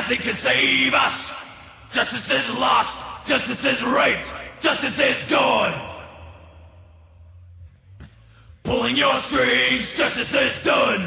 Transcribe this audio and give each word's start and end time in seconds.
nothing 0.00 0.18
can 0.20 0.34
save 0.34 0.94
us. 0.94 1.42
Justice 1.92 2.30
is 2.30 2.58
lost, 2.58 3.04
justice 3.26 3.66
is 3.66 3.84
raped, 3.84 4.32
justice 4.58 4.98
is 4.98 5.30
gone. 5.30 5.74
Pulling 8.62 8.96
your 8.96 9.14
strings, 9.16 9.94
justice 9.98 10.34
is 10.34 10.64
done. 10.64 11.06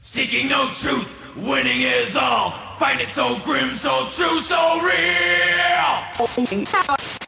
Seeking 0.00 0.48
no 0.48 0.68
truth, 0.74 1.34
winning 1.34 1.80
is 1.80 2.14
all. 2.14 2.50
Find 2.78 3.00
it 3.00 3.08
so 3.08 3.38
grim, 3.38 3.74
so 3.74 4.06
true, 4.10 4.38
so 4.40 4.80
real. 4.82 5.92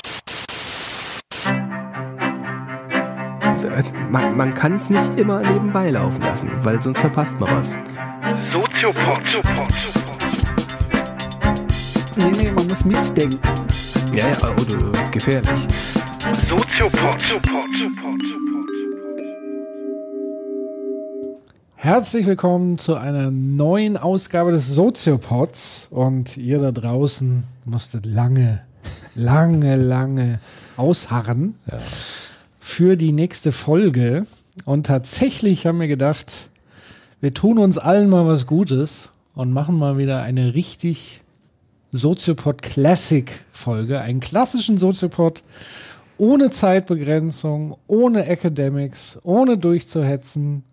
Man, 4.15 4.37
man 4.37 4.55
kann 4.55 4.77
es 4.77 4.91
nicht 4.91 5.19
immer 5.19 5.41
nebenbei 5.41 5.91
laufen 5.91 6.21
lassen, 6.21 6.49
weil 6.61 6.81
sonst 6.81 7.01
verpasst 7.01 7.41
man 7.41 7.51
was. 7.51 7.77
Soziopod. 8.49 9.25
Nee, 12.15 12.31
nee, 12.31 12.53
man 12.53 12.65
muss 12.69 12.85
mitdenken. 12.85 13.41
Ja, 14.13 14.29
ja, 14.29 14.53
oder 14.53 15.11
gefährlich. 15.11 15.67
Soziopod. 16.47 17.25
Herzlich 21.75 22.27
willkommen 22.27 22.79
zu 22.79 22.95
einer 22.95 23.33
neuen 23.33 23.97
Ausgabe 23.97 24.53
des 24.53 24.69
Soziopods. 24.69 25.89
Und 25.91 26.37
ihr 26.37 26.61
da 26.61 26.71
draußen 26.71 27.43
musstet 27.65 28.07
lange, 28.07 28.63
lange, 29.17 29.75
lange 29.75 30.39
ausharren 30.77 31.57
für 32.65 32.97
die 32.97 33.13
nächste 33.13 33.53
Folge. 33.53 34.27
Und 34.65 34.87
tatsächlich 34.87 35.67
haben 35.67 35.81
wir 35.81 35.87
gedacht, 35.87 36.49
wir 37.21 37.35
tun 37.35 37.59
uns 37.59 37.77
allen 37.77 38.09
mal 38.09 38.27
was 38.27 38.47
Gutes 38.47 39.11
und 39.35 39.53
machen 39.53 39.79
mal 39.79 39.99
wieder 39.99 40.23
eine 40.23 40.55
richtig 40.55 41.21
Soziopod 41.93 42.63
Classic 42.63 43.31
Folge, 43.51 44.01
einen 44.01 44.21
klassischen 44.21 44.79
Soziopod 44.79 45.43
ohne 46.17 46.49
Zeitbegrenzung, 46.49 47.77
ohne 47.87 48.25
Academics, 48.27 49.19
ohne 49.25 49.59
durchzuhetzen. 49.59 50.65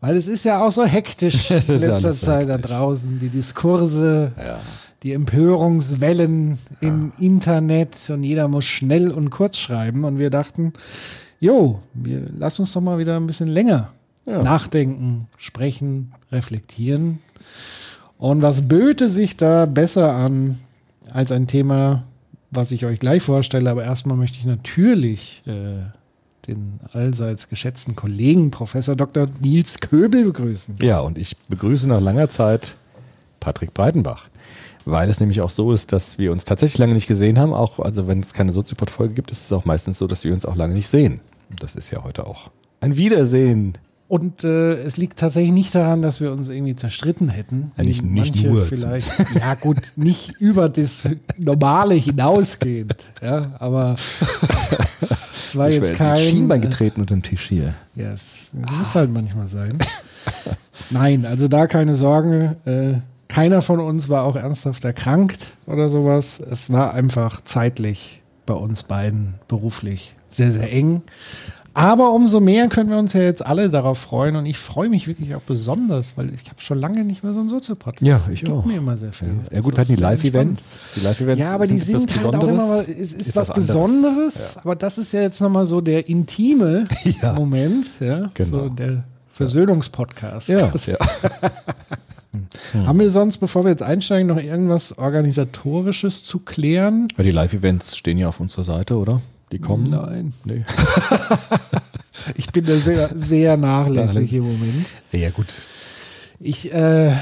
Weil 0.00 0.16
es 0.16 0.28
ist 0.28 0.44
ja 0.44 0.62
auch 0.64 0.70
so 0.70 0.84
hektisch 0.84 1.50
in 1.50 1.56
ja 1.56 1.74
letzter 1.74 2.12
so 2.12 2.26
Zeit 2.26 2.48
da 2.48 2.54
hektisch. 2.54 2.70
draußen. 2.70 3.18
Die 3.18 3.30
Diskurse, 3.30 4.30
Ja. 4.38 4.60
Die 5.02 5.12
Empörungswellen 5.12 6.58
im 6.80 7.12
Internet 7.18 8.10
und 8.10 8.22
jeder 8.24 8.48
muss 8.48 8.64
schnell 8.64 9.10
und 9.10 9.30
kurz 9.30 9.58
schreiben. 9.58 10.04
Und 10.04 10.18
wir 10.18 10.30
dachten, 10.30 10.72
jo, 11.40 11.80
wir 11.94 12.24
lass 12.36 12.58
uns 12.58 12.72
doch 12.72 12.80
mal 12.80 12.98
wieder 12.98 13.16
ein 13.16 13.26
bisschen 13.26 13.48
länger 13.48 13.90
Ja. 14.24 14.42
nachdenken, 14.42 15.28
sprechen, 15.36 16.12
reflektieren. 16.32 17.18
Und 18.18 18.42
was 18.42 18.62
böte 18.66 19.08
sich 19.10 19.36
da 19.36 19.66
besser 19.66 20.12
an 20.12 20.58
als 21.12 21.30
ein 21.32 21.46
Thema, 21.46 22.04
was 22.50 22.70
ich 22.70 22.86
euch 22.86 22.98
gleich 22.98 23.22
vorstelle. 23.22 23.70
Aber 23.70 23.84
erstmal 23.84 24.16
möchte 24.16 24.38
ich 24.38 24.46
natürlich 24.46 25.42
äh, 25.46 25.82
den 26.48 26.80
allseits 26.92 27.48
geschätzten 27.48 27.94
Kollegen 27.96 28.50
Professor 28.50 28.96
Dr. 28.96 29.28
Nils 29.42 29.78
Köbel 29.80 30.24
begrüßen. 30.24 30.76
Ja, 30.80 31.00
und 31.00 31.18
ich 31.18 31.36
begrüße 31.48 31.88
nach 31.88 32.00
langer 32.00 32.28
Zeit 32.30 32.76
Patrick 33.40 33.74
Breitenbach. 33.74 34.28
Weil 34.88 35.10
es 35.10 35.18
nämlich 35.20 35.40
auch 35.40 35.50
so 35.50 35.72
ist, 35.72 35.92
dass 35.92 36.16
wir 36.16 36.30
uns 36.32 36.44
tatsächlich 36.44 36.78
lange 36.78 36.94
nicht 36.94 37.08
gesehen 37.08 37.38
haben. 37.40 37.52
Auch, 37.52 37.80
also 37.80 38.06
wenn 38.06 38.20
es 38.20 38.32
keine 38.32 38.52
Soziopod-Folge 38.52 39.14
gibt, 39.14 39.30
ist 39.32 39.42
es 39.42 39.52
auch 39.52 39.64
meistens 39.64 39.98
so, 39.98 40.06
dass 40.06 40.22
wir 40.24 40.32
uns 40.32 40.46
auch 40.46 40.54
lange 40.56 40.74
nicht 40.74 40.86
sehen. 40.88 41.20
Das 41.60 41.74
ist 41.74 41.90
ja 41.90 42.04
heute 42.04 42.26
auch 42.26 42.50
ein 42.80 42.96
Wiedersehen. 42.96 43.74
Und 44.08 44.44
äh, 44.44 44.74
es 44.74 44.96
liegt 44.96 45.18
tatsächlich 45.18 45.50
nicht 45.50 45.74
daran, 45.74 46.00
dass 46.02 46.20
wir 46.20 46.30
uns 46.30 46.48
irgendwie 46.48 46.76
zerstritten 46.76 47.28
hätten. 47.28 47.72
Ja, 47.76 47.82
nicht- 47.82 48.04
nicht 48.04 48.34
manche 48.36 48.46
nur. 48.48 48.62
Vielleicht. 48.64 49.10
Ja 49.34 49.54
gut, 49.54 49.94
nicht 49.96 50.34
über 50.38 50.68
das 50.68 51.02
Normale 51.36 51.94
hinausgehend. 51.94 52.94
Ja, 53.20 53.50
aber 53.58 53.96
es 55.44 55.56
war 55.56 55.68
Ich 55.68 55.74
jetzt 55.76 55.94
kein. 55.94 56.16
Schienbein 56.18 56.60
getreten 56.60 57.00
unter 57.00 57.14
dem 57.16 57.24
Tisch 57.24 57.48
hier. 57.48 57.74
Ja, 57.96 58.12
es 58.12 58.50
muss 58.52 58.94
halt 58.94 59.12
manchmal 59.12 59.48
sein. 59.48 59.76
Nein, 60.90 61.26
also 61.26 61.48
da 61.48 61.66
keine 61.66 61.96
Sorge. 61.96 62.54
Äh, 62.64 63.00
keiner 63.28 63.62
von 63.62 63.80
uns 63.80 64.08
war 64.08 64.22
auch 64.24 64.36
ernsthaft 64.36 64.84
erkrankt 64.84 65.52
oder 65.66 65.88
sowas. 65.88 66.38
Es 66.40 66.70
war 66.72 66.94
einfach 66.94 67.40
zeitlich 67.42 68.22
bei 68.46 68.54
uns 68.54 68.82
beiden 68.84 69.34
beruflich 69.48 70.14
sehr, 70.30 70.52
sehr 70.52 70.72
eng. 70.72 71.02
Aber 71.74 72.12
umso 72.12 72.40
mehr 72.40 72.68
können 72.68 72.88
wir 72.88 72.96
uns 72.96 73.12
ja 73.12 73.20
jetzt 73.20 73.44
alle 73.44 73.68
darauf 73.68 73.98
freuen. 73.98 74.36
Und 74.36 74.46
ich 74.46 74.56
freue 74.56 74.88
mich 74.88 75.06
wirklich 75.08 75.34
auch 75.34 75.42
besonders, 75.42 76.16
weil 76.16 76.32
ich 76.32 76.48
habe 76.48 76.58
schon 76.60 76.78
lange 76.80 77.04
nicht 77.04 77.22
mehr 77.22 77.34
so 77.34 77.40
einen 77.40 77.50
Soziopod. 77.50 78.00
Ja, 78.00 78.18
ich 78.32 78.40
gibt 78.44 78.50
auch. 78.52 78.64
mir 78.64 78.78
immer 78.78 78.96
sehr 78.96 79.12
viel. 79.12 79.40
Ja 79.52 79.60
gut, 79.60 79.72
Das 79.76 79.76
wir 79.76 79.80
hatten 79.80 79.88
die 79.88 79.94
ist 79.94 80.00
Live-Events. 80.00 80.78
Die 80.96 81.00
Live-Events 81.00 81.40
ja, 81.42 81.52
aber 81.52 81.66
die 81.66 81.78
sind 81.78 81.98
sind 81.98 82.10
etwas 82.12 82.24
halt 82.24 82.36
auch 82.36 82.48
immer, 82.48 82.82
Besonderes. 82.82 82.88
es 82.88 83.12
ist, 83.12 83.26
Ist 83.28 83.36
was, 83.36 83.48
was. 83.50 83.56
Besonderes, 83.56 84.56
aber 84.56 84.74
das 84.76 84.96
ist 84.96 85.12
ja 85.12 85.20
jetzt 85.20 85.40
nochmal 85.42 85.66
so 85.66 85.82
der 85.82 86.08
intime 86.08 86.84
Ja. 87.22 87.34
Moment, 87.34 87.86
ja, 88.00 88.30
Genau. 88.32 88.58
so 88.64 88.68
der 88.70 89.04
Versöhnungspodcast. 89.34 90.48
Ja, 90.48 90.68
Das- 90.68 90.88
ja. 92.74 92.86
Haben 92.86 93.00
wir 93.00 93.10
sonst, 93.10 93.38
bevor 93.38 93.64
wir 93.64 93.70
jetzt 93.70 93.82
einsteigen, 93.82 94.26
noch 94.28 94.40
irgendwas 94.42 94.96
Organisatorisches 94.96 96.24
zu 96.24 96.40
klären? 96.40 97.08
Ja, 97.16 97.22
die 97.22 97.30
Live-Events 97.30 97.96
stehen 97.96 98.18
ja 98.18 98.28
auf 98.28 98.40
unserer 98.40 98.64
Seite, 98.64 98.96
oder? 98.96 99.20
Die 99.52 99.58
kommen? 99.58 99.90
Nein. 99.90 100.32
Nee. 100.44 100.64
Ich 102.34 102.50
bin 102.50 102.64
da 102.64 102.74
sehr, 102.76 103.10
sehr 103.14 103.56
nachlässig 103.56 104.06
Nachlässig. 104.06 104.32
im 104.34 104.42
Moment. 104.44 104.86
Ja, 105.12 105.30
gut. 105.30 105.52
Ich, 106.38 106.72
äh, 106.72 107.12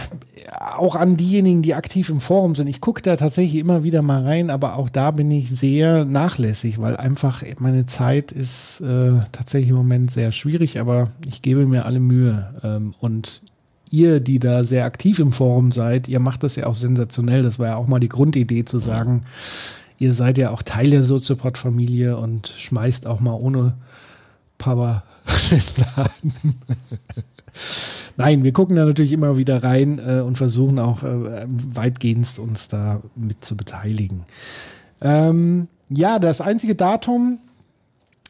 auch 0.76 0.96
an 0.96 1.16
diejenigen, 1.16 1.62
die 1.62 1.74
aktiv 1.74 2.08
im 2.08 2.20
Forum 2.20 2.54
sind, 2.54 2.66
ich 2.66 2.80
gucke 2.80 3.00
da 3.02 3.16
tatsächlich 3.16 3.60
immer 3.60 3.82
wieder 3.84 4.02
mal 4.02 4.22
rein, 4.22 4.50
aber 4.50 4.76
auch 4.76 4.88
da 4.88 5.10
bin 5.12 5.30
ich 5.30 5.50
sehr 5.50 6.04
nachlässig, 6.04 6.80
weil 6.80 6.96
einfach 6.96 7.42
meine 7.58 7.86
Zeit 7.86 8.32
ist 8.32 8.80
äh, 8.80 9.12
tatsächlich 9.30 9.70
im 9.70 9.76
Moment 9.76 10.10
sehr 10.10 10.32
schwierig, 10.32 10.80
aber 10.80 11.08
ich 11.28 11.42
gebe 11.42 11.66
mir 11.66 11.86
alle 11.86 12.00
Mühe. 12.00 12.54
Ähm, 12.64 12.94
und 13.00 13.42
ihr, 13.90 14.20
die 14.20 14.38
da 14.38 14.64
sehr 14.64 14.84
aktiv 14.84 15.18
im 15.18 15.32
Forum 15.32 15.72
seid, 15.72 16.08
ihr 16.08 16.20
macht 16.20 16.42
das 16.42 16.56
ja 16.56 16.66
auch 16.66 16.74
sensationell. 16.74 17.42
Das 17.42 17.58
war 17.58 17.68
ja 17.68 17.76
auch 17.76 17.86
mal 17.86 18.00
die 18.00 18.08
Grundidee 18.08 18.64
zu 18.64 18.78
sagen, 18.78 19.22
ihr 19.98 20.12
seid 20.12 20.38
ja 20.38 20.50
auch 20.50 20.62
Teil 20.62 20.90
der 20.90 21.04
Soziopod-Familie 21.04 22.16
und 22.16 22.48
schmeißt 22.48 23.06
auch 23.06 23.20
mal 23.20 23.34
ohne 23.34 23.74
Papa 24.58 25.04
den 25.50 25.62
Laden. 25.96 26.54
Nein, 28.16 28.44
wir 28.44 28.52
gucken 28.52 28.76
da 28.76 28.84
natürlich 28.84 29.12
immer 29.12 29.36
wieder 29.36 29.62
rein 29.62 29.98
äh, 29.98 30.20
und 30.20 30.38
versuchen 30.38 30.78
auch 30.78 31.02
äh, 31.02 31.46
weitgehend 31.46 32.38
uns 32.38 32.68
da 32.68 33.00
mit 33.16 33.44
zu 33.44 33.56
beteiligen. 33.56 34.24
Ähm, 35.00 35.68
ja, 35.88 36.18
das 36.18 36.40
einzige 36.40 36.74
Datum 36.74 37.38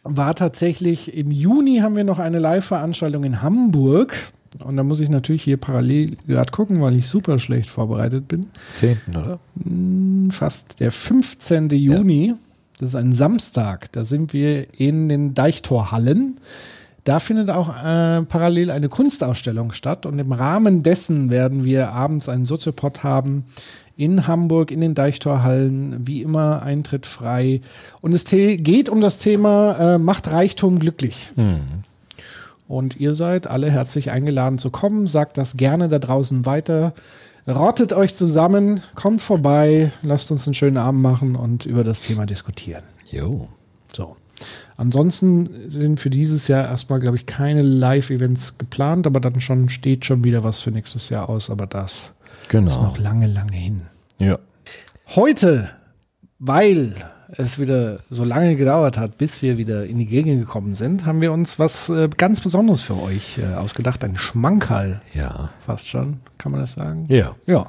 war 0.02 0.34
tatsächlich 0.34 1.16
im 1.16 1.30
Juni 1.30 1.78
haben 1.78 1.96
wir 1.96 2.04
noch 2.04 2.18
eine 2.18 2.38
Live-Veranstaltung 2.38 3.24
in 3.24 3.42
Hamburg. 3.42 4.14
Und 4.62 4.76
da 4.76 4.82
muss 4.82 5.00
ich 5.00 5.08
natürlich 5.08 5.42
hier 5.42 5.56
parallel 5.56 6.16
gerade 6.26 6.50
gucken, 6.52 6.80
weil 6.80 6.94
ich 6.94 7.08
super 7.08 7.38
schlecht 7.38 7.68
vorbereitet 7.68 8.28
bin. 8.28 8.46
Zehnten, 8.70 9.16
oder? 9.16 9.38
Fast 10.32 10.80
der 10.80 10.92
15. 10.92 11.70
Juni, 11.70 12.34
das 12.78 12.90
ist 12.90 12.94
ein 12.94 13.12
Samstag, 13.12 13.90
da 13.92 14.04
sind 14.04 14.32
wir 14.32 14.66
in 14.78 15.08
den 15.08 15.34
Deichtorhallen. 15.34 16.36
Da 17.04 17.20
findet 17.20 17.50
auch 17.50 17.68
äh, 17.68 18.22
parallel 18.22 18.70
eine 18.70 18.88
Kunstausstellung 18.88 19.72
statt 19.72 20.06
und 20.06 20.18
im 20.18 20.32
Rahmen 20.32 20.82
dessen 20.82 21.28
werden 21.28 21.62
wir 21.62 21.90
abends 21.90 22.30
einen 22.30 22.46
Soziopod 22.46 23.02
haben 23.02 23.44
in 23.96 24.26
Hamburg 24.26 24.70
in 24.70 24.80
den 24.80 24.94
Deichtorhallen, 24.94 26.06
wie 26.06 26.22
immer 26.22 26.62
Eintritt 26.62 27.06
frei. 27.06 27.60
Und 28.00 28.12
es 28.12 28.24
geht 28.24 28.88
um 28.88 29.00
das 29.00 29.18
Thema 29.18 29.94
äh, 29.94 29.98
Macht 29.98 30.32
Reichtum 30.32 30.78
glücklich. 30.78 31.30
Und 32.66 32.98
ihr 32.98 33.14
seid 33.14 33.46
alle 33.46 33.70
herzlich 33.70 34.10
eingeladen 34.10 34.58
zu 34.58 34.70
kommen. 34.70 35.06
Sagt 35.06 35.36
das 35.38 35.56
gerne 35.56 35.88
da 35.88 35.98
draußen 35.98 36.46
weiter. 36.46 36.94
Rottet 37.46 37.92
euch 37.92 38.14
zusammen, 38.14 38.82
kommt 38.94 39.20
vorbei, 39.20 39.92
lasst 40.02 40.30
uns 40.30 40.46
einen 40.46 40.54
schönen 40.54 40.78
Abend 40.78 41.02
machen 41.02 41.36
und 41.36 41.66
über 41.66 41.84
das 41.84 42.00
Thema 42.00 42.24
diskutieren. 42.24 42.84
Jo. 43.10 43.48
So. 43.94 44.16
Ansonsten 44.78 45.48
sind 45.68 46.00
für 46.00 46.08
dieses 46.10 46.48
Jahr 46.48 46.66
erstmal, 46.66 47.00
glaube 47.00 47.16
ich, 47.16 47.26
keine 47.26 47.60
Live-Events 47.62 48.56
geplant, 48.58 49.06
aber 49.06 49.20
dann 49.20 49.40
schon 49.40 49.68
steht 49.68 50.06
schon 50.06 50.24
wieder 50.24 50.42
was 50.42 50.60
für 50.60 50.70
nächstes 50.70 51.10
Jahr 51.10 51.28
aus, 51.28 51.50
aber 51.50 51.66
das 51.66 52.12
Genau. 52.48 52.68
ist 52.70 52.80
noch 52.80 52.98
lange, 52.98 53.26
lange 53.26 53.52
hin. 53.56 53.82
Ja. 54.18 54.38
Heute, 55.14 55.68
weil 56.38 56.94
es 57.36 57.58
wieder 57.58 57.98
so 58.10 58.24
lange 58.24 58.56
gedauert 58.56 58.96
hat, 58.98 59.18
bis 59.18 59.42
wir 59.42 59.58
wieder 59.58 59.84
in 59.86 59.98
die 59.98 60.06
Gegend 60.06 60.40
gekommen 60.40 60.74
sind, 60.74 61.04
haben 61.06 61.20
wir 61.20 61.32
uns 61.32 61.58
was 61.58 61.88
äh, 61.88 62.08
ganz 62.16 62.40
Besonderes 62.40 62.82
für 62.82 63.00
euch 63.00 63.38
äh, 63.38 63.54
ausgedacht. 63.56 64.02
Ein 64.04 64.16
Schmankerl, 64.16 65.00
Ja. 65.14 65.50
fast 65.56 65.88
schon, 65.88 66.18
kann 66.38 66.52
man 66.52 66.60
das 66.60 66.72
sagen? 66.72 67.06
Ja. 67.08 67.34
Ja. 67.46 67.66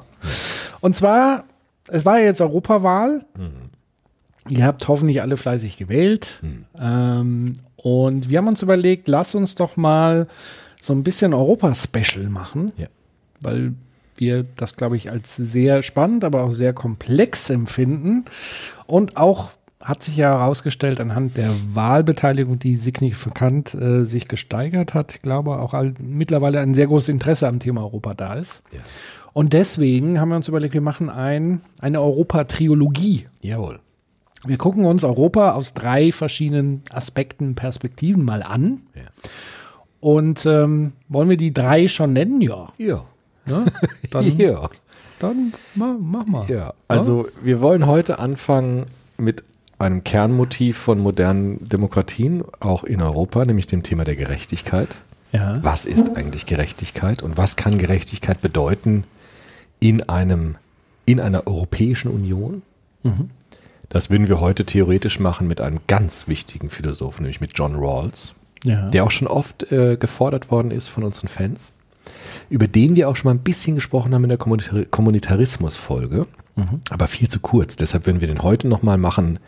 Und 0.80 0.94
zwar, 0.96 1.44
es 1.88 2.04
war 2.04 2.18
ja 2.18 2.26
jetzt 2.26 2.40
Europawahl. 2.40 3.24
Ihr 4.48 4.64
habt 4.64 4.86
hoffentlich 4.88 5.22
alle 5.22 5.36
fleißig 5.36 5.76
gewählt. 5.76 6.40
Ähm, 6.80 7.52
und 7.76 8.28
wir 8.30 8.38
haben 8.38 8.48
uns 8.48 8.62
überlegt, 8.62 9.08
lass 9.08 9.34
uns 9.34 9.54
doch 9.56 9.76
mal 9.76 10.28
so 10.80 10.92
ein 10.92 11.02
bisschen 11.02 11.34
Europa-Special 11.34 12.28
machen. 12.28 12.72
Ja. 12.76 12.86
Weil 13.40 13.74
wir 14.18 14.44
das, 14.56 14.76
glaube 14.76 14.96
ich, 14.96 15.10
als 15.10 15.36
sehr 15.36 15.82
spannend, 15.82 16.24
aber 16.24 16.42
auch 16.44 16.50
sehr 16.52 16.72
komplex 16.72 17.50
empfinden. 17.50 18.24
Und 18.86 19.16
auch 19.16 19.50
hat 19.80 20.02
sich 20.02 20.16
ja 20.16 20.30
herausgestellt 20.30 21.00
anhand 21.00 21.36
der 21.36 21.50
Wahlbeteiligung, 21.72 22.58
die 22.58 22.76
signifikant 22.76 23.74
äh, 23.74 24.04
sich 24.04 24.26
gesteigert 24.26 24.94
hat, 24.94 25.14
ich 25.14 25.22
glaube 25.22 25.58
auch 25.58 25.74
all, 25.74 25.94
mittlerweile 26.00 26.60
ein 26.60 26.74
sehr 26.74 26.88
großes 26.88 27.08
Interesse 27.08 27.46
am 27.46 27.60
Thema 27.60 27.82
Europa 27.82 28.14
da 28.14 28.34
ist. 28.34 28.62
Ja. 28.72 28.80
Und 29.32 29.52
deswegen 29.52 30.18
haben 30.18 30.30
wir 30.30 30.36
uns 30.36 30.48
überlegt, 30.48 30.74
wir 30.74 30.80
machen 30.80 31.10
ein, 31.10 31.60
eine 31.78 32.00
Europa-Triologie. 32.00 33.28
Jawohl. 33.42 33.80
Wir 34.44 34.58
gucken 34.58 34.84
uns 34.84 35.04
Europa 35.04 35.52
aus 35.52 35.74
drei 35.74 36.10
verschiedenen 36.10 36.82
Aspekten, 36.90 37.54
Perspektiven 37.54 38.24
mal 38.24 38.42
an. 38.42 38.80
Ja. 38.94 39.02
Und 40.00 40.46
ähm, 40.46 40.94
wollen 41.08 41.28
wir 41.28 41.36
die 41.36 41.52
drei 41.52 41.86
schon 41.88 42.12
nennen? 42.12 42.40
Ja. 42.40 42.72
Ja. 42.78 43.04
Ne? 43.44 43.66
Dann, 44.10 44.38
ja. 44.38 44.68
Dann 45.18 45.52
mach, 45.74 45.94
mach 46.00 46.26
mal. 46.26 46.48
Ja, 46.50 46.74
also 46.88 47.28
wir 47.42 47.60
wollen 47.60 47.86
heute 47.86 48.18
anfangen 48.18 48.86
mit 49.16 49.42
einem 49.78 50.04
Kernmotiv 50.04 50.78
von 50.78 50.98
modernen 50.98 51.58
Demokratien, 51.68 52.42
auch 52.60 52.84
in 52.84 53.02
Europa, 53.02 53.44
nämlich 53.44 53.66
dem 53.66 53.82
Thema 53.82 54.04
der 54.04 54.16
Gerechtigkeit. 54.16 54.96
Ja. 55.32 55.58
Was 55.62 55.84
ist 55.84 56.16
eigentlich 56.16 56.46
Gerechtigkeit 56.46 57.22
und 57.22 57.36
was 57.36 57.56
kann 57.56 57.76
Gerechtigkeit 57.76 58.40
bedeuten 58.40 59.04
in 59.80 60.08
einem, 60.08 60.54
in 61.04 61.20
einer 61.20 61.46
Europäischen 61.46 62.10
Union? 62.10 62.62
Das 63.88 64.08
würden 64.10 64.28
wir 64.28 64.40
heute 64.40 64.64
theoretisch 64.64 65.20
machen 65.20 65.46
mit 65.46 65.60
einem 65.60 65.80
ganz 65.86 66.26
wichtigen 66.26 66.70
Philosophen, 66.70 67.22
nämlich 67.22 67.40
mit 67.40 67.52
John 67.54 67.74
Rawls, 67.76 68.32
Ja. 68.64 68.88
der 68.88 69.04
auch 69.04 69.10
schon 69.10 69.28
oft 69.28 69.70
äh, 69.70 69.96
gefordert 69.96 70.50
worden 70.50 70.70
ist 70.70 70.88
von 70.88 71.04
unseren 71.04 71.28
Fans, 71.28 71.72
über 72.50 72.66
den 72.66 72.96
wir 72.96 73.08
auch 73.08 73.16
schon 73.16 73.28
mal 73.30 73.34
ein 73.34 73.42
bisschen 73.44 73.74
gesprochen 73.74 74.14
haben 74.14 74.24
in 74.24 74.30
der 74.30 74.38
Kommunitar 74.38 74.84
Kommunitarismus-Folge, 74.84 76.26
aber 76.90 77.06
viel 77.06 77.28
zu 77.28 77.40
kurz. 77.40 77.76
Deshalb 77.76 78.06
würden 78.06 78.20
wir 78.20 78.28
den 78.28 78.42
heute 78.42 78.68
nochmal 78.68 78.96
machen 78.98 79.38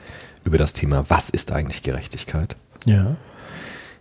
über 0.45 0.59
das 0.59 0.73
Thema, 0.73 1.05
was 1.09 1.31
ist 1.31 1.53
eigentlich 1.53 1.83
Gerechtigkeit? 1.83 2.57
ja. 2.87 3.17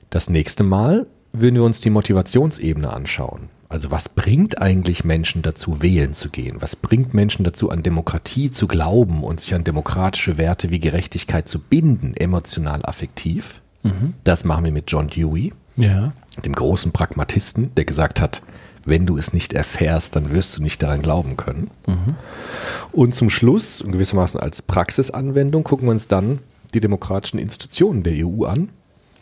Das 0.09 0.29
nächste 0.29 0.63
Mal 0.63 1.05
würden 1.33 1.55
wir 1.55 1.63
uns 1.63 1.81
die 1.81 1.89
Motivationsebene 1.89 2.89
anschauen. 2.91 3.49
Also 3.67 3.91
was 3.91 4.07
bringt 4.07 4.61
eigentlich 4.61 5.03
Menschen 5.03 5.41
dazu, 5.41 5.81
wählen 5.81 6.13
zu 6.13 6.29
gehen? 6.29 6.61
Was 6.61 6.77
bringt 6.77 7.13
Menschen 7.13 7.43
dazu, 7.43 7.69
an 7.69 7.83
Demokratie 7.83 8.49
zu 8.49 8.67
glauben 8.67 9.25
und 9.25 9.41
sich 9.41 9.53
an 9.53 9.65
demokratische 9.65 10.37
Werte 10.37 10.69
wie 10.69 10.79
Gerechtigkeit 10.79 11.49
zu 11.49 11.59
binden, 11.59 12.13
emotional 12.15 12.85
affektiv? 12.85 13.61
Das 14.23 14.45
machen 14.45 14.63
wir 14.63 14.71
mit 14.71 14.89
John 14.89 15.07
Dewey, 15.07 15.51
Ja. 15.75 16.13
Dem 16.45 16.53
großen 16.53 16.91
Pragmatisten, 16.91 17.73
der 17.75 17.85
gesagt 17.85 18.21
hat, 18.21 18.41
wenn 18.85 19.05
du 19.05 19.17
es 19.17 19.33
nicht 19.33 19.53
erfährst, 19.53 20.15
dann 20.15 20.31
wirst 20.31 20.57
du 20.57 20.63
nicht 20.63 20.81
daran 20.81 21.01
glauben 21.01 21.35
können. 21.35 21.69
Und 22.93 23.15
zum 23.15 23.29
Schluss, 23.29 23.81
und 23.81 23.91
gewissermaßen 23.91 24.39
als 24.39 24.61
Praxisanwendung, 24.61 25.63
gucken 25.63 25.87
wir 25.87 25.91
uns 25.91 26.07
dann 26.07 26.39
die 26.73 26.79
demokratischen 26.79 27.37
Institutionen 27.37 28.03
der 28.03 28.25
EU 28.25 28.45
an 28.45 28.69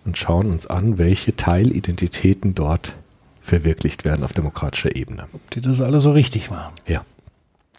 und 0.05 0.17
schauen 0.17 0.51
uns 0.51 0.67
an, 0.67 0.97
welche 0.99 1.35
Teilidentitäten 1.35 2.53
dort 2.53 2.93
verwirklicht 3.41 4.05
werden 4.05 4.23
auf 4.23 4.33
demokratischer 4.33 4.95
Ebene. 4.95 5.25
Die 5.53 5.61
das 5.61 5.81
alle 5.81 5.99
so 5.99 6.11
richtig 6.11 6.49
machen. 6.51 6.73
Ja. 6.87 7.03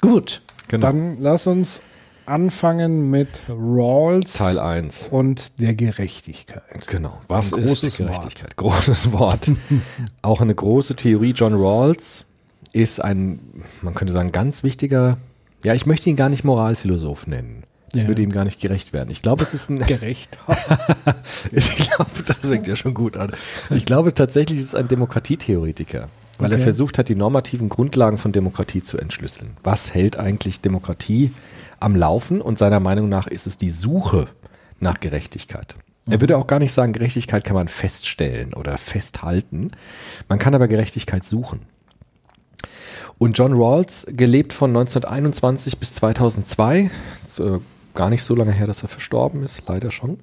Gut. 0.00 0.42
Genau. 0.68 0.86
Dann 0.88 1.20
lass 1.20 1.46
uns 1.46 1.82
anfangen 2.26 3.10
mit 3.10 3.40
Rawls 3.48 4.34
Teil 4.34 4.58
1. 4.58 5.08
und 5.10 5.58
der 5.60 5.74
Gerechtigkeit. 5.74 6.86
Genau. 6.88 7.18
Was 7.28 7.52
Ein 7.52 7.60
ist 7.60 7.66
großes 7.68 7.96
Gerechtigkeit? 7.98 8.56
Großes 8.56 9.12
Wort. 9.12 9.50
Auch 10.22 10.40
eine 10.40 10.54
große 10.54 10.96
Theorie. 10.96 11.32
John 11.32 11.54
Rawls 11.54 12.24
ist 12.72 13.02
ein, 13.02 13.38
man 13.82 13.94
könnte 13.94 14.12
sagen, 14.12 14.32
ganz 14.32 14.62
wichtiger, 14.62 15.18
ja, 15.64 15.74
ich 15.74 15.86
möchte 15.86 16.10
ihn 16.10 16.16
gar 16.16 16.28
nicht 16.28 16.44
Moralphilosoph 16.44 17.26
nennen. 17.26 17.62
Das 17.92 18.02
Ja. 18.02 18.08
würde 18.08 18.22
ihm 18.22 18.32
gar 18.32 18.44
nicht 18.44 18.60
gerecht 18.60 18.92
werden. 18.92 19.10
Ich 19.10 19.22
glaube, 19.22 19.42
es 19.44 19.54
ist 19.54 19.70
ein, 19.70 19.78
Gerecht. 19.86 20.36
ich 21.52 21.76
glaube, 21.76 22.10
das 22.26 22.38
fängt 22.38 22.66
ja 22.66 22.76
schon 22.76 22.94
gut 22.94 23.16
an. 23.16 23.32
Ich 23.70 23.86
glaube 23.86 24.12
tatsächlich, 24.12 24.58
es 24.58 24.64
ist 24.66 24.74
ein 24.74 24.88
Demokratietheoretiker, 24.88 26.08
weil 26.38 26.50
er 26.50 26.56
Okay. 26.56 26.64
versucht 26.64 26.98
hat, 26.98 27.08
die 27.08 27.14
normativen 27.14 27.68
Grundlagen 27.68 28.18
von 28.18 28.32
Demokratie 28.32 28.82
zu 28.82 28.98
entschlüsseln. 28.98 29.56
Was 29.62 29.94
hält 29.94 30.18
eigentlich 30.18 30.60
Demokratie 30.60 31.30
am 31.80 31.96
Laufen? 31.96 32.40
Und 32.40 32.58
seiner 32.58 32.80
Meinung 32.80 33.08
nach 33.08 33.26
ist 33.26 33.46
es 33.46 33.56
die 33.56 33.70
Suche 33.70 34.28
nach 34.80 35.00
Gerechtigkeit. 35.00 35.76
Er 36.08 36.20
würde 36.20 36.36
auch 36.36 36.46
gar 36.46 36.60
nicht 36.60 36.72
sagen, 36.72 36.92
Gerechtigkeit 36.92 37.42
kann 37.44 37.56
man 37.56 37.68
feststellen 37.68 38.54
oder 38.54 38.78
festhalten. 38.78 39.72
Man 40.28 40.38
kann 40.38 40.54
aber 40.54 40.68
Gerechtigkeit 40.68 41.24
suchen. 41.24 41.62
Und 43.18 43.36
John 43.38 43.54
Rawls, 43.54 44.06
gelebt 44.10 44.52
von 44.52 44.70
1921 44.70 45.78
bis 45.78 45.94
2002, 45.94 46.90
ist 47.22 47.40
äh, 47.40 47.58
gar 47.94 48.10
nicht 48.10 48.22
so 48.22 48.34
lange 48.34 48.52
her, 48.52 48.66
dass 48.66 48.82
er 48.82 48.88
verstorben 48.88 49.42
ist, 49.42 49.62
leider 49.66 49.90
schon, 49.90 50.20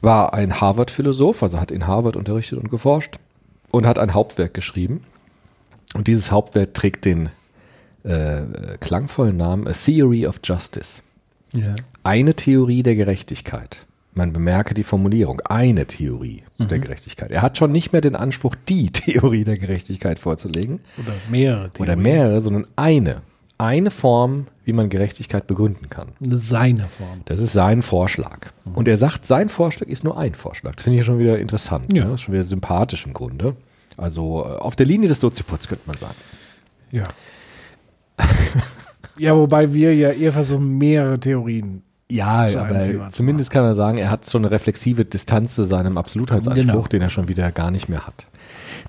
war 0.00 0.34
ein 0.34 0.60
Harvard-Philosoph, 0.60 1.42
also 1.42 1.60
hat 1.60 1.70
in 1.70 1.86
Harvard 1.86 2.16
unterrichtet 2.16 2.58
und 2.58 2.70
geforscht 2.70 3.18
und 3.70 3.86
hat 3.86 3.98
ein 3.98 4.14
Hauptwerk 4.14 4.54
geschrieben. 4.54 5.02
Und 5.92 6.08
dieses 6.08 6.32
Hauptwerk 6.32 6.74
trägt 6.74 7.04
den 7.04 7.28
äh, 8.04 8.42
klangvollen 8.80 9.36
Namen 9.36 9.66
A 9.66 9.72
Theory 9.72 10.26
of 10.26 10.40
Justice. 10.44 11.02
Ja. 11.54 11.74
Eine 12.02 12.34
Theorie 12.34 12.82
der 12.82 12.94
Gerechtigkeit. 12.96 13.86
Man 14.16 14.32
bemerke 14.32 14.74
die 14.74 14.84
Formulierung, 14.84 15.40
eine 15.40 15.86
Theorie 15.86 16.44
der 16.58 16.78
Gerechtigkeit. 16.78 17.32
Er 17.32 17.42
hat 17.42 17.58
schon 17.58 17.72
nicht 17.72 17.90
mehr 17.92 18.00
den 18.00 18.14
Anspruch, 18.14 18.54
die 18.68 18.90
Theorie 18.92 19.42
der 19.42 19.58
Gerechtigkeit 19.58 20.18
vorzulegen, 20.20 20.80
Oder 20.98 21.12
mehrere. 21.30 21.64
oder 21.64 21.72
Theorien. 21.72 22.02
mehrere, 22.02 22.40
sondern 22.40 22.66
eine. 22.76 23.22
Eine 23.58 23.90
Form, 23.90 24.46
wie 24.64 24.72
man 24.72 24.88
Gerechtigkeit 24.88 25.46
begründen 25.46 25.88
kann. 25.90 26.08
Seine 26.20 26.88
Form. 26.88 27.22
Das 27.24 27.38
ist 27.40 27.52
sein 27.52 27.82
Vorschlag. 27.82 28.48
Und 28.74 28.88
er 28.88 28.96
sagt, 28.98 29.26
sein 29.26 29.48
Vorschlag 29.48 29.88
ist 29.88 30.02
nur 30.04 30.18
ein 30.18 30.34
Vorschlag. 30.34 30.74
Das 30.74 30.84
finde 30.84 30.98
ich 31.00 31.04
schon 31.06 31.18
wieder 31.20 31.38
interessant. 31.38 31.92
Ja. 31.92 32.04
Ne? 32.04 32.10
Das 32.10 32.20
ist 32.20 32.24
schon 32.24 32.34
wieder 32.34 32.44
sympathisch 32.44 33.06
im 33.06 33.12
Grunde. 33.14 33.56
Also 33.96 34.44
äh, 34.44 34.58
auf 34.58 34.74
der 34.76 34.86
Linie 34.86 35.08
des 35.08 35.20
Soziopods 35.20 35.68
könnte 35.68 35.84
man 35.86 35.96
sagen. 35.96 36.14
Ja. 36.90 37.04
Ja, 39.18 39.36
wobei 39.36 39.72
wir 39.72 39.94
ja 39.94 40.10
eher 40.10 40.32
versuchen, 40.32 40.78
mehrere 40.78 41.18
Theorien. 41.18 41.82
Ja, 42.10 42.48
Zu 42.48 42.60
aber 42.60 42.82
Thema 42.82 43.08
zu 43.08 43.16
zumindest 43.16 43.50
kann 43.50 43.64
er 43.64 43.74
sagen, 43.74 43.98
er 43.98 44.10
hat 44.10 44.28
schon 44.28 44.42
eine 44.44 44.50
reflexive 44.50 45.04
Distanz 45.04 45.54
zu 45.54 45.64
seinem 45.64 45.96
Absolutheitsanspruch, 45.96 46.64
Genau. 46.66 46.88
den 46.88 47.02
er 47.02 47.10
schon 47.10 47.28
wieder 47.28 47.50
gar 47.50 47.70
nicht 47.70 47.88
mehr 47.88 48.06
hat. 48.06 48.26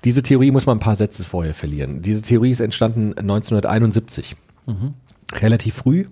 Diese 0.04 0.22
Theorie 0.22 0.50
muss 0.50 0.66
man 0.66 0.76
ein 0.76 0.80
paar 0.80 0.96
Sätze 0.96 1.24
vorher 1.24 1.54
verlieren. 1.54 2.02
Diese 2.02 2.22
Theorie 2.22 2.50
ist 2.50 2.60
entstanden 2.60 3.14
1971. 3.18 4.36
Relativ 5.32 5.74
früh. 5.74 6.06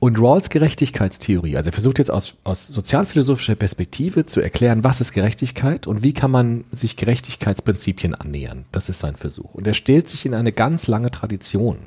Und 0.00 0.18
Rawls 0.18 0.50
Gerechtigkeitstheorie, 0.50 1.56
also 1.56 1.70
er 1.70 1.72
versucht 1.72 1.98
jetzt 1.98 2.10
aus, 2.10 2.34
aus 2.44 2.66
sozialphilosophischer 2.68 3.54
Perspektive 3.54 4.26
zu 4.26 4.40
erklären, 4.40 4.84
was 4.84 5.00
ist 5.00 5.12
Gerechtigkeit 5.12 5.86
und 5.86 6.02
wie 6.02 6.12
kann 6.12 6.30
man 6.30 6.64
sich 6.72 6.96
Gerechtigkeitsprinzipien 6.96 8.14
annähern. 8.14 8.64
Das 8.70 8.88
ist 8.90 8.98
sein 8.98 9.16
Versuch. 9.16 9.54
Und 9.54 9.66
er 9.66 9.72
stellt 9.72 10.08
sich 10.08 10.26
in 10.26 10.34
eine 10.34 10.52
ganz 10.52 10.88
lange 10.88 11.10
Tradition, 11.10 11.78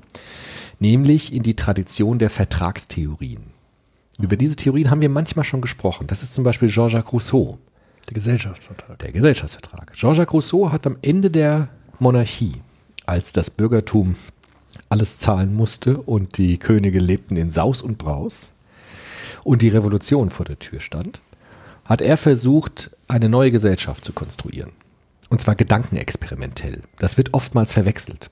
nämlich 0.79 1.33
in 1.33 1.43
die 1.43 1.55
Tradition 1.55 2.19
der 2.19 2.29
Vertragstheorien. 2.29 3.41
Über 4.19 4.35
diese 4.35 4.55
Theorien 4.55 4.89
haben 4.89 5.01
wir 5.01 5.09
manchmal 5.09 5.45
schon 5.45 5.61
gesprochen. 5.61 6.07
Das 6.07 6.23
ist 6.23 6.33
zum 6.33 6.43
Beispiel 6.43 6.69
Jean-Jacques 6.69 7.13
Rousseau, 7.13 7.57
Der 8.07 8.13
Gesellschaftsvertrag. 8.15 8.97
der 8.99 9.11
Gesellschaftsvertrag. 9.11 9.93
Jean-Jacques 9.93 10.33
Rousseau 10.33 10.71
hat 10.71 10.87
am 10.87 10.97
Ende 11.01 11.29
der 11.29 11.69
Monarchie, 11.99 12.61
als 13.05 13.33
das 13.33 13.49
Bürgertum 13.49 14.15
alles 14.89 15.19
zahlen 15.19 15.53
musste 15.53 15.97
und 16.01 16.37
die 16.37 16.57
Könige 16.57 16.99
lebten 16.99 17.35
in 17.37 17.51
Saus 17.51 17.81
und 17.81 17.97
Braus 17.97 18.51
und 19.43 19.61
die 19.61 19.69
Revolution 19.69 20.29
vor 20.29 20.45
der 20.45 20.59
Tür 20.59 20.79
stand, 20.79 21.21
hat 21.85 22.01
er 22.01 22.17
versucht, 22.17 22.91
eine 23.07 23.29
neue 23.29 23.51
Gesellschaft 23.51 24.03
zu 24.03 24.13
konstruieren. 24.13 24.71
Und 25.29 25.41
zwar 25.41 25.55
gedankenexperimentell. 25.55 26.81
Das 26.99 27.17
wird 27.17 27.33
oftmals 27.33 27.73
verwechselt. 27.73 28.29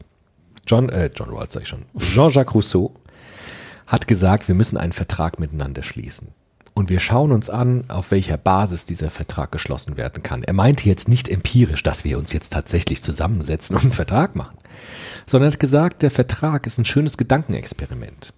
John, 0.68 0.90
äh, 0.90 1.10
John 1.16 1.30
Rawls 1.30 1.54
sag 1.54 1.64
ich 1.64 1.70
schon. 1.70 1.86
Jean-Jacques 1.98 2.54
Rousseau 2.54 2.92
hat 3.88 4.08
gesagt, 4.08 4.48
wir 4.48 4.56
müssen 4.56 4.78
einen 4.78 4.94
Vertrag 4.94 5.40
miteinander 5.40 5.84
schließen. 5.84 6.30
Und 6.74 6.90
wir 6.90 7.00
schauen 7.00 7.32
uns 7.32 7.50
an, 7.50 7.86
auf 7.88 8.12
welcher 8.12 8.36
Basis 8.36 8.84
dieser 8.84 9.10
Vertrag 9.10 9.52
geschlossen 9.52 9.96
werden 9.96 10.24
kann. 10.24 10.44
Er 10.44 10.54
meinte 10.54 10.90
jetzt 10.90 11.08
nicht 11.08 11.30
empirisch, 11.30 11.84
dass 11.84 12.04
wir 12.04 12.18
uns 12.18 12.34
jetzt 12.34 12.52
tatsächlich 12.52 13.02
zusammensetzen 13.02 13.78
und 13.78 13.84
einen 13.84 13.92
Vertrag 13.94 14.36
machen, 14.36 14.58
sondern 15.26 15.54
hat 15.54 15.60
gesagt, 15.60 16.02
der 16.02 16.12
Vertrag 16.12 16.68
ist 16.68 16.78
ein 16.78 16.84
schönes 16.84 17.18
Gedankenexperiment. 17.18 18.34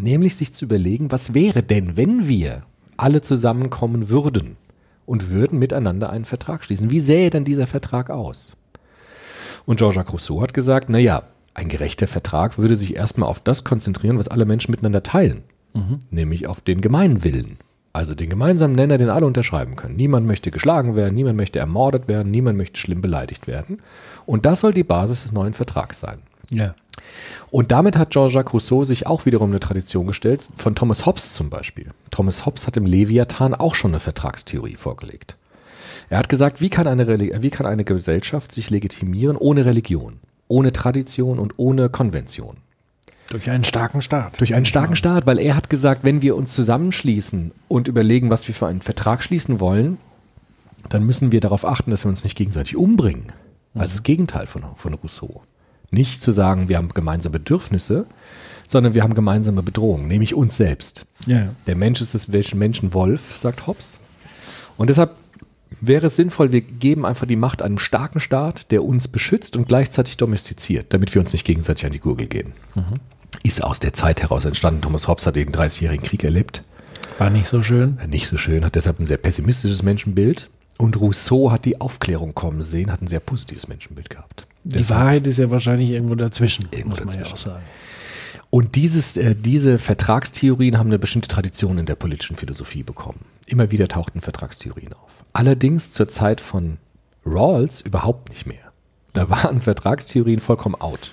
Nämlich 0.00 0.36
sich 0.36 0.54
zu 0.54 0.64
überlegen, 0.64 1.12
was 1.12 1.34
wäre 1.34 1.62
denn, 1.62 1.96
wenn 1.98 2.26
wir 2.26 2.62
alle 2.96 3.20
zusammenkommen 3.20 4.08
würden 4.08 4.56
und 5.04 5.28
würden 5.28 5.58
miteinander 5.58 6.08
einen 6.08 6.24
Vertrag 6.24 6.64
schließen? 6.64 6.90
Wie 6.90 7.00
sähe 7.00 7.28
denn 7.28 7.44
dieser 7.44 7.66
Vertrag 7.66 8.08
aus? 8.08 8.52
Und 9.66 9.80
Jean-Jacques 9.80 10.14
Rousseau 10.14 10.40
hat 10.40 10.54
gesagt, 10.54 10.88
naja, 10.88 11.24
ein 11.58 11.68
gerechter 11.68 12.06
Vertrag 12.06 12.56
würde 12.56 12.76
sich 12.76 12.94
erstmal 12.94 13.28
auf 13.28 13.40
das 13.40 13.64
konzentrieren, 13.64 14.16
was 14.16 14.28
alle 14.28 14.44
Menschen 14.44 14.70
miteinander 14.70 15.02
teilen. 15.02 15.42
Nämlich 16.10 16.46
auf 16.46 16.60
den 16.60 16.80
Gemeinwillen. 16.80 17.58
Also 17.92 18.14
den 18.14 18.30
gemeinsamen 18.30 18.76
Nenner, 18.76 18.96
den 18.96 19.08
alle 19.08 19.26
unterschreiben 19.26 19.74
können. 19.74 19.96
Niemand 19.96 20.26
möchte 20.26 20.52
geschlagen 20.52 20.94
werden, 20.94 21.14
niemand 21.14 21.36
möchte 21.36 21.58
ermordet 21.58 22.06
werden, 22.06 22.30
niemand 22.30 22.56
möchte 22.56 22.78
schlimm 22.78 23.00
beleidigt 23.00 23.48
werden. 23.48 23.78
Und 24.24 24.46
das 24.46 24.60
soll 24.60 24.72
die 24.72 24.84
Basis 24.84 25.22
des 25.22 25.32
neuen 25.32 25.52
Vertrags 25.52 25.98
sein. 25.98 26.20
Ja. 26.50 26.74
Und 27.50 27.72
damit 27.72 27.96
hat 27.96 28.10
Jean-Jacques 28.10 28.52
Rousseau 28.52 28.84
sich 28.84 29.06
auch 29.06 29.26
wiederum 29.26 29.50
eine 29.50 29.60
Tradition 29.60 30.06
gestellt, 30.06 30.40
von 30.56 30.76
Thomas 30.76 31.06
Hobbes 31.06 31.34
zum 31.34 31.50
Beispiel. 31.50 31.90
Thomas 32.10 32.46
Hobbes 32.46 32.66
hat 32.66 32.76
im 32.76 32.86
Leviathan 32.86 33.54
auch 33.54 33.74
schon 33.74 33.92
eine 33.92 34.00
Vertragstheorie 34.00 34.76
vorgelegt. 34.76 35.36
Er 36.08 36.18
hat 36.18 36.28
gesagt, 36.28 36.60
wie 36.60 36.70
kann 36.70 36.86
eine, 36.86 37.42
wie 37.42 37.50
kann 37.50 37.66
eine 37.66 37.84
Gesellschaft 37.84 38.52
sich 38.52 38.70
legitimieren 38.70 39.36
ohne 39.36 39.64
Religion, 39.64 40.20
ohne 40.48 40.72
Tradition 40.72 41.38
und 41.38 41.54
ohne 41.56 41.88
Konvention? 41.88 42.56
Durch 43.30 43.50
einen 43.50 43.64
starken 43.64 44.00
Staat. 44.00 44.40
Durch 44.40 44.54
einen 44.54 44.64
starken 44.64 44.96
Staat, 44.96 45.26
weil 45.26 45.38
er 45.38 45.54
hat 45.54 45.68
gesagt, 45.68 46.02
wenn 46.02 46.22
wir 46.22 46.34
uns 46.34 46.54
zusammenschließen 46.54 47.52
und 47.68 47.86
überlegen, 47.86 48.30
was 48.30 48.48
wir 48.48 48.54
für 48.54 48.66
einen 48.66 48.80
Vertrag 48.80 49.22
schließen 49.22 49.60
wollen, 49.60 49.98
dann 50.88 51.04
müssen 51.04 51.30
wir 51.30 51.40
darauf 51.40 51.66
achten, 51.66 51.90
dass 51.90 52.04
wir 52.04 52.08
uns 52.08 52.24
nicht 52.24 52.36
gegenseitig 52.36 52.76
umbringen. 52.76 53.26
Also 53.74 53.96
das 53.96 54.02
Gegenteil 54.02 54.46
von, 54.46 54.64
von 54.76 54.94
Rousseau. 54.94 55.42
Nicht 55.90 56.22
zu 56.22 56.32
sagen, 56.32 56.68
wir 56.68 56.78
haben 56.78 56.88
gemeinsame 56.88 57.38
Bedürfnisse, 57.38 58.06
sondern 58.66 58.94
wir 58.94 59.02
haben 59.02 59.14
gemeinsame 59.14 59.62
Bedrohungen, 59.62 60.08
nämlich 60.08 60.34
uns 60.34 60.56
selbst. 60.56 61.06
Ja. 61.26 61.48
Der 61.66 61.76
Mensch 61.76 62.00
ist 62.00 62.14
des 62.14 62.32
welchen 62.32 62.58
Menschen 62.58 62.92
Wolf, 62.94 63.38
sagt 63.38 63.66
Hobbes. 63.66 63.96
Und 64.76 64.88
deshalb 64.90 65.10
wäre 65.80 66.06
es 66.06 66.16
sinnvoll, 66.16 66.52
wir 66.52 66.60
geben 66.60 67.04
einfach 67.06 67.26
die 67.26 67.36
Macht 67.36 67.62
einem 67.62 67.78
starken 67.78 68.20
Staat, 68.20 68.70
der 68.70 68.84
uns 68.84 69.08
beschützt 69.08 69.56
und 69.56 69.68
gleichzeitig 69.68 70.16
domestiziert, 70.16 70.86
damit 70.92 71.14
wir 71.14 71.20
uns 71.20 71.32
nicht 71.32 71.44
gegenseitig 71.44 71.86
an 71.86 71.92
die 71.92 72.00
Gurgel 72.00 72.26
gehen. 72.26 72.52
Ist 73.42 73.62
aus 73.62 73.80
der 73.80 73.92
Zeit 73.92 74.22
heraus 74.22 74.44
entstanden. 74.44 74.82
Thomas 74.82 75.08
Hobbes 75.08 75.26
hat 75.26 75.36
den 75.36 75.52
30-jährigen 75.52 76.04
Krieg 76.04 76.24
erlebt. 76.24 76.62
War 77.18 77.30
nicht 77.30 77.48
so 77.48 77.62
schön. 77.62 77.98
Nicht 78.08 78.28
so 78.28 78.36
schön, 78.36 78.64
hat 78.64 78.74
deshalb 78.74 78.98
ein 79.00 79.06
sehr 79.06 79.16
pessimistisches 79.16 79.82
Menschenbild. 79.82 80.50
Und 80.76 81.00
Rousseau 81.00 81.50
hat 81.50 81.64
die 81.64 81.80
Aufklärung 81.80 82.34
kommen 82.34 82.62
sehen, 82.62 82.92
hat 82.92 83.02
ein 83.02 83.08
sehr 83.08 83.20
positives 83.20 83.66
Menschenbild 83.66 84.10
gehabt. 84.10 84.46
Die 84.64 84.88
Wahrheit 84.90 85.26
ist 85.26 85.38
ja 85.38 85.50
wahrscheinlich 85.50 85.90
irgendwo 85.90 86.14
dazwischen, 86.14 86.66
Irgendwo 86.70 86.90
muss 86.90 86.98
man 87.00 87.08
ja 87.08 87.14
dazwischen. 87.20 87.34
auch 87.34 87.54
sagen. 87.54 87.64
Und 88.50 88.76
dieses, 88.76 89.16
äh, 89.16 89.34
diese 89.34 89.78
Vertragstheorien 89.78 90.78
haben 90.78 90.86
eine 90.88 90.98
bestimmte 90.98 91.28
Tradition 91.28 91.78
in 91.78 91.86
der 91.86 91.96
politischen 91.96 92.36
Philosophie 92.36 92.82
bekommen. 92.82 93.20
Immer 93.46 93.70
wieder 93.70 93.88
tauchten 93.88 94.20
Vertragstheorien 94.20 94.92
auf. 94.92 95.17
Allerdings 95.38 95.92
zur 95.92 96.08
Zeit 96.08 96.40
von 96.40 96.78
Rawls 97.24 97.80
überhaupt 97.80 98.30
nicht 98.30 98.44
mehr. 98.44 98.72
Da 99.12 99.30
waren 99.30 99.60
Vertragstheorien 99.60 100.40
vollkommen 100.40 100.74
out. 100.74 101.12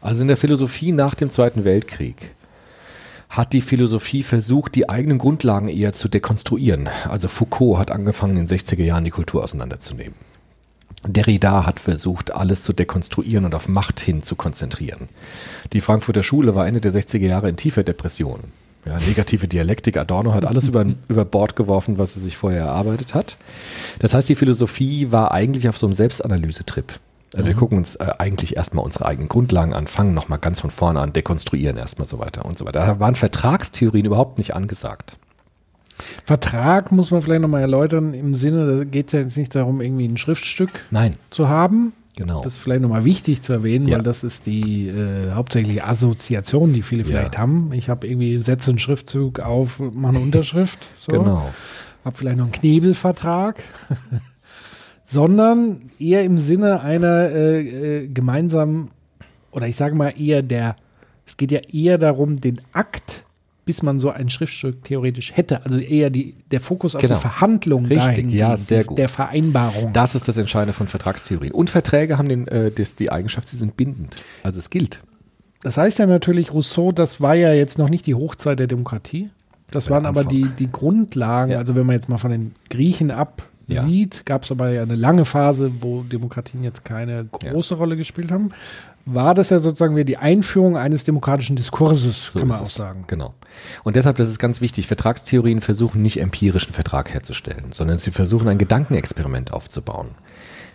Also 0.00 0.22
in 0.22 0.28
der 0.28 0.36
Philosophie 0.36 0.92
nach 0.92 1.16
dem 1.16 1.32
Zweiten 1.32 1.64
Weltkrieg 1.64 2.36
hat 3.28 3.52
die 3.52 3.60
Philosophie 3.60 4.22
versucht, 4.22 4.76
die 4.76 4.88
eigenen 4.88 5.18
Grundlagen 5.18 5.66
eher 5.66 5.92
zu 5.92 6.06
dekonstruieren. 6.06 6.88
Also 7.08 7.26
Foucault 7.26 7.80
hat 7.80 7.90
angefangen, 7.90 8.36
in 8.36 8.46
den 8.46 8.58
60er 8.58 8.84
Jahren 8.84 9.04
die 9.04 9.10
Kultur 9.10 9.42
auseinanderzunehmen. 9.42 10.14
Derrida 11.04 11.66
hat 11.66 11.80
versucht, 11.80 12.30
alles 12.30 12.62
zu 12.62 12.72
dekonstruieren 12.72 13.44
und 13.44 13.56
auf 13.56 13.66
Macht 13.66 13.98
hin 13.98 14.22
zu 14.22 14.36
konzentrieren. 14.36 15.08
Die 15.72 15.80
Frankfurter 15.80 16.22
Schule 16.22 16.54
war 16.54 16.68
Ende 16.68 16.80
der 16.80 16.92
60er 16.92 17.26
Jahre 17.26 17.48
in 17.48 17.56
tiefer 17.56 17.82
Depression. 17.82 18.52
Ja, 18.84 18.96
negative 19.06 19.48
Dialektik, 19.48 19.96
Adorno 19.96 20.32
hat 20.32 20.46
alles 20.46 20.68
über, 20.68 20.86
über 21.08 21.24
Bord 21.24 21.56
geworfen, 21.56 21.98
was 21.98 22.16
er 22.16 22.22
sich 22.22 22.36
vorher 22.36 22.62
erarbeitet 22.62 23.14
hat. 23.14 23.36
Das 23.98 24.14
heißt, 24.14 24.28
die 24.28 24.34
Philosophie 24.34 25.12
war 25.12 25.32
eigentlich 25.32 25.68
auf 25.68 25.76
so 25.76 25.86
einem 25.86 25.92
Selbstanalysetrip. 25.92 26.98
Also 27.36 27.48
wir 27.48 27.54
gucken 27.54 27.76
uns 27.76 27.96
äh, 27.96 28.06
eigentlich 28.18 28.56
erstmal 28.56 28.84
unsere 28.84 29.04
eigenen 29.04 29.28
Grundlagen 29.28 29.74
an, 29.74 29.86
fangen 29.86 30.14
nochmal 30.14 30.38
ganz 30.38 30.60
von 30.60 30.70
vorne 30.70 31.00
an, 31.00 31.12
dekonstruieren 31.12 31.76
erstmal 31.76 32.08
so 32.08 32.18
weiter 32.18 32.46
und 32.46 32.58
so 32.58 32.64
weiter. 32.64 32.86
Da 32.86 33.00
waren 33.00 33.14
Vertragstheorien 33.14 34.06
überhaupt 34.06 34.38
nicht 34.38 34.54
angesagt. 34.54 35.18
Vertrag 36.24 36.92
muss 36.92 37.10
man 37.10 37.20
vielleicht 37.20 37.42
nochmal 37.42 37.60
erläutern, 37.60 38.14
im 38.14 38.34
Sinne, 38.34 38.78
da 38.78 38.84
geht 38.84 39.08
es 39.08 39.12
ja 39.12 39.20
jetzt 39.20 39.36
nicht 39.36 39.54
darum, 39.54 39.80
irgendwie 39.80 40.06
ein 40.06 40.16
Schriftstück 40.16 40.70
Nein, 40.90 41.14
zu 41.30 41.48
haben. 41.48 41.92
Genau. 42.18 42.42
Das 42.42 42.54
ist 42.54 42.58
vielleicht 42.58 42.82
nochmal 42.82 43.04
wichtig 43.06 43.40
zu 43.42 43.52
erwähnen, 43.54 43.88
Ja. 43.88 43.96
weil 43.96 44.02
das 44.02 44.22
ist 44.24 44.44
die 44.46 44.88
äh, 44.88 45.30
hauptsächliche 45.32 45.84
Assoziation, 45.84 46.72
die 46.74 46.82
viele 46.82 47.02
Ja. 47.02 47.08
vielleicht 47.08 47.38
haben. 47.38 47.72
Ich 47.72 47.88
habe 47.88 48.06
irgendwie, 48.06 48.38
setze 48.40 48.70
einen 48.70 48.78
Schriftzug 48.78 49.40
auf, 49.40 49.78
mache 49.78 50.16
eine 50.16 50.18
Unterschrift. 50.24 50.88
So. 50.96 51.12
Genau. 51.12 51.48
Habe 52.04 52.16
vielleicht 52.16 52.36
noch 52.36 52.44
einen 52.44 52.52
Knebelvertrag. 52.52 53.62
Sondern 55.04 55.90
eher 55.98 56.22
im 56.24 56.36
Sinne 56.36 56.82
einer 56.82 57.30
äh, 57.30 58.02
äh, 58.02 58.08
gemeinsamen, 58.08 58.90
oder 59.52 59.66
ich 59.66 59.76
sage 59.76 59.94
mal 59.94 60.10
eher 60.20 60.42
der, 60.42 60.76
es 61.26 61.36
geht 61.38 61.50
ja 61.50 61.60
eher 61.72 61.96
darum, 61.96 62.36
den 62.36 62.60
Akt, 62.72 63.24
bis 63.68 63.82
man 63.82 63.98
so 63.98 64.08
ein 64.08 64.30
Schriftstück 64.30 64.82
theoretisch 64.84 65.36
hätte. 65.36 65.62
Also 65.66 65.76
eher 65.78 66.08
die, 66.08 66.34
der 66.50 66.62
Fokus 66.62 66.96
auf 66.96 67.02
Genau. 67.02 67.16
die 67.16 67.20
Verhandlung 67.20 67.84
Richtig, 67.84 68.32
ja, 68.32 68.56
sehr 68.56 68.82
gut. 68.84 68.96
der 68.96 69.10
Vereinbarung. 69.10 69.92
Das 69.92 70.14
ist 70.14 70.26
das 70.26 70.38
Entscheidende 70.38 70.72
von 70.72 70.86
Vertragstheorien. 70.88 71.52
Und 71.52 71.68
Verträge 71.68 72.16
haben 72.16 72.30
den, 72.30 72.48
äh, 72.48 72.70
das, 72.70 72.94
die 72.96 73.12
Eigenschaft, 73.12 73.46
sie 73.46 73.58
sind 73.58 73.76
bindend. 73.76 74.16
Also 74.42 74.58
es 74.58 74.70
gilt. 74.70 75.02
Das 75.60 75.76
heißt 75.76 75.98
ja 75.98 76.06
natürlich, 76.06 76.54
Rousseau, 76.54 76.92
das 76.92 77.20
war 77.20 77.34
ja 77.34 77.52
jetzt 77.52 77.78
noch 77.78 77.90
nicht 77.90 78.06
die 78.06 78.14
Hochzeit 78.14 78.58
der 78.58 78.68
Demokratie. 78.68 79.28
Das 79.70 79.84
Der 79.84 79.96
waren 79.96 80.06
aber 80.06 80.24
die, 80.24 80.48
die 80.58 80.72
Grundlagen. 80.72 81.52
Ja. 81.52 81.58
Also 81.58 81.74
wenn 81.76 81.84
man 81.84 81.94
jetzt 81.94 82.08
mal 82.08 82.16
von 82.16 82.30
den 82.30 82.52
Griechen 82.70 83.10
absieht, 83.10 84.24
gab 84.24 84.44
es 84.44 84.50
aber 84.50 84.70
ja 84.70 84.80
eine 84.80 84.96
lange 84.96 85.26
Phase, 85.26 85.70
wo 85.80 86.04
Demokratien 86.04 86.64
jetzt 86.64 86.86
keine 86.86 87.26
große 87.26 87.74
Rolle 87.74 87.98
gespielt 87.98 88.32
haben. 88.32 88.48
War 89.10 89.34
das 89.34 89.50
ja 89.50 89.60
sozusagen 89.60 89.94
wieder 89.96 90.04
die 90.04 90.16
Einführung 90.18 90.76
eines 90.76 91.04
demokratischen 91.04 91.56
Diskurses, 91.56 92.26
So 92.32 92.38
kann 92.40 92.48
man 92.48 92.58
auch 92.58 92.64
es. 92.66 92.74
sagen. 92.74 93.04
Genau. 93.06 93.34
Und 93.84 93.96
deshalb, 93.96 94.16
das 94.16 94.28
ist 94.28 94.38
ganz 94.38 94.60
wichtig, 94.60 94.86
Vertragstheorien 94.86 95.60
versuchen 95.60 96.02
nicht 96.02 96.20
empirischen 96.20 96.72
Vertrag 96.74 97.12
herzustellen, 97.14 97.72
sondern 97.72 97.98
sie 97.98 98.10
versuchen 98.10 98.48
ein 98.48 98.58
Gedankenexperiment 98.58 99.52
aufzubauen. 99.52 100.10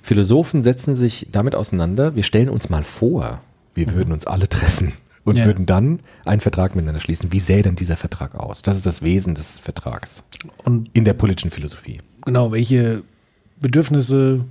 Philosophen 0.02 0.64
setzen 0.64 0.96
sich 0.96 1.28
damit 1.32 1.56
auseinander, 1.56 2.16
wir 2.16 2.24
stellen 2.24 2.50
uns 2.50 2.70
mal 2.70 2.84
vor, 2.84 3.42
wir 3.74 3.94
würden 3.94 4.12
uns 4.14 4.28
alle 4.28 4.50
treffen 4.50 4.94
und 5.24 5.38
Ja. 5.38 5.46
würden 5.46 5.66
dann 5.66 6.00
einen 6.26 6.42
Vertrag 6.42 6.76
miteinander 6.76 7.00
schließen. 7.02 7.32
Wie 7.32 7.40
sähe 7.40 7.62
denn 7.62 7.76
dieser 7.76 7.96
Vertrag 7.96 8.36
aus? 8.36 8.62
Das 8.62 8.76
ist 8.78 8.86
das 8.86 9.02
Wesen 9.02 9.36
des 9.36 9.60
Vertrags 9.60 10.24
Und 10.64 10.90
in 10.94 11.06
der 11.06 11.14
politischen 11.14 11.52
Philosophie. 11.52 12.02
genau, 12.26 12.52
welche 12.52 13.04
Bedürfnisse, 13.62 14.44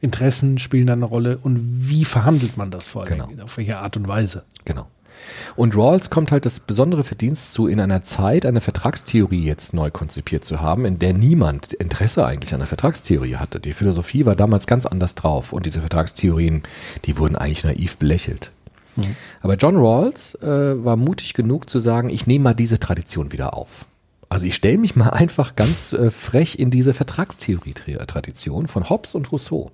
Interessen 0.00 0.58
spielen 0.58 0.86
da 0.86 0.92
eine 0.92 1.04
Rolle 1.04 1.38
und 1.38 1.88
wie 1.88 2.04
verhandelt 2.04 2.56
man 2.56 2.70
das 2.70 2.86
vor 2.86 3.04
allem? 3.04 3.28
Genau. 3.28 3.44
Auf 3.44 3.56
welche 3.56 3.78
Art 3.78 3.96
und 3.96 4.08
Weise? 4.08 4.44
Genau. 4.64 4.86
Und 5.56 5.74
Rawls 5.74 6.10
kommt 6.10 6.30
halt 6.30 6.44
das 6.44 6.60
besondere 6.60 7.02
Verdienst 7.02 7.52
zu, 7.52 7.66
in 7.66 7.80
einer 7.80 8.02
Zeit 8.04 8.44
eine 8.44 8.60
Vertragstheorie 8.60 9.44
jetzt 9.44 9.72
neu 9.72 9.90
konzipiert 9.90 10.44
zu 10.44 10.60
haben, 10.60 10.84
in 10.84 10.98
der 10.98 11.14
niemand 11.14 11.72
Interesse 11.72 12.26
eigentlich 12.26 12.52
an 12.52 12.60
der 12.60 12.66
Vertragstheorie 12.66 13.36
hatte. 13.36 13.58
Die 13.58 13.72
Philosophie 13.72 14.26
war 14.26 14.36
damals 14.36 14.66
ganz 14.66 14.84
anders 14.84 15.14
drauf 15.14 15.52
und 15.52 15.64
diese 15.66 15.80
Vertragstheorien, 15.80 16.62
die 17.06 17.16
wurden 17.16 17.36
eigentlich 17.36 17.64
naiv 17.64 17.96
belächelt. 17.96 18.52
Aber 19.42 19.56
John 19.56 19.76
Rawls 19.76 20.34
äh, 20.36 20.84
war 20.84 20.96
mutig 20.96 21.34
genug 21.34 21.68
zu 21.68 21.78
sagen, 21.78 22.08
ich 22.08 22.26
nehme 22.26 22.44
mal 22.44 22.54
diese 22.54 22.80
Tradition 22.80 23.32
wieder 23.32 23.54
auf. 23.54 23.84
Also 24.28 24.46
ich 24.46 24.54
stelle 24.56 24.78
mich 24.78 24.96
mal 24.96 25.10
einfach 25.10 25.54
ganz 25.56 25.92
äh, 25.92 26.10
frech 26.10 26.58
in 26.58 26.70
diese 26.70 26.94
Vertragstheorie-Tradition 26.94 28.66
von 28.68 28.88
Hobbes 28.90 29.14
und 29.14 29.30
Rousseau 29.32 29.70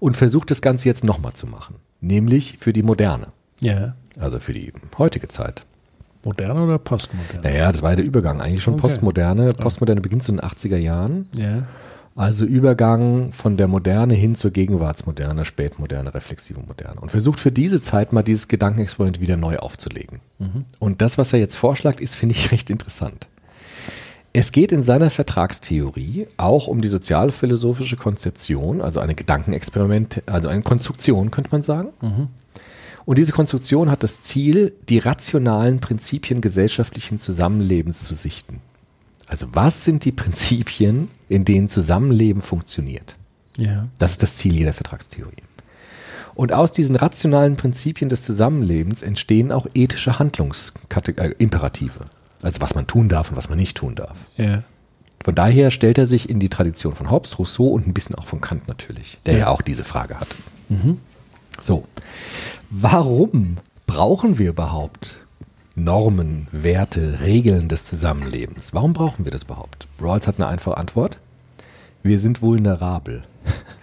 und 0.00 0.16
versuche 0.16 0.46
das 0.46 0.62
Ganze 0.62 0.88
jetzt 0.88 1.04
nochmal 1.04 1.34
zu 1.34 1.46
machen, 1.46 1.76
nämlich 2.00 2.56
für 2.58 2.72
die 2.72 2.82
Moderne. 2.82 3.28
Ja. 3.60 3.94
Also 4.18 4.40
für 4.40 4.52
die 4.52 4.72
heutige 4.96 5.28
Zeit. 5.28 5.64
Moderne 6.24 6.62
oder 6.64 6.78
postmoderne? 6.78 7.42
Naja, 7.42 7.70
das 7.70 7.82
war 7.82 7.90
ja 7.90 7.96
der 7.96 8.04
Übergang. 8.04 8.40
Eigentlich 8.40 8.62
schon 8.62 8.74
Okay. 8.74 8.82
Postmoderne. 8.82 9.48
Postmoderne 9.54 10.00
beginnt 10.00 10.22
so 10.22 10.32
in 10.32 10.38
den 10.38 10.48
80er 10.48 10.76
Jahren. 10.76 11.28
Ja. 11.34 11.64
Also 12.16 12.44
Übergang 12.44 13.32
von 13.32 13.56
der 13.56 13.68
Moderne 13.68 14.14
hin 14.14 14.34
zur 14.34 14.50
Gegenwartsmoderne, 14.50 15.44
Spätmoderne, 15.44 16.12
reflexive 16.12 16.58
Moderne. 16.66 17.00
Und 17.00 17.10
versucht 17.12 17.38
für 17.38 17.52
diese 17.52 17.80
Zeit 17.80 18.12
mal 18.12 18.22
dieses 18.24 18.48
Gedankenexperiment 18.48 19.20
wieder 19.20 19.36
neu 19.36 19.58
aufzulegen. 19.58 20.18
Und 20.80 21.00
das, 21.00 21.16
was 21.16 21.32
er 21.32 21.38
jetzt 21.38 21.54
vorschlägt, 21.54 22.00
ist, 22.00 22.16
finde 22.16 22.34
ich, 22.34 22.50
recht 22.50 22.70
interessant. 22.70 23.28
Es 24.32 24.52
geht 24.52 24.72
in 24.72 24.82
seiner 24.82 25.10
Vertragstheorie 25.10 26.26
auch 26.36 26.66
um 26.68 26.80
die 26.80 26.88
sozialphilosophische 26.88 27.96
Konzeption, 27.96 28.80
also 28.80 29.00
eine 29.00 29.14
Gedankenexperiment, 29.14 30.22
also 30.26 30.48
eine 30.48 30.62
Konstruktion, 30.62 31.30
könnte 31.30 31.50
man 31.50 31.62
sagen. 31.62 31.88
Und 33.04 33.16
diese 33.16 33.32
Konstruktion 33.32 33.90
hat 33.90 34.02
das 34.02 34.22
Ziel, 34.22 34.74
die 34.88 34.98
rationalen 34.98 35.80
Prinzipien 35.80 36.42
gesellschaftlichen 36.42 37.18
Zusammenlebens 37.18 38.04
zu 38.04 38.14
sichten. 38.14 38.60
Also 39.26 39.46
was 39.52 39.84
sind 39.84 40.04
die 40.04 40.12
Prinzipien, 40.12 41.08
in 41.28 41.44
denen 41.44 41.68
Zusammenleben 41.68 42.42
funktioniert? 42.42 43.16
Ja. 43.56 43.88
Das 43.98 44.12
ist 44.12 44.22
das 44.22 44.34
Ziel 44.34 44.54
jeder 44.54 44.72
Vertragstheorie. 44.72 45.42
Und 46.34 46.52
aus 46.52 46.70
diesen 46.70 46.96
rationalen 46.96 47.56
Prinzipien 47.56 48.08
des 48.08 48.22
Zusammenlebens 48.22 49.02
entstehen 49.02 49.50
auch 49.52 49.66
ethische 49.74 50.18
Handlungsimperative. 50.18 52.04
Also 52.42 52.60
was 52.60 52.74
man 52.74 52.86
tun 52.86 53.08
darf 53.08 53.30
und 53.30 53.36
was 53.36 53.48
man 53.48 53.58
nicht 53.58 53.76
tun 53.76 53.94
darf. 53.94 54.16
Ja. 54.36 54.62
Von 55.24 55.34
daher 55.34 55.70
stellt 55.70 55.98
er 55.98 56.06
sich 56.06 56.30
in 56.30 56.38
die 56.38 56.48
Tradition 56.48 56.94
von 56.94 57.10
Hobbes, 57.10 57.38
Rousseau 57.38 57.68
und 57.68 57.86
ein 57.86 57.94
bisschen 57.94 58.14
auch 58.14 58.26
von 58.26 58.40
Kant 58.40 58.68
natürlich, 58.68 59.18
der 59.26 59.34
ja, 59.34 59.40
Ja. 59.40 59.48
auch 59.48 59.62
diese 59.62 59.82
Frage 59.84 60.18
hat. 60.20 60.28
So, 61.60 61.84
warum 62.70 63.56
brauchen 63.86 64.38
wir 64.38 64.50
überhaupt 64.50 65.16
Normen, 65.74 66.46
Werte, 66.52 67.20
Regeln 67.22 67.68
des 67.68 67.84
Zusammenlebens? 67.84 68.74
Warum 68.74 68.92
brauchen 68.92 69.24
wir 69.24 69.32
das 69.32 69.44
überhaupt? 69.44 69.88
Rawls 70.00 70.26
hat 70.26 70.36
eine 70.38 70.46
einfache 70.46 70.76
Antwort. 70.76 71.18
Wir 72.02 72.18
sind 72.20 72.42
vulnerabel. 72.42 73.24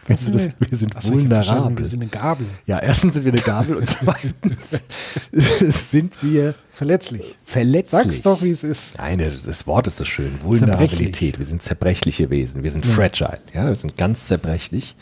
Wir 0.08 0.18
sind, 0.18 0.36
das, 0.36 0.50
wir 0.60 0.78
sind 0.78 0.92
Ach 0.96 1.02
so, 1.02 1.18
ich 1.18 1.26
hab 1.26 1.34
verstanden, 1.34 1.64
vulnerabel. 1.64 1.78
Wir 1.80 1.86
sind 1.90 2.02
eine 2.02 2.10
Gabel. 2.12 2.46
ja, 2.68 2.80
erstens 2.80 3.16
sind 3.16 3.26
wir 3.26 3.32
eine 3.32 3.42
Gabel 3.42 3.76
und 3.76 3.90
zweitens 3.90 4.82
sind 5.92 6.14
wir 6.22 6.54
Verletzlich. 6.70 7.38
verletzlich. 7.44 8.04
Sag's 8.04 8.22
doch, 8.22 8.44
wie 8.44 8.52
es 8.52 8.64
ist. 8.64 8.98
Nein, 9.00 9.18
das, 9.18 9.66
Wort 9.66 9.88
ist 9.88 9.98
so 9.98 10.06
schön. 10.06 10.40
Vulnerabilität. 10.44 11.40
Wir 11.40 11.46
sind 11.48 11.64
zerbrechliche 11.64 12.30
Wesen. 12.30 12.62
Wir 12.62 12.70
sind 12.70 12.86
fragile. 12.86 13.40
Ja, 13.54 13.68
wir 13.68 13.76
sind 13.76 13.98
ganz 13.98 14.26
zerbrechlich, 14.26 14.96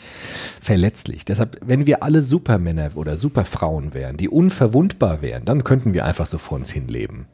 verletzlich. 0.60 1.26
Deshalb, 1.26 1.58
wenn 1.62 1.84
wir 1.84 2.02
alle 2.02 2.22
Supermänner 2.22 2.92
oder 2.94 3.18
Superfrauen 3.18 3.92
wären, 3.92 4.16
die 4.16 4.30
unverwundbar 4.30 5.20
wären, 5.20 5.44
dann 5.44 5.64
könnten 5.64 5.92
wir 5.92 6.06
einfach 6.06 6.26
so 6.26 6.38
vor 6.38 6.56
uns 6.56 6.70
hinleben. 6.70 7.26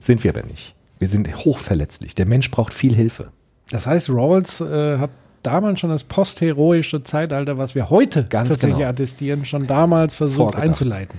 Sind 0.00 0.22
wir 0.22 0.36
aber 0.36 0.46
nicht. 0.46 0.74
Wir 0.98 1.08
sind 1.08 1.34
hochverletzlich. 1.34 2.14
Der 2.14 2.26
Mensch 2.26 2.50
braucht 2.50 2.74
viel 2.74 2.94
Hilfe. 2.94 3.30
Das 3.70 3.86
heißt, 3.86 4.10
Rawls 4.10 4.60
äh, 4.60 4.98
hat 4.98 5.10
damals 5.46 5.80
schon 5.80 5.90
das 5.90 6.04
postheroische 6.04 7.02
Zeitalter, 7.04 7.58
was 7.58 7.74
wir 7.74 7.90
heute 7.90 8.24
Ganz 8.24 8.48
tatsächlich 8.48 8.78
genau. 8.78 8.90
attestieren, 8.90 9.44
schon 9.44 9.66
damals 9.66 10.14
versucht 10.14 10.36
Vorgedacht. 10.36 10.64
einzuleiten. 10.64 11.18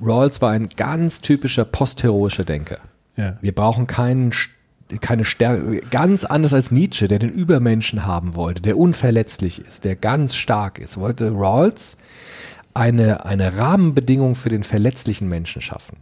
Rawls 0.00 0.42
war 0.42 0.50
ein 0.50 0.68
ganz 0.76 1.20
typischer 1.20 1.64
postheroischer 1.64 2.44
Denker. 2.44 2.78
Ja. 3.16 3.36
Wir 3.40 3.54
brauchen 3.54 3.86
keinen, 3.86 4.32
keine 5.00 5.24
Stärke, 5.24 5.80
ganz 5.90 6.24
anders 6.24 6.52
als 6.52 6.70
Nietzsche, 6.70 7.06
der 7.06 7.20
den 7.20 7.30
Übermenschen 7.30 8.04
haben 8.04 8.34
wollte, 8.34 8.60
der 8.60 8.76
unverletzlich 8.76 9.60
ist, 9.64 9.84
der 9.84 9.94
ganz 9.94 10.34
stark 10.34 10.78
ist, 10.78 10.98
wollte 10.98 11.30
Rawls 11.32 11.96
eine, 12.74 13.24
eine 13.24 13.56
Rahmenbedingung 13.56 14.34
für 14.34 14.48
den 14.48 14.64
verletzlichen 14.64 15.28
Menschen 15.28 15.62
schaffen. 15.62 15.98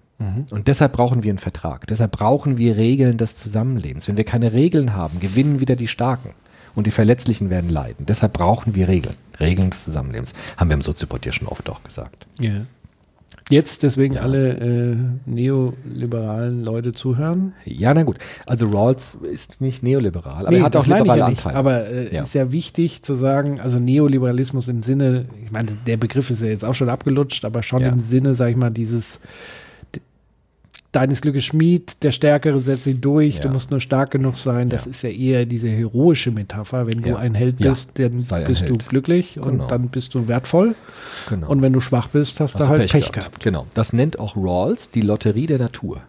Und 0.51 0.69
deshalb 0.69 0.93
brauchen 0.93 1.25
wir 1.25 1.31
einen 1.31 1.39
Vertrag. 1.39 1.87
Deshalb 1.89 2.13
brauchen 2.13 2.57
wir 2.57 2.77
Regeln 2.77 3.17
des 3.19 3.35
Zusammenlebens. 3.35 4.07
Wenn 4.07 4.17
wir 4.17 4.25
keine 4.25 4.53
Regeln 4.53 4.95
haben, 4.95 5.19
gewinnen 5.21 5.61
wieder 5.61 5.75
die 5.75 5.89
Starken. 5.89 6.31
Und 6.75 6.87
die 6.87 6.91
Verletzlichen 6.91 7.51
werden 7.51 7.71
leiden. 7.71 8.07
Deshalb 8.07 8.33
brauchen 8.33 8.75
wir 8.75 8.89
Regeln. 8.89 9.15
Regeln 9.41 9.71
des 9.71 9.85
Zusammenlebens. 9.85 10.33
Haben 10.57 10.71
wir 10.71 10.75
im 10.75 10.83
Soziopod 10.83 11.25
ja 11.27 11.33
schon 11.33 11.49
oft 11.49 11.69
auch 11.69 11.83
gesagt. 11.83 12.27
Ja. 12.41 12.63
Jetzt 13.51 13.83
deswegen 13.83 14.19
alle 14.19 14.57
äh, 14.59 14.97
neoliberalen 15.27 16.63
Leute 16.63 16.93
zuhören. 16.93 17.53
Ja, 17.65 17.93
na 17.93 18.03
gut. 18.03 18.17
Also 18.47 18.67
Rawls 18.67 19.15
ist 19.15 19.61
nicht 19.61 19.83
neoliberal, 19.83 20.41
aber 20.47 20.51
Nee, 20.51 20.59
er 20.59 20.65
hat 20.65 20.77
auch 20.77 20.87
liberale 20.87 21.19
ja. 21.21 21.27
Anteile. 21.27 21.57
Aber 21.57 21.87
äh, 21.89 22.15
Ja. 22.15 22.23
ist 22.23 22.35
ja 22.35 22.53
wichtig 22.53 23.03
zu 23.03 23.15
sagen, 23.15 23.59
also 23.61 23.79
Neoliberalismus 23.79 24.69
im 24.69 24.83
Sinne, 24.83 25.27
ich 25.45 25.51
meine, 25.51 25.73
der 25.87 25.97
Begriff 25.97 26.31
ist 26.31 26.41
ja 26.43 26.49
jetzt 26.49 26.65
auch 26.65 26.75
schon 26.75 26.89
abgelutscht, 26.89 27.45
aber 27.45 27.63
schon 27.63 27.81
Ja. 27.83 27.89
im 27.89 27.99
Sinne, 27.99 28.35
sag 28.35 28.51
ich 28.51 28.57
mal, 28.57 28.71
dieses 28.71 29.19
deines 30.93 31.23
Glückes 31.23 31.45
Schmied, 31.47 32.03
der 32.03 32.11
Stärkere 32.11 32.59
setzt 32.61 32.87
ihn 32.87 33.01
durch, 33.01 33.41
du 33.41 33.49
Ja. 33.49 33.53
musst 33.55 33.71
nur 33.71 33.81
stark 33.81 34.11
genug 34.11 34.37
sein. 34.39 34.69
Das 34.69 34.85
Ja. 34.85 34.91
ist 34.91 35.03
ja 35.03 35.09
eher 35.11 35.47
diese 35.47 35.69
heroische 35.69 36.31
Metapher. 36.31 36.87
Wenn 36.87 37.01
du 37.03 37.09
Ja. 37.11 37.17
ein 37.17 37.35
Held 37.35 37.57
bist, 37.59 37.99
dann 37.99 38.21
Sei 38.21 38.41
ein 38.43 38.47
bist 38.47 38.69
du 38.69 38.77
glücklich 38.79 39.35
Genau. 39.35 39.47
und 39.47 39.71
dann 39.71 39.89
bist 39.89 40.15
du 40.15 40.29
wertvoll. 40.29 40.75
genau. 41.29 41.49
Und 41.49 41.63
wenn 41.63 41.73
du 41.73 41.81
schwach 41.81 42.09
bist, 42.09 42.41
hast, 42.41 42.61
du 42.61 42.69
halt 42.69 42.91
Pech, 42.91 43.11
gehabt. 43.11 43.41
Genau. 43.41 43.67
Das 43.75 43.93
nennt 43.93 44.19
auch 44.19 44.37
Rawls 44.37 44.91
die 44.91 45.01
Lotterie 45.03 45.47
der 45.47 45.59
Natur. 45.59 46.01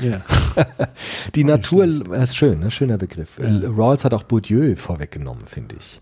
Ja. 0.00 0.22
Die 1.34 1.44
Natur, 1.44 1.86
das 1.86 2.30
ist 2.30 2.36
schön, 2.36 2.60
ne? 2.60 2.70
schöner 2.70 2.96
Begriff. 2.98 3.38
Rawls 3.38 4.04
hat 4.04 4.14
auch 4.14 4.22
Bourdieu 4.22 4.74
vorweggenommen, 4.76 5.44
finde 5.46 5.76
ich. 5.78 6.00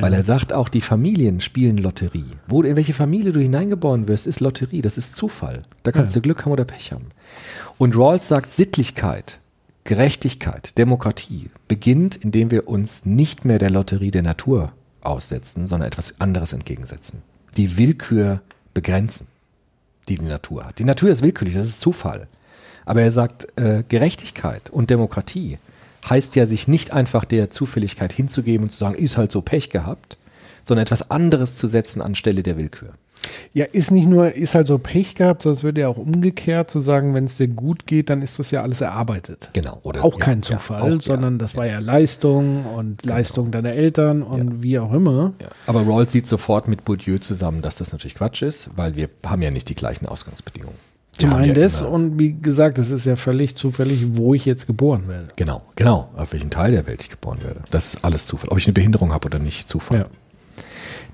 Weil 0.00 0.12
er 0.14 0.22
sagt 0.22 0.52
auch, 0.54 0.68
die 0.70 0.80
Familien 0.80 1.40
spielen 1.40 1.76
Lotterie. 1.76 2.24
Wo, 2.46 2.62
in 2.62 2.76
welche 2.76 2.94
Familie 2.94 3.32
du 3.32 3.40
hineingeboren 3.40 4.08
wirst, 4.08 4.26
ist 4.26 4.40
Lotterie. 4.40 4.80
Das 4.80 4.96
ist 4.96 5.16
Zufall. 5.16 5.58
Da 5.82 5.92
kannst 5.92 6.14
Ja. 6.14 6.20
du 6.20 6.22
Glück 6.22 6.44
haben 6.46 6.52
oder 6.52 6.64
Pech 6.64 6.92
haben. 6.92 7.06
Und 7.78 7.96
Rawls 7.96 8.28
sagt, 8.28 8.52
Sittlichkeit, 8.52 9.38
Gerechtigkeit, 9.84 10.78
Demokratie 10.78 11.50
beginnt, 11.68 12.16
indem 12.16 12.50
wir 12.50 12.68
uns 12.68 13.04
nicht 13.04 13.44
mehr 13.44 13.58
der 13.58 13.70
Lotterie 13.70 14.10
der 14.10 14.22
Natur 14.22 14.72
aussetzen, 15.00 15.66
sondern 15.66 15.88
etwas 15.88 16.20
anderes 16.20 16.52
entgegensetzen. 16.52 17.22
Die 17.56 17.76
Willkür 17.76 18.40
begrenzen, 18.74 19.26
die 20.08 20.16
die 20.16 20.24
Natur 20.24 20.64
hat. 20.66 20.78
Die 20.78 20.84
Natur 20.84 21.10
ist 21.10 21.22
willkürlich, 21.22 21.54
das 21.54 21.66
ist 21.66 21.80
Zufall. 21.80 22.28
Aber 22.84 23.02
er 23.02 23.12
sagt, 23.12 23.48
äh, 23.56 23.82
Gerechtigkeit 23.88 24.70
und 24.70 24.90
Demokratie 24.90 25.58
heißt 26.08 26.34
ja, 26.34 26.46
sich 26.46 26.68
nicht 26.68 26.92
einfach 26.92 27.24
der 27.24 27.50
Zufälligkeit 27.50 28.12
hinzugeben 28.12 28.64
und 28.64 28.70
zu 28.70 28.78
sagen, 28.78 28.94
ist 28.94 29.16
halt 29.16 29.30
so 29.30 29.40
Pech 29.40 29.70
gehabt, 29.70 30.16
sondern 30.64 30.82
etwas 30.82 31.10
anderes 31.10 31.56
zu 31.56 31.66
setzen 31.66 32.02
anstelle 32.02 32.42
der 32.42 32.56
Willkür. 32.56 32.94
Ja, 33.54 33.66
ist 33.70 33.90
nicht 33.90 34.08
nur, 34.08 34.34
ist 34.34 34.54
halt 34.54 34.66
so 34.66 34.78
Pech 34.78 35.14
gehabt, 35.14 35.42
sondern 35.42 35.56
es 35.56 35.64
wird 35.64 35.78
ja 35.78 35.88
auch 35.88 35.98
umgekehrt 35.98 36.70
zu 36.70 36.80
sagen, 36.80 37.14
wenn 37.14 37.24
es 37.24 37.36
dir 37.36 37.48
gut 37.48 37.86
geht, 37.86 38.10
dann 38.10 38.22
ist 38.22 38.38
das 38.38 38.50
ja 38.50 38.62
alles 38.62 38.80
erarbeitet. 38.80 39.50
Genau. 39.52 39.78
Oder, 39.82 40.04
auch 40.04 40.18
ja, 40.18 40.24
kein 40.24 40.38
ja, 40.38 40.42
Zufall, 40.42 40.82
auch, 40.82 40.88
ja, 40.90 41.00
sondern 41.00 41.38
das 41.38 41.52
ja. 41.52 41.62
Genau. 41.62 41.74
war 41.74 41.80
ja 41.80 41.86
Leistung 41.86 42.66
und 42.66 43.04
Leistung 43.04 43.50
deiner 43.50 43.72
Eltern 43.72 44.22
und 44.22 44.62
wie 44.62 44.78
auch 44.78 44.92
immer. 44.92 45.32
Aber 45.66 45.80
Rawls 45.82 46.12
sieht 46.12 46.26
sofort 46.26 46.68
mit 46.68 46.84
Bourdieu 46.84 47.18
zusammen, 47.18 47.62
dass 47.62 47.76
das 47.76 47.92
natürlich 47.92 48.14
Quatsch 48.14 48.42
ist, 48.42 48.70
weil 48.76 48.96
wir 48.96 49.08
haben 49.26 49.42
ja 49.42 49.50
nicht 49.50 49.68
die 49.68 49.74
gleichen 49.74 50.06
Ausgangsbedingungen. 50.06 50.76
Zum 51.18 51.34
einen 51.34 51.54
ja 51.54 51.62
das 51.62 51.82
und 51.82 52.18
wie 52.18 52.32
gesagt, 52.32 52.78
es 52.78 52.90
ist 52.90 53.04
ja 53.04 53.16
völlig 53.16 53.54
zufällig, 53.54 54.16
wo 54.16 54.32
ich 54.34 54.46
jetzt 54.46 54.66
geboren 54.66 55.08
werde. 55.08 55.28
Genau, 55.36 55.62
genau, 55.76 56.08
auf 56.16 56.32
welchem 56.32 56.48
Teil 56.48 56.72
der 56.72 56.86
Welt 56.86 57.02
ich 57.02 57.10
geboren 57.10 57.38
werde. 57.42 57.60
Das 57.70 57.94
ist 57.94 58.04
alles 58.04 58.24
Zufall. 58.24 58.48
Ob 58.48 58.58
ich 58.58 58.66
eine 58.66 58.72
Behinderung 58.72 59.12
habe 59.12 59.26
oder 59.26 59.38
nicht, 59.38 59.68
Zufall. 59.68 59.98
Ja. 59.98 60.06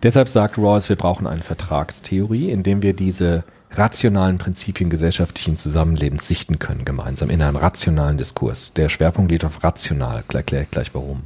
Deshalb 0.03 0.29
sagt 0.29 0.59
Rawls, 0.59 0.89
wir 0.89 0.97
brauchen 0.97 1.27
eine 1.27 1.43
Vertragstheorie, 1.43 2.51
in 2.51 2.63
dem 2.63 2.83
wir 2.83 2.93
diese 2.93 3.43
rationalen 3.73 4.39
Prinzipien 4.39 4.91
gesellschaftlichen 4.91 5.57
Zusammenlebens 5.57 6.29
sichten 6.29 6.61
können, 6.61 6.85
gemeinsam 6.85 7.31
in 7.31 7.43
einem 7.43 7.57
rationalen 7.57 8.17
Diskurs. 8.17 8.73
Der 8.75 8.89
Schwerpunkt 8.89 9.33
liegt 9.33 9.45
auf 9.45 9.65
rational, 9.65 10.23
gleich, 10.29 10.47
gleich, 10.47 10.71
gleich 10.71 10.95
warum. 10.95 11.23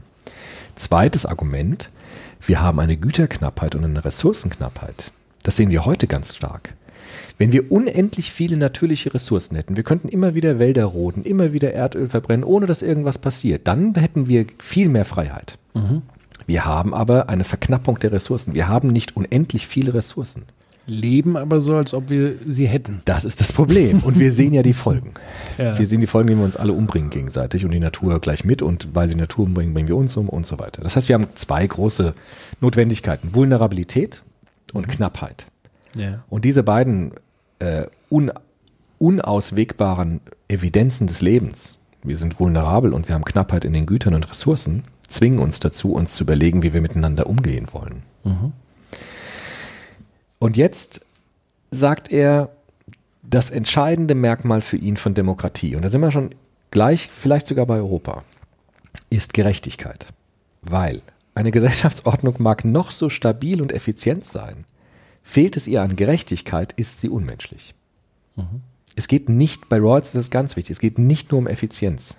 Zweites 0.75 1.27
Argument, 1.27 1.91
wir 2.41 2.63
haben 2.63 2.81
eine 2.81 2.97
Güterknappheit 2.97 3.75
und 3.75 3.85
eine 3.85 4.05
Ressourcenknappheit. 4.05 5.13
Das 5.43 5.57
sehen 5.57 5.71
wir 5.71 5.85
heute 5.85 6.07
ganz 6.07 6.35
stark. 6.35 6.75
Wenn 7.37 7.53
wir 7.53 7.71
unendlich 7.71 8.33
viele 8.33 8.57
natürliche 8.57 9.13
Ressourcen 9.13 9.55
hätten, 9.55 9.77
wir 9.77 9.85
könnten 9.85 10.09
immer 10.09 10.35
wieder 10.35 10.59
Wälder 10.59 10.87
roden, 10.87 11.25
immer 11.25 11.53
wieder 11.53 11.75
Erdöl 11.75 12.09
verbrennen, 12.09 12.45
ohne 12.45 12.65
dass 12.67 12.81
irgendwas 12.81 13.19
passiert, 13.19 13.69
dann 13.69 13.95
hätten 13.95 14.29
wir 14.29 14.47
viel 14.61 14.89
mehr 14.89 15.05
Freiheit. 15.05 15.59
Wir 16.47 16.65
haben 16.65 16.95
aber 16.95 17.29
eine 17.29 17.45
Verknappung 17.45 17.99
der 17.99 18.13
Ressourcen. 18.13 18.55
Wir 18.55 18.69
haben 18.69 18.89
nicht 18.89 19.17
unendlich 19.17 19.67
viele 19.67 19.95
Ressourcen. 19.95 20.45
Leben 20.87 21.37
aber 21.37 21.61
so, 21.61 21.77
als 21.77 21.95
ob 21.95 22.11
wir 22.11 22.35
sie 22.47 22.67
hätten. 22.67 23.03
Das 23.05 23.25
ist 23.25 23.41
das 23.41 23.53
Problem. 23.53 24.01
Und 24.01 24.19
wir 24.19 24.33
sehen 24.33 24.53
ja 24.53 24.63
die 24.63 24.73
Folgen. 24.73 25.15
Ja. 25.59 25.79
Wir 25.79 25.87
sehen 25.87 26.01
die 26.01 26.07
Folgen, 26.07 26.29
indem 26.29 26.41
wir 26.41 26.47
uns 26.47 26.57
alle 26.57 26.73
umbringen 26.73 27.11
gegenseitig 27.11 27.67
und 27.67 27.73
die 27.73 27.79
Natur 27.79 28.21
gleich 28.21 28.43
mit. 28.43 28.63
Und 28.63 28.95
weil 28.95 29.09
die 29.09 29.15
Natur 29.15 29.45
umbringen, 29.45 29.75
bringen 29.75 29.87
wir 29.87 29.97
uns 29.97 30.17
um 30.17 30.31
und 30.31 30.47
so 30.47 30.59
weiter. 30.59 30.83
Das 30.83 30.97
heißt, 30.97 31.11
wir 31.11 31.15
haben 31.15 31.27
zwei 31.35 31.67
große 31.67 32.15
Notwendigkeiten. 32.63 33.35
Vulnerabilität 33.35 34.23
und 34.73 34.89
Knappheit. 34.89 35.45
Ja. 35.95 36.25
Und 36.31 36.47
diese 36.47 36.63
beiden 36.63 37.13
äh, 37.59 37.85
un, 38.11 38.33
unauswegbaren 38.99 40.21
Evidenzen 40.49 41.07
des 41.07 41.21
Lebens, 41.21 41.79
wir 42.03 42.17
sind 42.17 42.41
vulnerabel 42.41 42.95
und 42.95 43.09
wir 43.09 43.15
haben 43.15 43.25
Knappheit 43.25 43.65
in 43.67 43.75
den 43.75 43.85
Gütern 43.85 44.15
und 44.15 44.29
Ressourcen, 44.29 44.85
zwingen 45.13 45.39
uns 45.39 45.61
dazu, 45.61 45.93
uns 45.95 46.15
zu 46.15 46.25
überlegen, 46.25 46.63
wie 46.63 46.75
wir 46.75 46.81
miteinander 46.81 47.27
umgehen 47.27 47.69
wollen. 47.73 48.03
Und 50.39 50.57
jetzt 50.57 51.05
sagt 51.71 52.11
er, 52.11 52.51
das 53.23 53.51
entscheidende 53.51 54.15
Merkmal 54.15 54.61
für 54.61 54.77
ihn 54.77 54.97
von 54.97 55.15
Demokratie, 55.15 55.77
und 55.77 55.83
da 55.83 55.89
sind 55.89 56.01
wir 56.01 56.11
schon 56.11 56.35
gleich, 56.71 57.09
vielleicht 57.17 57.47
sogar 57.47 57.67
bei 57.67 57.77
Europa, 57.77 58.25
ist 59.11 59.35
Gerechtigkeit. 59.35 60.07
Weil 60.63 61.03
eine 61.35 61.51
Gesellschaftsordnung 61.51 62.37
mag 62.39 62.65
noch 62.65 62.91
so 62.91 63.09
stabil 63.09 63.63
und 63.63 63.73
effizient 63.73 64.25
sein, 64.25 64.65
fehlt 65.23 65.57
es 65.57 65.67
ihr 65.67 65.83
an 65.83 65.97
Gerechtigkeit, 65.97 66.73
ist 66.73 67.01
sie 67.01 67.09
unmenschlich. 67.09 67.75
Es 68.97 69.09
geht 69.09 69.29
nicht, 69.29 69.69
bei 69.69 69.79
Rawls 69.79 70.09
ist 70.09 70.17
das 70.17 70.31
ganz 70.31 70.57
wichtig, 70.57 70.73
es 70.73 70.81
geht 70.81 70.99
nicht 70.99 71.31
nur 71.31 71.39
um 71.39 71.47
Effizienz. 71.47 72.17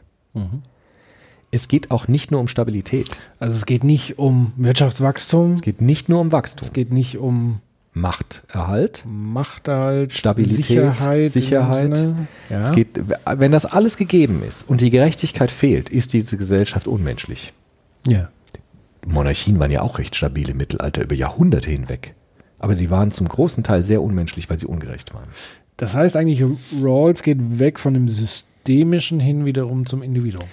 Es 1.54 1.68
geht 1.68 1.92
auch 1.92 2.08
nicht 2.08 2.32
nur 2.32 2.40
um 2.40 2.48
Stabilität. 2.48 3.10
Also 3.38 3.54
es 3.56 3.68
geht 3.68 3.84
nicht 3.84 4.18
um 4.18 4.54
Wirtschaftswachstum, 4.58 5.54
Es 5.54 5.62
geht 5.62 5.82
nicht 5.82 6.10
nur 6.10 6.20
um 6.20 6.32
Wachstum. 6.32 6.68
es 6.68 6.74
geht 6.74 6.92
nicht 6.92 7.20
um 7.20 7.60
Machterhalt, 7.94 9.04
Machterhalt, 9.06 10.14
Stabilität, 10.14 10.66
Sicherheit. 10.66 11.32
Sicherheit. 11.32 11.96
Sinne. 11.96 12.28
Ja. 12.50 12.62
Es 12.62 12.72
geht, 12.72 13.00
wenn 13.36 13.52
das 13.52 13.66
alles 13.68 13.98
gegeben 13.98 14.42
ist 14.42 14.68
und 14.68 14.82
die 14.82 14.90
Gerechtigkeit 14.90 15.52
fehlt, 15.52 15.90
ist 15.90 16.14
diese 16.14 16.38
Gesellschaft 16.38 16.88
unmenschlich. 16.88 17.54
ja. 18.08 18.30
Monarchien 19.06 19.60
waren 19.60 19.70
ja 19.70 19.82
auch 19.82 20.00
recht 20.00 20.16
stabil 20.16 20.50
im 20.50 20.56
Mittelalter 20.56 21.04
über 21.04 21.14
Jahrhunderte 21.14 21.70
hinweg. 21.70 22.16
Aber 22.58 22.74
sie 22.74 22.90
waren 22.90 23.12
zum 23.12 23.28
großen 23.28 23.62
Teil 23.62 23.84
sehr 23.84 24.02
unmenschlich, 24.02 24.50
weil 24.50 24.58
sie 24.58 24.66
ungerecht 24.66 25.14
waren. 25.14 25.28
Das 25.76 25.94
heißt 25.94 26.16
eigentlich, 26.16 26.42
Rawls 26.82 27.22
geht 27.22 27.60
weg 27.60 27.80
von 27.80 27.94
dem 27.94 28.08
Systemischen 28.08 29.20
hin 29.20 29.44
wiederum 29.44 29.86
zum 29.86 30.02
Individuum. 30.02 30.48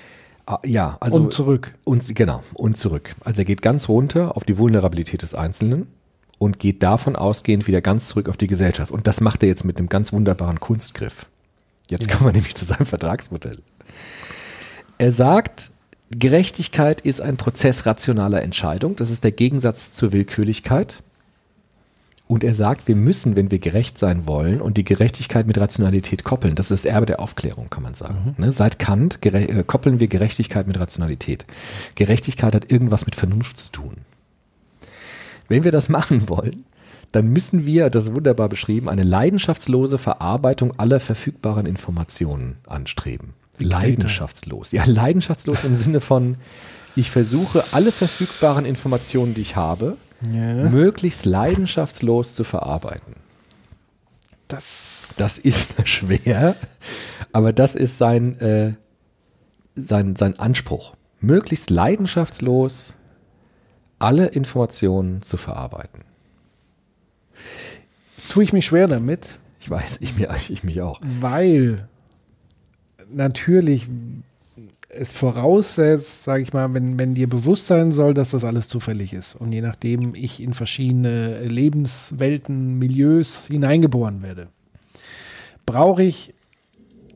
Ah, 0.51 0.59
ja, 0.65 0.97
also 0.99 1.19
und 1.19 1.33
zurück. 1.33 1.75
Und, 1.85 2.13
genau, 2.17 2.43
und 2.55 2.77
zurück. 2.77 3.15
Also 3.25 3.43
er 3.43 3.45
geht 3.45 3.63
ganz 3.63 3.89
runter 3.89 4.37
auf 4.37 4.43
die 4.43 4.59
Vulnerabilität 4.59 5.23
des 5.23 5.33
Einzelnen 5.33 5.87
und 6.39 6.59
geht 6.59 6.83
davon 6.83 7.15
ausgehend 7.15 7.69
wieder 7.69 7.81
ganz 7.81 8.09
zurück 8.09 8.29
auf 8.29 8.37
die 8.37 8.49
Gesellschaft. 8.49 8.91
Und 8.91 9.07
das 9.07 9.21
macht 9.21 9.45
er 9.45 9.49
jetzt 9.49 9.65
mit 9.65 9.79
einem 9.79 9.89
ganz 9.89 10.13
wunderbaren 10.13 10.59
Kunstgriff. 10.59 11.27
Jetzt 11.89 12.11
kommen 12.11 12.27
wir 12.27 12.33
nämlich 12.33 12.57
zu 12.57 12.65
seinem 12.65 12.85
Vertragsmodell. 12.85 13.59
Er 14.99 15.13
sagt, 15.13 15.71
Gerechtigkeit 16.11 17.01
ist 17.01 17.21
ein 17.21 17.37
Prozess 17.37 17.87
rationaler 17.87 18.43
Entscheidung. 18.43 18.97
Das 18.97 19.11
ist 19.11 19.23
der 19.23 19.31
Gegensatz 19.31 19.93
zur 19.93 20.11
Willkürlichkeit. 20.11 21.01
Und 22.31 22.45
er 22.45 22.55
sagt, 22.55 22.87
wir 22.87 22.95
müssen, 22.95 23.35
wenn 23.35 23.51
wir 23.51 23.59
gerecht 23.59 23.99
sein 23.99 24.25
wollen 24.29 24.61
und 24.61 24.77
die 24.77 24.85
Gerechtigkeit 24.85 25.49
mit 25.49 25.59
Rationalität 25.59 26.23
koppeln, 26.23 26.55
das 26.55 26.71
ist 26.71 26.85
das 26.85 26.93
Erbe 26.93 27.05
der 27.05 27.19
Aufklärung, 27.19 27.71
kann 27.71 27.83
man 27.83 27.97
sagen. 27.97 28.37
Ne? 28.39 28.53
Seit 28.53 28.79
Kant 28.79 29.19
äh, 29.27 29.65
koppeln 29.67 29.99
wir 29.99 30.07
Gerechtigkeit 30.07 30.69
mit 30.69 30.79
Rationalität. 30.79 31.45
Gerechtigkeit 31.97 32.55
hat 32.55 32.71
irgendwas 32.71 33.05
mit 33.05 33.17
Vernunft 33.17 33.59
zu 33.59 33.73
tun. 33.73 33.97
Wenn 35.49 35.65
wir 35.65 35.73
das 35.73 35.89
machen 35.89 36.29
wollen, 36.29 36.67
dann 37.11 37.27
müssen 37.27 37.67
wir, 37.67 37.91
das 37.91 38.05
ist 38.05 38.15
wunderbar 38.15 38.49
beschrieben, 38.49 38.89
eine 38.89 39.03
leidenschaftslose 39.03 39.99
Verarbeitung 39.99 40.79
aller 40.79 41.01
verfügbaren 41.01 41.67
Informationen 41.67 42.59
anstreben. 42.69 43.35
Leidenschaftslos. 43.59 44.71
Ja, 44.71 44.85
leidenschaftslos 44.87 45.65
im 45.65 45.75
Sinne 45.75 45.99
von, 45.99 46.37
ich 46.95 47.11
versuche 47.11 47.65
alle 47.73 47.91
verfügbaren 47.91 48.67
Informationen, 48.67 49.35
die 49.35 49.41
ich 49.41 49.57
habe, 49.57 49.97
möglichst 50.21 51.25
leidenschaftslos 51.25 52.35
zu 52.35 52.45
verarbeiten. 52.45 53.15
Das 54.49 55.15
Das 55.17 55.39
ist 55.39 55.77
schwer, 55.89 56.57
aber 57.33 57.53
das 57.53 57.75
ist 57.75 57.99
sein, 57.99 58.39
äh, 58.41 58.75
sein, 59.77 60.17
sein 60.17 60.39
Anspruch. 60.39 60.95
Möglichst 61.21 61.71
leidenschaftslos 61.71 62.95
alle 63.99 64.27
Informationen 64.27 65.23
zu 65.23 65.37
verarbeiten. 65.37 66.05
tue 68.31 68.45
ich 68.45 68.53
mich 68.53 68.67
schwer 68.67 68.89
damit, 68.89 69.39
Ich 69.61 69.69
weiß, 69.71 69.99
ich, 70.01 70.17
mir, 70.17 70.35
ich 70.49 70.65
mich 70.65 70.81
auch. 70.81 71.01
weil 71.03 71.89
natürlich 73.13 73.89
es 74.93 75.13
voraussetzt, 75.13 76.25
sage 76.25 76.43
ich 76.43 76.53
mal, 76.53 76.73
wenn, 76.75 76.99
wenn 76.99 77.15
dir 77.15 77.29
bewusst 77.29 77.67
sein 77.69 77.93
soll, 77.93 78.13
dass 78.15 78.31
das 78.31 78.45
alles 78.45 78.69
zufällig 78.69 79.13
ist 79.13 79.37
und 79.37 79.53
je 79.53 79.61
nachdem 79.61 80.15
ich 80.15 80.43
in 80.43 80.53
verschiedene 80.55 81.41
Lebenswelten, 81.45 82.79
Milieus 82.79 83.47
hineingeboren 83.47 84.23
werde, 84.23 84.49
brauche 85.67 86.03
ich 86.03 86.35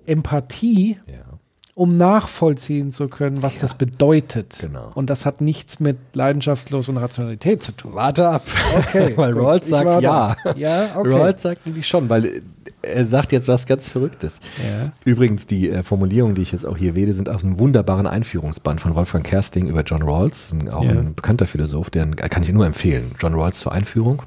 Empathie, 0.06 0.98
Ja. 1.06 1.38
um 1.74 1.96
nachvollziehen 1.96 2.92
zu 2.92 3.08
können, 3.08 3.42
was 3.42 3.56
das 3.56 3.74
bedeutet. 3.74 4.58
Genau. 4.60 4.90
Und 4.94 5.10
das 5.10 5.26
hat 5.26 5.40
nichts 5.40 5.80
mit 5.80 5.96
leidenschaftslos 6.12 6.88
und 6.88 6.98
Rationalität 6.98 7.62
zu 7.62 7.72
tun. 7.72 7.94
Warte 7.94 8.28
ab. 8.28 8.44
Okay, 8.76 9.12
weil 9.16 9.56
ich 9.56 9.64
sagt 9.64 10.02
ja. 10.02 10.36
Ja, 10.56 10.96
okay. 10.96 11.08
Rawls 11.12 11.42
sagt 11.42 11.66
nämlich 11.66 11.88
schon, 11.88 12.08
weil 12.08 12.42
er 12.86 13.04
sagt 13.04 13.32
jetzt 13.32 13.48
was 13.48 13.66
ganz 13.66 13.88
Verrücktes. 13.88 14.40
Ja. 14.68 14.92
Übrigens, 15.04 15.46
die 15.46 15.68
äh, 15.70 15.82
Formulierungen, 15.82 16.34
die 16.34 16.42
ich 16.42 16.52
jetzt 16.52 16.66
auch 16.66 16.76
hier 16.76 16.94
wähle, 16.94 17.12
sind 17.14 17.28
aus 17.28 17.44
einem 17.44 17.58
wunderbaren 17.58 18.06
Einführungsband 18.06 18.80
von 18.80 18.94
Wolfgang 18.94 19.24
Kersting 19.24 19.66
über 19.66 19.82
John 19.82 20.02
Rawls, 20.02 20.52
ein- 20.52 20.70
auch 20.70 20.84
Ja. 20.84 20.90
ein 20.90 21.14
bekannter 21.14 21.46
Philosoph, 21.46 21.90
den 21.90 22.14
kann 22.16 22.42
ich 22.42 22.52
nur 22.52 22.66
empfehlen. 22.66 23.12
John 23.20 23.34
Rawls 23.34 23.58
zur 23.60 23.72
Einführung 23.72 24.22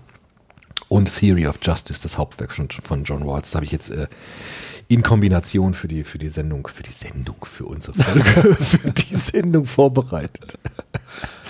und 0.89 1.13
Theory 1.13 1.47
of 1.47 1.59
Justice, 1.61 2.01
das 2.01 2.17
Hauptwerk 2.17 2.51
von, 2.51 2.67
von 2.69 3.03
John 3.03 3.23
Rawls. 3.23 3.47
Das 3.49 3.55
habe 3.55 3.65
ich 3.65 3.71
jetzt 3.71 3.89
äh, 3.91 4.07
in 4.89 5.03
Kombination 5.03 5.73
für 5.73 5.87
die, 5.87 6.03
für 6.03 6.17
die 6.17 6.29
Sendung, 6.29 6.67
für 6.67 6.83
die 6.83 6.91
Sendung, 6.93 7.35
für 7.43 7.65
unsere 7.65 7.93
Folge, 8.01 8.55
für 8.59 8.91
die 8.91 9.15
Sendung 9.15 9.65
vorbereitet. 9.65 10.57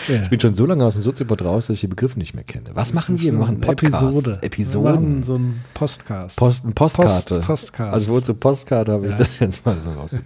Ja. 0.08 0.24
Ich 0.24 0.30
bin 0.30 0.40
schon 0.40 0.56
so 0.56 0.66
lange 0.66 0.86
aus 0.86 0.94
dem 0.94 1.02
Soziopod 1.04 1.42
raus, 1.44 1.68
dass 1.68 1.76
ich 1.76 1.82
die 1.82 1.88
Begriffe 1.88 2.18
nicht 2.18 2.34
mehr 2.34 2.44
kenne. 2.44 2.70
Was 2.74 2.94
machen 2.94 3.20
wir? 3.20 3.32
Wir 3.34 3.40
machen 3.40 3.60
Podcasts, 3.62 4.02
Episode. 4.02 4.40
Episoden. 4.42 4.84
Wir 4.86 4.92
machen 5.00 5.24
so 5.24 5.36
ein 5.36 5.62
Postcast. 5.74 6.38
Post, 6.38 6.76
Postkarte. 6.76 7.36
Post- 7.36 7.48
Postcast. 7.48 7.94
Also 7.94 8.14
wohl 8.14 8.24
zur 8.24 8.40
Postkarte 8.40 8.92
habe 8.94 9.06
ich 9.08 9.12
Ja. 9.12 9.18
das 9.18 9.40
jetzt 9.40 9.66
mal 9.66 9.76
so 9.78 9.92
raus. 9.92 10.18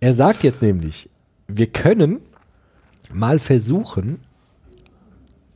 er 0.00 0.14
sagt 0.14 0.42
jetzt 0.42 0.62
nämlich, 0.62 1.08
wir 1.48 1.66
können 1.66 2.18
mal 3.12 3.38
versuchen, 3.38 4.20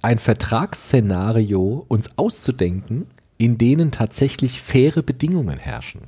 ein 0.03 0.19
Vertragsszenario 0.19 1.85
uns 1.89 2.17
auszudenken, 2.19 3.07
in 3.39 3.57
denen 3.59 3.91
tatsächlich 3.91 4.61
faire 4.61 5.03
Bedingungen 5.03 5.59
herrschen. 5.59 6.03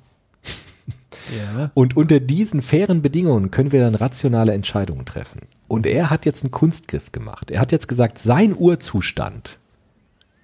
Ja. 1.30 1.70
Und 1.74 1.96
unter 1.96 2.20
diesen 2.20 2.62
fairen 2.62 3.02
Bedingungen 3.02 3.50
können 3.50 3.72
wir 3.72 3.80
dann 3.80 3.94
rationale 3.94 4.52
Entscheidungen 4.52 5.04
treffen. 5.04 5.42
Und 5.68 5.86
er 5.86 6.10
hat 6.10 6.26
jetzt 6.26 6.44
einen 6.44 6.50
Kunstgriff 6.50 7.12
gemacht. 7.12 7.50
Er 7.50 7.60
hat 7.60 7.72
jetzt 7.72 7.88
gesagt, 7.88 8.18
sein 8.18 8.54
Urzustand, 8.56 9.58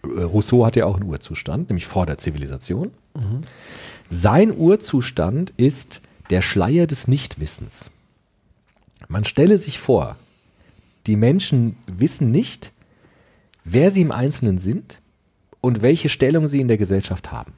äh, 0.04 0.22
Rousseau 0.22 0.64
hat 0.64 0.76
ja 0.76 0.86
auch 0.86 0.96
einen 0.96 1.08
Urzustand, 1.08 1.70
nämlich 1.70 1.86
vor 1.86 2.06
der 2.06 2.18
Zivilisation. 2.18 2.90
Sein 4.10 4.56
Urzustand 4.56 5.52
ist 5.56 6.00
der 6.30 6.42
Schleier 6.42 6.86
des 6.86 7.08
Nichtwissens. 7.08 7.90
Man 9.08 9.24
stelle 9.24 9.58
sich 9.58 9.78
vor, 9.78 10.16
die 11.06 11.16
Menschen 11.16 11.76
wissen 11.86 12.30
nicht, 12.30 12.72
wer 13.64 13.90
sie 13.90 14.02
im 14.02 14.12
Einzelnen 14.12 14.58
sind 14.58 15.00
und 15.60 15.82
welche 15.82 16.08
Stellung 16.08 16.48
sie 16.48 16.60
in 16.60 16.68
der 16.68 16.78
Gesellschaft 16.78 17.32
haben. 17.32 17.52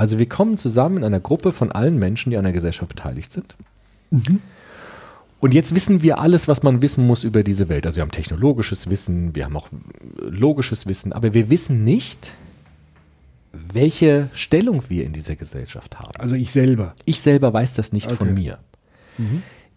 Also 0.00 0.18
wir 0.18 0.30
kommen 0.30 0.56
zusammen 0.56 0.96
in 0.96 1.04
einer 1.04 1.20
Gruppe 1.20 1.52
von 1.52 1.72
allen 1.72 1.98
Menschen, 1.98 2.30
die 2.30 2.38
an 2.38 2.44
der 2.44 2.54
Gesellschaft 2.54 2.88
beteiligt 2.88 3.34
sind. 3.34 3.54
Und 5.40 5.52
jetzt 5.52 5.74
wissen 5.74 6.02
wir 6.02 6.18
alles, 6.20 6.48
was 6.48 6.62
man 6.62 6.80
wissen 6.80 7.06
muss 7.06 7.22
über 7.22 7.42
diese 7.42 7.68
Welt. 7.68 7.84
Also 7.84 7.96
wir 7.96 8.02
haben 8.04 8.10
technologisches 8.10 8.88
Wissen, 8.88 9.34
wir 9.34 9.44
haben 9.44 9.54
auch 9.58 9.68
äh, 9.70 9.76
logisches 10.26 10.86
Wissen, 10.86 11.12
aber 11.12 11.34
wir 11.34 11.50
wissen 11.50 11.84
nicht, 11.84 12.32
welche 13.52 14.30
Stellung 14.32 14.84
wir 14.88 15.04
in 15.04 15.12
dieser 15.12 15.36
Gesellschaft 15.36 15.98
haben. 15.98 16.18
Also 16.18 16.34
ich 16.34 16.50
selber. 16.50 16.94
Ich 17.04 17.20
selber 17.20 17.52
weiß 17.52 17.74
das 17.74 17.92
nicht 17.92 18.10
von 18.10 18.28
Okay. 18.28 18.32
mir. 18.32 18.58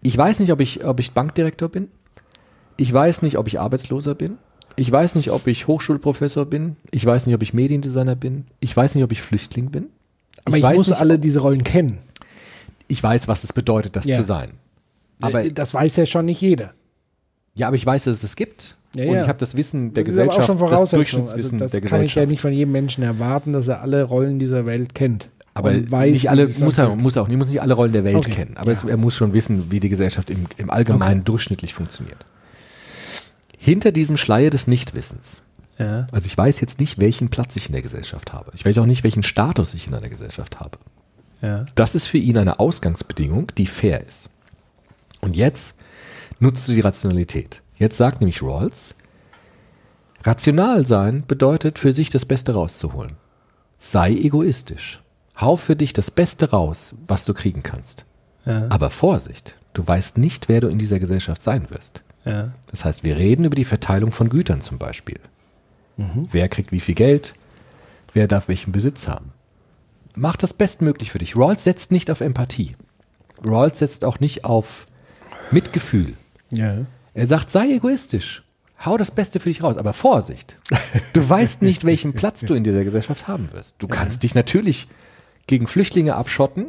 Ich 0.04 0.18
weiß 0.18 0.40
nicht, 0.40 0.54
ob 0.54 0.62
ich, 0.62 0.86
ob 0.86 1.02
ich 1.02 1.12
Bankdirektor 1.12 1.68
bin. 1.68 1.90
Ich 2.78 2.94
weiß 2.94 3.24
nicht, 3.24 3.38
ob 3.38 3.48
ich 3.48 3.60
Arbeitsloser 3.60 4.16
bin. 4.16 4.38
Ich 4.78 4.90
weiß 4.90 5.16
nicht, 5.16 5.32
ob 5.32 5.48
ich 5.48 5.68
Hochschulprofessor 5.68 6.46
bin. 6.46 6.78
Ich 6.92 7.06
weiß 7.06 7.26
nicht, 7.26 7.36
ob 7.36 7.42
ich 7.42 7.54
Mediendesigner 7.54 8.16
bin. 8.16 8.46
Ich 8.62 8.76
weiß 8.76 8.96
nicht, 8.96 9.04
ob 9.04 9.12
ich 9.12 9.22
Flüchtling 9.22 9.70
bin. 9.70 9.88
Aber 10.46 10.58
ich, 10.58 10.64
weiß 10.64 10.78
muss 10.78 10.90
nicht, 10.90 11.00
alle 11.00 11.20
diese 11.20 11.40
Rollen 11.40 11.64
kennen. 11.64 12.00
Ich 12.88 13.02
weiß, 13.02 13.28
was 13.28 13.44
es 13.44 13.54
bedeutet, 13.54 13.96
das 13.96 14.06
Ja. 14.06 14.18
zu 14.18 14.24
sein. 14.24 14.52
Aber, 15.22 15.44
das 15.50 15.74
weiß 15.74 15.96
ja 15.96 16.06
schon 16.06 16.26
nicht 16.26 16.42
jeder. 16.42 16.74
ja, 17.56 17.68
aber 17.68 17.76
ich 17.76 17.86
weiß, 17.86 18.06
dass 18.06 18.16
es 18.16 18.22
das 18.22 18.36
gibt. 18.36 18.76
Ja, 18.96 19.06
und 19.06 19.16
ja. 19.16 19.22
ich 19.24 19.28
habe 19.28 19.40
das 19.40 19.56
Wissen 19.56 19.94
der 19.94 20.04
das 20.04 20.10
Gesellschaft, 20.12 20.50
auch 20.50 20.58
schon 20.60 20.70
das. 20.70 20.90
Durchschnittswissen 20.92 21.54
also 21.54 21.66
das 21.66 21.72
der 21.72 21.82
kann 21.82 21.86
ich 22.02 22.14
Gesellschaft. 22.14 22.16
ja 22.18 22.26
nicht 22.30 22.42
von 22.42 22.54
jedem 22.54 22.72
Menschen 22.74 23.04
erwarten, 23.04 23.54
dass 23.54 23.68
er 23.68 23.82
alle 23.82 24.04
Rollen 24.04 24.38
dieser 24.38 24.66
Welt 24.68 24.94
kennt. 24.94 25.30
Aber 25.56 25.72
weiß, 25.92 26.12
nicht 26.12 26.30
alle, 26.30 26.48
muss 26.48 26.78
er, 26.78 26.96
muss 26.96 27.16
er 27.16 27.24
auch 27.24 27.28
muss 27.28 27.48
nicht 27.48 27.62
alle 27.62 27.74
Rollen 27.74 27.94
der 27.94 28.04
Welt 28.04 28.18
Okay. 28.18 28.32
kennen. 28.32 28.58
Aber 28.58 28.72
Ja. 28.72 28.78
es, 28.78 28.84
er 28.84 28.98
muss 28.98 29.16
schon 29.16 29.34
wissen, 29.34 29.72
wie 29.72 29.80
die 29.80 29.90
Gesellschaft 29.90 30.30
im, 30.30 30.46
im 30.58 30.70
Allgemeinen 30.70 31.24
durchschnittlich 31.24 31.74
funktioniert. 31.74 32.18
Hinter 33.58 33.92
diesem 33.92 34.18
Schleier 34.18 34.50
des 34.50 34.68
Nichtwissens. 34.68 35.42
Ja. 35.78 36.08
Also 36.12 36.28
ich 36.28 36.38
weiß 36.38 36.60
jetzt 36.62 36.80
nicht, 36.80 37.00
welchen 37.00 37.30
Platz 37.30 37.56
ich 37.56 37.68
in 37.68 37.74
der 37.74 37.82
Gesellschaft 37.82 38.34
habe. 38.34 38.52
Ich 38.54 38.66
weiß 38.66 38.78
auch 38.78 38.86
nicht, 38.86 39.04
welchen 39.04 39.24
Status 39.24 39.74
ich 39.74 39.88
in 39.88 39.94
einer 39.94 40.10
Gesellschaft 40.10 40.60
habe. 40.60 40.78
Ja. 41.42 41.66
Das 41.76 41.96
ist 41.96 42.08
für 42.08 42.18
ihn 42.18 42.38
eine 42.38 42.60
Ausgangsbedingung, 42.60 43.48
die 43.58 43.68
fair 43.68 44.06
ist. 44.06 44.30
Und 45.22 45.36
jetzt 45.36 45.80
nutzt 46.40 46.68
du 46.68 46.74
die 46.74 46.82
Rationalität. 46.82 47.62
Jetzt 47.78 47.98
sagt 47.98 48.22
nämlich 48.22 48.42
Rawls, 48.42 48.96
rational 50.24 50.86
sein 50.86 51.24
bedeutet, 51.28 51.80
für 51.80 51.92
sich 51.92 52.10
das 52.10 52.26
Beste 52.26 52.54
rauszuholen. 52.54 53.18
Sei 53.78 54.12
egoistisch. 54.12 55.02
Hau 55.40 55.56
für 55.56 55.76
dich 55.76 55.94
das 55.94 56.12
Beste 56.12 56.52
raus, 56.52 56.96
was 57.08 57.26
du 57.26 57.34
kriegen 57.34 57.64
kannst. 57.64 58.06
Ja. 58.46 58.68
Aber 58.70 58.90
Vorsicht, 58.90 59.58
du 59.74 59.86
weißt 59.86 60.18
nicht, 60.18 60.48
wer 60.48 60.62
du 60.62 60.68
in 60.68 60.78
dieser 60.78 61.00
Gesellschaft 61.00 61.42
sein 61.42 61.70
wirst. 61.70 62.04
Ja. 62.24 62.54
Das 62.68 62.86
heißt, 62.86 63.04
wir 63.04 63.18
reden 63.18 63.46
über 63.46 63.56
die 63.56 63.66
Verteilung 63.66 64.12
von 64.12 64.30
Gütern 64.30 64.62
zum 64.62 64.78
Beispiel. 64.78 65.20
Wer 65.98 66.50
kriegt 66.50 66.72
wie 66.72 66.80
viel 66.80 66.96
Geld? 66.96 67.36
Wer 68.14 68.28
darf 68.28 68.48
welchen 68.48 68.72
Besitz 68.72 69.08
haben? 69.08 69.32
Mach 70.16 70.36
das 70.36 70.54
bestmöglich 70.54 71.12
für 71.12 71.20
dich. 71.20 71.36
Rawls 71.36 71.64
setzt 71.64 71.92
nicht 71.92 72.12
auf 72.12 72.22
Empathie. 72.22 72.76
Rawls 73.44 73.80
setzt 73.80 74.06
auch 74.06 74.20
nicht 74.20 74.46
auf 74.46 74.86
Mitgefühl. 75.52 76.14
Ja. 76.52 76.86
Er 77.14 77.28
sagt, 77.28 77.50
sei 77.50 77.74
egoistisch. 77.74 78.44
Hau 78.84 78.98
das 78.98 79.12
Beste 79.12 79.40
für 79.40 79.50
dich 79.50 79.64
raus. 79.64 79.78
Aber 79.78 79.94
Vorsicht. 79.94 80.58
Du 81.14 81.28
weißt 81.30 81.62
nicht, 81.62 81.86
welchen 81.86 82.14
Platz 82.14 82.42
du 82.42 82.54
in 82.54 82.64
dieser 82.64 82.84
Gesellschaft 82.84 83.28
haben 83.28 83.52
wirst. 83.54 83.76
Du 83.80 83.88
kannst 83.88 84.24
dich 84.24 84.36
natürlich 84.36 84.88
gegen 85.48 85.68
Flüchtlinge 85.68 86.16
abschotten. 86.16 86.68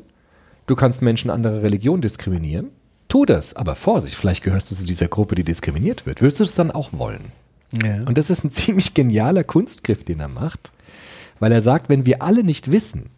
Du 0.66 0.76
kannst 0.76 1.02
Menschen 1.02 1.30
anderer 1.30 1.62
Religion 1.62 2.00
diskriminieren. 2.00 2.70
Tu 3.08 3.26
das. 3.26 3.54
Aber 3.54 3.74
Vorsicht. 3.74 4.16
Vielleicht 4.16 4.42
gehörst 4.42 4.70
du 4.70 4.74
zu 4.74 4.84
dieser 4.84 5.08
Gruppe, 5.08 5.34
die 5.34 5.44
diskriminiert 5.44 6.06
wird. 6.06 6.22
Wirst 6.22 6.40
du 6.40 6.44
es 6.44 6.54
dann 6.54 6.70
auch 6.70 6.90
wollen? 6.92 7.32
Ja. 7.72 8.03
Und 8.05 8.18
das 8.18 8.31
ist 8.31 8.44
ein 8.44 8.50
ziemlich 8.53 8.94
genialer 8.94 9.44
Kunstgriff, 9.44 10.05
den 10.05 10.20
er 10.20 10.29
macht, 10.29 10.72
weil 11.38 11.53
er 11.53 11.62
sagt, 11.62 11.88
wenn 11.88 12.07
wir 12.07 12.22
alle 12.22 12.44
nicht 12.44 12.70
wissen, 12.70 13.11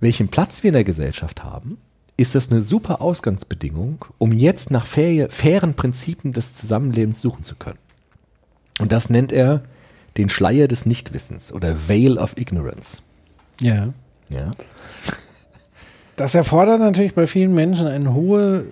welchen 0.00 0.28
Platz 0.28 0.62
wir 0.62 0.68
in 0.68 0.74
der 0.74 0.84
Gesellschaft 0.84 1.42
haben, 1.42 1.78
ist 2.16 2.34
das 2.34 2.50
eine 2.50 2.60
super 2.60 3.00
Ausgangsbedingung, 3.00 4.04
um 4.18 4.32
jetzt 4.32 4.70
nach 4.70 4.86
fair, 4.86 5.30
fairen 5.30 5.74
Prinzipien 5.74 6.32
des 6.32 6.54
Zusammenlebens 6.54 7.20
suchen 7.20 7.42
zu 7.42 7.56
können. 7.56 7.78
Und 8.78 8.92
das 8.92 9.10
nennt 9.10 9.32
er 9.32 9.64
den 10.16 10.28
Schleier 10.28 10.68
des 10.68 10.86
Nichtwissens 10.86 11.52
oder 11.52 11.88
Veil 11.88 12.18
of 12.18 12.36
Ignorance. 12.36 12.98
ja. 13.60 13.92
Ja? 14.30 14.52
Das 16.16 16.34
erfordert 16.34 16.78
natürlich 16.78 17.14
bei 17.14 17.26
vielen 17.26 17.54
Menschen 17.54 17.86
eine 17.86 18.14
hohe 18.14 18.64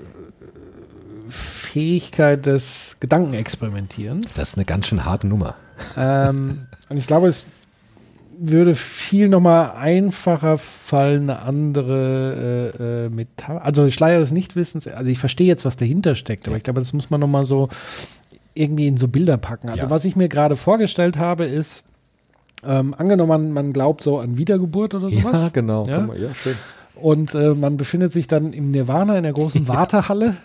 Fähigkeit 1.33 2.47
des 2.47 2.97
Gedankenexperimentierens. 3.01 4.35
Das 4.35 4.51
ist 4.51 4.57
eine 4.59 4.65
ganz 4.65 4.87
schön 4.87 5.05
harte 5.05 5.27
Nummer. 5.27 5.55
ähm, 5.97 6.67
und 6.89 6.97
ich 6.97 7.07
glaube, 7.07 7.29
es 7.29 7.47
würde 8.39 8.75
viel 8.75 9.29
nochmal 9.29 9.73
einfacher 9.73 10.59
fallen, 10.59 11.31
eine 11.31 11.41
andere 11.41 12.73
äh, 12.79 13.07
äh, 13.07 13.09
Metapher. 13.09 13.65
Also 13.65 13.89
Schleier 13.91 14.19
des 14.21 14.33
Nichtwissens, 14.33 14.87
also 14.89 15.11
ich 15.11 15.19
verstehe 15.19 15.47
jetzt, 15.47 15.65
was 15.65 15.77
dahinter 15.77 16.17
steckt, 16.17 16.49
aber 16.49 16.57
ich 16.57 16.63
glaube, 16.65 16.81
das 16.81 16.93
muss 16.93 17.09
man 17.09 17.21
nochmal 17.21 17.47
so 17.47 17.69
irgendwie 18.55 18.87
in 18.87 18.97
so 18.97 19.09
Bilder 19.09 19.37
packen. 19.39 19.69
Also 19.71 19.83
Ja. 19.83 19.91
was 19.91 20.05
ich 20.05 20.17
mir 20.17 20.29
gerade 20.29 20.57
vorgestellt 20.57 21.17
habe, 21.17 21.45
ist, 21.45 21.85
ähm, 22.67 22.95
angenommen, 22.97 23.29
man, 23.29 23.53
man 23.53 23.73
glaubt 23.73 24.03
so 24.03 24.19
an 24.19 24.37
Wiedergeburt 24.39 24.95
oder 24.95 25.09
sowas. 25.11 25.33
Ja, 25.33 25.49
genau. 25.53 25.87
Ja? 25.87 26.01
Mal, 26.01 26.21
ja 26.21 26.35
schön. 26.35 26.55
Und 27.03 27.35
äh, 27.35 27.51
man 27.55 27.77
befindet 27.77 28.13
sich 28.13 28.27
dann 28.29 28.53
im 28.53 28.69
Nirvana 28.71 29.17
in 29.17 29.25
der 29.25 29.33
großen 29.33 29.67
Wartehalle, 29.69 30.37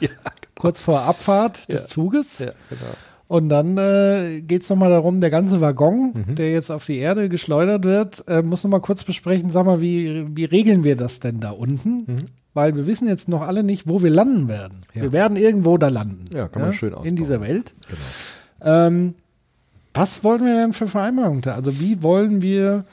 kurz 0.57 0.79
vor 0.79 1.01
Abfahrt 1.01 1.71
des 1.71 1.81
Ja. 1.83 1.87
Zuges. 1.87 2.39
Ja, 2.39 2.51
genau. 2.69 2.81
Und 3.29 3.49
dann 3.49 3.77
äh, 3.77 4.39
geht 4.41 4.61
es 4.63 4.69
nochmal 4.69 4.89
darum, 4.89 5.19
der 5.19 5.29
ganze 5.29 5.59
Waggon, 5.59 6.13
Mhm. 6.15 6.35
der 6.35 6.51
jetzt 6.53 6.71
auf 6.71 6.85
die 6.85 6.97
Erde 6.97 7.27
geschleudert 7.27 7.83
wird, 7.83 8.23
äh, 8.29 8.41
muss 8.41 8.63
nochmal 8.63 8.79
kurz 8.79 9.03
besprechen, 9.03 9.49
sag 9.49 9.65
mal, 9.65 9.81
wie, 9.81 10.25
wie 10.35 10.45
regeln 10.45 10.83
wir 10.85 10.95
das 10.95 11.19
denn 11.19 11.41
da 11.41 11.51
unten? 11.51 12.05
Mhm. 12.07 12.15
Weil 12.53 12.75
wir 12.75 12.85
wissen 12.87 13.05
jetzt 13.07 13.27
noch 13.27 13.41
alle 13.41 13.63
nicht, 13.63 13.87
wo 13.87 14.01
wir 14.01 14.09
landen 14.09 14.47
werden. 14.47 14.79
Wir 14.93 15.11
werden 15.11 15.35
irgendwo 15.37 15.77
da 15.77 15.89
landen. 15.89 16.23
Ja, 16.33 16.47
kann 16.47 16.61
man 16.63 16.73
schön 16.73 16.89
In 16.89 16.95
ausbauen. 16.95 17.15
dieser 17.17 17.41
Welt. 17.41 17.73
Genau. 18.61 18.71
Ähm, 18.87 19.13
was 19.93 20.23
wollen 20.23 20.45
wir 20.45 20.55
denn 20.55 20.73
für 20.73 20.87
Vereinbarungen 20.87 21.41
da? 21.41 21.53
Also 21.55 21.79
wie 21.79 22.01
wollen 22.01 22.41
wir 22.41 22.85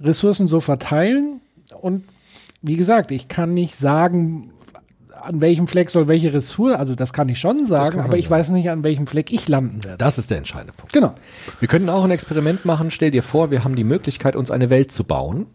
Ressourcen 0.00 0.48
so 0.48 0.60
verteilen? 0.60 1.40
Und 1.82 2.02
wie 2.66 2.76
gesagt, 2.76 3.10
ich 3.10 3.28
kann 3.28 3.54
nicht 3.54 3.76
sagen, 3.76 4.52
an 5.22 5.40
welchem 5.40 5.66
Fleck 5.66 5.90
soll 5.90 6.08
welche 6.08 6.32
Ressource, 6.32 6.76
also 6.76 6.94
das 6.94 7.12
kann 7.12 7.28
ich 7.28 7.40
schon 7.40 7.66
sagen, 7.66 8.00
aber 8.00 8.16
ich 8.16 8.26
sagen. 8.26 8.40
weiß 8.40 8.50
nicht, 8.50 8.70
an 8.70 8.84
welchem 8.84 9.06
Fleck 9.06 9.32
ich 9.32 9.48
landen 9.48 9.82
werde. 9.84 9.98
Das 9.98 10.18
ist 10.18 10.30
der 10.30 10.38
entscheidende 10.38 10.72
Punkt. 10.72 10.92
Genau. 10.92 11.14
Wir 11.58 11.68
könnten 11.68 11.90
auch 11.90 12.04
ein 12.04 12.10
Experiment 12.10 12.64
machen. 12.64 12.90
Stell 12.90 13.10
dir 13.10 13.22
vor, 13.22 13.50
wir 13.50 13.64
haben 13.64 13.76
die 13.76 13.84
Möglichkeit, 13.84 14.36
uns 14.36 14.50
eine 14.50 14.70
Welt 14.70 14.92
zu 14.92 15.04
bauen. 15.04 15.46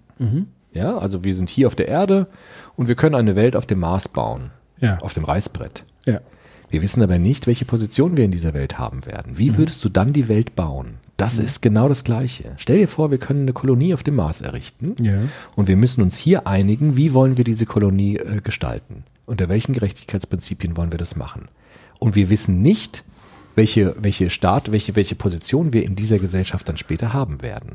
Ja, 0.73 0.97
also 0.97 1.23
wir 1.23 1.33
sind 1.33 1.49
hier 1.49 1.67
auf 1.67 1.75
der 1.75 1.87
Erde 1.87 2.27
und 2.75 2.87
wir 2.87 2.95
können 2.95 3.15
eine 3.15 3.35
Welt 3.35 3.55
auf 3.55 3.65
dem 3.65 3.79
Mars 3.79 4.07
bauen. 4.07 4.51
Ja. 4.79 4.97
Auf 4.99 5.13
dem 5.13 5.23
Reißbrett. 5.23 5.83
Ja. 6.05 6.21
Wir 6.69 6.81
wissen 6.81 7.03
aber 7.03 7.17
nicht, 7.17 7.47
welche 7.47 7.65
Position 7.65 8.17
wir 8.17 8.25
in 8.25 8.31
dieser 8.31 8.53
Welt 8.53 8.79
haben 8.79 9.05
werden. 9.05 9.37
Wie 9.37 9.57
würdest 9.57 9.83
du 9.83 9.89
dann 9.89 10.13
die 10.13 10.29
Welt 10.29 10.55
bauen? 10.55 10.97
Das 11.21 11.37
ist 11.37 11.61
genau 11.61 11.87
das 11.87 12.03
Gleiche. 12.03 12.53
Stell 12.57 12.79
dir 12.79 12.87
vor, 12.87 13.11
wir 13.11 13.19
können 13.19 13.41
eine 13.43 13.53
Kolonie 13.53 13.93
auf 13.93 14.01
dem 14.01 14.15
Mars 14.15 14.41
errichten 14.41 14.95
Ja. 14.99 15.19
und 15.55 15.67
wir 15.67 15.75
müssen 15.77 16.01
uns 16.01 16.17
hier 16.17 16.47
einigen, 16.47 16.97
wie 16.97 17.13
wollen 17.13 17.37
wir 17.37 17.43
diese 17.43 17.65
Kolonie 17.65 18.17
äh, 18.17 18.41
gestalten? 18.43 19.03
Unter 19.27 19.47
welchen 19.47 19.73
Gerechtigkeitsprinzipien 19.73 20.75
wollen 20.77 20.91
wir 20.91 20.97
das 20.97 21.15
machen? 21.15 21.47
Und 21.99 22.15
wir 22.15 22.29
wissen 22.31 22.61
nicht, 22.63 23.03
welche, 23.55 23.95
welche 24.01 24.29
Staat, 24.29 24.71
welche, 24.71 24.95
welche 24.95 25.13
Position 25.15 25.73
wir 25.73 25.83
in 25.83 25.95
dieser 25.95 26.17
Gesellschaft 26.17 26.67
dann 26.67 26.77
später 26.77 27.13
haben 27.13 27.41
werden. 27.43 27.73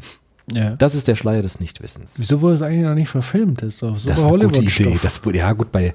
ja. 0.52 0.70
Das 0.70 0.94
ist 0.96 1.06
der 1.06 1.14
Schleier 1.16 1.42
des 1.42 1.60
Nichtwissens. 1.60 2.14
Wieso 2.18 2.40
wurde 2.40 2.54
es 2.56 2.62
eigentlich 2.62 2.82
noch 2.82 2.94
nicht 2.94 3.08
verfilmt? 3.10 3.62
Das 3.62 3.74
ist 3.74 3.82
doch 3.82 3.96
super 3.96 4.10
Das 4.10 4.18
ist 4.18 4.24
eine 4.24 4.38
gute 4.48 4.60
Idee. 4.62 4.98
Das 5.02 5.20
ja 5.32 5.52
gut, 5.52 5.70
bei 5.70 5.94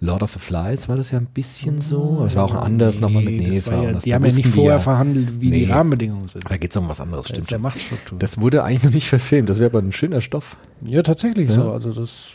Lord 0.00 0.22
of 0.24 0.32
the 0.32 0.38
Flies 0.40 0.88
war 0.88 0.96
das 0.96 1.12
ja 1.12 1.18
ein 1.18 1.26
bisschen 1.26 1.80
so, 1.80 2.14
aber 2.18 2.26
es 2.26 2.34
war 2.34 2.44
auch 2.46 2.54
ein 2.54 2.62
anderes 2.62 2.98
nochmal 2.98 3.22
mit, 3.22 3.34
nee, 3.36 3.54
das 3.56 3.70
war 3.70 3.82
ja, 3.82 3.88
anders. 3.90 4.02
die 4.02 4.10
Da 4.10 4.16
haben 4.16 4.24
ja 4.24 4.32
nicht 4.32 4.44
die 4.46 4.50
vorher 4.50 4.80
verhandelt, 4.80 5.40
wie 5.40 5.50
die 5.50 5.66
Nee. 5.66 5.72
Rahmenbedingungen 5.72 6.26
sind. 6.28 6.50
Da 6.50 6.56
geht 6.56 6.70
es 6.72 6.76
um 6.76 6.88
was 6.88 7.00
anderes, 7.00 7.26
Das 7.26 7.36
stimmt. 7.36 7.50
der. 7.52 7.58
Machtstruktur. 7.60 8.18
Das 8.18 8.40
wurde 8.40 8.64
eigentlich 8.64 8.82
noch 8.82 8.92
nicht 8.92 9.08
verfilmt. 9.08 9.48
Das 9.48 9.58
wäre 9.58 9.70
aber 9.70 9.78
ein 9.78 9.92
schöner 9.92 10.20
Stoff. 10.20 10.56
ja, 10.84 11.02
tatsächlich 11.02 11.50
so. 11.52 11.70
Also 11.70 11.92
das 11.92 12.30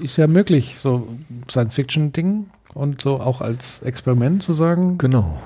ist 0.00 0.16
ja 0.18 0.26
möglich, 0.28 0.76
so 0.80 1.08
Science-Fiction-Ding 1.50 2.46
und 2.74 3.00
so 3.02 3.20
auch 3.20 3.40
als 3.40 3.82
Experiment 3.82 4.42
zu 4.42 4.52
sagen. 4.54 4.96
Genau. 4.98 5.38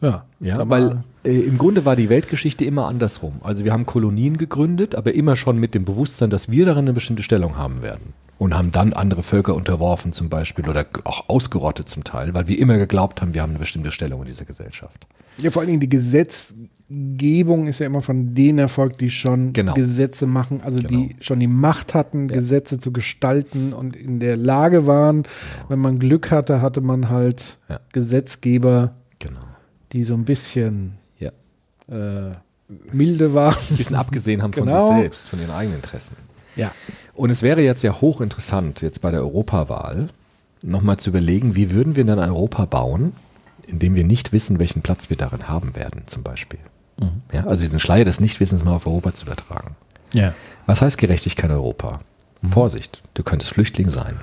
Ja, 0.00 0.24
Ja, 0.40 0.58
da 0.58 0.68
weil 0.68 1.02
äh, 1.24 1.38
im 1.38 1.58
Grunde 1.58 1.84
war 1.84 1.94
die 1.96 2.08
Weltgeschichte 2.08 2.64
immer 2.64 2.86
andersrum. 2.86 3.34
Also 3.42 3.64
wir 3.64 3.72
haben 3.72 3.86
Kolonien 3.86 4.36
gegründet, 4.36 4.94
aber 4.94 5.14
immer 5.14 5.36
schon 5.36 5.58
mit 5.58 5.74
dem 5.74 5.84
Bewusstsein, 5.84 6.30
dass 6.30 6.50
wir 6.50 6.66
darin 6.66 6.84
eine 6.86 6.92
bestimmte 6.92 7.22
Stellung 7.22 7.56
haben 7.56 7.82
werden. 7.82 8.12
Und 8.42 8.56
haben 8.56 8.72
dann 8.72 8.92
andere 8.92 9.22
Völker 9.22 9.54
unterworfen 9.54 10.12
zum 10.12 10.28
Beispiel 10.28 10.68
oder 10.68 10.84
auch 11.04 11.28
ausgerottet 11.28 11.88
zum 11.88 12.02
Teil, 12.02 12.34
weil 12.34 12.48
wir 12.48 12.58
immer 12.58 12.76
geglaubt 12.76 13.22
haben, 13.22 13.34
wir 13.34 13.42
haben 13.42 13.50
eine 13.50 13.60
bestimmte 13.60 13.92
Stellung 13.92 14.20
in 14.22 14.26
dieser 14.26 14.44
Gesellschaft. 14.44 15.06
Ja, 15.38 15.52
vor 15.52 15.60
allen 15.62 15.68
Dingen 15.68 15.78
die 15.80 15.88
Gesetzgebung 15.88 17.68
ist 17.68 17.78
ja 17.78 17.86
immer 17.86 18.00
von 18.02 18.34
denen 18.34 18.58
erfolgt, 18.58 19.00
die 19.00 19.10
schon 19.10 19.52
Genau. 19.52 19.74
Gesetze 19.74 20.26
machen, 20.26 20.60
also 20.64 20.80
die 20.80 21.08
Genau. 21.08 21.20
schon 21.20 21.38
die 21.38 21.46
Macht 21.46 21.94
hatten, 21.94 22.26
Gesetze 22.26 22.78
zu 22.78 22.92
gestalten 22.92 23.72
und 23.72 23.94
in 23.94 24.18
der 24.18 24.36
Lage 24.36 24.86
waren. 24.88 25.22
Wenn 25.68 25.78
man 25.78 25.98
Glück 26.00 26.32
hatte, 26.32 26.60
hatte 26.60 26.80
man 26.80 27.10
halt 27.10 27.58
Ja. 27.68 27.78
Gesetzgeber, 27.92 28.94
Genau. 29.20 29.38
die 29.92 30.02
so 30.02 30.14
ein 30.14 30.24
bisschen 30.24 30.94
Ja. 31.18 31.30
äh, 31.88 32.32
milde 32.92 33.34
waren. 33.34 33.54
Ein 33.70 33.76
bisschen 33.76 33.96
abgesehen 33.96 34.42
haben 34.42 34.52
von 34.52 34.64
Genau. 34.66 34.88
sich 34.88 34.96
selbst, 35.02 35.28
von 35.28 35.38
ihren 35.40 35.50
eigenen 35.52 35.76
Interessen. 35.76 36.16
Ja. 36.56 36.72
Und 37.14 37.30
es 37.30 37.42
wäre 37.42 37.62
jetzt 37.62 37.82
ja 37.82 38.00
hochinteressant, 38.00 38.82
jetzt 38.82 39.00
bei 39.00 39.10
der 39.10 39.20
Europawahl, 39.20 40.08
nochmal 40.62 40.96
zu 40.98 41.10
überlegen, 41.10 41.56
wie 41.56 41.70
würden 41.70 41.96
wir 41.96 42.04
denn 42.04 42.18
Europa 42.18 42.64
bauen, 42.64 43.12
indem 43.66 43.94
wir 43.94 44.04
nicht 44.04 44.32
wissen, 44.32 44.58
welchen 44.58 44.82
Platz 44.82 45.10
wir 45.10 45.16
darin 45.16 45.48
haben 45.48 45.74
werden, 45.74 46.02
zum 46.06 46.22
Beispiel. 46.22 46.58
Ja, 47.32 47.46
also 47.46 47.62
diesen 47.62 47.80
Schleier 47.80 48.04
des 48.04 48.20
Nichtwissens 48.20 48.64
mal 48.64 48.74
auf 48.74 48.86
Europa 48.86 49.14
zu 49.14 49.26
übertragen. 49.26 49.76
Ja. 50.12 50.34
Was 50.66 50.82
heißt 50.82 50.98
Gerechtigkeit 50.98 51.50
in 51.50 51.56
Europa? 51.56 52.00
Vorsicht, 52.48 53.02
du 53.14 53.22
könntest 53.22 53.52
Flüchtling 53.52 53.90
sein. 53.90 54.20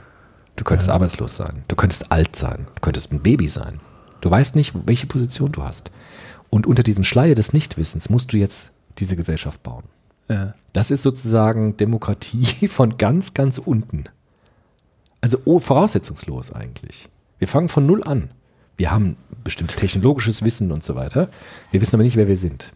Du 0.56 0.64
könntest 0.64 0.90
arbeitslos 0.90 1.38
sein. 1.38 1.64
Du 1.68 1.76
könntest 1.76 2.12
alt 2.12 2.36
sein. 2.36 2.68
Du 2.76 2.82
könntest 2.82 3.12
ein 3.12 3.22
Baby 3.22 3.48
sein. 3.48 3.80
Du 4.22 4.30
weißt 4.30 4.56
nicht, 4.56 4.74
welche 4.86 5.08
Position 5.08 5.52
du 5.52 5.64
hast. 5.64 5.92
Und 6.50 6.68
unter 6.68 6.84
diesem 6.84 7.04
Schleier 7.04 7.36
des 7.36 7.54
Nichtwissens 7.54 8.10
musst 8.10 8.34
du 8.34 8.38
jetzt 8.38 8.72
diese 8.98 9.16
Gesellschaft 9.16 9.64
bauen. 9.64 9.84
Ja. 10.30 10.54
Das 10.74 10.92
ist 10.92 11.02
sozusagen 11.02 11.78
Demokratie 11.78 12.68
von 12.68 12.98
ganz, 12.98 13.34
ganz 13.34 13.58
unten. 13.58 14.06
Also 15.22 15.40
oh, 15.46 15.60
voraussetzungslos 15.60 16.54
eigentlich. 16.54 17.10
Wir 17.40 17.48
fangen 17.48 17.70
von 17.70 17.86
null 17.86 18.04
an. 18.04 18.32
Wir 18.78 18.92
haben 18.92 19.18
bestimmtes 19.44 19.76
technologisches 19.76 20.44
Wissen 20.44 20.72
und 20.72 20.84
so 20.84 20.96
weiter. 20.96 21.30
Wir 21.72 21.82
wissen 21.82 21.96
aber 21.96 22.04
nicht, 22.04 22.16
wer 22.16 22.28
wir 22.28 22.38
sind. 22.38 22.72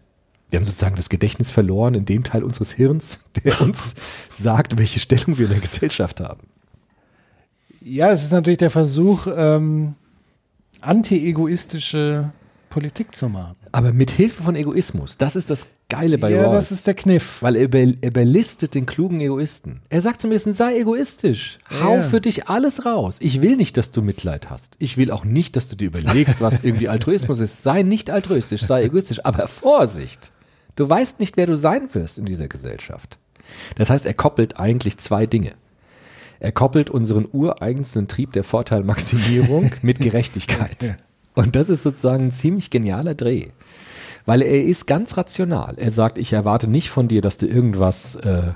Wir 0.50 0.58
haben 0.58 0.66
sozusagen 0.66 0.96
das 0.96 1.08
Gedächtnis 1.08 1.50
verloren 1.50 1.94
in 1.94 2.04
dem 2.04 2.24
Teil 2.24 2.44
unseres 2.44 2.72
Hirns, 2.72 3.20
der 3.44 3.60
uns 3.62 3.94
sagt, 4.28 4.78
welche 4.78 5.00
Stellung 5.00 5.38
wir 5.38 5.46
in 5.46 5.52
der 5.52 5.60
Gesellschaft 5.60 6.20
haben. 6.20 6.46
Ja, 7.80 8.10
es 8.10 8.24
ist 8.24 8.32
natürlich 8.32 8.58
der 8.58 8.70
Versuch, 8.70 9.26
ähm, 9.34 9.94
anti-egoistische 10.80 12.32
Politik 12.70 13.16
zu 13.16 13.28
machen. 13.28 13.56
Aber 13.72 13.92
mit 13.92 14.10
Hilfe 14.10 14.42
von 14.42 14.56
Egoismus. 14.56 15.16
Das 15.16 15.36
ist 15.36 15.50
das 15.50 15.68
Geile 15.94 16.18
bei 16.18 16.30
ja, 16.30 16.42
Rawls. 16.42 16.52
das 16.52 16.72
ist 16.72 16.86
der 16.86 16.94
Kniff. 16.94 17.40
Weil 17.42 17.56
er, 17.56 17.64
über, 17.64 17.78
er 17.78 18.10
belistet 18.10 18.74
den 18.74 18.86
klugen 18.86 19.20
Egoisten. 19.20 19.80
Er 19.90 20.00
sagt 20.00 20.20
zum 20.20 20.32
ersten, 20.32 20.54
sei 20.54 20.78
egoistisch. 20.80 21.58
Hau 21.82 21.96
Ja. 21.96 22.02
für 22.02 22.20
dich 22.20 22.48
alles 22.48 22.84
raus. 22.86 23.16
Ich 23.20 23.42
will 23.42 23.56
nicht, 23.56 23.76
dass 23.76 23.90
du 23.92 24.02
Mitleid 24.02 24.50
hast. 24.50 24.76
Ich 24.78 24.96
will 24.96 25.10
auch 25.10 25.24
nicht, 25.24 25.56
dass 25.56 25.68
du 25.68 25.76
dir 25.76 25.86
überlegst, 25.88 26.40
was 26.40 26.64
irgendwie 26.64 26.88
Altruismus 26.88 27.40
ist. 27.40 27.62
Sei 27.62 27.82
nicht 27.82 28.10
altruistisch, 28.10 28.62
sei 28.62 28.84
egoistisch. 28.84 29.24
Aber 29.24 29.46
Vorsicht. 29.48 30.32
Du 30.76 30.88
weißt 30.88 31.20
nicht, 31.20 31.36
wer 31.36 31.46
du 31.46 31.56
sein 31.56 31.88
wirst 31.92 32.18
in 32.18 32.24
dieser 32.24 32.48
Gesellschaft. 32.48 33.18
Das 33.76 33.90
heißt, 33.90 34.06
er 34.06 34.14
koppelt 34.14 34.58
eigentlich 34.58 34.98
zwei 34.98 35.26
Dinge. 35.26 35.52
Er 36.40 36.52
koppelt 36.52 36.90
unseren 36.90 37.26
ureigensten 37.32 38.08
Trieb 38.08 38.32
der 38.32 38.42
Vorteilmaximierung 38.44 39.70
mit 39.82 39.98
Gerechtigkeit. 40.00 40.96
Und 41.34 41.56
das 41.56 41.68
ist 41.68 41.82
sozusagen 41.82 42.26
ein 42.26 42.32
ziemlich 42.32 42.70
genialer 42.70 43.14
Dreh. 43.14 43.48
Weil 44.26 44.42
er 44.42 44.62
ist 44.64 44.86
ganz 44.86 45.16
rational. 45.16 45.74
Er 45.76 45.90
sagt, 45.90 46.16
ich 46.18 46.32
erwarte 46.32 46.66
nicht 46.68 46.88
von 46.90 47.08
dir, 47.08 47.20
dass 47.20 47.36
du 47.36 47.46
irgendwas 47.46 48.14
äh, 48.16 48.52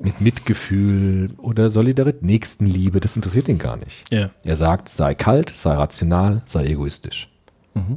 mit 0.00 0.20
Mitgefühl 0.22 1.30
oder 1.36 1.68
Solidarität, 1.68 2.22
Nächstenliebe, 2.22 2.98
das 3.00 3.14
interessiert 3.16 3.48
ihn 3.48 3.58
gar 3.58 3.76
nicht. 3.76 4.04
Ja. 4.12 4.30
Er 4.42 4.56
sagt, 4.56 4.88
sei 4.88 5.14
kalt, 5.14 5.52
sei 5.54 5.74
rational, 5.74 6.42
sei 6.46 6.66
egoistisch. 6.66 7.28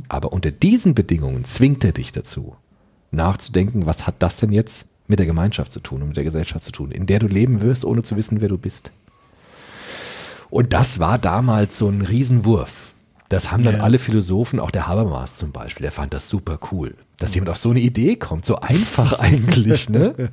Aber 0.08 0.32
unter 0.32 0.51
diesen 0.51 0.95
Bedingungen 0.95 1.43
zwingt 1.43 1.84
er 1.84 1.91
dich 1.91 2.13
dazu, 2.13 2.56
nachzudenken, 3.12 3.86
was 3.86 4.08
hat 4.08 4.15
das 4.19 4.38
denn 4.38 4.54
jetzt 4.54 4.88
mit 5.08 5.19
der 5.19 5.25
Gemeinschaft 5.25 5.73
zu 5.73 5.82
tun 5.82 6.01
und 6.01 6.08
mit 6.10 6.17
der 6.17 6.23
Gesellschaft 6.23 6.63
zu 6.63 6.71
tun, 6.71 6.91
in 6.91 7.06
der 7.06 7.19
du 7.19 7.28
leben 7.28 7.60
wirst, 7.62 7.84
ohne 7.84 8.01
zu 8.01 8.15
wissen, 8.15 8.39
wer 8.39 8.47
du 8.49 8.58
bist. 8.58 8.91
Und 10.49 10.71
das 10.73 10.99
war 10.99 11.17
damals 11.17 11.78
so 11.78 11.89
ein 11.89 12.01
Riesenwurf. 12.01 12.93
Das 13.30 13.51
haben 13.51 13.63
dann 13.63 13.78
Ja. 13.78 13.84
alle 13.84 13.99
Philosophen, 13.99 14.60
auch 14.62 14.71
der 14.71 14.88
Habermas 14.88 15.38
zum 15.38 15.51
Beispiel, 15.51 15.84
der 15.84 15.91
fand 15.91 16.13
das 16.13 16.30
super 16.30 16.58
cool. 16.71 16.95
Dass 17.17 17.34
jemand 17.34 17.49
auf 17.51 17.58
so 17.58 17.69
eine 17.71 17.80
Idee 17.80 18.15
kommt, 18.15 18.45
so 18.45 18.60
einfach 18.60 19.19
eigentlich, 19.19 19.89
ne? 19.89 20.30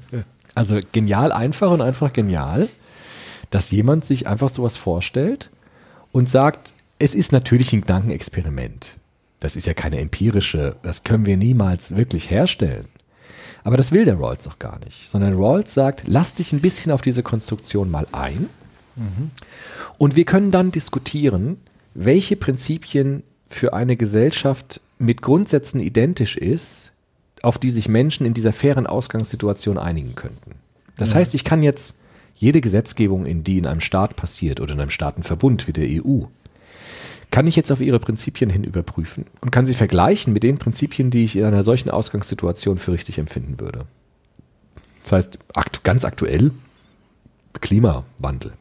Also 0.54 0.78
genial 0.92 1.32
einfach 1.32 1.70
und 1.70 1.80
einfach 1.80 2.12
genial, 2.12 2.68
dass 3.50 3.70
jemand 3.70 4.04
sich 4.04 4.26
einfach 4.26 4.50
sowas 4.50 4.76
vorstellt 4.76 5.50
und 6.10 6.28
sagt, 6.28 6.74
es 6.98 7.14
ist 7.14 7.32
natürlich 7.32 7.72
ein 7.72 7.80
Gedankenexperiment. 7.82 8.96
Das 9.40 9.56
ist 9.56 9.66
ja 9.66 9.74
keine 9.74 9.98
empirische, 9.98 10.76
das 10.82 11.04
können 11.04 11.26
wir 11.26 11.36
niemals 11.36 11.96
wirklich 11.96 12.30
herstellen. 12.30 12.86
Aber 13.64 13.76
das 13.76 13.92
will 13.92 14.04
der 14.04 14.18
Rawls 14.18 14.44
doch 14.44 14.58
gar 14.58 14.78
nicht, 14.80 15.08
sondern 15.10 15.34
Rawls 15.34 15.72
sagt, 15.74 16.04
lass 16.06 16.34
dich 16.34 16.52
ein 16.52 16.60
bisschen 16.60 16.92
auf 16.92 17.02
diese 17.02 17.22
Konstruktion 17.22 17.90
mal 17.90 18.06
ein 18.12 18.48
und 19.98 20.16
wir 20.16 20.24
können 20.24 20.50
dann 20.50 20.72
diskutieren, 20.72 21.58
welche 21.94 22.36
Prinzipien 22.36 23.22
für 23.54 23.72
eine 23.72 23.96
Gesellschaft 23.96 24.80
mit 24.98 25.22
Grundsätzen 25.22 25.80
identisch 25.80 26.36
ist, 26.36 26.92
auf 27.42 27.58
die 27.58 27.70
sich 27.70 27.88
Menschen 27.88 28.24
in 28.24 28.34
dieser 28.34 28.52
fairen 28.52 28.86
Ausgangssituation 28.86 29.78
einigen 29.78 30.14
könnten. 30.14 30.52
Das 30.96 31.14
heißt, 31.14 31.34
ich 31.34 31.44
kann 31.44 31.62
jetzt 31.62 31.96
jede 32.36 32.60
Gesetzgebung, 32.60 33.26
in 33.26 33.44
die 33.44 33.58
in 33.58 33.66
einem 33.66 33.80
Staat 33.80 34.16
passiert 34.16 34.60
oder 34.60 34.74
in 34.74 34.80
einem 34.80 34.90
Staatenverbund 34.90 35.66
wie 35.66 35.72
der 35.72 35.88
EU, 35.88 36.24
kann 37.30 37.46
ich 37.46 37.56
jetzt 37.56 37.72
auf 37.72 37.80
ihre 37.80 37.98
Prinzipien 37.98 38.50
hin 38.50 38.62
überprüfen 38.62 39.26
und 39.40 39.50
kann 39.50 39.66
sie 39.66 39.74
vergleichen 39.74 40.32
mit 40.32 40.42
den 40.42 40.58
Prinzipien, 40.58 41.10
die 41.10 41.24
ich 41.24 41.36
in 41.36 41.44
einer 41.44 41.64
solchen 41.64 41.90
Ausgangssituation 41.90 42.78
für 42.78 42.92
richtig 42.92 43.18
empfinden 43.18 43.58
würde. 43.58 43.86
Das 45.02 45.12
heißt, 45.12 45.38
akt 45.54 45.82
ganz 45.82 46.04
aktuell 46.04 46.52
Klimawandel. 47.60 48.52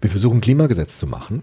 Wir 0.00 0.10
versuchen 0.10 0.40
Klimagesetz 0.40 0.98
zu 0.98 1.06
machen 1.06 1.42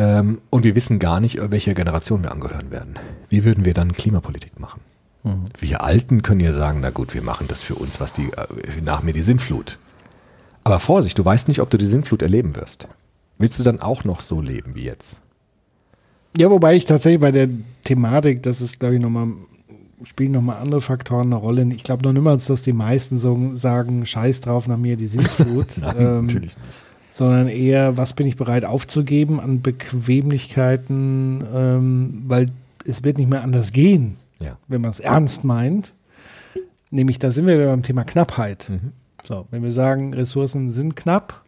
ähm, 0.00 0.38
und 0.48 0.64
wir 0.64 0.74
wissen 0.74 0.98
gar 0.98 1.20
nicht, 1.20 1.38
welcher 1.50 1.74
Generation 1.74 2.22
wir 2.22 2.32
angehören 2.32 2.70
werden. 2.70 2.94
Wie 3.28 3.44
würden 3.44 3.66
wir 3.66 3.74
dann 3.74 3.92
Klimapolitik 3.92 4.58
machen? 4.58 4.80
Wir 5.58 5.82
Alten 5.82 6.22
können 6.22 6.40
ja 6.40 6.54
sagen, 6.54 6.80
na 6.80 6.88
gut, 6.88 7.12
wir 7.12 7.20
machen 7.20 7.46
das 7.46 7.62
für 7.62 7.74
uns, 7.74 8.00
was 8.00 8.14
die, 8.14 8.30
äh, 8.32 8.80
nach 8.82 9.02
mir 9.02 9.12
die 9.12 9.20
Sintflut. 9.20 9.76
Aber 10.64 10.80
Vorsicht, 10.80 11.18
du 11.18 11.24
weißt 11.24 11.48
nicht, 11.48 11.60
ob 11.60 11.68
du 11.68 11.76
die 11.76 11.86
Sintflut 11.86 12.22
erleben 12.22 12.56
wirst. 12.56 12.88
Willst 13.36 13.58
du 13.58 13.62
dann 13.62 13.80
auch 13.80 14.04
noch 14.04 14.22
so 14.22 14.40
leben 14.40 14.74
wie 14.74 14.84
jetzt? 14.84 15.20
Ja, 16.38 16.50
wobei 16.50 16.74
ich 16.76 16.86
tatsächlich 16.86 17.20
bei 17.20 17.32
der 17.32 17.50
Thematik, 17.84 18.42
das 18.42 18.62
ist, 18.62 18.80
glaube 18.80 18.94
ich, 18.94 19.00
nochmal, 19.02 19.28
spielen 20.04 20.32
nochmal 20.32 20.56
andere 20.56 20.80
Faktoren 20.80 21.26
eine 21.26 21.34
Rolle. 21.34 21.66
Ich 21.74 21.82
glaube 21.82 22.04
noch 22.04 22.14
niemals, 22.14 22.46
dass 22.46 22.62
die 22.62 22.72
meisten 22.72 23.18
so 23.18 23.56
sagen, 23.56 24.06
scheiß 24.06 24.40
drauf 24.40 24.68
nach 24.68 24.78
mir 24.78 24.96
die 24.96 25.08
Sintflut. 25.08 25.68
ähm, 25.98 26.26
nicht. 26.26 26.56
Sondern 27.10 27.48
eher, 27.48 27.96
was 27.98 28.12
bin 28.14 28.26
ich 28.26 28.36
bereit 28.36 28.64
aufzugeben 28.64 29.40
an 29.40 29.60
Bequemlichkeiten, 29.62 31.44
ähm, 31.54 32.22
weil 32.26 32.50
es 32.84 33.04
wird 33.04 33.18
nicht 33.18 33.28
mehr 33.30 33.42
anders 33.42 33.72
gehen, 33.72 34.16
Ja. 34.38 34.56
wenn 34.68 34.80
man 34.80 34.90
es 34.90 35.00
ernst 35.00 35.44
meint. 35.44 35.92
Nämlich, 36.90 37.18
da 37.18 37.30
sind 37.30 37.46
wir 37.46 37.56
wieder 37.56 37.66
beim 37.70 37.82
Thema 37.82 38.04
Knappheit. 38.04 38.68
Mhm. 38.68 38.92
So, 39.22 39.46
wenn 39.50 39.62
wir 39.62 39.72
sagen, 39.72 40.14
Ressourcen 40.14 40.68
sind 40.68 40.96
knapp, 40.96 41.42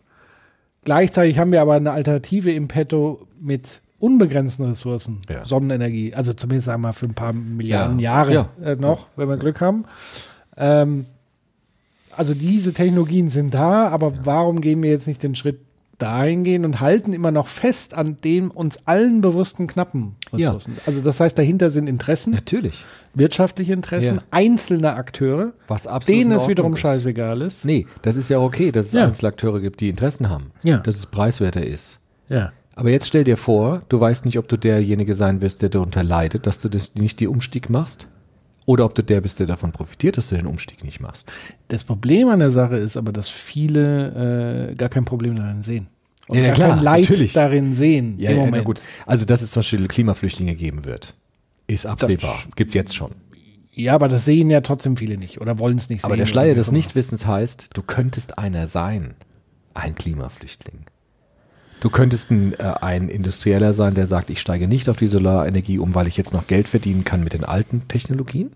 gleichzeitig 0.84 1.38
haben 1.38 1.52
wir 1.52 1.62
aber 1.62 1.74
eine 1.74 1.90
Alternative 1.92 2.52
im 2.52 2.68
Petto 2.68 3.26
mit 3.40 3.80
unbegrenzten 3.98 4.66
Ressourcen, 4.66 5.22
Ja. 5.30 5.44
Sonnenenergie, 5.44 6.12
also 6.14 6.32
zumindest 6.32 6.68
einmal 6.68 6.92
für 6.92 7.06
ein 7.06 7.14
paar 7.14 7.32
Milliarden 7.32 7.98
Ja. 7.98 8.12
Jahre 8.24 8.34
Ja. 8.34 8.48
äh, 8.72 8.76
noch, 8.76 9.06
wenn 9.16 9.28
wir 9.28 9.36
Glück 9.36 9.60
haben. 9.60 9.84
Ähm, 10.56 11.06
also 12.16 12.34
diese 12.34 12.72
Technologien 12.72 13.28
sind 13.30 13.54
da, 13.54 13.88
aber 13.88 14.12
warum 14.24 14.60
gehen 14.60 14.82
wir 14.82 14.90
jetzt 14.90 15.06
nicht 15.06 15.22
den 15.22 15.34
Schritt 15.34 15.60
dahin 15.98 16.42
gehen 16.42 16.64
und 16.64 16.80
halten 16.80 17.12
immer 17.12 17.30
noch 17.30 17.46
fest 17.46 17.94
an 17.94 18.16
den 18.24 18.48
uns 18.50 18.86
allen 18.86 19.20
bewussten 19.20 19.66
knappen 19.68 20.16
Ja. 20.32 20.48
Ressourcen? 20.48 20.76
Also 20.84 21.00
das 21.00 21.20
heißt, 21.20 21.38
dahinter 21.38 21.70
sind 21.70 21.86
Interessen, 21.88 22.32
Natürlich. 22.32 22.84
wirtschaftliche 23.14 23.72
Interessen 23.72 24.16
Ja. 24.16 24.22
einzelner 24.32 24.96
Akteure, 24.96 25.52
Was 25.68 25.86
absolut 25.86 26.18
denen 26.20 26.32
es 26.32 26.48
wiederum 26.48 26.72
ist. 26.74 26.80
scheißegal 26.80 27.40
ist. 27.42 27.64
Nee, 27.64 27.86
das 28.02 28.16
ist 28.16 28.30
ja 28.30 28.38
okay, 28.40 28.72
dass 28.72 28.86
es 28.86 28.92
Ja. 28.92 29.04
Einzelakteure 29.06 29.60
gibt, 29.60 29.80
die 29.80 29.88
Interessen 29.90 30.28
haben. 30.28 30.50
Ja. 30.64 30.78
Dass 30.78 30.96
es 30.96 31.06
preiswerter 31.06 31.64
ist. 31.64 32.00
Ja. 32.28 32.50
Aber 32.74 32.90
jetzt 32.90 33.06
stell 33.06 33.22
dir 33.24 33.36
vor, 33.36 33.82
du 33.90 34.00
weißt 34.00 34.24
nicht, 34.24 34.38
ob 34.38 34.48
du 34.48 34.56
derjenige 34.56 35.14
sein 35.14 35.40
wirst, 35.42 35.62
der 35.62 35.68
darunter 35.68 36.02
leidet, 36.02 36.46
dass 36.46 36.58
du 36.58 36.68
das 36.68 36.94
nicht 36.94 37.20
die 37.20 37.28
Umstieg 37.28 37.68
machst. 37.70 38.08
Oder 38.64 38.84
ob 38.84 38.94
du 38.94 39.02
der 39.02 39.20
bist, 39.20 39.38
der 39.38 39.46
davon 39.46 39.72
profitiert, 39.72 40.16
dass 40.16 40.28
du 40.28 40.36
den 40.36 40.46
Umstieg 40.46 40.84
nicht 40.84 41.00
machst. 41.00 41.30
Das 41.68 41.84
Problem 41.84 42.28
an 42.28 42.38
der 42.38 42.50
Sache 42.50 42.76
ist 42.76 42.96
aber, 42.96 43.12
dass 43.12 43.28
viele 43.28 44.70
äh, 44.70 44.74
gar 44.74 44.88
kein 44.88 45.04
Problem 45.04 45.36
darin 45.36 45.62
sehen. 45.62 45.88
Und 46.28 46.36
Ja, 46.38 46.42
ja, 46.42 46.48
gar 46.48 46.54
klar, 46.56 46.68
kein 46.76 46.84
Leid 46.84 47.00
natürlich. 47.10 47.32
darin 47.32 47.74
sehen 47.74 48.18
im 48.18 48.36
Moment. 48.36 48.80
Also, 49.06 49.24
dass 49.24 49.42
es 49.42 49.50
zum 49.50 49.60
Beispiel 49.60 49.88
Klimaflüchtlinge 49.88 50.54
geben 50.54 50.84
wird, 50.84 51.14
ist 51.66 51.86
absehbar. 51.86 52.42
Gibt's 52.54 52.74
jetzt 52.74 52.94
schon. 52.94 53.10
Ja, 53.74 53.94
aber 53.94 54.08
das 54.08 54.26
sehen 54.26 54.50
ja 54.50 54.60
trotzdem 54.60 54.96
viele 54.96 55.16
nicht 55.16 55.40
oder 55.40 55.58
wollen 55.58 55.78
es 55.78 55.88
nicht 55.88 56.04
Aber 56.04 56.12
sehen. 56.12 56.18
der 56.18 56.24
oder 56.26 56.30
Schleier 56.30 56.54
des. 56.54 56.70
Nichtwissens 56.70 57.26
heißt, 57.26 57.70
du 57.74 57.82
könntest 57.82 58.38
einer 58.38 58.66
sein. 58.66 59.14
Ein 59.74 59.94
Klimaflüchtling. 59.94 60.80
Du 61.82 61.90
könntest 61.90 62.30
ein, 62.30 62.54
äh, 62.60 62.74
ein 62.80 63.08
Industrieller 63.08 63.74
sein, 63.74 63.94
der 63.94 64.06
sagt, 64.06 64.30
ich 64.30 64.40
steige 64.40 64.68
nicht 64.68 64.88
auf 64.88 64.96
die 64.96 65.08
Solarenergie 65.08 65.80
um, 65.80 65.96
weil 65.96 66.06
ich 66.06 66.16
jetzt 66.16 66.32
noch 66.32 66.46
Geld 66.46 66.68
verdienen 66.68 67.02
kann 67.02 67.24
mit 67.24 67.32
den 67.32 67.42
alten 67.42 67.88
Technologien. 67.88 68.52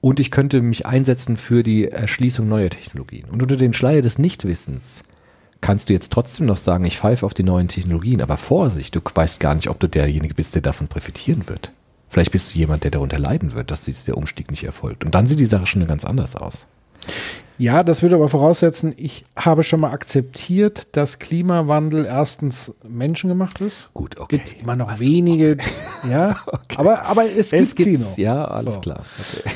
Und 0.00 0.20
ich 0.20 0.30
könnte 0.30 0.62
mich 0.62 0.86
einsetzen 0.86 1.36
für 1.36 1.64
die 1.64 1.88
Erschließung 1.88 2.48
neuer 2.48 2.70
Technologien. 2.70 3.24
Und 3.24 3.42
unter 3.42 3.56
den 3.56 3.72
Schleier 3.72 4.02
des 4.02 4.20
Nichtwissens 4.20 5.02
kannst 5.60 5.88
du 5.88 5.94
jetzt 5.94 6.12
trotzdem 6.12 6.46
noch 6.46 6.58
sagen, 6.58 6.84
ich 6.84 6.98
pfeife 6.98 7.26
auf 7.26 7.34
die 7.34 7.42
neuen 7.42 7.66
Technologien, 7.66 8.22
aber 8.22 8.36
Vorsicht, 8.36 8.94
du 8.94 9.00
weißt 9.12 9.40
gar 9.40 9.56
nicht, 9.56 9.68
ob 9.68 9.80
du 9.80 9.88
derjenige 9.88 10.34
bist, 10.34 10.54
der 10.54 10.62
davon 10.62 10.86
profitieren 10.86 11.48
wird. 11.48 11.72
Vielleicht 12.08 12.30
bist 12.30 12.54
du 12.54 12.58
jemand, 12.60 12.84
der 12.84 12.92
darunter 12.92 13.18
leiden 13.18 13.54
wird, 13.54 13.72
dass 13.72 13.84
der 14.04 14.16
Umstieg 14.16 14.52
nicht 14.52 14.62
erfolgt. 14.62 15.04
Und 15.04 15.16
dann 15.16 15.26
sieht 15.26 15.40
die 15.40 15.46
Sache 15.46 15.66
schon 15.66 15.84
ganz 15.88 16.04
anders 16.04 16.36
aus. 16.36 16.68
Ja, 17.58 17.82
das 17.82 18.02
würde 18.02 18.16
aber 18.16 18.28
voraussetzen, 18.28 18.92
ich 18.98 19.24
habe 19.34 19.62
schon 19.62 19.80
mal 19.80 19.90
akzeptiert, 19.90 20.88
dass 20.92 21.18
Klimawandel 21.18 22.04
erstens 22.04 22.74
menschengemacht 22.86 23.62
ist. 23.62 23.88
Gut, 23.94 24.18
okay. 24.20 24.36
Gibt 24.36 24.48
es 24.48 24.52
immer 24.52 24.76
noch 24.76 24.98
wenige, 25.00 25.56
ja, 26.10 26.36
aber, 26.76 27.02
aber 27.06 27.24
es, 27.24 27.52
Es 27.54 27.74
gibt 27.74 27.88
sie 27.88 27.98
noch. 27.98 28.18
ja, 28.18 28.44
alles 28.44 28.74
So. 28.74 28.80
klar. 28.80 29.02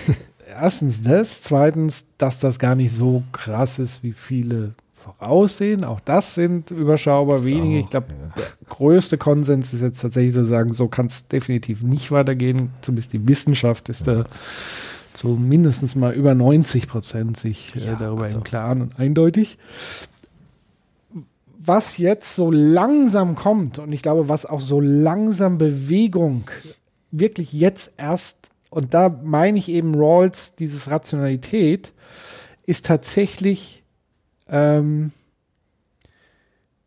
Okay. 0.07 0.17
Erstens 0.63 1.01
das, 1.03 1.43
zweitens, 1.43 2.07
dass 2.19 2.41
das 2.41 2.59
gar 2.59 2.75
nicht 2.75 2.93
so 2.93 3.23
krass 3.33 3.79
ist, 3.79 4.03
wie 4.03 4.13
viele 4.13 4.75
voraussehen. 4.93 5.85
Auch 5.85 6.01
das 6.01 6.35
sind 6.35 6.73
überschaubar 6.73 7.45
wenige. 7.45 7.79
Ich 7.79 7.89
glaube, 7.89 8.09
der 8.37 8.43
größte 8.69 9.17
Konsens 9.17 9.73
ist 9.73 9.81
jetzt 9.81 10.01
tatsächlich 10.03 10.35
so 10.35 10.45
sagen, 10.45 10.73
so 10.75 10.89
kann 10.89 11.07
es 11.07 11.29
definitiv 11.29 11.83
nicht 11.83 12.11
weitergehen. 12.11 12.71
Zumindest 12.83 13.13
die 13.13 13.27
Wissenschaft 13.29 13.89
ist 13.89 14.09
da 14.09 14.25
zu 15.21 15.29
mindestens 15.29 15.97
mal 15.97 16.15
über 16.15 16.35
90 16.35 16.89
Prozent 16.89 17.37
sich 17.37 17.77
äh, 17.77 17.89
Ja, 17.89 17.95
darüber 17.95 18.23
also- 18.23 18.39
im 18.39 18.45
Klaren 18.45 18.81
und 18.81 18.99
eindeutig. 18.99 19.59
Was 21.63 21.99
jetzt 21.99 22.35
so 22.35 22.51
langsam 22.51 23.35
kommt 23.35 23.79
und 23.79 23.93
ich 23.93 24.01
glaube, 24.01 24.31
was 24.31 24.47
auch 24.47 24.63
so 24.63 24.81
langsam 24.81 25.59
Bewegung 25.59 26.51
wirklich 27.11 27.53
jetzt 27.53 27.93
erst, 27.99 28.51
und 28.71 28.95
da 28.95 29.15
meine 29.23 29.59
ich 29.59 29.69
eben 29.69 29.95
Rawls, 29.95 30.55
dieses 30.55 30.91
Rationalität, 30.91 31.93
ist 32.65 32.87
tatsächlich, 32.87 33.83
ähm, 34.49 35.13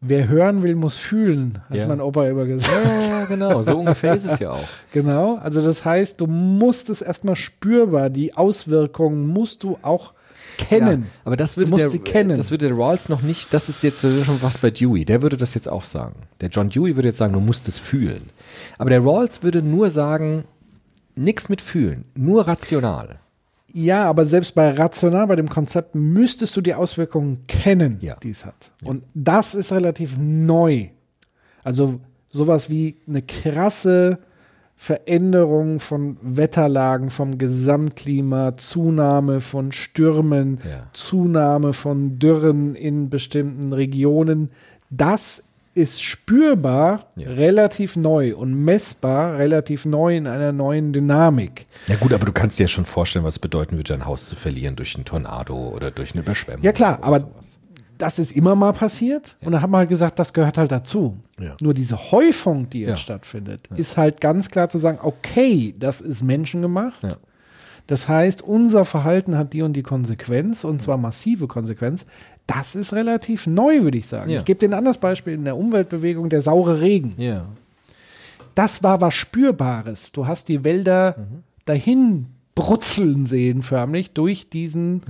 wer 0.05 0.27
hören 0.27 0.63
will, 0.63 0.75
muss 0.75 0.97
fühlen, 0.97 1.59
hat 1.69 1.77
Ja. 1.77 1.87
mein 1.87 2.01
Opa 2.01 2.27
immer 2.27 2.45
gesagt. 2.45 2.77
Ja, 3.09 3.25
genau, 3.25 3.61
so 3.63 3.77
ungefähr 3.79 4.13
ist 4.15 4.25
es 4.25 4.39
ja 4.39 4.51
auch. 4.51 4.67
Genau, 4.91 5.35
also 5.35 5.61
das 5.61 5.83
heißt, 5.85 6.19
du 6.21 6.27
musst 6.27 6.89
es 6.89 7.01
erstmal 7.01 7.35
spürbar, 7.35 8.09
die 8.09 8.35
Auswirkungen 8.35 9.27
musst 9.27 9.63
du 9.63 9.77
auch 9.81 10.13
kennen. 10.57 11.03
Ja, 11.03 11.09
aber 11.25 11.35
das 11.35 11.57
würde 11.57 11.71
der, 11.75 11.89
sie 11.89 11.99
kennen. 11.99 12.37
das 12.37 12.51
würde 12.51 12.67
der 12.67 12.77
Rawls 12.77 13.09
noch 13.09 13.21
nicht, 13.23 13.53
das 13.53 13.69
ist 13.69 13.81
jetzt 13.83 14.01
schon 14.01 14.41
was 14.41 14.59
bei 14.59 14.69
Dewey, 14.69 15.03
der 15.05 15.21
würde 15.23 15.37
das 15.37 15.55
jetzt 15.55 15.67
auch 15.67 15.83
sagen. 15.85 16.15
Der 16.41 16.49
John 16.49 16.69
Dewey 16.69 16.95
würde 16.95 17.09
jetzt 17.09 17.17
sagen, 17.17 17.33
du 17.33 17.39
musst 17.39 17.67
es 17.67 17.79
fühlen. 17.79 18.29
Aber 18.77 18.89
der 18.91 19.01
Rawls 19.03 19.41
würde 19.41 19.61
nur 19.63 19.89
sagen, 19.89 20.43
nichts 21.15 21.49
mit 21.49 21.61
fühlen, 21.61 22.05
nur 22.15 22.47
rational. 22.47 23.15
Ja, 23.73 24.05
aber 24.05 24.25
selbst 24.27 24.53
bei 24.53 24.69
rational, 24.69 25.25
bei 25.27 25.35
dem 25.35 25.49
Konzept, 25.49 25.95
müsstest 25.95 26.55
du 26.55 26.61
die 26.61 26.75
Auswirkungen 26.75 27.45
kennen, 27.47 27.97
Ja. 28.01 28.15
die 28.21 28.29
es 28.29 28.45
hat. 28.45 28.71
Und 28.83 29.03
das 29.15 29.55
ist 29.55 29.71
relativ 29.71 30.15
neu. 30.19 30.89
Also 31.63 31.99
sowas 32.29 32.69
wie 32.69 32.97
eine 33.07 33.23
krasse 33.23 34.19
Veränderung 34.75 35.79
von 35.79 36.17
Wetterlagen, 36.21 37.09
vom 37.09 37.37
Gesamtklima, 37.37 38.55
Zunahme 38.55 39.39
von 39.39 39.71
Stürmen, 39.71 40.59
Ja. 40.63 40.87
Zunahme 40.93 41.73
von 41.73 42.19
Dürren 42.19 42.75
in 42.75 43.09
bestimmten 43.09 43.73
Regionen. 43.73 44.49
Das 44.89 45.42
ist 45.75 46.03
spürbar 46.03 47.07
Ja. 47.15 47.29
relativ 47.31 47.95
neu 47.95 48.35
und 48.35 48.53
messbar 48.53 49.37
relativ 49.37 49.85
neu 49.85 50.15
in 50.17 50.27
einer 50.27 50.51
neuen 50.51 50.93
Dynamik. 50.93 51.65
Ja 51.87 51.95
gut, 51.95 52.13
aber 52.13 52.25
du 52.25 52.31
kannst 52.31 52.59
dir 52.59 52.63
ja 52.63 52.67
schon 52.67 52.85
vorstellen, 52.85 53.25
was 53.25 53.35
es 53.35 53.39
bedeuten 53.39 53.77
würde, 53.77 53.93
ein 53.93 54.05
Haus 54.05 54.27
zu 54.27 54.35
verlieren 54.35 54.75
durch 54.75 54.95
einen 54.95 55.05
Tornado 55.05 55.69
oder 55.69 55.89
durch 55.91 56.13
eine 56.13 56.21
Überschwemmung. 56.21 56.63
Ja 56.63 56.71
klar, 56.73 56.99
aber 57.01 57.21
sowas. 57.21 57.57
das 57.97 58.19
ist 58.19 58.33
immer 58.33 58.53
mal 58.55 58.73
passiert 58.73 59.35
und 59.41 59.53
da 59.53 59.61
hat 59.61 59.69
man 59.69 59.79
halt 59.79 59.89
gesagt, 59.89 60.19
das 60.19 60.33
gehört 60.33 60.57
halt 60.59 60.71
dazu. 60.71 61.17
Ja. 61.39 61.55
Nur 61.61 61.73
diese 61.73 62.11
Häufung, 62.11 62.69
die 62.69 62.81
jetzt 62.81 62.89
Ja. 62.89 62.97
stattfindet, 62.97 63.67
ist 63.75 63.97
halt 63.97 64.21
ganz 64.21 64.49
klar 64.49 64.69
zu 64.69 64.77
sagen, 64.79 64.99
okay, 65.01 65.73
das 65.79 66.01
ist 66.01 66.21
menschengemacht. 66.23 67.01
Ja. 67.03 67.15
Das 67.87 68.07
heißt, 68.07 68.41
unser 68.41 68.85
Verhalten 68.85 69.37
hat 69.37 69.51
die 69.51 69.61
und 69.61 69.73
die 69.73 69.83
Konsequenz 69.83 70.63
und 70.63 70.81
zwar 70.81 70.95
massive 70.97 71.47
Konsequenz. 71.47 72.05
Das 72.47 72.75
ist 72.75 72.93
relativ 72.93 73.47
neu, 73.47 73.83
würde 73.83 73.97
ich 73.97 74.07
sagen. 74.07 74.29
Ja. 74.29 74.39
Ich 74.39 74.45
gebe 74.45 74.59
dir 74.59 74.69
ein 74.69 74.73
anderes 74.73 74.97
Beispiel 74.97 75.33
in 75.33 75.45
der 75.45 75.57
Umweltbewegung, 75.57 76.29
der 76.29 76.41
saure 76.41 76.81
Regen. 76.81 77.13
Ja. 77.17 77.45
Das 78.55 78.83
war 78.83 79.01
was 79.01 79.13
Spürbares. 79.13 80.11
Du 80.11 80.27
hast 80.27 80.49
die 80.49 80.63
Wälder 80.63 81.15
dahin 81.65 82.27
brutzeln 82.55 83.25
sehen, 83.25 83.63
förmlich, 83.63 84.11
durch 84.11 84.49
diesen 84.49 85.01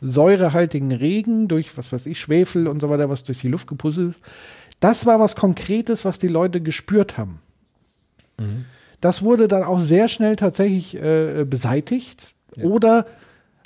säurehaltigen 0.00 0.92
Regen, 0.92 1.48
durch, 1.48 1.76
was 1.78 1.92
weiß 1.92 2.06
ich, 2.06 2.18
Schwefel 2.20 2.66
und 2.66 2.80
so 2.80 2.90
weiter, 2.90 3.08
was 3.08 3.24
durch 3.24 3.38
die 3.38 3.48
Luft 3.48 3.68
gepusselt 3.68 4.10
ist. 4.10 4.20
Das 4.80 5.06
war 5.06 5.20
was 5.20 5.36
Konkretes, 5.36 6.04
was 6.04 6.18
die 6.18 6.28
Leute 6.28 6.60
gespürt 6.60 7.18
haben. 7.18 7.36
Mhm. 8.38 8.64
Das 9.00 9.22
wurde 9.22 9.48
dann 9.48 9.62
auch 9.62 9.78
sehr 9.78 10.08
schnell 10.08 10.36
tatsächlich 10.36 10.94
äh, 10.96 11.44
beseitigt. 11.48 12.34
Oder 12.62 13.06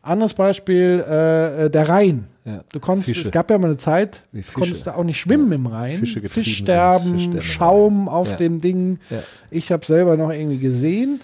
anderes 0.02 0.34
Beispiel, 0.34 1.00
äh, 1.00 1.70
der 1.70 1.88
Rhein. 1.88 2.26
Ja. 2.44 2.62
Du 2.72 2.78
konntest, 2.80 3.08
Fische. 3.08 3.22
es 3.22 3.30
gab 3.30 3.50
ja 3.50 3.56
mal 3.58 3.68
eine 3.68 3.76
Zeit, 3.78 4.22
konntest 4.52 4.86
du 4.86 4.94
auch 4.94 5.04
nicht 5.04 5.18
schwimmen 5.18 5.50
im 5.52 5.66
Rhein. 5.66 5.98
Fische 5.98 6.20
Fischsterben, 6.28 7.40
Schaum 7.40 8.08
auf 8.08 8.32
Ja. 8.32 8.36
dem 8.36 8.60
Ding. 8.60 8.98
Ja. 9.10 9.22
Ich 9.50 9.72
habe 9.72 9.84
selber 9.84 10.16
noch 10.16 10.30
irgendwie 10.30 10.58
gesehen. 10.58 11.20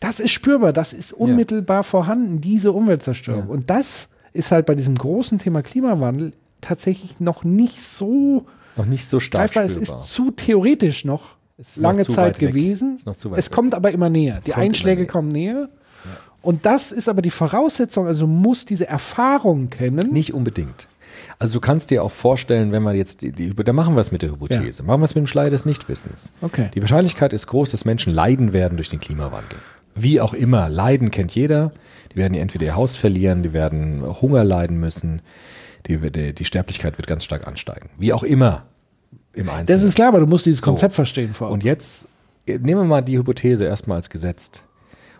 Das 0.00 0.20
ist 0.20 0.30
spürbar, 0.30 0.72
das 0.72 0.92
ist 0.92 1.12
unmittelbar 1.12 1.82
vorhanden, 1.82 2.40
diese 2.40 2.72
Umweltzerstörung. 2.72 3.46
Ja. 3.46 3.52
Und 3.52 3.70
das 3.70 4.08
ist 4.32 4.50
halt 4.52 4.66
bei 4.66 4.74
diesem 4.74 4.94
großen 4.94 5.38
Thema 5.38 5.62
Klimawandel 5.62 6.32
tatsächlich 6.60 7.18
noch 7.18 7.44
nicht 7.44 7.82
so 7.82 8.46
Noch 8.76 8.84
nicht 8.86 9.06
so 9.08 9.20
stark 9.20 9.52
greifbar. 9.52 9.64
Es 9.64 9.72
spürbar. 9.74 9.96
ist 10.02 10.12
zu 10.12 10.30
theoretisch 10.32 11.04
noch 11.04 11.36
Es 11.56 11.76
lange 11.76 12.04
Zeit 12.06 12.38
gewesen. 12.38 12.96
Es 13.04 13.24
weg. 13.24 13.50
kommt 13.50 13.74
aber 13.74 13.90
immer 13.90 14.08
näher. 14.10 14.34
Die 14.44 14.50
kommt 14.50 14.56
immer 14.56 14.56
Einschläge 14.66 15.02
näher. 15.02 15.10
kommen 15.10 15.28
näher. 15.28 15.68
Und 16.42 16.66
das 16.66 16.92
ist 16.92 17.08
aber 17.08 17.22
die 17.22 17.30
Voraussetzung, 17.30 18.06
also 18.06 18.26
muss 18.26 18.64
diese 18.64 18.86
Erfahrung 18.86 19.70
kennen. 19.70 20.12
Nicht 20.12 20.34
unbedingt. 20.34 20.88
Also 21.38 21.54
du 21.54 21.60
kannst 21.60 21.90
dir 21.90 22.02
auch 22.02 22.10
vorstellen, 22.10 22.72
wenn 22.72 22.82
man 22.82 22.96
jetzt 22.96 23.22
die, 23.22 23.32
die 23.32 23.54
da 23.54 23.72
machen 23.72 23.94
wir 23.94 24.00
es 24.00 24.12
mit 24.12 24.22
der 24.22 24.30
Hypothese, 24.30 24.82
machen 24.82 25.00
wir 25.00 25.04
es 25.04 25.14
mit 25.14 25.24
dem 25.24 25.26
Schleier 25.26 25.50
des 25.50 25.64
Nichtwissens. 25.64 26.32
Okay. 26.40 26.70
Die 26.74 26.80
Wahrscheinlichkeit 26.80 27.32
ist 27.32 27.46
groß, 27.48 27.70
dass 27.70 27.84
Menschen 27.84 28.12
leiden 28.12 28.52
werden 28.52 28.76
durch 28.76 28.88
den 28.88 29.00
Klimawandel. 29.00 29.58
Wie 29.94 30.20
auch 30.20 30.34
immer, 30.34 30.68
Leiden 30.68 31.10
kennt 31.10 31.34
jeder. 31.34 31.72
Die 32.12 32.16
werden 32.16 32.34
entweder 32.34 32.66
ihr 32.66 32.76
Haus 32.76 32.96
verlieren, 32.96 33.42
die 33.42 33.52
werden 33.52 34.02
Hunger 34.20 34.44
leiden 34.44 34.78
müssen, 34.80 35.22
die, 35.86 35.98
die, 35.98 36.32
die 36.32 36.44
Sterblichkeit 36.44 36.98
wird 36.98 37.06
ganz 37.06 37.24
stark 37.24 37.46
ansteigen. 37.46 37.90
Wie 37.98 38.12
auch 38.12 38.22
immer 38.22 38.66
im 39.34 39.48
Einzelnen. 39.48 39.66
Das 39.66 39.82
ist 39.82 39.94
klar, 39.94 40.08
aber 40.08 40.20
du 40.20 40.26
musst 40.26 40.46
dieses 40.46 40.60
So. 40.60 40.64
Konzept 40.64 40.94
verstehen 40.94 41.34
vor. 41.34 41.50
Und 41.50 41.64
jetzt 41.64 42.08
äh, 42.46 42.58
nehmen 42.58 42.82
wir 42.82 42.84
mal 42.84 43.02
die 43.02 43.18
Hypothese 43.18 43.64
erstmal 43.64 43.96
als 43.96 44.10
gesetzt. 44.10 44.64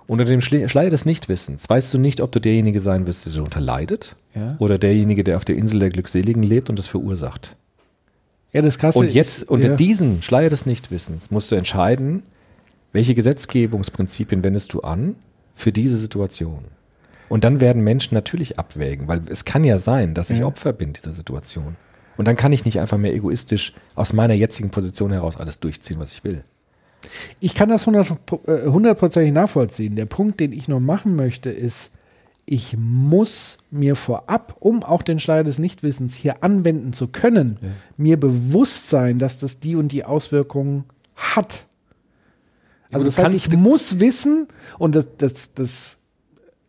Unter 0.09 0.25
dem 0.25 0.41
Schle- 0.41 0.69
Schleier 0.69 0.91
des 0.91 1.05
Nichtwissens 1.05 1.69
weißt 1.69 1.95
du 1.95 1.99
nicht, 1.99 2.21
ob 2.21 2.33
du 2.33 2.41
derjenige 2.41 2.81
sein 2.81 3.07
wirst, 3.07 3.27
der 3.27 3.35
darunter 3.35 3.61
leidet 3.61 4.17
Ja. 4.35 4.57
oder 4.59 4.79
derjenige, 4.79 5.23
der 5.23 5.37
auf 5.37 5.45
der 5.45 5.57
Insel 5.57 5.79
der 5.81 5.91
Glückseligen 5.91 6.43
lebt 6.43 6.71
und 6.71 6.79
das 6.79 6.89
verursacht. 6.89 7.55
ja, 8.53 8.63
das 8.63 8.79
Krasse 8.79 8.99
Und 9.01 9.13
jetzt 9.13 9.43
ist, 9.43 9.51
unter 9.51 9.69
ja. 9.69 9.77
diesem 9.77 10.23
Schleier 10.23 10.49
des 10.51 10.65
Nichtwissens 10.67 11.31
musst 11.31 11.51
du 11.53 11.55
entscheiden, 11.55 12.23
welche 12.93 13.15
Gesetzgebungsprinzipien 13.15 14.43
wendest 14.43 14.73
du 14.73 14.81
an 14.81 15.15
für 15.55 15.71
diese 15.73 15.99
Situation. 15.99 16.65
Und 17.29 17.45
dann 17.45 17.61
werden 17.61 17.85
Menschen 17.85 18.15
natürlich 18.15 18.59
abwägen, 18.59 19.07
weil 19.07 19.21
es 19.29 19.45
kann 19.45 19.63
ja 19.65 19.79
sein, 19.79 20.15
dass 20.15 20.31
ich 20.31 20.39
Ja. 20.39 20.47
Opfer 20.47 20.73
bin 20.73 20.95
dieser 20.95 21.13
Situation. 21.13 21.77
Und 22.17 22.27
dann 22.27 22.37
kann 22.37 22.53
ich 22.55 22.65
nicht 22.65 22.81
einfach 22.81 22.97
mehr 22.97 23.15
egoistisch 23.15 23.75
aus 23.95 24.15
meiner 24.15 24.33
jetzigen 24.35 24.71
Position 24.71 25.13
heraus 25.13 25.37
alles 25.37 25.61
durchziehen, 25.61 25.99
was 26.01 26.13
ich 26.13 26.25
will. 26.25 26.43
Ich 27.41 27.55
kann 27.55 27.69
das 27.69 27.87
äh, 27.87 28.67
hundertprozentig 28.67 29.33
nachvollziehen. 29.33 29.97
Der 29.97 30.07
Punkt, 30.07 30.41
den 30.41 30.53
ich 30.53 30.69
noch 30.69 30.81
machen 30.81 31.17
möchte, 31.17 31.51
ist, 31.51 31.91
ich 32.51 32.77
muss 32.79 33.59
mir 33.71 33.95
vorab, 33.95 34.57
um 34.61 34.83
auch 34.83 35.03
den 35.03 35.21
Schleier 35.21 35.45
des 35.45 35.59
Nichtwissens 35.59 36.15
hier 36.15 36.43
anwenden 36.43 36.95
zu 36.95 37.09
können, 37.09 37.59
mir 37.99 38.19
bewusst 38.19 38.89
sein, 38.89 39.19
dass 39.19 39.39
das 39.39 39.61
die 39.61 39.77
und 39.77 39.93
die 39.93 40.05
Auswirkungen 40.05 40.85
hat. 41.15 41.67
Also 42.91 43.05
das 43.05 43.19
heißt, 43.19 43.35
ich 43.35 43.55
muss 43.55 44.01
wissen, 44.01 44.49
und 44.79 44.95
das, 44.95 45.11
das, 45.19 45.53
das 45.53 45.99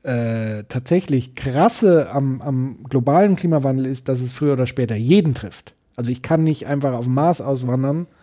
äh, 0.03 0.65
tatsächlich 0.67 1.35
krasse 1.35 2.11
am, 2.11 2.41
am 2.41 2.83
globalen 2.89 3.37
Klimawandel 3.37 3.85
ist, 3.85 4.09
dass 4.09 4.19
es 4.19 4.33
früher 4.33 4.53
oder 4.53 4.67
später 4.67 4.95
jeden 4.95 5.33
trifft. 5.33 5.75
Also 5.95 6.11
ich 6.11 6.21
kann 6.21 6.43
nicht 6.43 6.67
einfach 6.67 6.93
auf 6.93 7.07
Mars 7.07 7.39
auswandern, 7.39 7.99
Ja. 7.99 8.18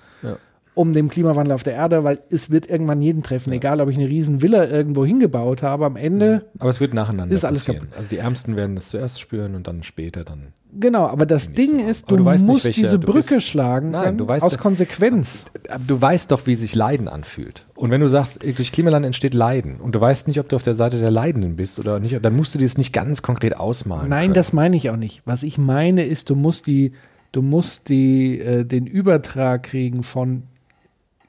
Um 0.77 0.93
den 0.93 1.09
Klimawandel 1.09 1.53
auf 1.55 1.63
der 1.65 1.73
Erde, 1.73 2.05
weil 2.05 2.19
es 2.31 2.51
wird 2.51 2.69
irgendwann 2.71 3.01
jeden 3.03 3.23
treffen, 3.23 3.53
egal 3.53 3.81
ob 3.81 3.89
ich 3.89 3.97
eine 3.97 4.07
riesen 4.09 4.43
Villa 4.43 4.69
irgendwo 4.69 5.05
hingebaut 5.07 5.63
habe, 5.63 5.87
am 5.87 5.97
Ende, 5.97 6.45
Aber 6.59 6.71
es 6.71 6.81
wird 6.81 6.93
nacheinander 6.95 7.35
Ist 7.35 7.45
alles 7.45 7.65
passieren. 7.65 7.89
Also 7.97 8.11
die 8.11 8.19
Ärmsten 8.19 8.57
werden 8.57 8.77
das 8.77 8.91
zuerst 8.91 9.19
spüren 9.21 9.55
und 9.55 9.67
dann 9.67 9.83
später 9.83 10.23
dann. 10.23 10.49
genau, 10.79 11.07
aber 11.07 11.25
das 11.25 11.53
Ding 11.55 11.79
so. 11.81 11.87
ist, 11.91 12.11
du, 12.11 12.17
du 12.19 12.25
weißt 12.27 12.45
nicht, 12.45 12.53
musst 12.53 12.65
welche- 12.67 12.83
diese 12.83 12.99
du 12.99 13.07
Brücke 13.11 13.37
bist- 13.37 13.47
schlagen 13.47 13.93
Nein, 13.93 14.05
können, 14.05 14.19
du 14.19 14.29
weißt 14.29 14.45
aus 14.45 14.53
doch- 14.53 14.61
Konsequenz. 14.61 15.45
Du 15.87 15.99
weißt 16.01 16.31
doch, 16.31 16.47
wie 16.47 16.55
sich 16.55 16.75
Leiden 16.75 17.09
anfühlt. 17.09 17.65
Und 17.75 17.91
wenn 17.91 18.03
du 18.03 18.09
sagst, 18.09 18.43
durch 18.45 18.71
Klimaland 18.71 19.07
entsteht 19.07 19.33
Leiden 19.33 19.77
und 19.81 19.95
du 19.95 20.01
weißt 20.01 20.29
nicht, 20.29 20.39
ob 20.41 20.49
du 20.51 20.57
auf 20.57 20.63
der 20.63 20.75
Seite 20.75 20.99
der 21.01 21.11
Leidenden 21.11 21.57
bist 21.57 21.79
oder 21.79 21.99
nicht, 22.01 22.23
dann 22.23 22.37
musst 22.37 22.55
du 22.55 22.59
dir 22.59 22.67
das 22.67 22.77
nicht 22.77 22.93
ganz 22.93 23.23
konkret 23.23 23.57
ausmalen. 23.59 24.11
Nein, 24.11 24.25
können. 24.25 24.35
das 24.35 24.53
meine 24.53 24.77
ich 24.77 24.91
auch 24.91 24.97
nicht. 24.97 25.23
Was 25.25 25.43
ich 25.43 25.57
meine 25.57 26.05
ist, 26.05 26.29
du 26.29 26.37
musst 26.37 26.67
die, 26.67 26.93
du 27.33 27.41
musst 27.41 27.89
die, 27.89 28.39
äh, 28.41 28.65
den 28.67 28.87
Übertrag 28.87 29.63
kriegen 29.63 30.03
von 30.03 30.43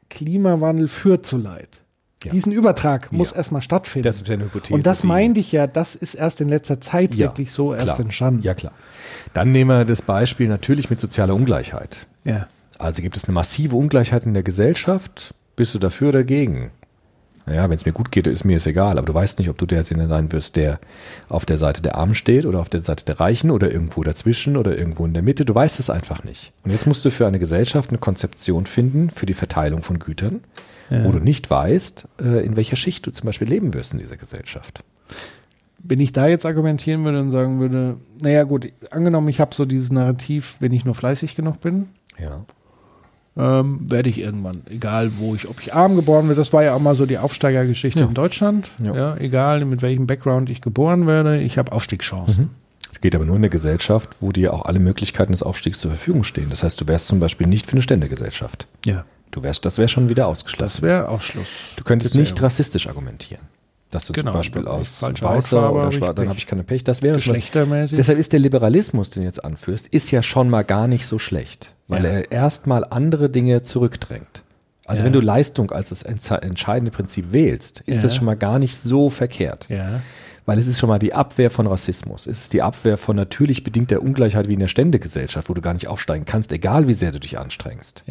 Klimawandel 0.10 0.88
führt 0.88 1.26
zu 1.26 1.38
Leid. 1.38 1.82
Ja. 2.24 2.32
Diesen 2.32 2.52
Übertrag 2.52 3.12
muss 3.12 3.32
Ja. 3.32 3.38
erstmal 3.38 3.62
stattfinden. 3.62 4.04
Das 4.04 4.16
ist 4.22 4.30
eine 4.30 4.46
Hypothese, 4.46 4.74
Und 4.74 4.86
das 4.88 5.04
meinte 5.04 5.40
ich 5.40 5.52
ja, 5.52 5.68
das 5.68 5.94
ist 5.96 6.16
erst 6.16 6.42
in 6.42 6.50
letzter 6.50 6.82
Zeit 6.82 7.14
Ja, 7.14 7.28
wirklich 7.28 7.52
so 7.52 7.74
erst 7.76 7.86
klar. 7.96 8.00
entstanden. 8.00 8.42
Ja, 8.42 8.56
klar. 8.56 8.74
Dann 9.36 9.52
nehmen 9.52 9.70
wir 9.70 9.86
das 9.86 10.02
Beispiel 10.02 10.48
natürlich 10.48 10.90
mit 10.90 11.00
sozialer 11.00 11.36
Ungleichheit. 11.36 12.08
ja. 12.24 12.48
Also 12.80 13.02
gibt 13.02 13.18
es 13.18 13.26
eine 13.26 13.34
massive 13.34 13.76
Ungleichheit 13.76 14.26
in 14.26 14.36
der 14.36 14.44
Gesellschaft. 14.44 15.34
Bist 15.56 15.74
du 15.74 15.80
dafür 15.80 16.10
oder 16.10 16.20
dagegen? 16.20 16.70
Naja, 17.48 17.70
wenn 17.70 17.78
es 17.78 17.86
mir 17.86 17.94
gut 17.94 18.12
geht, 18.12 18.28
ist 18.28 18.44
mir 18.44 18.58
es 18.58 18.68
egal. 18.68 18.98
Aber 18.98 19.08
du 19.08 19.14
weißt 19.14 19.40
nicht, 19.40 19.50
ob 19.50 19.58
du 19.58 19.66
der 19.66 19.84
sein 19.84 20.32
wirst, 20.34 20.58
der 20.58 20.80
auf 21.30 21.46
der 21.46 21.58
Seite 21.58 21.82
der 21.82 21.96
Armen 21.96 22.14
steht 22.14 22.46
oder 22.46 22.60
auf 22.60 22.68
der 22.68 22.82
Seite 22.82 23.06
der 23.06 23.22
Reichen 23.22 23.52
oder 23.52 23.72
irgendwo 23.72 24.04
dazwischen 24.04 24.58
oder 24.58 24.78
irgendwo 24.78 25.06
in 25.06 25.14
der 25.14 25.24
Mitte. 25.24 25.46
Du 25.46 25.56
weißt 25.56 25.80
es 25.80 25.90
einfach 25.90 26.26
nicht. 26.26 26.52
Und 26.66 26.72
jetzt 26.72 26.86
musst 26.86 27.06
du 27.06 27.10
für 27.10 27.26
eine 27.26 27.40
Gesellschaft 27.40 27.90
eine 27.90 28.00
Konzeption 28.00 28.66
finden 28.66 29.10
für 29.10 29.26
die 29.26 29.34
Verteilung 29.34 29.82
von 29.82 29.98
Gütern, 29.98 30.42
wo 30.90 31.12
du 31.12 31.20
nicht 31.20 31.50
weißt, 31.50 32.08
äh, 32.22 32.46
in 32.46 32.56
welcher 32.58 32.76
Schicht 32.76 33.08
du 33.08 33.12
zum 33.12 33.26
Beispiel 33.26 33.48
leben 33.48 33.74
wirst 33.74 33.94
in 33.94 34.00
dieser 34.00 34.18
Gesellschaft. 34.18 34.84
Wenn 35.80 36.02
ich 36.02 36.12
da 36.12 36.28
jetzt 36.28 36.46
argumentieren 36.46 37.06
würde 37.06 37.22
und 37.22 37.30
sagen 37.30 37.60
würde, 37.62 37.96
naja 38.22 38.44
gut, 38.44 38.70
angenommen, 38.92 39.30
ich 39.30 39.40
habe 39.40 39.56
so 39.56 39.64
dieses 39.66 39.92
Narrativ, 39.92 40.58
wenn 40.60 40.74
ich 40.74 40.84
nur 40.84 40.96
fleißig 40.96 41.36
genug 41.36 41.62
bin, 41.62 41.88
Ja. 42.20 42.46
Ähm, 43.38 43.80
werde 43.90 44.10
ich 44.10 44.20
irgendwann, 44.20 44.62
egal 44.70 45.18
wo 45.18 45.36
ich, 45.36 45.48
ob 45.48 45.62
ich 45.62 45.74
arm 45.74 45.96
geboren 45.96 46.26
werde, 46.28 46.40
das 46.40 46.54
war 46.54 46.64
ja 46.64 46.74
auch 46.74 46.80
mal 46.80 46.96
so 46.96 47.06
die 47.06 47.18
Aufsteigergeschichte 47.18 48.00
Ja. 48.02 48.06
in 48.08 48.14
Deutschland. 48.14 48.70
Ja. 48.84 48.96
Ja. 48.96 49.18
egal 49.18 49.64
mit 49.66 49.82
welchem 49.82 50.08
Background 50.08 50.50
ich 50.50 50.62
geboren 50.62 51.08
werde, 51.08 51.40
ich 51.42 51.58
habe 51.58 51.72
Aufstiegschancen. 51.72 52.50
Es 52.94 53.02
geht 53.02 53.14
aber 53.16 53.26
nur 53.26 53.36
in 53.36 53.42
eine 53.42 53.50
Gesellschaft, 53.50 54.18
wo 54.22 54.32
dir 54.32 54.54
auch 54.54 54.66
alle 54.66 54.80
Möglichkeiten 54.80 55.32
des 55.32 55.44
Aufstiegs 55.44 55.80
zur 55.80 55.92
Verfügung 55.92 56.24
stehen. 56.24 56.50
Das 56.50 56.64
heißt, 56.64 56.82
du 56.82 56.88
wärst 56.88 57.08
zum 57.08 57.20
Beispiel 57.20 57.46
nicht 57.46 57.66
für 57.68 57.74
eine 57.74 57.82
Ständegesellschaft. 57.84 58.66
Ja. 58.86 59.06
Du 59.30 59.44
wärst, 59.44 59.66
das 59.66 59.78
wäre 59.78 59.88
schon 59.90 60.10
wieder 60.10 60.24
Das 60.24 60.30
ausgeschlossen. 60.40 60.82
wäre 60.84 61.10
Ausschluss. 61.10 61.48
Du 61.76 61.84
könntest 61.84 62.14
Das 62.16 62.20
nicht 62.20 62.42
rassistisch 62.42 62.88
argumentieren. 62.88 63.44
Dass 63.92 64.06
du 64.06 64.14
Genau, 64.14 64.32
zum 64.32 64.40
Beispiel 64.40 64.68
aus 64.68 65.02
weißer 65.02 65.72
oder 65.74 65.92
schwarz, 65.94 66.16
dann 66.16 66.28
habe 66.28 66.38
ich 66.38 66.46
keine 66.46 66.64
Pech. 66.64 66.84
Das 66.84 67.02
wäre 67.02 67.20
schon. 67.20 67.34
Geschlechtermäßig. 67.34 67.96
Deshalb 67.98 68.20
ist 68.20 68.34
der 68.34 68.40
Liberalismus, 68.42 69.12
den 69.12 69.22
du 69.24 69.28
jetzt 69.28 69.44
anführst, 69.46 69.88
ist 69.88 70.12
ja 70.12 70.22
schon 70.22 70.50
mal 70.50 70.64
gar 70.64 70.88
nicht 70.90 71.06
so 71.08 71.20
schlecht, 71.20 71.74
weil 71.88 72.04
Ja. 72.04 72.10
er 72.12 72.32
erstmal 72.32 72.84
andere 72.90 73.30
Dinge 73.30 73.62
zurückdrängt. 73.64 74.44
Also 74.86 75.00
Ja. 75.02 75.06
wenn 75.06 75.14
du 75.14 75.22
Leistung 75.22 75.72
als 75.72 75.90
das 75.90 76.04
entscheidende 76.04 76.92
Prinzip 76.92 77.32
wählst, 77.32 77.82
ist 77.86 77.98
Ja. 77.98 78.02
das 78.04 78.16
schon 78.16 78.26
mal 78.26 78.36
gar 78.36 78.60
nicht 78.60 78.76
so 78.78 79.10
verkehrt. 79.10 79.68
ja. 79.70 80.02
Weil 80.46 80.60
es 80.60 80.68
ist 80.68 80.80
schon 80.80 80.88
mal 80.88 80.98
die 80.98 81.14
Abwehr 81.14 81.50
von 81.50 81.68
Rassismus. 81.68 82.26
Es 82.26 82.44
ist 82.44 82.54
die 82.54 82.62
Abwehr 82.62 82.98
von 82.98 83.18
natürlich 83.18 83.66
bedingter 83.66 84.02
Ungleichheit 84.02 84.48
wie 84.48 84.54
in 84.54 84.62
der 84.62 84.70
Ständegesellschaft, 84.70 85.50
wo 85.50 85.54
du 85.54 85.60
gar 85.60 85.74
nicht 85.74 85.90
aufsteigen 85.90 86.24
kannst, 86.24 86.54
egal 86.54 86.88
wie 86.88 86.94
sehr 86.94 87.12
du 87.12 87.20
dich 87.20 87.38
anstrengst. 87.38 88.06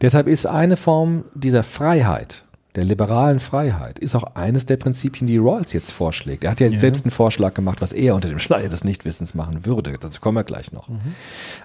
Deshalb 0.00 0.26
ist 0.26 0.46
eine 0.46 0.78
Form 0.78 1.24
dieser 1.34 1.62
Freiheit, 1.62 2.44
der 2.76 2.84
liberalen 2.84 3.40
Freiheit, 3.40 3.98
ist 3.98 4.14
auch 4.14 4.22
eines 4.36 4.64
der 4.64 4.76
Prinzipien, 4.76 5.26
die 5.26 5.38
Rawls 5.38 5.72
jetzt 5.72 5.90
vorschlägt. 5.90 6.44
Er 6.44 6.52
hat 6.52 6.60
ja, 6.60 6.68
Ja. 6.68 6.78
selbst 6.78 7.04
einen 7.04 7.10
Vorschlag 7.10 7.54
gemacht, 7.54 7.80
was 7.80 7.92
er 7.92 8.14
unter 8.14 8.28
dem 8.28 8.38
Schleier 8.38 8.68
des 8.68 8.84
Nichtwissens 8.84 9.34
machen 9.34 9.66
würde. 9.66 9.96
Dazu 10.00 10.20
kommen 10.20 10.36
wir 10.36 10.44
gleich 10.44 10.70
noch. 10.72 10.88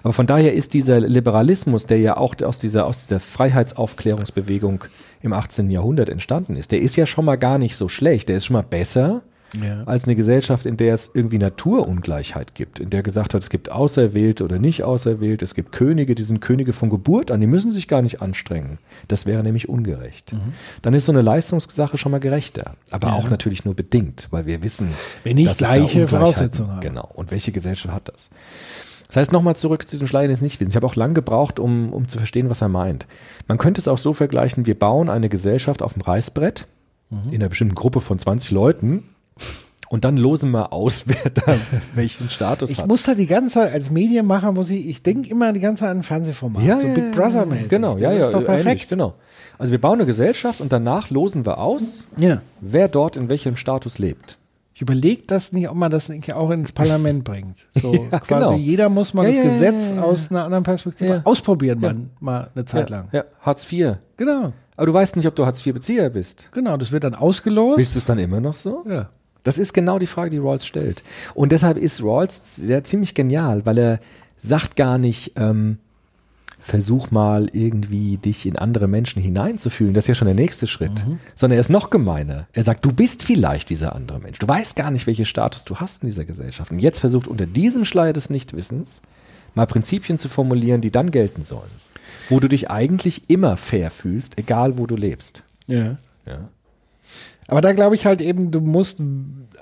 Aber 0.02 0.12
von 0.12 0.26
daher 0.26 0.52
ist 0.54 0.74
dieser 0.74 0.98
Liberalismus, 1.00 1.86
der 1.86 2.00
ja 2.00 2.16
auch 2.16 2.34
aus 2.42 2.58
dieser, 2.58 2.86
aus 2.86 3.06
dieser 3.06 3.20
Freiheitsaufklärungsbewegung 3.20 4.84
im 5.22 5.32
18. 5.32 5.70
Jahrhundert 5.70 6.08
entstanden 6.08 6.56
ist, 6.56 6.72
der 6.72 6.80
ist 6.80 6.96
ja 6.96 7.06
schon 7.06 7.24
mal 7.24 7.36
gar 7.36 7.58
nicht 7.58 7.76
so 7.76 7.88
schlecht. 7.88 8.28
Der 8.28 8.36
ist 8.38 8.46
schon 8.46 8.54
mal 8.54 8.62
besser 8.62 9.22
Ja. 9.60 9.84
als 9.84 10.04
eine 10.04 10.16
Gesellschaft, 10.16 10.66
in 10.66 10.76
der 10.76 10.92
es 10.92 11.10
irgendwie 11.14 11.38
Naturungleichheit 11.38 12.54
gibt, 12.54 12.80
in 12.80 12.90
der 12.90 13.02
gesagt 13.02 13.32
hat, 13.32 13.42
es 13.42 13.48
gibt 13.50 13.70
Auserwählte 13.70 14.44
oder 14.44 14.58
nicht 14.58 14.82
Auserwählte, 14.82 15.44
es 15.44 15.54
gibt 15.54 15.72
Könige, 15.72 16.14
die 16.14 16.24
sind 16.24 16.40
Könige 16.40 16.72
von 16.72 16.90
Geburt 16.90 17.30
an, 17.30 17.40
die 17.40 17.46
müssen 17.46 17.70
sich 17.70 17.86
gar 17.88 18.02
nicht 18.02 18.20
anstrengen. 18.20 18.78
Das 19.08 19.24
wäre 19.24 19.42
nämlich 19.42 19.68
ungerecht. 19.68 20.32
Mhm. 20.32 20.52
Dann 20.82 20.94
ist 20.94 21.06
so 21.06 21.12
eine 21.12 21.22
Leistungssache 21.22 21.96
schon 21.96 22.12
mal 22.12 22.18
gerechter, 22.18 22.74
aber 22.90 23.14
auch 23.14 23.30
natürlich 23.30 23.64
nur 23.64 23.74
bedingt, 23.74 24.28
weil 24.30 24.46
wir 24.46 24.62
wissen, 24.62 24.88
Wenn 25.22 25.38
ich 25.38 25.44
dass 25.46 25.54
es 25.54 25.58
da 25.60 25.74
gleiche 25.76 26.08
Voraussetzungen 26.08 26.70
habe. 26.72 26.80
Genau. 26.80 27.08
Und 27.14 27.30
welche 27.30 27.52
Gesellschaft 27.52 27.94
hat 27.94 28.08
das? 28.08 28.30
Das 29.06 29.16
heißt, 29.16 29.32
nochmal 29.32 29.54
zurück 29.54 29.84
zu 29.84 29.90
diesem 29.90 30.08
Schleier 30.08 30.26
des 30.26 30.40
Nichtwissens. 30.40 30.72
Ich 30.72 30.76
habe 30.76 30.86
auch 30.86 30.96
lang 30.96 31.14
gebraucht, 31.14 31.60
um, 31.60 31.92
um 31.92 32.08
zu 32.08 32.18
verstehen, 32.18 32.50
was 32.50 32.60
er 32.60 32.68
meint. 32.68 33.06
Man 33.46 33.58
könnte 33.58 33.80
es 33.80 33.86
auch 33.86 33.98
so 33.98 34.12
vergleichen, 34.12 34.66
wir 34.66 34.76
bauen 34.76 35.08
eine 35.08 35.28
Gesellschaft 35.28 35.82
auf 35.82 35.92
dem 35.92 36.02
Reißbrett 36.02 36.66
Mhm. 37.08 37.18
in 37.30 37.34
einer 37.36 37.48
bestimmten 37.48 37.76
Gruppe 37.76 38.00
von 38.00 38.18
20 38.18 38.50
Leuten 38.50 39.04
Und 39.88 40.04
dann 40.04 40.16
losen 40.16 40.50
wir 40.50 40.72
aus, 40.72 41.04
wer 41.06 41.30
da 41.30 41.54
welchen 41.94 42.28
Status 42.28 42.70
Ich 42.70 42.78
hat. 42.78 42.88
muss 42.88 43.04
da 43.04 43.14
die 43.14 43.26
ganze 43.26 43.54
Zeit, 43.54 43.72
als 43.72 43.90
Medienmacher 43.90 44.50
muss 44.52 44.70
ich, 44.70 44.86
ich 44.88 45.02
denke 45.02 45.30
immer 45.30 45.52
die 45.52 45.60
ganze 45.60 45.80
Zeit 45.80 45.90
an 45.90 45.98
ein 45.98 46.02
Fernsehformat, 46.02 46.80
so 46.80 46.88
Big 46.88 47.12
Brother 47.12 47.46
mäßig. 47.46 47.68
Genau, 47.68 47.92
das 47.92 48.00
ja, 48.00 48.12
ja. 48.12 48.18
ist 48.24 48.32
doch 48.34 48.44
perfekt. 48.44 48.66
ähnlich, 48.66 48.88
genau. 48.88 49.14
Also 49.58 49.70
wir 49.72 49.80
bauen 49.80 49.94
eine 49.94 50.06
Gesellschaft 50.06 50.60
und 50.60 50.72
danach 50.72 51.10
losen 51.10 51.46
wir 51.46 51.58
aus, 51.58 52.04
Ja. 52.18 52.42
wer 52.60 52.88
dort 52.88 53.16
in 53.16 53.28
welchem 53.28 53.56
Status 53.56 53.98
lebt. 53.98 54.38
Ich 54.74 54.82
überlege 54.82 55.22
das 55.26 55.52
nicht, 55.52 55.70
ob 55.70 55.76
man 55.76 55.90
das 55.90 56.10
nicht 56.10 56.34
auch 56.34 56.50
ins 56.50 56.72
Parlament 56.72 57.24
bringt. 57.24 57.66
So 57.80 57.94
Ja, 57.94 58.18
quasi 58.18 58.26
genau. 58.28 58.52
jeder 58.56 58.88
muss 58.90 59.14
mal 59.14 59.22
Ja, 59.22 59.28
das 59.28 59.38
ja, 59.38 59.44
ja, 59.44 59.50
Gesetz 59.50 59.90
ja, 59.90 59.96
ja. 59.96 60.02
aus 60.02 60.30
einer 60.30 60.44
anderen 60.44 60.64
Perspektive 60.64 61.10
Ja. 61.14 61.20
ausprobieren, 61.24 61.78
man 61.80 62.10
mal 62.20 62.50
eine 62.54 62.64
Zeit 62.66 62.90
lang. 62.90 63.08
Ja, 63.12 63.24
Hartz 63.40 63.72
IV. 63.72 63.94
Genau, 64.18 64.52
Aber 64.76 64.86
du 64.86 64.92
weißt 64.92 65.16
nicht, 65.16 65.26
ob 65.26 65.34
du 65.36 65.46
Hartz 65.46 65.64
IV-Bezieher 65.64 66.10
bist. 66.10 66.50
genau. 66.52 66.76
Das 66.76 66.92
wird 66.92 67.04
dann 67.04 67.14
ausgelost. 67.14 67.78
Willst 67.78 67.94
du 67.94 68.00
es 68.00 68.04
dann 68.04 68.18
immer 68.18 68.40
noch 68.40 68.56
so? 68.56 68.82
Ja. 68.86 69.08
Das 69.46 69.58
ist 69.58 69.72
genau 69.72 69.98
die 69.98 70.06
Frage, 70.06 70.30
die 70.30 70.38
Rawls 70.38 70.66
stellt. 70.66 71.04
Und 71.34 71.52
deshalb 71.52 71.76
ist 71.78 72.02
Rawls 72.02 72.56
sehr 72.56 72.82
ziemlich 72.82 73.14
genial, 73.14 73.64
weil 73.64 73.78
er 73.78 74.00
sagt 74.38 74.74
gar 74.74 74.98
nicht, 74.98 75.32
ähm, 75.36 75.78
versuch 76.58 77.12
mal 77.12 77.48
irgendwie 77.52 78.16
dich 78.16 78.44
in 78.46 78.56
andere 78.56 78.88
Menschen 78.88 79.22
hineinzufühlen. 79.22 79.94
Das 79.94 80.04
ist 80.04 80.08
ja 80.08 80.14
schon 80.16 80.26
der 80.26 80.34
nächste 80.34 80.66
Schritt. 80.66 81.04
Sondern 81.36 81.58
er 81.58 81.60
ist 81.60 81.70
noch 81.70 81.90
gemeiner. 81.90 82.48
Er 82.54 82.64
sagt, 82.64 82.84
du 82.84 82.92
bist 82.92 83.22
vielleicht 83.22 83.70
dieser 83.70 83.94
andere 83.94 84.18
Mensch. 84.18 84.40
Du 84.40 84.48
weißt 84.48 84.74
gar 84.74 84.90
nicht, 84.90 85.06
welchen 85.06 85.26
Status 85.26 85.64
du 85.64 85.76
hast 85.76 86.02
in 86.02 86.08
dieser 86.08 86.24
Gesellschaft. 86.24 86.72
Und 86.72 86.80
jetzt 86.80 86.98
versucht 86.98 87.28
unter 87.28 87.46
diesem 87.46 87.84
Schleier 87.84 88.12
des 88.12 88.30
Nichtwissens 88.30 89.00
mal 89.54 89.66
Prinzipien 89.66 90.18
zu 90.18 90.28
formulieren, 90.28 90.80
die 90.80 90.90
dann 90.90 91.12
gelten 91.12 91.44
sollen. 91.44 91.70
Wo 92.28 92.40
du 92.40 92.48
dich 92.48 92.68
eigentlich 92.68 93.30
immer 93.30 93.56
fair 93.56 93.92
fühlst, 93.92 94.38
egal 94.38 94.76
wo 94.76 94.86
du 94.86 94.96
lebst. 94.96 95.44
ja. 95.68 95.96
Ja. 96.26 96.48
Aber 97.48 97.60
da 97.60 97.72
glaube 97.72 97.94
ich 97.94 98.06
halt 98.06 98.20
eben, 98.20 98.50
du 98.50 98.60
musst, 98.60 99.00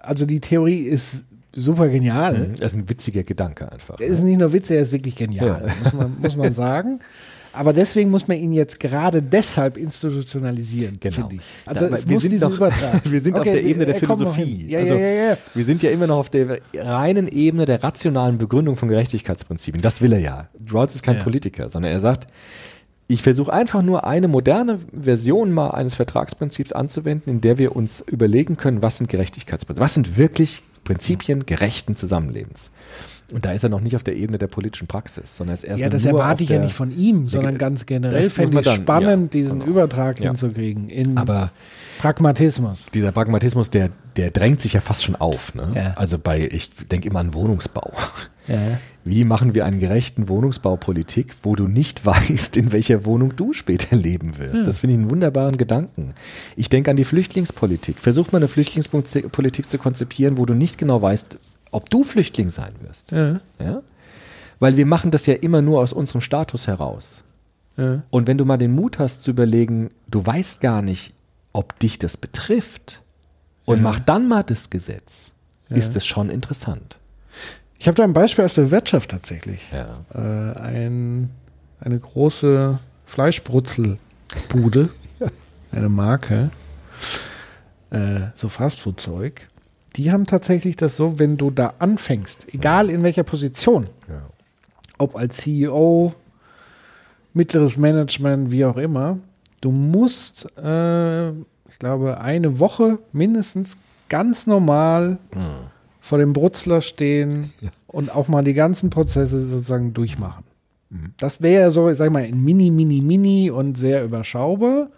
also 0.02 0.26
die 0.26 0.40
Theorie 0.40 0.80
ist 0.84 1.24
super 1.54 1.88
genial. 1.88 2.50
Das 2.58 2.72
ist 2.72 2.78
ein 2.78 2.88
witziger 2.88 3.22
Gedanke 3.22 3.70
einfach. 3.70 4.00
Er 4.00 4.06
ist 4.08 4.22
nicht 4.22 4.38
nur 4.38 4.52
Witz, 4.52 4.70
er 4.70 4.80
ist 4.80 4.90
wirklich 4.92 5.16
genial, 5.16 5.62
Ja. 5.66 5.74
muss, 5.82 5.92
man, 5.92 6.16
muss 6.20 6.36
man 6.36 6.52
sagen. 6.52 6.98
Aber 7.52 7.72
deswegen 7.72 8.10
muss 8.10 8.26
man 8.26 8.36
ihn 8.36 8.52
jetzt 8.52 8.80
gerade 8.80 9.22
deshalb 9.22 9.76
institutionalisieren, 9.76 10.96
Genau. 10.98 11.14
finde 11.14 11.34
ich. 11.36 11.40
Also 11.66 11.88
Da- 11.88 11.94
es 11.94 12.04
muss 12.06 12.22
diesen 12.24 12.40
doch, 12.40 12.56
Übertrag. 12.56 13.00
wir 13.10 13.20
sind 13.20 13.38
Okay, 13.38 13.48
auf 13.50 13.54
der 13.54 13.64
Ebene 13.64 13.86
der 13.86 13.94
äh, 13.94 13.98
noch 14.00 14.16
Philosophie. 14.16 14.66
Ja, 14.68 14.80
also, 14.80 14.94
ja, 14.94 15.08
ja. 15.08 15.38
Wir 15.54 15.64
sind 15.64 15.82
ja 15.84 15.90
immer 15.90 16.08
noch 16.08 16.16
auf 16.18 16.30
der 16.30 16.58
reinen 16.74 17.28
Ebene 17.28 17.64
der 17.64 17.80
rationalen 17.84 18.38
Begründung 18.38 18.74
von 18.74 18.88
Gerechtigkeitsprinzipien. 18.88 19.82
Das 19.82 20.00
will 20.02 20.12
er 20.14 20.18
ja. 20.18 20.48
Rawls 20.72 20.96
ist 20.96 21.04
kein. 21.04 21.20
Politiker, 21.20 21.68
sondern 21.68 21.92
er 21.92 22.00
sagt, 22.00 22.26
ich 23.06 23.22
versuche 23.22 23.52
einfach 23.52 23.82
nur 23.82 24.04
eine 24.06 24.28
moderne 24.28 24.78
Version 24.92 25.52
mal 25.52 25.70
eines 25.70 25.94
Vertragsprinzips 25.94 26.72
anzuwenden, 26.72 27.30
in 27.30 27.40
der 27.40 27.58
wir 27.58 27.76
uns 27.76 28.00
überlegen 28.00 28.56
können, 28.56 28.82
was 28.82 28.98
sind 28.98 29.10
Gerechtigkeitsprinzipien, 29.10 29.84
was 29.84 29.94
sind 29.94 30.16
wirklich 30.16 30.62
Prinzipien 30.84 31.44
gerechten 31.46 31.96
Zusammenlebens. 31.96 32.70
Und 33.32 33.46
da 33.46 33.52
ist 33.52 33.62
er 33.62 33.70
noch 33.70 33.80
nicht 33.80 33.96
auf 33.96 34.02
der 34.02 34.16
Ebene 34.16 34.38
der 34.38 34.48
politischen 34.48 34.86
Praxis, 34.86 35.36
sondern 35.36 35.52
er 35.54 35.58
ist 35.58 35.64
erst 35.64 35.80
Ja, 35.80 35.88
das 35.88 36.04
erwarte 36.04 36.44
ich 36.44 36.50
ja 36.50 36.58
nicht 36.60 36.74
von 36.74 36.90
ihm, 36.96 37.28
sondern 37.28 37.56
ganz 37.56 37.86
generell 37.86 38.28
fände 38.28 38.58
ich 38.60 38.64
dann, 38.64 38.82
spannend, 38.82 39.34
ja, 39.34 39.40
diesen 39.40 39.60
genau. 39.60 39.70
Übertrag 39.70 40.20
Ja. 40.20 40.26
hinzukriegen 40.26 40.88
in 40.90 41.16
Aber 41.16 41.50
Pragmatismus. 41.98 42.84
dieser 42.92 43.12
Pragmatismus, 43.12 43.70
der, 43.70 43.90
der 44.16 44.30
drängt 44.30 44.60
sich 44.60 44.74
ja 44.74 44.80
fast 44.80 45.04
schon 45.04 45.16
auf. 45.16 45.54
Ne? 45.54 45.72
Ja. 45.74 45.94
Also 45.96 46.18
bei, 46.18 46.46
ich 46.52 46.70
denke 46.90 47.08
immer 47.08 47.20
an 47.20 47.32
Wohnungsbau. 47.34 47.92
Ja. 48.46 48.78
Wie 49.06 49.24
machen 49.24 49.54
wir 49.54 49.66
einen 49.66 49.80
gerechten 49.80 50.28
Wohnungsbaupolitik, 50.28 51.34
wo 51.42 51.54
du 51.54 51.68
nicht 51.68 52.06
weißt, 52.06 52.56
in 52.56 52.72
welcher 52.72 53.04
Wohnung 53.04 53.36
du 53.36 53.52
später 53.52 53.96
leben 53.96 54.38
wirst? 54.38 54.66
Das 54.66 54.78
finde 54.78 54.94
ich 54.94 55.00
einen 55.00 55.10
wunderbaren 55.10 55.58
Gedanken. 55.58 56.14
Ich 56.56 56.70
denke 56.70 56.90
an 56.90 56.96
die 56.96 57.04
Flüchtlingspolitik. 57.04 57.98
Versuch 57.98 58.32
mal 58.32 58.38
eine 58.38 58.48
Flüchtlingspolitik 58.48 59.68
zu 59.68 59.78
konzipieren, 59.78 60.38
wo 60.38 60.46
du 60.46 60.54
nicht 60.54 60.78
genau 60.78 61.02
weißt, 61.02 61.36
ob 61.70 61.90
du 61.90 62.02
Flüchtling 62.02 62.48
sein 62.48 62.72
wirst. 62.80 63.10
Ja. 63.12 63.40
Ja? 63.58 63.82
Weil 64.58 64.76
wir 64.76 64.86
machen 64.86 65.10
das 65.10 65.26
ja 65.26 65.34
immer 65.34 65.60
nur 65.60 65.80
aus 65.80 65.92
unserem 65.92 66.22
Status 66.22 66.66
heraus. 66.66 67.22
Ja. 67.76 68.02
Und 68.10 68.26
wenn 68.26 68.38
du 68.38 68.44
mal 68.44 68.56
den 68.56 68.74
Mut 68.74 68.98
hast 68.98 69.22
zu 69.22 69.32
überlegen, 69.32 69.90
du 70.08 70.24
weißt 70.24 70.60
gar 70.60 70.80
nicht, 70.80 71.12
ob 71.52 71.78
dich 71.78 71.98
das 71.98 72.16
betrifft 72.16 73.02
und 73.64 73.82
mach 73.82 74.00
dann 74.00 74.28
mal 74.28 74.42
das 74.42 74.70
Gesetz, 74.70 75.32
ist 75.68 75.96
es 75.96 76.06
schon 76.06 76.30
interessant. 76.30 76.98
Ich 77.84 77.86
habe 77.86 77.96
da 77.96 78.04
ein 78.04 78.14
Beispiel 78.14 78.46
aus 78.46 78.54
der 78.54 78.70
Wirtschaft 78.70 79.10
tatsächlich. 79.10 79.60
Ja. 79.70 79.86
Äh, 80.14 80.58
ein, 80.58 81.28
eine 81.80 81.98
große 81.98 82.78
Fleischbrutzelbude, 83.04 84.88
eine 85.70 85.90
Marke, 85.90 86.50
äh, 87.90 88.20
so 88.36 88.48
Fastfood-Zeug. 88.48 89.48
Die 89.96 90.10
haben 90.10 90.24
tatsächlich 90.24 90.76
das 90.76 90.96
so, 90.96 91.18
wenn 91.18 91.36
du 91.36 91.50
da 91.50 91.74
anfängst, 91.78 92.54
egal 92.54 92.88
in 92.88 93.02
welcher 93.02 93.22
Position, 93.22 93.86
ob 94.96 95.14
als 95.14 95.36
CEO, 95.36 96.14
mittleres 97.34 97.76
Management, 97.76 98.50
wie 98.50 98.64
auch 98.64 98.78
immer, 98.78 99.18
du 99.60 99.72
musst, 99.72 100.46
äh, 100.56 101.28
ich 101.32 101.78
glaube, 101.78 102.18
eine 102.18 102.58
Woche 102.58 102.98
mindestens 103.12 103.76
ganz 104.08 104.46
normal 104.46 105.18
vor 106.04 106.18
dem 106.18 106.34
Brutzler 106.34 106.82
stehen 106.82 107.50
und 107.86 108.14
auch 108.14 108.28
mal 108.28 108.44
die 108.44 108.52
ganzen 108.52 108.90
Prozesse 108.90 109.40
sozusagen 109.46 109.94
durchmachen. 109.94 110.44
Das 111.16 111.40
wäre 111.40 111.70
so, 111.70 111.92
sag 111.94 112.06
ich 112.08 112.12
mal, 112.12 112.26
in 112.26 112.44
mini, 112.44 112.70
mini, 112.70 113.00
mini 113.00 113.50
und 113.50 113.78
sehr 113.78 114.04
überschaubar. 114.04 114.88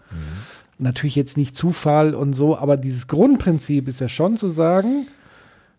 Natürlich 0.79 1.15
jetzt 1.15 1.37
nicht 1.37 1.55
Zufall 1.55 2.15
und 2.15 2.35
so, 2.35 2.59
aber 2.59 2.77
dieses 2.77 3.07
Grundprinzip 3.07 3.89
ist 3.89 4.01
ja 4.01 4.09
schon 4.09 4.37
zu 4.37 4.49
sagen, 4.51 5.07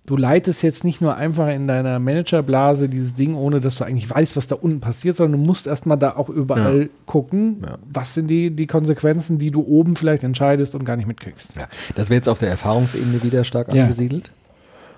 du 0.07 0.15
leitest 0.15 0.63
jetzt 0.63 0.84
nicht 0.86 1.01
nur 1.01 1.17
einfach 1.17 1.49
in 1.49 1.67
deiner 1.67 1.99
Managerblase 1.99 2.88
dieses 2.89 3.13
Ding, 3.13 3.36
ohne 3.36 3.59
dass 3.59 3.75
du 3.75 3.84
eigentlich 3.84 4.09
weißt, 4.09 4.38
was 4.38 4.47
da 4.47 4.55
unten 4.55 4.80
passiert, 4.80 5.17
sondern 5.17 5.41
du 5.41 5.45
musst 5.45 5.67
erstmal 5.67 5.97
da 5.97 6.15
auch 6.15 6.30
überall 6.30 6.89
gucken, 7.05 7.57
Ja. 7.63 7.78
was 7.93 8.13
sind 8.13 8.28
die, 8.28 8.49
die 8.49 8.65
Konsequenzen, 8.65 9.38
die 9.38 9.51
du 9.51 9.61
oben 9.61 9.97
vielleicht 9.97 10.23
entscheidest 10.23 10.73
und 10.73 10.86
gar 10.86 10.95
nicht 10.95 11.07
mitkriegst. 11.07 11.49
Ja, 11.57 11.67
das 11.95 12.09
wäre 12.09 12.15
jetzt 12.17 12.30
auf 12.30 12.38
der 12.39 12.49
Erfahrungsebene 12.49 13.21
wieder 13.21 13.43
stark 13.43 13.73
Ja. 13.73 13.84
angesiedelt. 13.84 14.32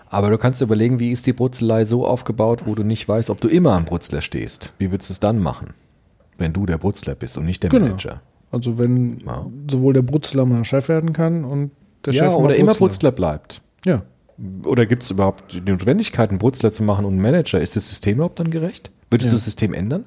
Aber 0.10 0.30
du 0.30 0.38
kannst 0.38 0.60
dir 0.60 0.66
überlegen, 0.66 1.00
wie 1.00 1.12
ist 1.12 1.26
die 1.28 1.34
Brutzelei 1.34 1.86
so 1.86 2.06
aufgebaut, 2.06 2.64
wo 2.66 2.74
du 2.76 2.84
nicht 2.84 3.08
weißt, 3.08 3.30
ob 3.30 3.40
du 3.42 3.48
immer 3.48 3.74
am 3.74 3.86
Brutzler 3.86 4.22
stehst. 4.22 4.74
Wie 4.80 4.92
würdest 4.92 5.10
du 5.10 5.14
es 5.14 5.20
dann 5.20 5.40
machen, 5.40 5.74
wenn 6.38 6.52
du 6.52 6.66
der 6.66 6.78
Brutzler 6.80 7.14
bist 7.16 7.38
und 7.38 7.46
nicht 7.46 7.62
der 7.64 7.70
Genau. 7.70 7.86
Manager? 7.88 8.22
Also 8.52 8.80
wenn 8.80 9.20
Ja. 9.20 9.46
sowohl 9.70 9.94
der 9.94 10.02
Brutzler 10.02 10.46
mal 10.46 10.66
Chef 10.66 10.90
werden 10.90 11.14
kann 11.14 11.44
und 11.46 11.72
der 12.06 12.14
ja, 12.14 12.24
Chef 12.24 12.34
mal 12.34 12.46
oder 12.46 12.56
immer 12.56 12.74
Brutzler 12.74 13.12
bleibt. 13.12 13.62
Ja. 13.86 14.02
Oder 14.66 14.86
gibt 14.86 15.04
es 15.04 15.12
überhaupt 15.12 15.54
die 15.54 15.62
Notwendigkeit, 15.62 16.30
einen 16.30 16.40
Brutzler 16.40 16.72
zu 16.72 16.82
machen 16.82 17.06
und 17.06 17.14
einen 17.14 17.22
Manager? 17.22 17.60
Ist 17.62 17.76
das 17.76 17.88
System 17.88 18.16
überhaupt 18.16 18.40
dann 18.40 18.50
gerecht? 18.50 18.90
Würdest 19.12 19.26
Ja. 19.28 19.32
du 19.32 19.36
das 19.36 19.46
System 19.46 19.74
ändern? 19.74 20.06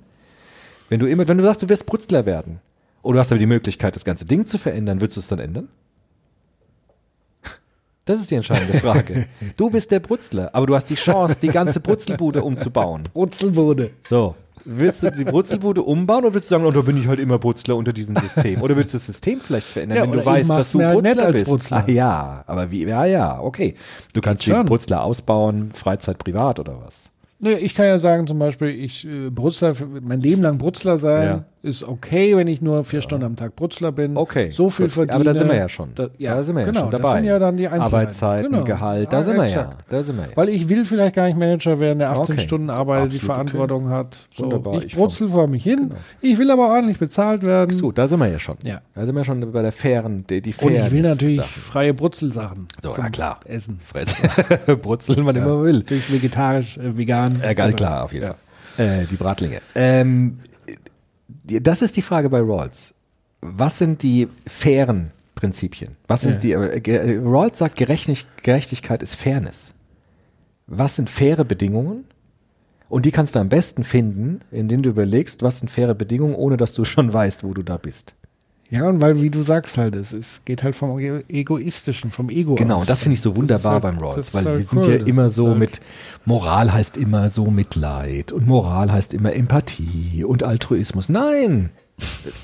Wenn 0.89 0.99
du 1.01 1.07
immer, 1.07 1.29
wenn 1.29 1.39
du 1.39 1.45
sagst, 1.45 1.63
du 1.63 1.69
wirst 1.69 1.87
Brutzler 1.87 2.27
werden, 2.27 2.59
oder 3.03 3.15
du 3.15 3.21
hast 3.21 3.31
aber 3.31 3.39
die 3.39 3.47
Möglichkeit, 3.47 3.95
das 3.95 4.05
ganze 4.05 4.25
Ding 4.25 4.47
zu 4.47 4.59
verändern, 4.59 5.01
würdest 5.01 5.17
du 5.17 5.21
es 5.21 5.29
dann 5.29 5.39
ändern? 5.39 5.69
Das 8.05 8.21
ist 8.21 8.31
die 8.31 8.35
entscheidende 8.35 8.79
Frage. 8.79 9.27
Du 9.57 9.71
bist 9.71 9.91
der 9.91 10.01
Brutzler, 10.01 10.51
aber 10.53 10.67
du 10.67 10.75
hast 10.75 10.91
die 10.91 10.95
Chance, 10.97 11.37
die 11.41 11.49
ganze 11.49 11.81
Brutzelbude 11.81 12.43
umzubauen. 12.43 13.05
Brutzelbude. 13.13 13.91
So. 14.03 14.35
Willst 14.65 15.03
du 15.03 15.11
die 15.11 15.25
Brutzelbude 15.25 15.83
umbauen 15.83 16.25
oder 16.25 16.35
willst 16.35 16.51
du 16.51 16.55
sagen, 16.55 16.65
oh, 16.65 16.71
da 16.71 16.83
bin 16.83 16.97
ich 16.97 17.09
halt 17.09 17.19
immer 17.19 17.39
Brutzler 17.39 17.77
unter 17.77 17.93
diesem 17.93 18.15
System? 18.17 18.63
Oder 18.63 18.77
willst 18.77 18.95
du 18.95 18.99
das 18.99 19.07
System 19.07 19.41
vielleicht 19.41 19.67
verändern, 19.67 19.99
Ja, 19.99 20.05
wenn 20.05 20.19
du 20.19 20.25
weißt, 20.25 20.51
dass 20.51 20.71
du 20.73 20.81
halt 20.81 21.03
Brutzler 21.03 21.33
bist? 21.33 21.45
Brutzler. 21.47 21.85
Ah, 21.87 21.91
ja, 21.91 22.45
aber 22.47 22.71
wie, 22.71 22.85
ja, 22.87 23.05
ja, 23.05 23.41
okay. 23.41 23.75
Du 24.13 24.21
kannst 24.21 24.47
den 24.47 24.65
Brutzler 24.65 25.03
ausbauen, 25.03 25.73
Freizeit 25.73 26.19
privat 26.19 26.61
oder 26.61 26.81
was? 26.85 27.11
Nee, 27.41 27.55
ich 27.55 27.75
kann 27.75 27.87
ja 27.87 27.99
sagen, 27.99 28.29
zum 28.29 28.39
Beispiel, 28.39 28.69
ich 28.69 29.05
äh, 29.05 29.31
Brutzler, 29.31 29.75
mein 30.01 30.21
Leben 30.21 30.43
lang 30.43 30.59
Brutzler 30.59 30.97
sein, 30.97 31.27
Ja. 31.27 31.45
Ist 31.63 31.85
okay, 31.85 32.37
wenn 32.37 32.49
ich 32.49 32.61
nur 32.61 32.83
vier 32.85 33.01
Stunden 33.03 33.25
am 33.25 33.37
Tag 33.37 33.55
Brutzler 33.55 33.93
bin. 33.93 34.17
Okay. 34.17 34.51
So 34.51 34.69
viel 34.69 34.87
gut. 34.87 34.95
verdiene. 34.95 35.15
Aber 35.15 35.25
da 35.25 35.33
sind 35.35 35.49
wir 35.49 35.57
ja 35.57 35.69
schon. 35.69 35.91
Da, 35.95 36.09
ja, 36.19 36.35
da 36.35 36.43
sind 36.43 36.57
wir 36.57 36.65
genau, 36.65 36.81
ja 36.81 36.85
schon 36.85 36.91
dabei. 36.91 37.03
Das 37.03 37.13
sind 37.15 37.25
ja 37.25 37.39
dann 37.39 37.57
die 37.57 37.69
Einzelheiten. 37.69 37.95
Arbeitszeiten, 37.95 38.51
Genau. 38.51 38.65
Gehalt, 38.65 39.13
da 39.13 39.19
Ja, 39.19 39.23
sind 39.23 39.37
wir 39.37 39.45
exakt. 39.45 39.71
ja. 39.73 39.85
Da 39.89 40.03
sind 40.03 40.17
wir 40.17 40.25
ja. 40.25 40.31
Weil 40.35 40.49
ich 40.49 40.69
will 40.69 40.85
vielleicht 40.85 41.15
gar 41.15 41.27
nicht 41.27 41.39
Manager 41.39 41.79
werden, 41.79 42.01
der 42.01 42.11
18 42.11 42.35
Okay. 42.35 42.45
Stunden 42.45 42.71
arbeitet, 42.71 43.13
die 43.13 43.17
Absolut 43.17 43.31
okay. 43.39 43.51
Verantwortung 43.51 43.91
hat. 43.91 44.17
So, 44.33 44.45
Wunderbar, 44.45 44.75
ich 44.79 44.85
ich 44.87 44.97
brutzel 44.97 45.29
vor 45.29 45.47
mich 45.47 45.63
hin. 45.63 45.91
Ich 46.21 46.39
will 46.39 46.51
aber 46.51 46.69
ordentlich 46.69 46.99
bezahlt 46.99 47.43
werden. 47.45 47.73
so, 47.73 47.93
da 47.93 48.09
sind 48.09 48.19
wir 48.19 48.27
ja 48.29 48.39
schon. 48.41 48.57
Ja. 48.65 48.81
Da 48.95 49.07
sind 49.07 49.15
wir 49.15 49.23
schon 49.25 49.53
bei 49.53 49.63
der 49.63 49.73
fairen, 49.73 50.25
die, 50.29 50.41
die 50.43 50.55
Und 50.61 50.73
ich 50.75 50.91
will 50.91 51.03
natürlich 51.03 51.37
Sachen. 51.37 51.49
freie 51.63 51.95
Brutzelsachen 51.95 52.67
So, 52.83 52.91
ja, 52.91 53.09
klar. 53.09 53.41
Essen. 53.47 53.79
Brutzeln, 54.83 55.25
wann 55.27 55.37
immer 55.37 55.55
man 55.55 55.65
will. 55.65 55.73
Natürlich 55.79 56.13
vegetarisch, 56.13 56.77
äh, 56.79 56.97
vegan. 56.97 57.39
Ja, 57.43 57.53
ganz 57.55 57.77
klar, 57.77 58.05
auf 58.05 58.13
jeden 58.13 58.27
Fall. 58.27 58.37
Äh, 58.79 59.05
die 59.11 59.17
Bratlinge. 59.17 59.61
Ähm, 59.75 60.39
das 61.45 61.83
ist 61.83 61.97
die 61.97 62.03
Frage 62.03 62.29
bei 62.31 62.41
Rawls. 62.41 62.95
Was 63.41 63.79
sind 63.79 64.03
die 64.03 64.29
fairen 64.47 65.11
Prinzipien? 65.35 65.97
Was 66.07 66.23
sind 66.23 66.43
die, 66.43 66.53
äh, 66.53 66.79
äh, 66.79 67.19
Rawls 67.23 67.59
sagt, 67.59 67.77
Gerechtig- 67.77 68.27
Gerechtigkeit 68.43 69.03
ist 69.03 69.17
Fairness. 69.17 69.73
Was 70.67 70.97
sind 70.97 71.11
faire 71.11 71.45
Bedingungen? 71.45 72.05
Und 72.89 73.07
die 73.07 73.11
kannst 73.11 73.35
du 73.35 73.39
am 73.41 73.49
besten 73.49 73.85
finden, 73.85 74.41
indem 74.51 74.83
du 74.83 74.91
überlegst, 74.91 75.43
was 75.43 75.61
sind 75.61 75.71
faire 75.71 75.95
Bedingungen, 75.95 76.35
ohne 76.35 76.57
dass 76.57 76.75
du 76.75 76.85
schon 76.85 77.13
weißt, 77.13 77.43
wo 77.43 77.55
du 77.55 77.63
da 77.63 77.79
bist. 77.79 78.15
Ja, 78.73 78.89
und 78.89 79.03
weil, 79.03 79.21
wie 79.21 79.29
du 79.29 79.43
sagst 79.43 79.77
halt, 79.77 79.95
es, 79.95 80.15
es 80.15 80.41
geht 80.47 80.63
halt 80.63 80.75
vom 80.75 80.99
Ego- 80.99 81.21
Egoistischen, 81.29 82.11
vom 82.11 82.31
Ego 82.31 82.55
Genau, 82.55 82.77
aus. 82.77 82.81
und 82.81 82.89
das 82.91 83.03
finde 83.03 83.15
ich 83.17 83.21
so 83.21 83.37
wunderbar 83.37 83.75
halt- 83.75 83.83
beim 83.83 83.99
ist 84.19 84.33
weil 84.33 84.45
halt 84.47 84.59
wir 84.59 84.65
sind 84.65 84.85
cool, 84.87 84.95
ja 85.01 85.05
immer 85.07 85.29
so 85.29 85.49
halt- 85.49 85.59
mit, 85.59 85.81
Moral 86.25 86.73
heißt 86.73 86.97
immer 86.97 87.29
so 87.29 87.51
Mitleid 87.51 88.33
und 88.33 88.47
Moral 88.47 88.91
heißt 88.91 89.13
immer 89.13 89.35
Empathie 89.35 90.25
und 90.25 90.43
Altruismus. 90.43 91.11
Nein, 91.11 91.69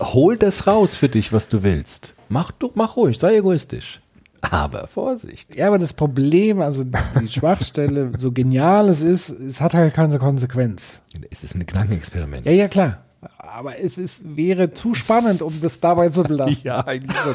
hol 0.01 0.37
das 0.37 0.67
raus 0.67 0.97
für 0.97 1.09
dich, 1.09 1.33
was 1.33 1.49
du 1.49 1.63
willst. 1.63 2.13
Mach, 2.29 2.51
du, 2.51 2.71
mach 2.75 2.97
ruhig, 2.97 3.19
sei 3.19 3.37
egoistisch. 3.39 4.03
Aber 4.43 4.87
Vorsicht. 4.87 5.57
Ja, 5.57 5.67
aber 5.69 5.79
das 5.79 5.95
Problem, 5.95 6.61
also 6.61 6.85
die 6.85 7.27
Schwachstelle, 7.29 8.13
so 8.19 8.33
genial 8.33 8.89
es 8.91 9.01
ist, 9.01 9.31
es 9.31 9.61
hat 9.63 9.73
halt 9.75 9.95
keine 9.95 10.19
Konsequenz. 10.19 11.01
Es 11.31 11.43
ist 11.43 11.55
ein 11.57 11.67
Gedankenexperiment. 11.67 12.45
Ja, 12.47 12.53
ja, 12.53 12.69
klar. 12.69 12.99
Aber 13.55 13.79
es 13.79 13.99
ist, 13.99 14.37
wäre 14.37 14.73
zu 14.73 14.95
spannend, 14.95 15.43
um 15.43 15.53
das 15.61 15.81
dabei 15.81 16.09
zu 16.11 16.23
belassen. 16.23 16.59
Ja, 16.65 16.87
eigentlich 16.87 17.17
schon. 17.17 17.35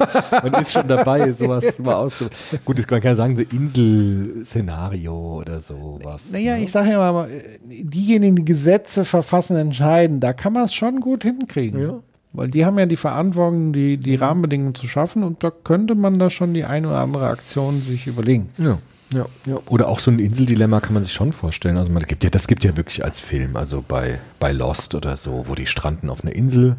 Man 0.51 0.61
ist 0.61 0.71
schon 0.71 0.87
dabei, 0.87 1.31
sowas 1.33 1.79
mal 1.79 1.95
auszu. 1.95 2.25
Gut, 2.65 2.77
das, 2.77 2.89
man 2.89 3.01
kann 3.01 3.15
sagen, 3.15 3.35
so 3.35 3.43
Insel-Szenario 3.43 5.39
oder 5.39 5.59
sowas. 5.59 6.31
Naja, 6.31 6.55
ne? 6.55 6.63
ich 6.63 6.71
sage 6.71 6.91
ja 6.91 7.11
mal, 7.11 7.29
diejenigen, 7.63 8.35
die 8.35 8.45
Gesetze 8.45 9.05
verfassen, 9.05 9.57
entscheiden, 9.57 10.19
da 10.19 10.33
kann 10.33 10.53
man 10.53 10.65
es 10.65 10.73
schon 10.73 10.99
gut 10.99 11.23
hinkriegen. 11.23 11.81
Ja. 11.81 11.99
Weil 12.33 12.49
die 12.49 12.65
haben 12.65 12.77
ja 12.79 12.85
die 12.85 12.95
Verantwortung, 12.95 13.73
die, 13.73 13.97
die 13.97 14.15
Rahmenbedingungen 14.15 14.75
zu 14.75 14.87
schaffen 14.87 15.23
und 15.23 15.43
da 15.43 15.51
könnte 15.51 15.95
man 15.95 16.15
da 16.15 16.29
schon 16.29 16.53
die 16.53 16.65
eine 16.65 16.87
oder 16.87 16.99
andere 16.99 17.27
Aktion 17.27 17.81
sich 17.83 18.07
überlegen. 18.07 18.49
Ja, 18.57 18.79
ja, 19.13 19.25
ja. 19.45 19.59
Oder 19.69 19.87
auch 19.87 19.99
so 19.99 20.11
ein 20.11 20.19
Inseldilemma 20.19 20.79
kann 20.81 20.93
man 20.93 21.03
sich 21.03 21.13
schon 21.13 21.31
vorstellen. 21.31 21.77
Also 21.77 21.91
man 21.91 22.03
gibt 22.03 22.23
ja, 22.23 22.29
das 22.29 22.47
gibt 22.47 22.63
ja 22.63 22.75
wirklich 22.75 23.03
als 23.03 23.19
Film, 23.19 23.55
also 23.55 23.83
bei, 23.87 24.19
bei 24.39 24.51
Lost 24.51 24.95
oder 24.95 25.17
so, 25.17 25.45
wo 25.47 25.55
die 25.55 25.65
stranden 25.65 26.09
auf 26.09 26.23
einer 26.23 26.35
Insel. 26.35 26.75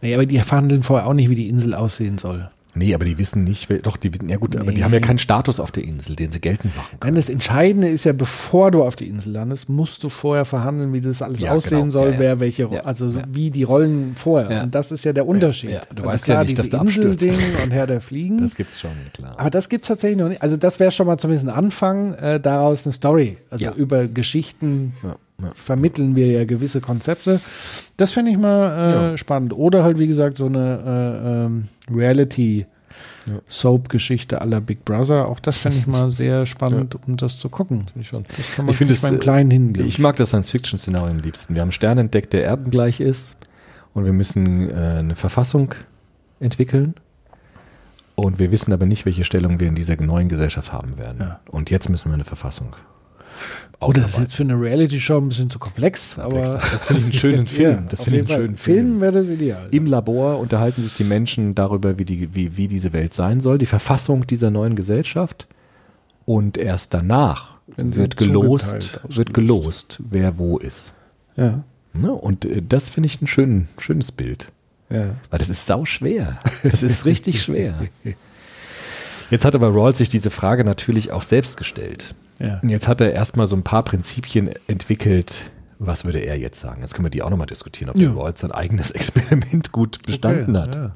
Naja, 0.00 0.16
aber 0.16 0.26
die 0.26 0.38
verhandeln 0.38 0.82
vorher 0.82 1.06
auch 1.06 1.14
nicht, 1.14 1.28
wie 1.28 1.34
die 1.34 1.48
Insel 1.48 1.74
aussehen 1.74 2.18
soll. 2.18 2.48
Nee, 2.78 2.94
aber 2.94 3.04
die 3.04 3.18
wissen 3.18 3.44
nicht, 3.44 3.68
doch, 3.84 3.96
die 3.96 4.12
wissen, 4.14 4.28
ja 4.28 4.36
gut, 4.36 4.56
aber 4.56 4.70
die 4.70 4.78
Nee. 4.78 4.84
haben 4.84 4.92
ja 4.94 5.00
keinen 5.00 5.18
Status 5.18 5.58
auf 5.60 5.70
der 5.72 5.82
Insel, 5.84 6.16
den 6.16 6.30
sie 6.30 6.40
geltend 6.40 6.76
machen 6.76 6.98
können. 7.00 7.12
Nein, 7.12 7.14
das 7.16 7.28
Entscheidende 7.28 7.88
ist 7.88 8.04
ja, 8.04 8.12
bevor 8.12 8.70
du 8.70 8.82
auf 8.84 8.96
die 8.96 9.06
Insel 9.08 9.32
landest, 9.32 9.68
musst 9.68 10.04
du 10.04 10.08
vorher 10.08 10.44
verhandeln, 10.44 10.92
wie 10.92 11.00
das 11.00 11.20
alles 11.22 11.40
Ja, 11.40 11.52
aussehen 11.52 11.78
genau. 11.80 11.90
soll, 11.90 12.06
Ja, 12.08 12.12
ja. 12.14 12.18
wer 12.20 12.40
welche, 12.40 12.62
Ja, 12.72 12.80
also 12.82 13.10
so 13.10 13.18
ja. 13.18 13.24
wie 13.30 13.50
die 13.50 13.64
Rollen 13.64 14.12
vorher. 14.16 14.50
Ja. 14.50 14.62
Und 14.62 14.74
das 14.74 14.92
ist 14.92 15.04
ja 15.04 15.12
der 15.12 15.26
Unterschied. 15.26 15.70
ja. 15.70 15.80
Du 15.94 16.02
also 16.04 16.12
weißt 16.14 16.28
ja 16.28 16.42
nicht, 16.44 16.58
dass 16.58 16.70
du 16.70 16.78
abstürzt. 16.78 17.22
Und 17.64 17.70
Herr 17.72 17.86
der 17.86 18.00
Fliegen. 18.00 18.38
Das 18.38 18.54
gibt's 18.54 18.80
schon, 18.80 18.90
klar. 19.12 19.34
Aber 19.38 19.50
das 19.50 19.68
gibt 19.68 19.84
es 19.84 19.88
tatsächlich 19.88 20.18
noch 20.18 20.28
nicht. 20.28 20.40
Also 20.42 20.56
das 20.56 20.78
wäre 20.80 20.90
schon 20.90 21.06
mal 21.06 21.18
zumindest 21.18 21.48
ein 21.48 21.54
Anfang, 21.54 22.14
äh, 22.14 22.38
daraus 22.40 22.86
eine 22.86 22.92
Story. 22.92 23.36
Also 23.50 23.64
Ja. 23.66 23.72
über 23.72 24.06
Geschichten 24.06 24.92
Ja, 25.40 25.48
ja. 25.48 25.52
vermitteln 25.54 26.16
wir 26.16 26.26
ja 26.26 26.44
gewisse 26.44 26.80
Konzepte. 26.80 27.40
Das 27.96 28.12
finde 28.12 28.30
ich 28.32 28.38
mal 28.38 28.70
äh, 28.70 28.92
Ja. 29.10 29.16
spannend. 29.18 29.52
Oder 29.52 29.82
halt, 29.84 29.98
wie 29.98 30.06
gesagt, 30.06 30.38
so 30.38 30.46
eine 30.46 30.82
äh, 30.86 31.44
ähm, 31.46 31.68
Reality 31.90 32.66
Soap-Geschichte 33.48 34.40
aller 34.40 34.60
Big 34.60 34.84
Brother. 34.84 35.28
Auch 35.28 35.40
das 35.40 35.58
finde 35.58 35.78
ich 35.78 35.86
mal 35.86 36.10
sehr 36.10 36.46
spannend, 36.46 36.96
um 37.06 37.16
das 37.16 37.38
zu 37.38 37.48
gucken. 37.48 37.84
ich 37.98 38.08
schon. 38.08 38.24
Kann 38.56 38.64
man 38.66 38.72
Ich 38.72 38.78
finde 38.78 38.94
es 38.94 39.02
mal 39.02 39.12
im 39.12 39.20
Kleinen 39.20 39.50
hin. 39.50 39.74
Ich 39.78 39.98
mag 39.98 40.16
das 40.16 40.30
Science-Fiction-Szenario 40.30 41.10
am 41.10 41.18
liebsten. 41.18 41.54
Wir 41.54 41.60
haben 41.60 41.66
einen 41.66 41.72
Stern 41.72 41.98
entdeckt, 41.98 42.32
der 42.32 42.44
erdengleich 42.44 43.00
ist 43.00 43.36
und 43.94 44.04
wir 44.04 44.12
müssen 44.12 44.70
äh, 44.70 44.74
eine 44.98 45.16
Verfassung 45.16 45.74
entwickeln. 46.40 46.94
Und 48.14 48.40
wir 48.40 48.50
wissen 48.50 48.72
aber 48.72 48.86
nicht, 48.86 49.06
welche 49.06 49.22
Stellung 49.22 49.60
wir 49.60 49.68
in 49.68 49.76
dieser 49.76 50.00
neuen 50.02 50.28
Gesellschaft 50.28 50.72
haben 50.72 50.98
werden. 50.98 51.18
Ja. 51.20 51.40
Und 51.50 51.70
jetzt 51.70 51.88
müssen 51.88 52.08
wir 52.10 52.14
eine 52.14 52.24
Verfassung 52.24 52.74
Oh, 53.80 53.92
das 53.92 54.10
ist 54.10 54.18
jetzt 54.18 54.34
für 54.34 54.42
eine 54.42 54.60
Reality-Show 54.60 55.18
ein 55.18 55.28
bisschen 55.28 55.50
zu 55.50 55.58
komplex, 55.60 56.18
aber 56.18 56.40
Das 56.40 56.86
finde 56.86 57.00
ich 57.00 57.04
einen 57.06 57.12
schönen 57.12 57.46
Film. 57.48 57.70
Ja, 57.70 57.84
das 57.88 58.02
finde 58.02 58.20
ich 58.20 58.30
einen 58.30 58.40
schönen. 58.40 58.56
Film. 58.56 58.76
Film 58.76 59.00
wäre 59.00 59.12
das 59.12 59.28
ideal. 59.28 59.68
Im 59.70 59.86
Labor 59.86 60.38
unterhalten 60.40 60.82
sich 60.82 60.94
die 60.94 61.04
Menschen 61.04 61.54
darüber, 61.54 61.96
wie, 61.98 62.04
die, 62.04 62.34
wie, 62.34 62.56
wie 62.56 62.66
diese 62.66 62.92
Welt 62.92 63.14
sein 63.14 63.40
soll, 63.40 63.58
die 63.58 63.66
Verfassung 63.66 64.26
dieser 64.26 64.50
neuen 64.50 64.74
Gesellschaft. 64.74 65.46
Und 66.24 66.58
erst 66.58 66.92
danach 66.92 67.54
wird 67.76 68.16
gelost, 68.16 69.00
wird 69.08 69.32
gelost, 69.32 69.98
wer 70.10 70.38
wo 70.38 70.58
ist. 70.58 70.92
ja, 71.36 71.62
Ne? 71.94 72.12
Und 72.12 72.44
äh, 72.44 72.62
das 72.66 72.90
finde 72.90 73.06
ich 73.06 73.20
ein 73.22 73.26
schön, 73.26 73.66
schönes 73.78 74.12
Bild. 74.12 74.52
ja. 74.90 75.14
Weil 75.30 75.38
das 75.38 75.48
ist 75.48 75.66
sau 75.66 75.84
schwer. 75.84 76.38
Das 76.62 76.82
ist 76.82 77.06
richtig 77.06 77.42
schwer. 77.44 77.74
Jetzt 79.30 79.44
hat 79.44 79.54
aber 79.54 79.68
Rawls 79.74 79.98
sich 79.98 80.08
diese 80.08 80.30
Frage 80.30 80.64
natürlich 80.64 81.12
auch 81.12 81.22
selbst 81.22 81.56
gestellt. 81.56 82.14
Ja. 82.38 82.60
Und 82.62 82.68
jetzt 82.70 82.88
hat 82.88 83.00
er 83.00 83.12
erstmal 83.12 83.46
so 83.46 83.56
ein 83.56 83.62
paar 83.62 83.82
Prinzipien 83.82 84.50
entwickelt. 84.68 85.50
Was 85.80 86.04
würde 86.04 86.18
er 86.18 86.36
jetzt 86.38 86.60
sagen? 86.60 86.80
Jetzt 86.80 86.94
können 86.94 87.04
wir 87.06 87.10
die 87.10 87.22
auch 87.22 87.30
nochmal 87.30 87.46
diskutieren, 87.46 87.90
ob 87.90 87.98
Ja. 87.98 88.08
der 88.08 88.16
Rawls 88.16 88.40
sein 88.40 88.52
eigenes 88.52 88.90
Experiment 88.92 89.70
gut 89.72 90.00
bestanden 90.06 90.56
Okay, 90.56 90.66
hat. 90.66 90.74
Ja. 90.74 90.90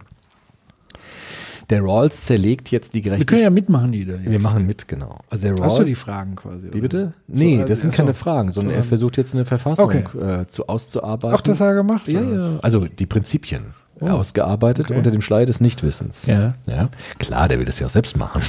Der 1.70 1.82
Rawls 1.82 2.24
zerlegt 2.26 2.70
jetzt 2.70 2.92
die 2.92 2.96
Wir 2.98 3.02
können 3.02 3.14
Gerechtigkeit. 3.20 3.40
ja 3.40 3.50
mitmachen, 3.50 3.92
jeder. 3.92 4.14
jetzt. 4.16 4.30
Wir 4.30 4.40
machen 4.40 4.66
mit, 4.66 4.88
genau. 4.88 5.20
Also 5.30 5.44
der 5.44 5.52
Hast 5.52 5.60
Rawls, 5.62 5.76
du 5.78 5.84
die 5.84 5.94
Fragen 5.94 6.34
quasi? 6.36 6.68
Wie 6.72 6.80
bitte? 6.80 6.98
oder? 7.02 7.12
Nee, 7.28 7.58
So, 7.60 7.64
das 7.68 7.80
sind 7.82 7.90
achso. 7.90 8.02
keine 8.02 8.14
Fragen, 8.14 8.52
sondern 8.52 8.74
er 8.74 8.84
versucht 8.84 9.16
jetzt 9.16 9.34
eine 9.34 9.44
Verfassung 9.44 9.84
Okay. 9.86 10.42
äh, 10.42 10.46
zu 10.48 10.66
auszuarbeiten. 10.68 11.36
Ach, 11.38 11.40
das 11.40 11.60
hat 11.60 11.68
er 11.68 11.74
gemacht? 11.74 12.08
Ja, 12.08 12.20
oder 12.20 12.36
ja. 12.38 12.58
Also 12.62 12.86
die 12.86 13.06
Prinzipien 13.06 13.62
Oh. 14.02 14.08
ausgearbeitet 14.10 14.86
Okay. 14.86 14.98
unter 14.98 15.10
dem 15.10 15.20
Schleier 15.22 15.46
des 15.46 15.60
Nichtwissens. 15.60 16.26
Ja. 16.26 16.54
ja. 16.66 16.88
Klar, 17.18 17.48
der 17.48 17.58
will 17.58 17.64
das 17.64 17.78
ja 17.78 17.86
auch 17.86 17.90
selbst 17.90 18.16
machen. 18.16 18.42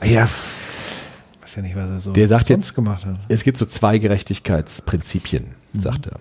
Ah, 0.00 0.06
ja. 0.06 0.28
Weiß 1.42 1.56
ja 1.56 1.62
nicht, 1.62 1.76
was 1.76 1.90
er 1.90 2.00
so 2.00 2.12
Der 2.12 2.28
sagt 2.28 2.48
jetzt- 2.48 2.74
gemacht 2.74 3.04
hat. 3.04 3.16
Es 3.28 3.42
gibt 3.44 3.58
so 3.58 3.66
zwei 3.66 3.98
Gerechtigkeitsprinzipien, 3.98 5.46
sagt 5.76 6.06
er. 6.06 6.18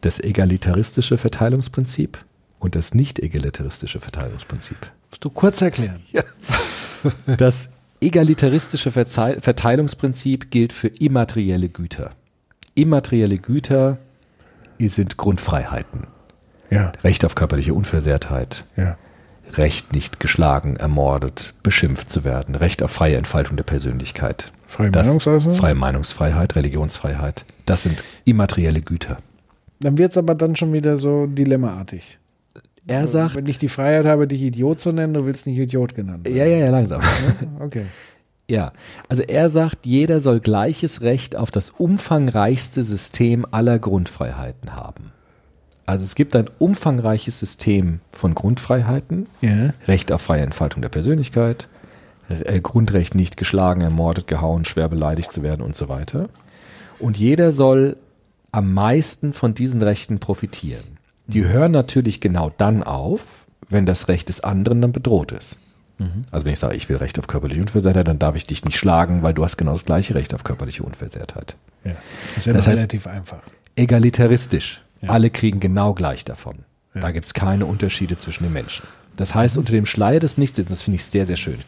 Das 0.00 0.20
egalitaristische 0.20 1.18
Verteilungsprinzip 1.18 2.18
und 2.58 2.74
das 2.74 2.94
nicht 2.94 3.18
egalitaristische 3.18 4.00
Verteilungsprinzip. 4.00 4.76
Musst 5.10 5.24
du 5.24 5.30
kurz 5.30 5.60
erklären. 5.60 6.00
Das 7.38 7.70
egalitaristische 8.02 8.90
Verteilungsprinzip 8.90 10.50
gilt 10.50 10.72
für 10.74 10.88
immaterielle 10.88 11.70
Güter. 11.70 12.12
Immaterielle 12.74 13.38
Güter 13.38 13.96
sind 14.78 15.16
Grundfreiheiten. 15.16 16.06
Ja, 16.70 16.92
Recht 17.04 17.24
auf 17.24 17.34
körperliche 17.34 17.74
Unversehrtheit, 17.74 18.64
ja. 18.76 18.96
Recht 19.56 19.92
nicht 19.92 20.20
geschlagen, 20.20 20.76
ermordet, 20.76 21.54
beschimpft 21.64 22.08
zu 22.08 22.22
werden, 22.22 22.54
Recht 22.54 22.82
auf 22.84 22.92
freie 22.92 23.16
Entfaltung 23.16 23.56
der 23.56 23.64
Persönlichkeit. 23.64 24.52
Freie 24.68 24.90
Das- 24.92 25.06
Meinungsäußerung? 25.08 25.56
Freie 25.56 25.74
Meinungsfreiheit, 25.74 26.54
Religionsfreiheit. 26.54 27.44
Das 27.66 27.82
sind 27.82 28.04
immaterielle 28.24 28.80
Güter. 28.80 29.18
Dann 29.80 29.98
wird 29.98 30.12
es 30.12 30.18
aber 30.18 30.36
dann 30.36 30.54
schon 30.54 30.72
wieder 30.72 30.98
so 30.98 31.26
dilemmaartig. 31.26 32.18
Er 32.86 33.08
sagt, 33.08 33.34
Wenn 33.36 33.46
ich 33.46 33.58
die 33.58 33.68
Freiheit 33.68 34.06
habe, 34.06 34.26
dich 34.28 34.40
Idiot 34.42 34.78
zu 34.80 34.92
nennen, 34.92 35.14
du 35.14 35.26
willst 35.26 35.46
nicht 35.46 35.58
Idiot 35.58 35.94
genannt 35.94 36.24
werden. 36.26 36.36
ja, 36.36 36.44
ja, 36.44 36.56
ja, 36.66 36.70
langsam. 36.70 37.00
Okay. 37.60 37.84
ja, 38.50 38.72
also 39.08 39.22
er 39.22 39.50
sagt, 39.50 39.84
jeder 39.86 40.20
soll 40.20 40.40
gleiches 40.40 41.00
Recht 41.02 41.34
auf 41.36 41.50
das 41.50 41.70
umfangreichste 41.70 42.84
System 42.84 43.44
aller 43.50 43.78
Grundfreiheiten 43.78 44.74
haben. 44.76 45.12
Also 45.90 46.04
es 46.04 46.14
gibt 46.14 46.36
ein 46.36 46.48
umfangreiches 46.60 47.40
System 47.40 47.98
von 48.12 48.32
Grundfreiheiten, 48.36 49.26
Ja. 49.40 49.70
Recht 49.88 50.12
auf 50.12 50.22
freie 50.22 50.42
Entfaltung 50.42 50.82
der 50.82 50.88
Persönlichkeit, 50.88 51.66
äh, 52.28 52.60
Grundrecht 52.60 53.16
nicht 53.16 53.36
geschlagen, 53.36 53.80
ermordet, 53.80 54.28
gehauen, 54.28 54.64
schwer 54.64 54.88
beleidigt 54.88 55.32
zu 55.32 55.42
werden 55.42 55.62
und 55.62 55.74
so 55.74 55.88
weiter. 55.88 56.28
Und 57.00 57.16
jeder 57.16 57.50
soll 57.50 57.96
am 58.52 58.72
meisten 58.72 59.32
von 59.32 59.52
diesen 59.54 59.82
Rechten 59.82 60.20
profitieren. 60.20 60.84
Die 61.26 61.44
hören 61.44 61.72
natürlich 61.72 62.20
genau 62.20 62.52
dann 62.56 62.84
auf, 62.84 63.22
wenn 63.68 63.84
das 63.84 64.06
Recht 64.06 64.28
des 64.28 64.44
anderen 64.44 64.80
dann 64.80 64.92
bedroht 64.92 65.32
ist. 65.32 65.56
Also 66.30 66.46
wenn 66.46 66.52
ich 66.52 66.58
sage, 66.60 66.76
ich 66.76 66.88
will 66.88 66.96
Recht 66.96 67.18
auf 67.18 67.26
körperliche 67.26 67.60
Unversehrtheit, 67.60 68.06
dann 68.06 68.18
darf 68.20 68.34
ich 68.36 68.46
dich 68.46 68.64
nicht 68.64 68.78
schlagen, 68.78 69.22
weil 69.24 69.34
du 69.34 69.44
hast 69.44 69.56
genau 69.58 69.72
das 69.72 69.84
gleiche 69.84 70.14
Recht 70.14 70.34
auf 70.34 70.44
körperliche 70.44 70.82
Unversehrtheit. 70.84 71.56
ja. 71.84 71.92
Ist 72.36 72.46
ja 72.46 72.52
Das 72.52 72.66
heißt- 72.68 72.76
relativ 72.76 73.06
einfach. 73.08 73.42
Egalitaristisch. 73.76 74.82
Ja. 75.00 75.10
Alle 75.10 75.30
kriegen 75.30 75.60
genau 75.60 75.94
gleich 75.94 76.24
davon. 76.24 76.60
Ja. 76.94 77.02
Da 77.02 77.12
gibt 77.12 77.26
es 77.26 77.34
keine 77.34 77.66
Unterschiede 77.66 78.16
zwischen 78.16 78.44
den 78.44 78.52
Menschen. 78.52 78.86
Das 79.16 79.34
heißt, 79.34 79.58
unter 79.58 79.72
dem 79.72 79.86
Schleier 79.86 80.20
des 80.20 80.38
Nichtwissens, 80.38 80.70
das 80.70 80.82
finde 80.82 80.96
ich 80.96 81.04
sehr, 81.04 81.26
sehr 81.26 81.36
schön, 81.36 81.58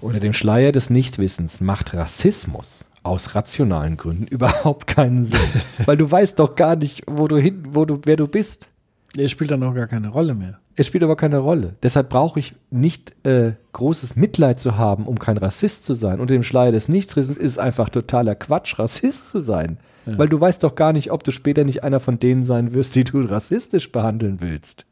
unter 0.00 0.20
dem 0.20 0.32
Schleier 0.32 0.72
des 0.72 0.90
Nichtwissens 0.90 1.60
macht 1.60 1.94
Rassismus 1.94 2.86
aus 3.02 3.34
rationalen 3.34 3.96
Gründen 3.96 4.26
überhaupt 4.30 4.86
keinen 4.86 5.24
Sinn. 5.24 5.40
Weil 5.86 5.96
du 5.96 6.10
weißt 6.10 6.38
doch 6.38 6.54
gar 6.56 6.76
nicht, 6.76 7.04
wo 7.06 7.28
du 7.28 7.36
hin, 7.36 7.64
wo 7.70 7.84
du, 7.84 8.00
wer 8.04 8.16
du 8.16 8.26
bist. 8.26 8.68
Der 9.16 9.28
spielt 9.28 9.50
dann 9.50 9.62
auch 9.62 9.74
gar 9.74 9.88
keine 9.88 10.08
Rolle 10.08 10.34
mehr. 10.34 10.58
Es 10.76 10.86
spielt 10.86 11.02
aber 11.02 11.16
keine 11.16 11.38
Rolle. 11.38 11.74
Deshalb 11.82 12.08
brauche 12.08 12.38
ich 12.38 12.54
nicht 12.70 13.26
äh, 13.26 13.52
großes 13.72 14.16
Mitleid 14.16 14.60
zu 14.60 14.76
haben, 14.76 15.06
um 15.06 15.18
kein 15.18 15.36
Rassist 15.36 15.84
zu 15.84 15.94
sein. 15.94 16.20
Unter 16.20 16.34
dem 16.34 16.42
Schleier 16.42 16.72
des 16.72 16.88
Nichtswissens 16.88 17.36
ist 17.36 17.52
es 17.52 17.58
einfach 17.58 17.90
totaler 17.90 18.34
Quatsch, 18.34 18.78
Rassist 18.78 19.28
zu 19.28 19.40
sein. 19.40 19.78
Weil 20.18 20.28
du 20.28 20.40
weißt 20.40 20.62
doch 20.62 20.74
gar 20.74 20.92
nicht, 20.92 21.10
ob 21.10 21.24
du 21.24 21.30
später 21.32 21.64
nicht 21.64 21.84
einer 21.84 22.00
von 22.00 22.18
denen 22.18 22.44
sein 22.44 22.74
wirst, 22.74 22.94
die 22.94 23.04
du 23.04 23.22
rassistisch 23.22 23.92
behandeln 23.92 24.38
willst. 24.40 24.86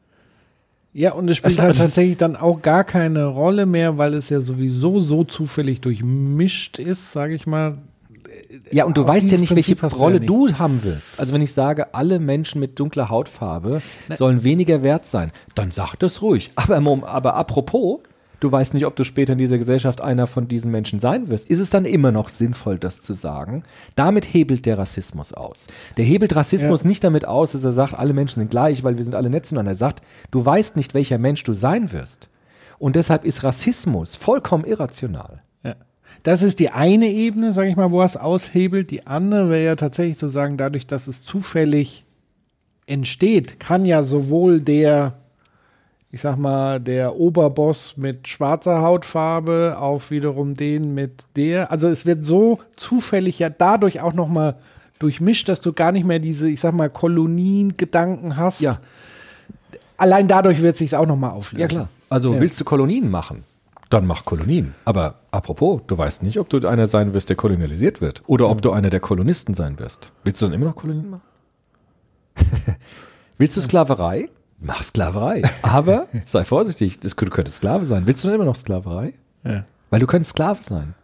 Ja, 0.93 1.13
und 1.13 1.29
es 1.29 1.37
spielt 1.37 1.61
halt 1.61 1.77
tatsächlich 1.77 2.17
dann 2.17 2.35
auch 2.35 2.63
gar 2.63 2.83
keine 2.83 3.27
Rolle 3.27 3.67
mehr, 3.67 3.99
weil 3.99 4.15
es 4.15 4.31
ja 4.31 4.41
sowieso 4.41 5.01
so 5.01 5.23
zufällig 5.23 5.81
durchmischt 5.81 6.79
ist, 6.79 7.13
sage 7.13 7.35
ich 7.35 7.47
mal. 7.47 7.79
Ja, 8.73 8.85
und 8.85 8.97
du 8.97 9.03
Auf 9.03 9.09
weißt 9.09 9.31
ja 9.31 9.39
nicht, 9.39 9.55
welche 9.55 9.77
Prinzip 9.77 9.99
du 9.99 10.03
Rolle 10.03 10.15
ja 10.15 10.21
nicht. 10.21 10.31
du 10.31 10.59
haben 10.59 10.83
wirst. 10.83 11.21
Also 11.21 11.35
wenn 11.35 11.43
ich 11.43 11.53
sage, 11.53 11.95
alle 11.95 12.19
Menschen 12.19 12.61
mit 12.61 12.79
dunkler 12.81 13.11
Hautfarbe 13.11 13.83
sollen 14.17 14.43
weniger 14.43 14.83
wert 14.83 15.07
sein, 15.07 15.31
dann 15.55 15.71
sag 15.71 15.95
das 15.97 16.23
ruhig. 16.23 16.51
Aber, 16.57 16.77
aber 17.07 17.35
apropos, 17.35 18.01
du 18.41 18.51
weißt 18.51 18.75
nicht, 18.75 18.87
ob 18.87 18.97
du 18.97 19.05
später 19.05 19.33
in 19.33 19.39
dieser 19.39 19.59
Gesellschaft 19.59 20.01
einer 20.01 20.27
von 20.27 20.49
diesen 20.49 20.71
Menschen 20.71 21.01
sein 21.01 21.29
wirst. 21.29 21.49
Ist 21.49 21.59
es 21.59 21.71
dann 21.71 21.85
immer 21.85 22.13
noch 22.13 22.29
sinnvoll, 22.29 22.79
das 22.79 23.03
zu 23.03 23.15
sagen? 23.15 23.63
Damit 23.97 24.33
hebelt 24.33 24.67
der 24.67 24.79
Rassismus 24.79 25.33
aus. 25.33 25.67
Der 25.97 26.05
hebelt 26.05 26.35
Rassismus 26.37 26.85
nicht 26.85 27.05
damit 27.05 27.27
aus, 27.27 27.53
dass 27.53 27.65
er 27.65 27.73
sagt, 27.73 27.95
alle 27.95 28.13
Menschen 28.13 28.41
sind 28.41 28.51
gleich, 28.51 28.85
weil 28.85 28.97
wir 28.97 29.05
sind 29.05 29.15
alle 29.15 29.31
nett 29.31 29.47
zueinander. 29.47 29.73
Er 29.73 29.77
sagt, 29.77 30.03
du 30.31 30.45
weißt 30.45 30.77
nicht, 30.77 30.95
welcher 30.95 31.19
Mensch 31.19 31.45
du 31.45 31.55
sein 31.55 31.93
wirst. 31.93 32.29
Und 32.79 32.97
deshalb 32.97 33.25
ist 33.25 33.43
Rassismus 33.43 34.17
vollkommen 34.17 34.65
irrational. 34.65 35.43
Ja. 35.65 35.75
Das 36.23 36.43
ist 36.43 36.61
die 36.61 36.71
eine 36.71 37.09
Ebene, 37.09 37.53
sage 37.53 37.71
ich 37.71 37.77
mal, 37.77 37.91
wo 37.91 38.01
er 38.01 38.07
es 38.07 38.17
aushebelt. 38.17 38.91
Die 38.91 39.07
andere 39.07 39.51
wäre 39.51 39.65
ja 39.65 39.77
tatsächlich 39.77 40.19
zu 40.19 40.29
sagen, 40.29 40.57
dadurch, 40.57 40.87
dass 40.87 41.09
es 41.09 41.23
zufällig 41.23 42.07
entsteht, 42.87 43.61
kann 43.61 43.85
ja 43.85 44.03
sowohl 44.03 44.61
der, 44.61 45.19
ich 46.11 46.23
sag 46.23 46.37
mal, 46.39 46.81
der 46.81 47.17
Oberboss 47.17 47.97
mit 47.97 48.29
schwarzer 48.29 48.81
Hautfarbe 48.81 49.77
auf 49.79 50.11
wiederum 50.11 50.55
den 50.55 50.95
mit 50.95 51.25
der, 51.37 51.71
also 51.71 51.89
es 51.89 52.07
wird 52.07 52.25
so 52.25 52.61
zufällig 52.77 53.39
ja 53.39 53.51
dadurch 53.51 54.01
auch 54.01 54.15
noch 54.15 54.29
mal 54.29 54.57
durchmischt, 54.99 55.49
dass 55.49 55.61
du 55.61 55.73
gar 55.73 55.93
nicht 55.93 56.07
mehr 56.07 56.19
diese, 56.19 56.49
ich 56.49 56.61
sag 56.61 56.73
mal, 56.75 56.89
Kolonien-Gedanken 56.91 58.37
hast. 58.37 58.61
Ja. 58.61 58.79
Allein 59.97 60.29
dadurch 60.29 60.63
wird 60.63 60.77
sich 60.77 60.97
auch 60.97 61.07
noch 61.07 61.17
mal 61.17 61.31
auflösen. 61.31 61.61
Ja, 61.61 61.69
klar. 61.69 61.89
Also 62.09 62.33
Ja. 62.33 62.41
willst 62.41 62.59
du 62.61 62.65
Kolonien 62.65 63.11
machen? 63.11 63.45
Dann 63.91 64.07
mach 64.07 64.25
Kolonien. 64.25 64.75
Aber 64.85 65.17
apropos, 65.31 65.83
du 65.87 65.97
weißt 65.97 66.23
nicht, 66.23 66.39
ob 66.39 66.49
du 66.49 66.67
einer 66.67 66.87
sein 66.87 67.15
wirst, 67.15 67.29
der 67.29 67.37
kolonialisiert 67.37 68.01
wird. 68.01 68.23
Oder 68.27 68.49
ob 68.49 68.61
du 68.63 68.71
einer 68.73 68.91
der 68.91 69.01
Kolonisten 69.01 69.55
sein 69.55 69.79
wirst. 69.79 70.13
Willst 70.25 70.41
du 70.41 70.47
dann 70.47 70.55
immer 70.55 70.67
noch 70.67 70.77
Kolonien 70.77 71.11
machen? 71.11 71.23
willst 73.39 73.57
du 73.57 73.61
Sklaverei? 73.61 74.29
Mach 74.61 74.83
Sklaverei. 74.83 75.43
Aber 75.63 76.09
sei 76.25 76.45
vorsichtig, 76.45 77.01
das, 77.01 77.15
du 77.15 77.31
könntest 77.31 77.59
Sklave 77.59 77.85
sein. 77.85 78.07
Willst 78.07 78.25
du 78.25 78.29
dann 78.29 78.35
immer 78.35 78.45
noch 78.45 78.57
Sklaverei? 78.57 79.15
Ja. 79.45 79.65
Weil 79.91 80.01
du 80.01 80.07
könntest 80.07 80.33
Sklave 80.33 80.63
sein. 80.63 80.95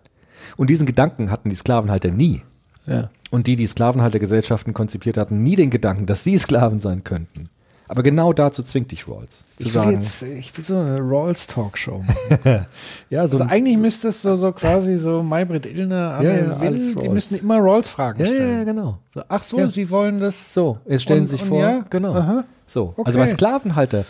Und 0.56 0.70
diesen 0.70 0.86
Gedanken 0.86 1.30
hatten 1.30 1.48
die 1.48 1.54
Sklavenhalter 1.54 2.10
nie. 2.10 2.42
Ja. 2.86 3.10
Und 3.30 3.46
die, 3.46 3.56
die 3.56 3.66
Sklavenhaltergesellschaften 3.66 4.74
konzipiert 4.74 5.16
hatten, 5.16 5.42
nie 5.42 5.56
den 5.56 5.70
Gedanken, 5.70 6.06
dass 6.06 6.24
sie 6.24 6.36
Sklaven 6.36 6.80
sein 6.80 7.04
könnten. 7.04 7.48
Aber 7.86 8.02
genau 8.02 8.32
dazu 8.32 8.62
zwingt 8.62 8.90
dich 8.92 9.06
Rawls. 9.06 9.44
Zu 9.58 9.66
Ich 9.68 9.74
will, 9.74 9.82
sagen, 9.82 9.92
jetzt, 9.92 10.22
ich 10.22 10.56
will 10.56 10.64
so 10.64 10.76
eine 10.78 10.98
Rawls 11.00 11.46
Talkshow 11.46 11.98
machen. 12.06 12.66
ja, 13.10 13.26
so 13.28 13.38
Also 13.38 13.44
eigentlich 13.44 13.76
müsste 13.76 14.08
es 14.08 14.22
so, 14.22 14.36
so 14.36 14.52
quasi 14.52 14.96
so 14.98 15.22
Maybrit 15.22 15.66
Illner, 15.66 16.14
Anne 16.18 16.28
Ja, 16.28 16.36
ja, 16.36 16.60
Will, 16.60 16.94
die 16.94 17.08
müssen 17.10 17.38
immer 17.38 17.58
Rawls-Fragen 17.58 18.20
ja, 18.20 18.26
stellen. 18.26 18.58
ja, 18.58 18.64
genau. 18.64 18.98
So, 19.12 19.22
ach 19.28 19.44
so, 19.44 19.58
Ja. 19.58 19.68
sie 19.70 19.90
wollen 19.90 20.18
das. 20.18 20.54
So, 20.54 20.78
jetzt 20.86 21.02
stellen 21.02 21.20
Und- 21.22 21.26
Sie 21.26 21.36
sich 21.36 21.44
vor, 21.44 21.60
ja? 21.60 21.84
genau. 21.90 22.14
Aha. 22.14 22.44
So, 22.66 22.94
Okay. 22.96 23.02
also 23.06 23.18
bei 23.18 23.26
Sklavenhalter. 23.28 24.04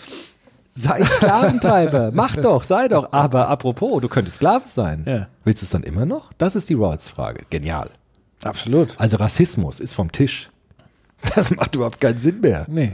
Sei 0.71 1.05
Sklaventreiber, 1.05 2.11
mach 2.15 2.37
doch, 2.37 2.63
sei 2.65 2.89
doch. 2.89 3.13
Aber 3.13 3.49
apropos, 3.49 4.01
du 4.01 4.09
könntest 4.09 4.37
Sklave 4.37 4.65
sein. 4.67 5.05
Ja. 5.07 5.27
Willst 5.45 5.63
du 5.63 5.67
es 5.67 5.71
dann 5.71 5.83
immer 5.85 6.05
noch? 6.07 6.33
Das 6.39 6.55
ist 6.57 6.69
die 6.69 6.75
Rawls-Frage. 6.75 7.45
Genial. 7.51 7.91
Absolut. 8.43 8.95
Also 8.99 9.17
Rassismus 9.17 9.81
ist 9.81 9.95
vom 9.95 10.11
Tisch. 10.13 10.51
Das 11.35 11.51
macht 11.55 11.75
überhaupt 11.75 12.01
keinen 12.01 12.19
Sinn 12.19 12.41
mehr. 12.41 12.67
Nee. 12.69 12.93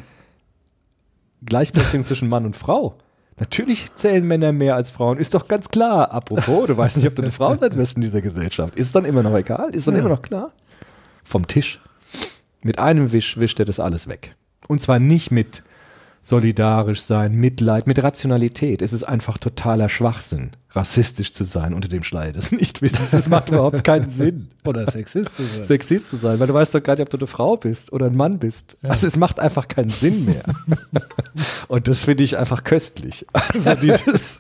Gleichberechtigung 1.45 2.05
zwischen 2.05 2.29
Mann 2.29 2.47
und 2.47 2.57
Frau. 2.57 2.97
Natürlich 3.39 3.95
zählen 3.95 4.27
Männer 4.27 4.53
mehr 4.53 4.75
als 4.77 4.91
Frauen. 4.91 5.19
Ist 5.19 5.35
doch 5.35 5.49
ganz 5.49 5.71
klar. 5.71 6.13
Apropos, 6.13 6.67
du 6.67 6.77
weißt 6.77 6.99
nicht, 6.99 7.07
ob 7.07 7.17
du 7.17 7.23
eine 7.23 7.33
Frau 7.33 7.57
sein 7.57 7.75
wirst 7.77 7.97
in 7.97 8.03
dieser 8.03 8.21
Gesellschaft. 8.21 8.77
Ist 8.77 8.95
dann 8.95 9.07
immer 9.07 9.23
noch 9.23 9.35
egal? 9.35 9.75
Ist 9.75 9.87
dann 9.87 9.97
immer 9.97 10.11
noch 10.11 10.21
klar? 10.21 10.53
Vom 11.25 11.47
Tisch. 11.47 11.81
Mit 12.63 12.79
einem 12.79 13.13
Wisch 13.13 13.41
wischt 13.41 13.59
er 13.59 13.65
das 13.65 13.81
alles 13.81 14.09
weg. 14.09 14.37
Und 14.69 14.83
zwar 14.83 14.99
nicht 14.99 15.31
mit 15.31 15.63
solidarisch 16.23 17.01
sein, 17.01 17.33
Mitleid, 17.33 17.87
mit 17.87 18.03
Rationalität. 18.03 18.83
Es 18.83 18.93
ist 18.93 19.05
einfach 19.05 19.39
totaler 19.39 19.89
Schwachsinn, 19.89 20.51
rassistisch 20.73 21.33
zu 21.33 21.45
sein 21.45 21.75
unter 21.75 21.89
dem 21.89 22.03
Schleier 22.05 22.33
des 22.33 22.53
Nichtwissens. 22.53 23.11
Das 23.11 23.29
macht 23.29 23.49
überhaupt 23.49 23.83
keinen 23.83 24.09
Sinn. 24.09 24.49
Oder 24.65 24.91
Sexist 24.91 25.35
zu 25.35 25.43
sein. 25.45 25.67
Sexist 25.67 26.11
zu 26.11 26.17
sein, 26.17 26.39
weil 26.39 26.47
du 26.47 26.55
weißt 26.55 26.75
doch 26.75 26.83
gar 26.83 26.95
nicht, 26.95 27.03
ob 27.03 27.11
du 27.11 27.17
eine 27.17 27.27
Frau 27.27 27.57
bist 27.57 27.93
oder 27.93 28.07
ein 28.07 28.17
Mann 28.17 28.39
bist. 28.39 28.77
Also 28.83 29.07
es 29.07 29.17
macht 29.17 29.41
einfach 29.41 29.67
keinen 29.69 29.91
Sinn 29.91 30.25
mehr. 30.27 30.43
Und 31.69 31.89
das 31.89 32.05
finde 32.05 32.23
ich 32.25 32.37
einfach 32.39 32.63
köstlich. 32.65 33.27
Also 33.33 33.75
dieses, 33.75 34.39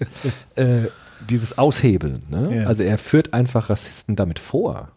äh, 0.54 0.86
dieses 1.28 1.58
Aushebeln. 1.58 2.22
Ne? 2.30 2.58
Ja. 2.62 2.66
Also 2.66 2.82
er 2.84 2.96
führt 2.98 3.34
einfach 3.34 3.68
Rassisten 3.70 4.14
damit 4.16 4.38
vor. 4.38 4.90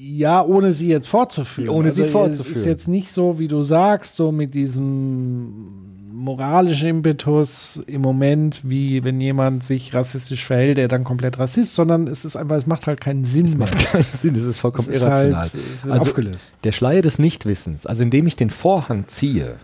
Ja, 0.00 0.42
ohne 0.42 0.72
sie 0.72 0.88
jetzt 0.88 1.08
fortzuführen. 1.08 1.68
Ohne 1.70 1.90
sie 1.90 2.04
Es 2.04 2.10
fortzuführen. 2.12 2.56
ist 2.56 2.64
jetzt 2.66 2.88
nicht 2.88 3.10
so, 3.10 3.38
wie 3.38 3.48
du 3.48 3.62
sagst, 3.62 4.16
so 4.16 4.32
mit 4.32 4.54
diesem 4.54 5.87
moralischen 6.18 6.88
Impetus 6.88 7.80
im 7.86 8.00
Moment, 8.02 8.60
wie 8.68 9.04
wenn 9.04 9.20
jemand 9.20 9.62
sich 9.64 9.94
rassistisch 9.94 10.44
verhält, 10.44 10.76
der 10.76 10.88
dann 10.88 11.04
komplett 11.04 11.38
Rassist, 11.38 11.74
sondern 11.74 12.06
es 12.06 12.24
ist 12.24 12.36
einfach, 12.36 12.56
es 12.56 12.66
macht 12.66 12.86
halt 12.86 13.00
keinen 13.00 13.24
Sinn 13.24 13.44
Das 13.46 13.56
mehr. 13.56 13.68
macht 13.68 13.78
keinen 13.86 14.02
Sinn, 14.04 14.34
das 14.34 14.42
ist 14.44 14.58
vollkommen 14.58 14.88
Es 14.88 14.96
ist 14.96 15.02
irrational. 15.02 15.40
halt- 15.40 15.54
es 15.54 15.84
wird 15.84 15.92
also 15.92 16.02
aufgelöst. 16.10 16.52
der 16.64 16.72
Schleier 16.72 17.02
des 17.02 17.18
Nichtwissens, 17.18 17.86
also 17.86 18.02
indem 18.02 18.26
ich 18.26 18.36
den 18.36 18.50
Vorhang 18.50 19.06
ziehe, 19.06 19.56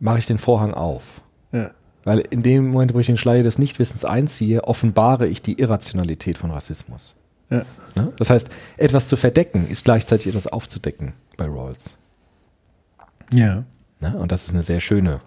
mache 0.00 0.18
ich 0.18 0.26
den 0.26 0.38
Vorhang 0.38 0.74
auf. 0.74 1.20
Ja. 1.52 1.70
Weil 2.04 2.18
in 2.30 2.42
dem 2.42 2.68
Moment, 2.70 2.92
wo 2.92 2.98
ich 3.00 3.06
den 3.06 3.16
Schleier 3.16 3.42
des 3.42 3.58
Nichtwissens 3.58 4.04
einziehe, 4.04 4.64
offenbare 4.64 5.26
ich 5.26 5.40
die 5.40 5.58
Irrationalität 5.60 6.36
von 6.36 6.50
Rassismus. 6.50 7.14
Ja. 7.50 7.64
Ne? 7.94 8.12
Das 8.18 8.28
heißt, 8.30 8.50
etwas 8.76 9.08
zu 9.08 9.16
verdecken 9.16 9.66
ist 9.68 9.84
gleichzeitig 9.84 10.26
etwas 10.28 10.46
aufzudecken 10.46 11.12
bei 11.36 11.46
Rawls. 11.46 11.94
ja. 13.32 13.64
Ne? 14.00 14.16
Und 14.18 14.32
das 14.32 14.44
ist 14.46 14.52
eine 14.52 14.62
sehr 14.62 14.80
schöne, 14.80 15.20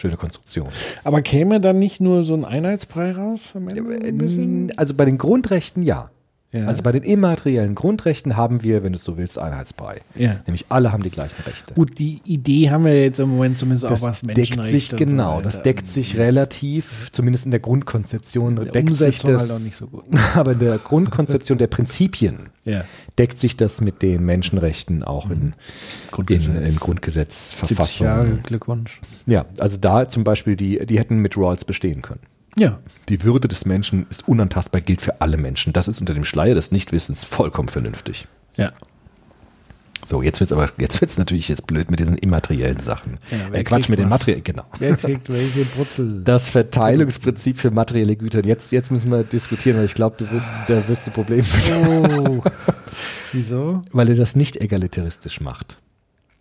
schöne 0.00 0.16
Konstruktion. 0.16 0.68
Aber 1.04 1.22
käme 1.22 1.60
dann 1.60 1.78
nicht 1.78 2.00
nur 2.00 2.24
so 2.24 2.34
ein 2.34 2.44
Einheitsbrei 2.44 3.12
raus 3.12 3.52
am 3.54 3.68
Ende? 3.68 4.06
ein 4.06 4.18
bisschen? 4.18 4.72
Also 4.76 4.94
bei 4.94 5.04
den 5.04 5.18
Grundrechten 5.18 5.82
ja. 5.82 6.10
Ja. 6.52 6.66
Also 6.66 6.82
bei 6.82 6.90
den 6.90 7.04
immateriellen 7.04 7.76
Grundrechten 7.76 8.36
haben 8.36 8.64
wir, 8.64 8.82
wenn 8.82 8.92
du 8.92 8.96
es 8.96 9.04
so 9.04 9.16
willst, 9.16 9.38
Einheitsbrei. 9.38 10.00
Ja. 10.16 10.40
Nämlich 10.46 10.66
alle 10.68 10.90
haben 10.90 11.04
die 11.04 11.10
gleichen 11.10 11.40
Rechte. 11.46 11.74
Gut, 11.74 11.98
die 12.00 12.20
Idee 12.24 12.70
haben 12.70 12.84
wir 12.84 13.00
jetzt 13.00 13.20
im 13.20 13.28
Moment 13.28 13.56
zumindest 13.56 13.84
das 13.84 14.02
auch 14.02 14.08
was 14.08 14.22
deckt 14.22 14.36
Menschenrechte 14.36 14.70
sich 14.72 14.92
und 14.92 14.98
so 14.98 15.04
genau, 15.06 15.32
weiter. 15.34 15.42
das 15.42 15.62
deckt 15.62 15.86
sich 15.86 16.18
relativ, 16.18 17.08
zumindest 17.12 17.44
in 17.44 17.52
der 17.52 17.60
Grundkonzeption, 17.60 18.56
der 18.56 18.64
deckt 18.66 18.88
sich 18.88 19.06
Umsetzung 19.06 19.32
das, 19.34 19.50
halt 19.50 19.62
nicht 19.62 19.76
so 19.76 19.86
gut. 19.86 20.04
aber 20.34 20.52
in 20.52 20.58
der 20.58 20.78
Grundkonzeption 20.78 21.56
der 21.56 21.68
Prinzipien 21.68 22.48
Ja. 22.64 22.82
deckt 23.16 23.38
sich 23.38 23.56
das 23.56 23.80
mit 23.80 24.02
den 24.02 24.24
Menschenrechten 24.24 25.04
auch 25.04 25.30
in, 25.30 25.54
Grundgesetz. 26.10 26.48
in, 26.48 26.56
in 26.56 26.64
70 26.66 26.80
Grundgesetzverfassung. 26.80 28.06
Jahre 28.06 28.36
Glückwunsch. 28.42 29.00
Ja, 29.26 29.44
also 29.58 29.76
da 29.76 30.08
zum 30.08 30.24
Beispiel, 30.24 30.56
die, 30.56 30.84
die 30.84 30.98
hätten 30.98 31.18
mit 31.18 31.36
Rawls 31.36 31.64
bestehen 31.64 32.02
können. 32.02 32.20
Ja. 32.60 32.78
Die 33.08 33.22
Würde 33.24 33.48
des 33.48 33.64
Menschen 33.64 34.06
ist 34.10 34.28
unantastbar, 34.28 34.82
gilt 34.82 35.00
für 35.00 35.20
alle 35.22 35.38
Menschen. 35.38 35.72
Das 35.72 35.88
ist 35.88 35.98
unter 36.00 36.12
dem 36.12 36.26
Schleier 36.26 36.54
des 36.54 36.72
Nichtwissens 36.72 37.24
vollkommen 37.24 37.70
vernünftig. 37.70 38.28
Ja. 38.56 38.72
So, 40.04 40.22
jetzt 40.22 40.40
wird's 40.40 40.52
aber, 40.52 40.68
jetzt 40.78 41.00
wird's 41.00 41.16
natürlich 41.18 41.48
jetzt 41.48 41.66
blöd 41.66 41.90
mit 41.90 42.00
diesen 42.00 42.16
immateriellen 42.18 42.80
Sachen. 42.80 43.18
Ja, 43.30 43.54
äh, 43.54 43.64
Quatsch 43.64 43.88
mit 43.88 43.98
den 43.98 44.06
was? 44.06 44.18
materiellen, 44.20 44.44
genau. 44.44 44.64
Wer 44.78 44.96
kriegt 44.96 45.28
welche 45.30 45.64
Brutzel? 45.64 46.20
Das 46.24 46.50
Verteilungsprinzip 46.50 47.58
für 47.58 47.70
materielle 47.70 48.16
Güter. 48.16 48.44
Jetzt, 48.44 48.72
jetzt 48.72 48.90
müssen 48.90 49.10
wir 49.10 49.24
diskutieren, 49.24 49.78
weil 49.78 49.84
ich 49.86 49.94
glaube, 49.94 50.16
du 50.18 50.30
wirst, 50.30 50.48
da 50.68 50.86
wirst 50.88 51.06
du 51.06 51.10
Probleme 51.12 51.44
Oh. 51.86 52.42
Wieso? 53.32 53.82
weil 53.92 54.08
er 54.08 54.16
das 54.16 54.36
nicht 54.36 54.56
egalitaristisch 54.58 55.40
macht. 55.40 55.80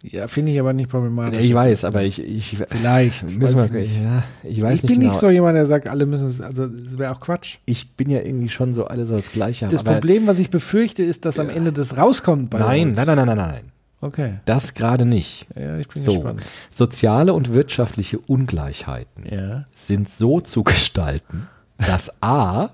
Ja, 0.04 0.28
finde 0.30 0.54
ich 0.54 0.60
aber 0.60 0.72
nicht 0.72 0.90
problematisch. 0.90 1.42
Ich 1.42 1.54
weiß, 1.54 1.84
aber 1.84 2.04
ich, 2.04 2.20
ich 2.24 2.58
Vielleicht. 2.70 3.30
müssen 3.38 3.58
weiß 3.58 3.74
wir, 3.74 3.82
nicht. 3.82 4.02
ja, 4.02 4.24
ich 4.44 4.62
weiß 4.62 4.76
ich 4.76 4.84
nicht 4.84 4.88
bin 4.92 5.00
genau. 5.02 5.12
nicht 5.12 5.20
so 5.20 5.30
jemand, 5.30 5.58
der 5.58 5.66
sagt, 5.66 5.90
alle 5.90 6.06
müssen 6.06 6.30
es, 6.30 6.40
also 6.40 6.68
das 6.68 6.98
wäre 6.98 7.12
auch 7.14 7.20
Quatsch. 7.20 7.58
Ich 7.66 7.92
bin 7.98 8.10
ja 8.10 8.20
irgendwie 8.22 8.48
schon 8.48 8.74
so 8.74 8.86
alle 8.86 9.06
so 9.06 9.18
das 9.18 9.32
Gleiche 9.34 9.66
haben. 9.66 9.74
Das 9.74 9.84
Problem, 9.84 10.26
was 10.26 10.40
ich 10.40 10.50
befürchte, 10.50 11.04
ist, 11.04 11.26
dass 11.26 11.38
am 11.38 11.50
Ende 11.50 11.74
das 11.74 11.98
rauskommt 11.98 12.50
bei 12.50 12.60
nein, 12.60 12.90
uns. 12.90 12.98
nein, 12.98 13.08
nein, 13.08 13.18
nein, 13.18 13.28
nein, 13.28 13.38
nein. 13.38 13.72
Okay. 14.02 14.34
Das 14.46 14.74
gerade 14.74 15.06
nicht. 15.06 15.46
Ja, 15.60 15.78
ich 15.78 15.90
bin 15.90 16.02
So, 16.02 16.14
gespannt. 16.14 16.44
soziale 16.74 17.34
und 17.34 17.54
wirtschaftliche 17.54 18.20
Ungleichheiten 18.20 19.26
Ja. 19.30 19.66
sind 19.74 20.10
so 20.10 20.40
zu 20.40 20.64
gestalten, 20.64 21.48
dass 21.78 22.10
A, 22.24 22.70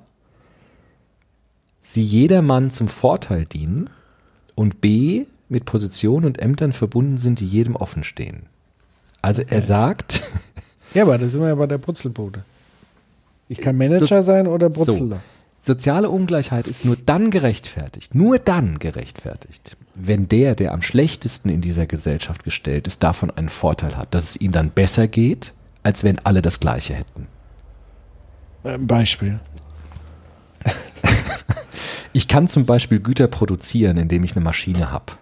sie 1.81 2.03
jedermann 2.03 2.69
zum 2.69 2.87
Vorteil 2.87 3.45
dienen 3.45 3.89
und 4.53 4.81
B, 4.81 5.25
mit 5.49 5.65
Positionen 5.65 6.25
und 6.25 6.39
Ämtern 6.39 6.73
verbunden 6.73 7.17
sind, 7.17 7.39
die 7.39 7.47
jedem 7.47 7.75
offen 7.75 8.03
stehen. 8.03 8.47
Also 9.21 9.43
er 9.47 9.61
sagt, 9.61 10.21
Ja, 10.95 11.03
aber 11.03 11.17
das 11.17 11.31
sind 11.31 11.41
wir 11.41 11.49
ja 11.49 11.55
bei 11.55 11.67
der 11.67 11.77
Brutzelbude. 11.77 12.43
Ich 13.49 13.59
kann 13.59 13.77
Manager 13.77 14.23
sein 14.23 14.47
oder 14.47 14.69
Brutzeler. 14.69 15.19
soziale 15.61 16.09
Ungleichheit 16.09 16.67
ist 16.67 16.85
nur 16.85 16.95
dann 16.95 17.31
gerechtfertigt, 17.31 18.15
nur 18.15 18.39
dann 18.39 18.79
gerechtfertigt, 18.79 19.75
wenn 19.93 20.29
der, 20.29 20.55
der 20.55 20.71
am 20.73 20.81
schlechtesten 20.81 21.49
in 21.49 21.61
dieser 21.61 21.85
Gesellschaft 21.85 22.43
gestellt 22.45 22.87
ist, 22.87 23.03
davon 23.03 23.29
einen 23.29 23.49
Vorteil 23.49 23.97
hat, 23.97 24.15
dass 24.15 24.31
es 24.31 24.35
ihm 24.37 24.53
dann 24.53 24.71
besser 24.71 25.07
geht, 25.07 25.53
als 25.83 26.03
wenn 26.05 26.17
alle 26.19 26.41
das 26.41 26.59
Gleiche 26.61 26.93
hätten. 26.93 27.27
Ein 28.63 28.87
Beispiel. 28.87 29.39
Ich 32.13 32.29
kann 32.29 32.47
zum 32.47 32.65
Beispiel 32.65 33.01
Güter 33.01 33.27
produzieren, 33.27 33.97
indem 33.97 34.23
ich 34.23 34.37
eine 34.37 34.45
Maschine 34.45 34.89
habe. 34.89 35.17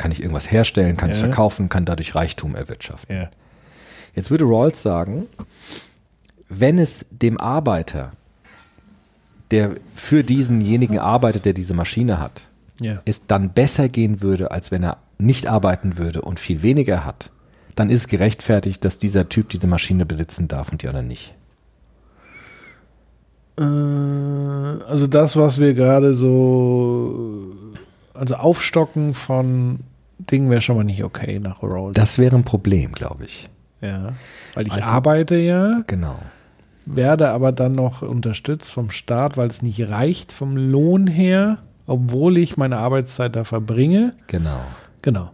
Kann 0.00 0.12
ich 0.12 0.20
irgendwas 0.20 0.50
herstellen, 0.50 0.96
kann 0.96 1.10
es 1.10 1.18
Ja. 1.18 1.24
verkaufen, 1.26 1.68
kann 1.68 1.84
dadurch 1.84 2.14
Reichtum 2.14 2.54
erwirtschaften. 2.54 3.14
Ja. 3.14 3.28
Jetzt 4.14 4.30
würde 4.30 4.44
Rawls 4.46 4.80
sagen, 4.80 5.26
wenn 6.48 6.78
es 6.78 7.04
dem 7.10 7.38
Arbeiter, 7.38 8.12
der 9.50 9.72
für 9.94 10.24
diesenjenigen 10.24 10.98
arbeitet, 10.98 11.44
der 11.44 11.52
diese 11.52 11.74
Maschine 11.74 12.18
hat, 12.18 12.48
Ja. 12.80 13.02
es 13.04 13.26
dann 13.26 13.50
besser 13.52 13.90
gehen 13.90 14.22
würde, 14.22 14.52
als 14.52 14.70
wenn 14.70 14.82
er 14.82 14.96
nicht 15.18 15.46
arbeiten 15.46 15.98
würde 15.98 16.22
und 16.22 16.40
viel 16.40 16.62
weniger 16.62 17.04
hat, 17.04 17.30
dann 17.76 17.90
ist 17.90 18.00
es 18.00 18.08
gerechtfertigt, 18.08 18.82
dass 18.86 18.96
dieser 18.96 19.28
Typ 19.28 19.50
diese 19.50 19.66
Maschine 19.66 20.06
besitzen 20.06 20.48
darf 20.48 20.72
und 20.72 20.82
die 20.82 20.88
anderen 20.88 21.08
nicht. 21.08 21.34
Äh, 23.58 23.62
also 23.62 25.06
das, 25.06 25.36
was 25.36 25.58
wir 25.60 25.74
gerade 25.74 26.14
so, 26.14 27.52
also 28.14 28.36
Aufstocken 28.36 29.12
von 29.12 29.80
Dingen 30.30 30.50
wäre 30.50 30.60
schon 30.60 30.76
mal 30.76 30.84
nicht 30.84 31.02
okay 31.04 31.38
nach 31.38 31.62
Roll. 31.62 31.92
Das 31.92 32.18
wäre 32.18 32.36
ein 32.36 32.44
Problem, 32.44 32.92
glaube 32.92 33.24
ich. 33.24 33.48
ja. 33.80 34.12
Weil 34.54 34.66
ich 34.66 34.72
Also- 34.74 34.84
arbeite 34.84 35.36
ja, 35.36 35.82
Genau. 35.86 36.16
werde 36.86 37.30
aber 37.30 37.52
dann 37.52 37.72
noch 37.72 38.02
unterstützt 38.02 38.72
vom 38.72 38.90
Staat, 38.90 39.36
weil 39.36 39.48
es 39.48 39.62
nicht 39.62 39.88
reicht 39.90 40.32
vom 40.32 40.56
Lohn 40.56 41.06
her, 41.06 41.58
obwohl 41.86 42.36
ich 42.38 42.56
meine 42.56 42.76
Arbeitszeit 42.78 43.36
da 43.36 43.44
verbringe. 43.44 44.14
Genau. 44.26 44.60
Genau. 45.02 45.30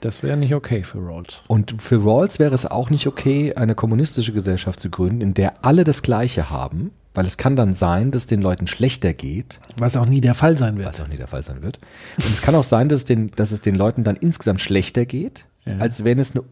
Das 0.00 0.22
wäre 0.22 0.36
nicht 0.36 0.54
okay 0.54 0.82
für 0.82 0.98
Rolls. 0.98 1.42
Und 1.48 1.80
für 1.80 1.96
Rawls 2.04 2.38
wäre 2.38 2.54
es 2.54 2.66
auch 2.66 2.90
nicht 2.90 3.06
okay, 3.06 3.54
eine 3.54 3.74
kommunistische 3.74 4.32
Gesellschaft 4.32 4.78
zu 4.78 4.90
gründen, 4.90 5.20
in 5.22 5.34
der 5.34 5.64
alle 5.64 5.84
das 5.84 6.02
Gleiche 6.02 6.50
haben, 6.50 6.90
weil 7.16 7.26
es 7.26 7.36
kann 7.36 7.56
dann 7.56 7.74
sein, 7.74 8.10
dass 8.10 8.22
es 8.22 8.26
den 8.26 8.40
Leuten 8.42 8.66
schlechter 8.66 9.12
geht, 9.14 9.58
Was 9.78 9.96
auch 9.96 10.06
nie 10.06 10.20
der 10.20 10.34
Fall 10.34 10.56
sein 10.58 10.76
wird. 10.76 10.86
was 10.88 11.00
auch 11.00 11.08
nie 11.08 11.16
der 11.16 11.26
Fall 11.28 11.42
sein 11.42 11.62
wird. 11.62 11.78
Und 12.18 12.24
es 12.26 12.42
kann 12.42 12.54
auch 12.54 12.64
sein, 12.64 12.88
dass, 12.88 13.00
es 13.00 13.04
den, 13.04 13.30
dass 13.32 13.50
es 13.52 13.60
den 13.60 13.74
Leuten 13.74 14.04
dann 14.04 14.16
insgesamt 14.16 14.60
schlechter 14.60 15.04
geht, 15.06 15.46
Ja. 15.64 15.78
als 15.78 16.04
wenn 16.04 16.18
es 16.18 16.32
eine 16.36 16.44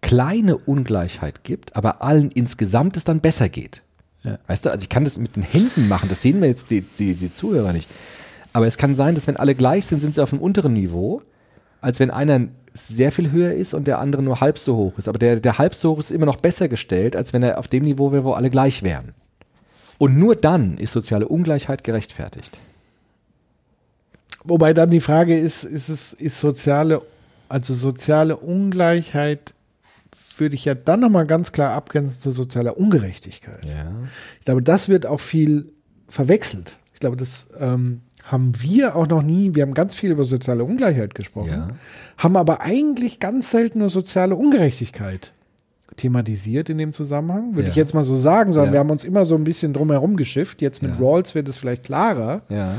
kleine 0.00 0.56
Ungleichheit 0.56 1.44
gibt, 1.44 1.74
aber 1.76 2.02
allen 2.02 2.30
insgesamt 2.30 2.96
es 2.96 3.04
dann 3.04 3.20
besser 3.20 3.48
geht. 3.48 3.82
Ja. 4.24 4.38
Weißt 4.46 4.64
du, 4.64 4.70
also 4.70 4.82
ich 4.82 4.88
kann 4.88 5.04
das 5.04 5.18
mit 5.18 5.36
den 5.36 5.42
Händen 5.42 5.88
machen, 5.88 6.08
das 6.08 6.22
sehen 6.22 6.40
wir 6.40 6.48
jetzt 6.48 6.70
die, 6.70 6.80
die, 6.82 7.14
die 7.14 7.32
Zuhörer 7.32 7.72
nicht. 7.72 7.88
Aber 8.52 8.66
es 8.66 8.76
kann 8.78 8.94
sein, 8.94 9.14
dass 9.14 9.26
wenn 9.26 9.36
alle 9.36 9.54
gleich 9.54 9.86
sind, 9.86 10.00
sind 10.00 10.14
sie 10.14 10.22
auf 10.22 10.32
einem 10.32 10.42
unteren 10.42 10.72
Niveau, 10.72 11.22
als 11.80 12.00
wenn 12.00 12.10
einer 12.10 12.48
sehr 12.72 13.12
viel 13.12 13.30
höher 13.32 13.52
ist 13.52 13.74
und 13.74 13.86
der 13.86 13.98
andere 13.98 14.22
nur 14.22 14.40
halb 14.40 14.58
so 14.58 14.76
hoch 14.76 14.98
ist. 14.98 15.08
Aber 15.08 15.18
der, 15.18 15.36
der 15.40 15.58
halb 15.58 15.74
so 15.74 15.90
hoch 15.92 15.98
ist 16.00 16.10
immer 16.10 16.26
noch 16.26 16.36
besser 16.36 16.68
gestellt, 16.68 17.14
als 17.16 17.32
wenn 17.32 17.42
er 17.42 17.58
auf 17.58 17.68
dem 17.68 17.82
Niveau 17.84 18.12
wäre, 18.12 18.24
wo 18.24 18.32
alle 18.32 18.50
gleich 18.50 18.82
wären. 18.82 19.14
Und 19.98 20.16
nur 20.16 20.36
dann 20.36 20.78
ist 20.78 20.92
soziale 20.92 21.26
Ungleichheit 21.28 21.82
gerechtfertigt. 21.84 22.58
Wobei 24.44 24.72
dann 24.72 24.90
die 24.90 25.00
Frage 25.00 25.38
ist, 25.38 25.64
ist 25.64 25.88
es 25.88 26.12
ist 26.12 26.40
soziale, 26.40 27.02
also 27.48 27.74
soziale 27.74 28.36
Ungleichheit 28.36 29.52
würde 30.38 30.54
ich 30.54 30.64
ja 30.64 30.74
dann 30.74 31.00
nochmal 31.00 31.26
ganz 31.26 31.52
klar 31.52 31.72
abgrenzen 31.74 32.20
zu 32.20 32.30
sozialer 32.30 32.78
Ungerechtigkeit. 32.78 33.64
Ja. 33.64 33.92
Ich 34.38 34.44
glaube, 34.46 34.62
das 34.62 34.88
wird 34.88 35.04
auch 35.06 35.20
viel 35.20 35.72
verwechselt. 36.08 36.78
Ich 36.94 37.00
glaube, 37.00 37.16
das 37.16 37.46
ähm, 37.58 38.00
haben 38.24 38.52
wir 38.60 38.96
auch 38.96 39.06
noch 39.08 39.22
nie. 39.22 39.54
Wir 39.54 39.62
haben 39.62 39.74
ganz 39.74 39.94
viel 39.96 40.12
über 40.12 40.24
soziale 40.24 40.64
Ungleichheit 40.64 41.14
gesprochen, 41.14 41.50
Ja. 41.50 41.68
haben 42.16 42.36
aber 42.36 42.60
eigentlich 42.60 43.18
ganz 43.20 43.50
selten 43.50 43.80
nur 43.80 43.88
soziale 43.88 44.36
Ungerechtigkeit 44.36 45.32
thematisiert 45.96 46.68
in 46.68 46.78
dem 46.78 46.92
Zusammenhang, 46.92 47.54
würde 47.54 47.62
Ja. 47.64 47.68
ich 47.70 47.76
jetzt 47.76 47.94
mal 47.94 48.04
so 48.04 48.16
sagen, 48.16 48.52
sondern 48.52 48.68
Ja. 48.68 48.72
wir 48.74 48.80
haben 48.80 48.90
uns 48.90 49.04
immer 49.04 49.24
so 49.24 49.34
ein 49.34 49.44
bisschen 49.44 49.72
drumherum 49.72 50.16
geschifft. 50.16 50.60
Jetzt 50.62 50.82
mit 50.82 50.96
Ja. 50.96 51.00
Rawls 51.00 51.34
wird 51.34 51.48
es 51.48 51.56
vielleicht 51.56 51.84
klarer. 51.84 52.42
Ja. 52.48 52.72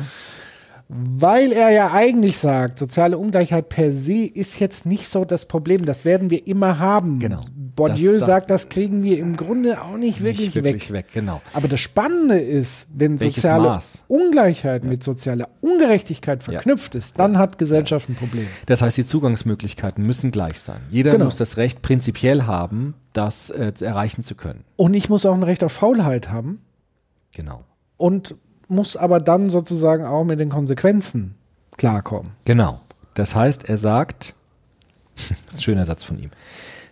Weil 0.91 1.51
er 1.51 1.69
ja 1.69 1.91
eigentlich 1.91 2.39
sagt, 2.39 2.79
soziale 2.79 3.19
Ungleichheit 3.19 3.69
per 3.69 3.93
se 3.93 4.25
ist 4.25 4.59
jetzt 4.59 4.87
nicht 4.87 5.07
so 5.07 5.23
das 5.23 5.45
Problem. 5.45 5.85
Das 5.85 6.03
werden 6.03 6.31
wir 6.31 6.47
immer 6.47 6.79
haben. 6.79 7.19
Genau. 7.19 7.41
Bourdieu 7.75 8.13
Das 8.13 8.21
sagt, 8.21 8.27
sagt- 8.27 8.49
das 8.49 8.69
kriegen 8.69 9.03
wir 9.03 9.19
im 9.19 9.35
Grunde 9.37 9.83
auch 9.83 9.97
nicht 9.97 10.23
wirklich, 10.23 10.47
Nicht 10.47 10.63
wirklich 10.63 10.91
weg. 10.91 11.05
weg, 11.05 11.13
genau. 11.13 11.41
Aber 11.53 11.67
das 11.67 11.79
Spannende 11.79 12.39
ist, 12.39 12.87
wenn 12.91 13.19
Welches 13.19 13.43
soziale 13.43 13.63
Maß? 13.69 14.05
Ungleichheit 14.07 14.83
mit 14.83 15.03
sozialer 15.03 15.49
Ungerechtigkeit 15.61 16.41
verknüpft 16.41 16.95
ist, 16.95 17.19
dann 17.19 17.37
hat 17.37 17.59
Gesellschaft 17.59 18.09
ein 18.09 18.15
Problem. 18.15 18.47
Das 18.65 18.81
heißt, 18.81 18.97
die 18.97 19.05
Zugangsmöglichkeiten 19.05 20.03
müssen 20.03 20.31
gleich 20.31 20.59
sein. 20.59 20.79
Jeder 20.89 21.11
Genau. 21.11 21.25
muss 21.25 21.35
das 21.35 21.57
Recht 21.57 21.83
prinzipiell 21.83 22.43
haben, 22.47 22.95
das 23.13 23.51
äh, 23.51 23.71
erreichen 23.81 24.23
zu 24.23 24.33
können. 24.33 24.65
Und 24.75 24.95
ich 24.95 25.07
muss 25.07 25.27
auch 25.27 25.35
ein 25.35 25.43
Recht 25.43 25.63
auf 25.63 25.71
Faulheit 25.71 26.31
haben 26.31 26.61
Genau. 27.31 27.63
und 27.95 28.35
muss 28.69 28.95
aber 28.95 29.19
dann 29.19 29.49
sozusagen 29.49 30.05
auch 30.05 30.23
mit 30.23 30.39
den 30.39 30.49
Konsequenzen 30.49 31.35
klarkommen. 31.77 32.31
Genau. 32.45 32.79
Das 33.13 33.35
heißt, 33.35 33.67
er 33.67 33.77
sagt, 33.77 34.33
das 35.15 35.55
ist 35.55 35.59
ein 35.59 35.61
schöner 35.61 35.85
Satz 35.85 36.03
von 36.03 36.19
ihm, 36.19 36.31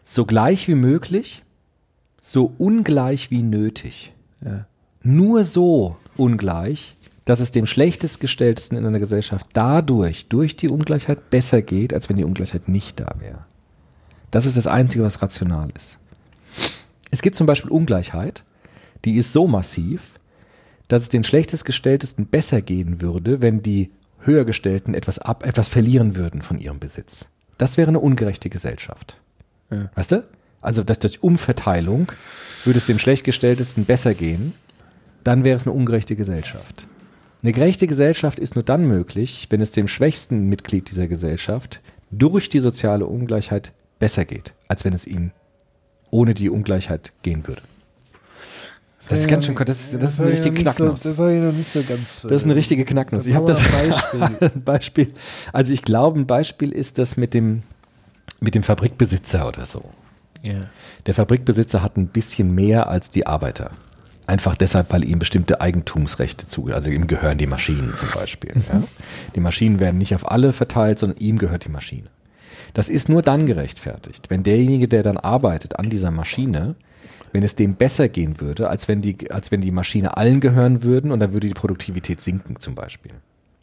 so 0.04 0.26
gleich 0.26 0.68
wie 0.68 0.76
möglich, 0.76 1.44
so 2.22 2.54
ungleich 2.58 3.32
wie 3.32 3.44
nötig. 3.44 4.14
Ja. 4.44 4.66
Nur 5.04 5.44
so 5.44 5.96
ungleich, 6.18 6.98
dass 7.26 7.40
es 7.40 7.52
dem 7.52 7.66
schlechtest 7.66 8.20
gestelltesten 8.20 8.78
in 8.78 8.86
einer 8.86 9.00
Gesellschaft 9.00 9.48
dadurch, 9.54 10.28
durch 10.30 10.56
die 10.56 10.70
Ungleichheit 10.70 11.30
besser 11.30 11.62
geht, 11.62 11.94
als 11.94 12.10
wenn 12.10 12.16
die 12.16 12.24
Ungleichheit 12.24 12.68
nicht 12.68 13.00
da 13.00 13.16
wäre. 13.20 13.46
Das 14.32 14.46
ist 14.46 14.58
das 14.58 14.68
Einzige, 14.68 15.04
was 15.04 15.22
rational 15.22 15.70
ist. 15.76 15.98
Es 17.12 17.22
gibt 17.22 17.36
zum 17.36 17.48
Beispiel 17.48 17.72
Ungleichheit, 17.72 18.44
die 19.06 19.16
ist 19.16 19.32
so 19.32 19.48
massiv, 19.48 20.17
dass 20.88 21.04
es 21.04 21.10
den 21.10 21.24
schlechtest 21.24 21.66
gestelltesten 21.66 22.28
besser 22.28 22.62
gehen 22.62 23.02
würde, 23.02 23.42
wenn 23.42 23.62
die 23.62 23.92
höhergestellten 24.22 24.94
etwas 24.94 25.20
ab, 25.20 25.46
etwas 25.46 25.70
verlieren 25.70 26.16
würden 26.16 26.42
von 26.42 26.60
ihrem 26.60 26.80
Besitz. 26.80 27.28
Das 27.58 27.78
wäre 27.78 27.90
eine 27.90 28.00
ungerechte 28.00 28.50
Gesellschaft. 28.50 29.18
Weißt 29.96 30.12
du? 30.12 30.24
Also, 30.62 30.84
dass 30.84 31.00
durch 31.00 31.24
Umverteilung 31.24 32.12
würde 32.64 32.78
es 32.80 32.86
dem 32.86 33.00
schlechtgestelltesten 33.00 33.86
besser 33.86 34.14
gehen, 34.14 34.54
dann 35.24 35.44
wäre 35.44 35.58
es 35.58 35.66
eine 35.66 35.74
ungerechte 35.74 36.16
Gesellschaft. 36.16 36.88
Eine 37.44 37.52
gerechte 37.52 37.88
Gesellschaft 37.88 38.40
ist 38.40 38.56
nur 38.56 38.64
dann 38.64 38.88
möglich, 38.88 39.48
wenn 39.50 39.62
es 39.62 39.72
dem 39.72 39.88
schwächsten 39.88 40.48
Mitglied 40.50 40.90
dieser 40.90 41.08
Gesellschaft 41.08 41.82
durch 42.12 42.50
die 42.50 42.60
soziale 42.60 43.06
Ungleichheit 43.06 43.72
besser 44.00 44.26
geht, 44.26 44.54
als 44.68 44.86
wenn 44.86 44.94
es 44.94 45.06
ihm 45.06 45.32
ohne 46.10 46.34
die 46.34 46.50
Ungleichheit 46.50 47.14
gehen 47.22 47.48
würde. 47.48 47.62
Das 49.10 49.20
ist 49.20 49.28
ganz 49.28 49.46
schön, 49.46 49.56
das 49.56 49.94
ist, 49.94 50.02
das 50.04 50.14
ist 50.14 50.20
eine 50.22 50.32
richtige 50.32 50.62
Knacknuss. 50.62 51.04
So, 51.04 51.10
das 51.10 51.20
habe 51.20 51.34
ich 51.34 51.42
noch 51.42 51.54
nicht 51.54 51.72
so 51.72 51.82
ganz. 51.84 52.22
Das 52.24 52.32
ist 52.32 52.44
eine 52.44 52.56
richtige 52.56 52.84
Knacknuss. 52.86 53.26
Ich 53.28 53.36
habe 53.36 53.46
das 53.46 53.62
Beispiel. 53.72 54.52
Beispiel. 54.64 55.14
Also 55.54 55.72
ich 55.74 55.82
glaube, 55.84 56.20
ein 56.20 56.28
Beispiel 56.28 56.72
ist 56.72 56.98
das 56.98 57.16
mit 57.18 57.34
dem 57.34 57.64
mit 58.40 58.54
dem 58.54 58.64
Fabrikbesitzer 58.64 59.48
oder 59.48 59.66
so. 59.66 59.84
ja. 60.44 60.70
Der 61.06 61.14
Fabrikbesitzer 61.14 61.82
hat 61.82 61.96
ein 61.98 62.08
bisschen 62.08 62.54
mehr 62.54 62.88
als 62.90 63.10
die 63.10 63.26
Arbeiter. 63.26 63.72
Einfach 64.28 64.58
deshalb, 64.58 64.92
weil 64.92 65.06
ihm 65.06 65.20
bestimmte 65.20 65.62
Eigentumsrechte 65.62 66.48
zu, 66.48 66.68
also 66.68 66.90
ihm 66.90 67.08
gehören 67.08 67.38
die 67.38 67.48
Maschinen 67.48 67.94
zum 67.94 68.10
Beispiel. 68.14 68.52
Ja? 68.72 68.84
Die 69.36 69.40
Maschinen 69.40 69.80
werden 69.80 69.98
nicht 69.98 70.14
auf 70.14 70.30
alle 70.30 70.52
verteilt, 70.52 71.00
sondern 71.00 71.18
ihm 71.20 71.38
gehört 71.38 71.64
die 71.64 71.70
Maschine. 71.70 72.10
Das 72.74 72.90
ist 72.90 73.08
nur 73.08 73.22
dann 73.22 73.46
gerechtfertigt, 73.46 74.30
wenn 74.30 74.44
derjenige, 74.44 74.90
der 74.90 75.02
dann 75.02 75.16
arbeitet 75.18 75.80
an 75.80 75.90
dieser 75.90 76.12
Maschine, 76.12 76.76
wenn 77.38 77.44
es 77.44 77.54
dem 77.54 77.76
besser 77.76 78.10
gehen 78.10 78.42
würde, 78.42 78.68
als 78.68 78.88
wenn 78.88 79.04
die, 79.04 79.30
als 79.30 79.52
wenn 79.52 79.62
die 79.62 79.70
Maschine 79.70 80.18
allen 80.18 80.40
gehören 80.40 80.82
würden 80.82 81.12
und 81.12 81.20
dann 81.20 81.34
würde 81.34 81.46
die 81.46 81.54
Produktivität 81.54 82.20
sinken 82.20 82.60
zum 82.60 82.74
Beispiel. 82.74 83.12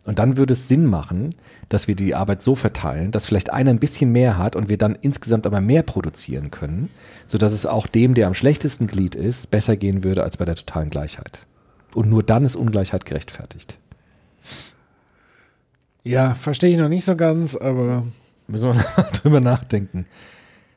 Und 0.05 0.20
dann 0.20 0.37
würde 0.37 0.53
es 0.53 0.68
Sinn 0.68 0.87
machen, 0.87 1.35
dass 1.70 1.89
wir 1.89 1.97
die 1.97 2.14
Arbeit 2.14 2.41
so 2.41 2.55
verteilen, 2.55 3.11
dass 3.11 3.27
vielleicht 3.27 3.53
einer 3.53 3.70
ein 3.70 3.81
bisschen 3.81 4.12
mehr 4.12 4.39
hat 4.39 4.55
und 4.55 4.68
wir 4.68 4.79
dann 4.79 4.97
insgesamt 5.01 5.45
aber 5.45 5.61
mehr 5.61 5.83
produzieren 5.83 6.53
können, 6.53 6.89
sodass 7.27 7.51
es 7.51 7.66
auch 7.66 7.89
dem, 7.89 8.14
der 8.14 8.29
am 8.29 8.35
schlechtesten 8.35 8.87
Glied 8.87 9.16
ist, 9.16 9.51
besser 9.51 9.77
gehen 9.77 10.05
würde 10.05 10.22
als 10.22 10.37
bei 10.37 10.45
der 10.45 10.55
totalen 10.55 10.91
Gleichheit. 10.91 11.41
Und 11.95 12.09
nur 12.09 12.22
dann 12.22 12.45
ist 12.45 12.55
Ungleichheit 12.55 13.05
gerechtfertigt. 13.07 13.77
ja, 16.05 16.37
verstehe 16.37 16.70
ich 16.70 16.79
noch 16.79 16.89
nicht 16.89 17.05
so 17.05 17.16
ganz, 17.16 17.57
aber 17.57 18.05
Müssen 18.47 18.75
wir 18.75 19.05
drüber 19.12 19.41
nachdenken. 19.41 20.07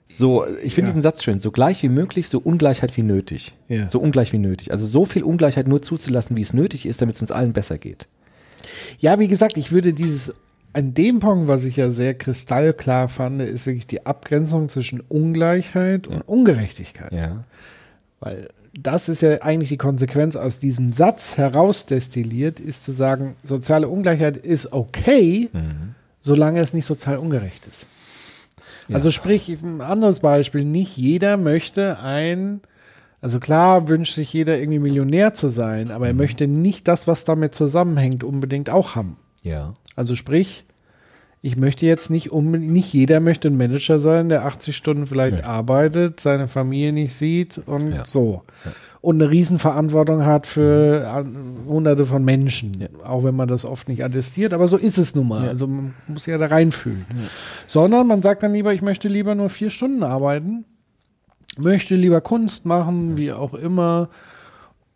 So, 0.08 0.46
ich 0.64 0.74
finde 0.74 0.90
Ja. 0.90 0.94
diesen 0.94 1.02
Satz 1.02 1.24
schön. 1.24 1.40
So 1.40 1.52
gleich 1.52 1.84
wie 1.84 1.90
möglich, 1.90 2.30
so 2.30 2.40
Ungleichheit 2.40 2.96
wie 2.96 3.04
nötig. 3.04 3.54
Ja. 3.68 3.88
So 3.90 4.00
ungleich 4.00 4.32
wie 4.34 4.38
nötig. 4.38 4.72
Also 4.72 4.86
so 4.86 5.06
viel 5.06 5.24
Ungleichheit 5.24 5.68
nur 5.68 5.82
zuzulassen, 5.82 6.38
wie 6.38 6.42
es 6.42 6.54
nötig 6.54 6.86
ist, 6.86 7.02
damit 7.02 7.16
es 7.16 7.22
uns 7.22 7.32
allen 7.32 7.54
besser 7.54 7.78
geht. 7.78 8.08
Ja, 9.00 9.20
wie 9.20 9.28
gesagt, 9.28 9.58
ich 9.58 9.72
würde 9.72 9.94
dieses, 9.94 10.34
an 10.74 10.94
dem 10.94 11.20
Punkt, 11.20 11.48
was 11.48 11.64
ich 11.66 11.76
ja 11.76 11.92
sehr 11.92 12.14
kristallklar 12.14 13.10
fand, 13.10 13.42
ist 13.42 13.66
wirklich 13.66 13.86
die 13.88 14.06
Abgrenzung 14.06 14.70
zwischen 14.70 15.02
Ungleichheit 15.02 16.08
und 16.08 16.22
Ungerechtigkeit. 16.22 17.12
Ja. 17.12 17.44
Weil 18.20 18.48
das 18.80 19.10
ist 19.10 19.22
ja 19.22 19.42
eigentlich 19.42 19.70
die 19.70 19.78
Konsequenz 19.78 20.36
aus 20.36 20.60
diesem 20.60 20.92
Satz 20.92 21.38
herausdestilliert, 21.38 22.60
ist 22.60 22.86
zu 22.86 22.92
sagen, 22.92 23.36
soziale 23.44 23.88
Ungleichheit 23.88 24.38
ist 24.38 24.72
okay, 24.72 25.50
solange 26.22 26.60
es 26.62 26.74
nicht 26.74 26.86
sozial 26.86 27.18
ungerecht 27.18 27.68
ist. 27.68 27.88
Also 28.92 29.12
sprich, 29.12 29.50
ein 29.50 29.82
anderes 29.82 30.22
Beispiel, 30.22 30.64
nicht 30.64 30.98
jeder 30.98 31.38
möchte 31.38 32.00
ein, 32.00 32.62
also 33.22 33.40
klar 33.40 33.90
wünscht 33.90 34.16
sich 34.16 34.32
jeder 34.32 34.58
irgendwie 34.60 34.80
Millionär 34.80 35.34
zu 35.34 35.50
sein, 35.50 35.92
aber 35.92 36.08
er 36.08 36.14
möchte 36.14 36.48
nicht 36.48 36.88
das, 36.88 37.08
was 37.08 37.26
damit 37.26 37.56
zusammenhängt, 37.56 38.24
unbedingt 38.24 38.70
auch 38.70 38.96
haben. 38.96 39.18
Ja. 39.44 39.74
Also 39.96 40.16
sprich, 40.16 40.66
ich 41.42 41.56
möchte 41.58 41.86
jetzt 41.86 42.10
nicht 42.10 42.32
unbedingt, 42.32 42.72
nicht 42.72 42.92
jeder 42.94 43.20
möchte 43.20 43.48
ein 43.48 43.58
Manager 43.58 44.00
sein, 44.00 44.30
der 44.30 44.46
80 44.46 44.76
Stunden 44.76 45.06
vielleicht 45.06 45.38
Nee. 45.38 45.44
arbeitet, 45.44 46.20
seine 46.20 46.48
Familie 46.48 46.94
nicht 46.94 47.14
sieht 47.14 47.62
und 47.66 47.94
Ja. 47.94 48.06
so. 48.06 48.44
Und 49.00 49.22
eine 49.22 49.30
Riesenverantwortung 49.32 50.26
hat 50.26 50.48
für 50.48 51.08
an- 51.08 51.60
hunderte 51.68 52.04
von 52.06 52.26
Menschen, 52.26 52.72
auch 53.06 53.24
wenn 53.24 53.36
man 53.36 53.48
das 53.48 53.64
oft 53.64 53.88
nicht 53.88 54.04
attestiert, 54.04 54.54
aber 54.54 54.68
so 54.68 54.76
ist 54.78 54.98
es 54.98 55.16
nun 55.16 55.28
mal. 55.28 55.48
Also 55.48 55.68
man 55.68 55.94
muss 56.08 56.26
ja 56.26 56.38
da 56.38 56.48
reinfühlen. 56.48 57.06
Sondern 57.68 58.08
man 58.08 58.22
sagt 58.22 58.42
dann 58.44 58.54
lieber, 58.54 58.74
ich 58.74 58.82
möchte 58.82 59.08
lieber 59.08 59.36
nur 59.36 59.50
vier 59.50 59.70
Stunden 59.70 60.04
arbeiten, 60.04 60.66
möchte 61.58 61.96
lieber 61.96 62.22
Kunst 62.22 62.66
machen, 62.66 63.16
wie 63.18 63.32
auch 63.32 63.54
immer, 63.54 64.10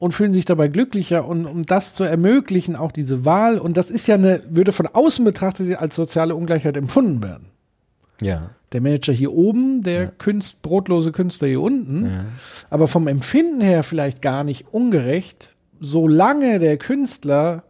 und 0.02 0.14
fühlen 0.14 0.34
sich 0.34 0.45
dabei 0.45 0.68
glücklicher. 0.68 1.28
Und 1.28 1.45
um 1.45 1.62
das 1.62 1.93
zu 1.93 2.04
ermöglichen, 2.04 2.76
auch 2.76 2.91
diese 2.91 3.24
Wahl, 3.24 3.60
und 3.60 3.78
das 3.78 3.91
ist 3.91 4.08
ja 4.08 4.16
eine, 4.16 4.41
würde 4.49 4.72
von 4.72 4.88
außen 4.88 5.24
betrachtet 5.24 5.78
als 5.78 5.95
soziale 5.95 6.34
Ungleichheit 6.34 6.76
empfunden 6.76 7.22
werden. 7.22 7.45
Ja. 8.20 8.49
Der 8.72 8.82
Manager 8.82 9.14
hier 9.14 9.32
oben, 9.32 9.84
der 9.84 10.08
Künst, 10.08 10.64
brotlose 10.64 11.12
Künstler 11.12 11.49
hier 11.49 11.62
unten, 11.62 12.10
aber 12.72 12.88
vom 12.88 13.08
Empfinden 13.08 13.62
her 13.62 13.84
vielleicht 13.84 14.24
gar 14.24 14.43
nicht 14.43 14.74
ungerecht, 14.74 15.54
solange 15.80 16.58
der 16.58 16.78
Künstler 16.78 17.62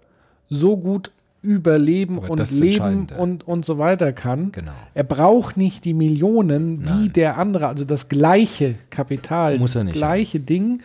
so 0.49 0.77
gut 0.77 1.11
überleben 1.41 2.19
Aber 2.19 2.29
und 2.29 2.39
das 2.39 2.51
leben 2.51 3.07
ja. 3.09 3.17
und, 3.17 3.45
und 3.45 3.65
so 3.65 3.77
weiter 3.77 4.13
kann. 4.13 4.53
Genau. 4.53 4.71
Er 4.93 5.03
braucht 5.03 5.57
nicht 5.57 5.83
die 5.83 5.93
Millionen 5.93 6.87
wie 6.87 7.09
der 7.09 7.37
andere, 7.37 7.67
also 7.67 7.83
das 7.83 8.07
gleiche 8.07 8.75
Kapital, 8.89 9.59
Muss 9.59 9.75
er 9.75 9.79
das 9.79 9.85
nicht, 9.85 9.97
gleiche 9.97 10.39
Ding, 10.39 10.81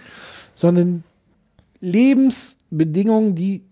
sondern 0.57 1.05
Lebensbedingungen, 1.87 3.35
die 3.35 3.63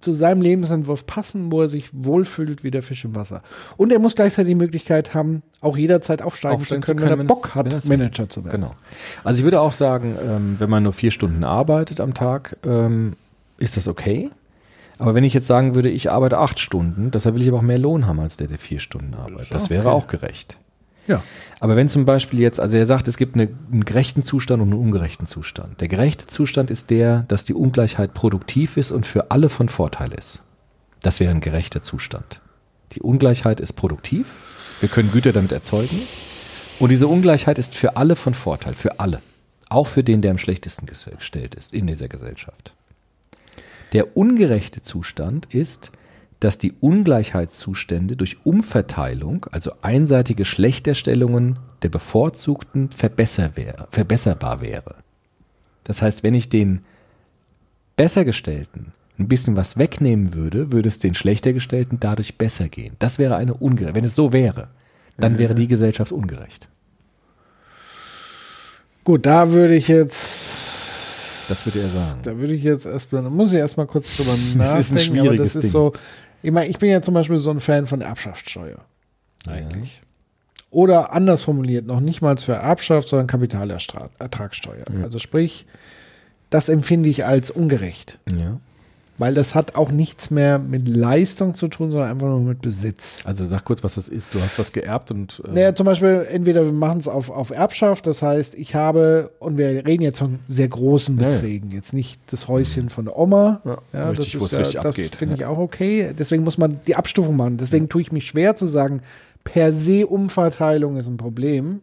zu 0.00 0.12
seinem 0.12 0.42
Lebensentwurf 0.42 1.06
passen, 1.06 1.50
wo 1.50 1.62
er 1.62 1.68
sich 1.68 1.90
wohlfühlt 1.92 2.62
wie 2.62 2.70
der 2.70 2.82
Fisch 2.82 3.04
im 3.04 3.16
Wasser. 3.16 3.42
Und 3.76 3.90
er 3.92 3.98
muss 3.98 4.14
gleichzeitig 4.14 4.52
die 4.52 4.54
Möglichkeit 4.54 5.12
haben, 5.12 5.42
auch 5.60 5.76
jederzeit 5.76 6.22
aufsteigen, 6.22 6.60
Aufsteigen 6.60 6.82
zu 6.82 6.86
können, 6.94 7.00
zu 7.00 7.10
wenn 7.10 7.20
er 7.20 7.24
Bock 7.24 7.54
hat, 7.56 7.84
Manager 7.84 8.28
zu 8.28 8.44
werden. 8.44 8.60
Genau. 8.60 8.74
Also 9.24 9.38
ich 9.38 9.44
würde 9.44 9.60
auch 9.60 9.72
sagen, 9.72 10.16
ähm, 10.24 10.56
wenn 10.58 10.70
man 10.70 10.84
nur 10.84 10.92
vier 10.92 11.10
Stunden 11.10 11.42
arbeitet 11.42 12.00
am 12.00 12.14
Tag, 12.14 12.56
ähm, 12.64 13.16
ist 13.58 13.76
das 13.76 13.88
okay. 13.88 14.30
Aber 14.98 15.14
wenn 15.14 15.24
ich 15.24 15.34
jetzt 15.34 15.46
sagen 15.46 15.74
würde, 15.74 15.90
ich 15.90 16.10
arbeite 16.10 16.38
acht 16.38 16.58
Stunden, 16.58 17.10
deshalb 17.10 17.34
will 17.34 17.42
ich 17.42 17.48
aber 17.48 17.58
auch 17.58 17.62
mehr 17.62 17.78
Lohn 17.78 18.06
haben 18.06 18.20
als 18.20 18.36
der, 18.36 18.46
der 18.46 18.58
vier 18.58 18.80
Stunden 18.80 19.14
arbeitet. 19.14 19.54
Das 19.54 19.70
wäre 19.70 19.92
auch 19.92 20.06
gerecht. 20.06 20.58
Ja. 21.08 21.24
Aber 21.58 21.74
wenn 21.74 21.88
zum 21.88 22.04
Beispiel 22.04 22.38
jetzt, 22.38 22.60
also 22.60 22.76
er 22.76 22.86
sagt, 22.86 23.08
es 23.08 23.16
gibt 23.16 23.34
eine, 23.34 23.48
einen 23.72 23.84
gerechten 23.84 24.22
Zustand 24.22 24.62
und 24.62 24.68
einen 24.72 24.80
ungerechten 24.80 25.26
Zustand. 25.26 25.80
Der 25.80 25.88
gerechte 25.88 26.26
Zustand 26.26 26.70
ist 26.70 26.90
der, 26.90 27.24
dass 27.26 27.42
die 27.44 27.54
Ungleichheit 27.54 28.14
produktiv 28.14 28.76
ist 28.76 28.92
und 28.92 29.06
für 29.06 29.30
alle 29.32 29.48
von 29.48 29.68
Vorteil 29.68 30.12
ist. 30.12 30.42
Das 31.02 31.18
wäre 31.18 31.32
ein 31.32 31.40
gerechter 31.40 31.82
Zustand. 31.82 32.40
Die 32.92 33.00
Ungleichheit 33.00 33.58
ist 33.58 33.72
produktiv. 33.72 34.32
Wir 34.80 34.88
können 34.88 35.10
Güter 35.10 35.32
damit 35.32 35.50
erzeugen. 35.52 35.98
Und 36.78 36.90
diese 36.90 37.08
Ungleichheit 37.08 37.58
ist 37.58 37.74
für 37.74 37.96
alle 37.96 38.14
von 38.14 38.34
Vorteil. 38.34 38.74
Für 38.74 39.00
alle. 39.00 39.20
Auch 39.68 39.86
für 39.88 40.04
den, 40.04 40.22
der 40.22 40.30
am 40.30 40.38
schlechtesten 40.38 40.86
ges- 40.86 41.10
gestellt 41.14 41.54
ist 41.54 41.74
in 41.74 41.86
dieser 41.86 42.08
Gesellschaft. 42.08 42.72
Der 43.92 44.16
ungerechte 44.16 44.82
Zustand 44.82 45.52
ist, 45.54 45.90
dass 46.40 46.58
die 46.58 46.72
Ungleichheitszustände 46.80 48.16
durch 48.16 48.38
Umverteilung, 48.44 49.46
also 49.50 49.72
einseitige 49.82 50.44
Schlechterstellungen 50.44 51.58
der 51.82 51.88
Bevorzugten 51.88 52.90
verbesser 52.90 53.56
wär, 53.56 53.88
verbesserbar 53.90 54.60
wäre. 54.60 54.96
Das 55.84 56.02
heißt, 56.02 56.22
wenn 56.22 56.34
ich 56.34 56.48
den 56.48 56.84
Bessergestellten 57.96 58.92
ein 59.18 59.26
bisschen 59.26 59.56
was 59.56 59.76
wegnehmen 59.78 60.34
würde, 60.34 60.70
würde 60.70 60.86
es 60.88 61.00
den 61.00 61.14
Schlechtergestellten 61.14 61.98
dadurch 61.98 62.38
besser 62.38 62.68
gehen. 62.68 62.94
Das 63.00 63.18
wäre 63.18 63.34
eine 63.36 63.54
ungerecht. 63.54 63.96
Wenn 63.96 64.04
es 64.04 64.14
so 64.14 64.32
wäre, 64.32 64.68
dann 65.18 65.38
wäre 65.38 65.56
die 65.56 65.66
Gesellschaft 65.66 66.12
ungerecht. 66.12 66.68
Gut, 69.02 69.26
da 69.26 69.50
würde 69.52 69.74
ich 69.74 69.88
jetzt, 69.88 71.48
Das 71.48 71.64
würde 71.66 71.80
er 71.80 71.88
sagen. 71.88 72.20
da 72.22 72.36
würde 72.36 72.54
ich 72.54 72.62
jetzt 72.62 72.86
erstmal, 72.86 73.22
da 73.22 73.30
muss 73.30 73.50
ich 73.52 73.58
erstmal 73.58 73.86
kurz 73.86 74.16
drüber 74.16 74.30
Das 74.58 74.74
ist 74.76 74.90
ein 74.90 74.94
nachdenken, 74.96 75.18
aber 75.20 75.28
schwieriges 75.30 75.52
das 75.54 75.56
ist 75.56 75.62
Ding. 75.64 75.70
so, 75.70 75.92
ich 76.42 76.50
meine, 76.50 76.68
ich 76.68 76.78
bin 76.78 76.90
ja 76.90 77.02
zum 77.02 77.14
Beispiel 77.14 77.38
so 77.38 77.50
ein 77.50 77.60
Fan 77.60 77.86
von 77.86 78.00
der 78.00 78.08
Erbschaftssteuer. 78.08 78.84
Eigentlich. 79.46 80.02
Oder 80.70 81.12
anders 81.12 81.42
formuliert, 81.42 81.86
noch 81.86 82.00
nicht 82.00 82.20
mal 82.20 82.36
für 82.36 82.52
Erbschaft, 82.52 83.08
sondern 83.08 83.26
Kapitalertragssteuer. 83.26 84.84
Also 85.02 85.18
sprich, 85.18 85.66
das 86.50 86.68
empfinde 86.68 87.08
ich 87.08 87.24
als 87.24 87.50
ungerecht. 87.50 88.18
Ja. 88.38 88.60
Weil 89.18 89.34
das 89.34 89.56
hat 89.56 89.74
auch 89.74 89.90
nichts 89.90 90.30
mehr 90.30 90.60
mit 90.60 90.86
Leistung 90.86 91.56
zu 91.56 91.66
tun, 91.66 91.90
sondern 91.90 92.08
einfach 92.10 92.28
nur 92.28 92.38
mit 92.40 92.62
Besitz. 92.62 93.22
Also 93.24 93.44
sag 93.44 93.64
kurz, 93.64 93.82
was 93.82 93.96
das 93.96 94.08
ist. 94.08 94.32
Du 94.32 94.40
hast 94.40 94.58
was 94.60 94.72
geerbt 94.72 95.10
und 95.10 95.42
äh, 95.44 95.52
Naja, 95.54 95.74
zum 95.74 95.86
Beispiel, 95.86 96.24
entweder 96.30 96.64
wir 96.64 96.72
machen 96.72 96.98
es 97.00 97.08
auf, 97.08 97.28
auf 97.28 97.50
Erbschaft, 97.50 98.06
das 98.06 98.22
heißt, 98.22 98.54
ich 98.54 98.76
habe, 98.76 99.32
und 99.40 99.58
wir 99.58 99.84
reden 99.86 100.02
jetzt 100.04 100.20
von 100.20 100.38
sehr 100.46 100.68
großen 100.68 101.16
Ja, 101.18 101.24
ja. 101.24 101.28
Beträgen, 101.30 101.70
jetzt 101.72 101.92
nicht 101.94 102.20
das 102.30 102.46
Häuschen 102.46 102.90
von 102.90 103.06
der 103.06 103.18
Oma. 103.18 103.60
Ja, 103.92 104.08
wo 104.10 104.12
das 104.12 104.32
ist 104.32 104.72
ja, 104.74 104.82
das 104.82 104.96
finde 104.96 105.34
ich 105.34 105.40
Ja. 105.40 105.48
auch 105.48 105.58
okay. 105.58 106.14
Deswegen 106.16 106.44
muss 106.44 106.56
man 106.56 106.78
die 106.86 106.94
Abstufung 106.94 107.36
machen. 107.36 107.56
Deswegen 107.56 107.88
tue 107.88 108.00
ich 108.02 108.12
mich 108.12 108.26
schwer 108.26 108.54
zu 108.54 108.66
sagen, 108.66 109.00
per 109.42 109.72
se 109.72 110.06
Umverteilung 110.06 110.96
ist 110.96 111.08
ein 111.08 111.16
Problem. 111.16 111.80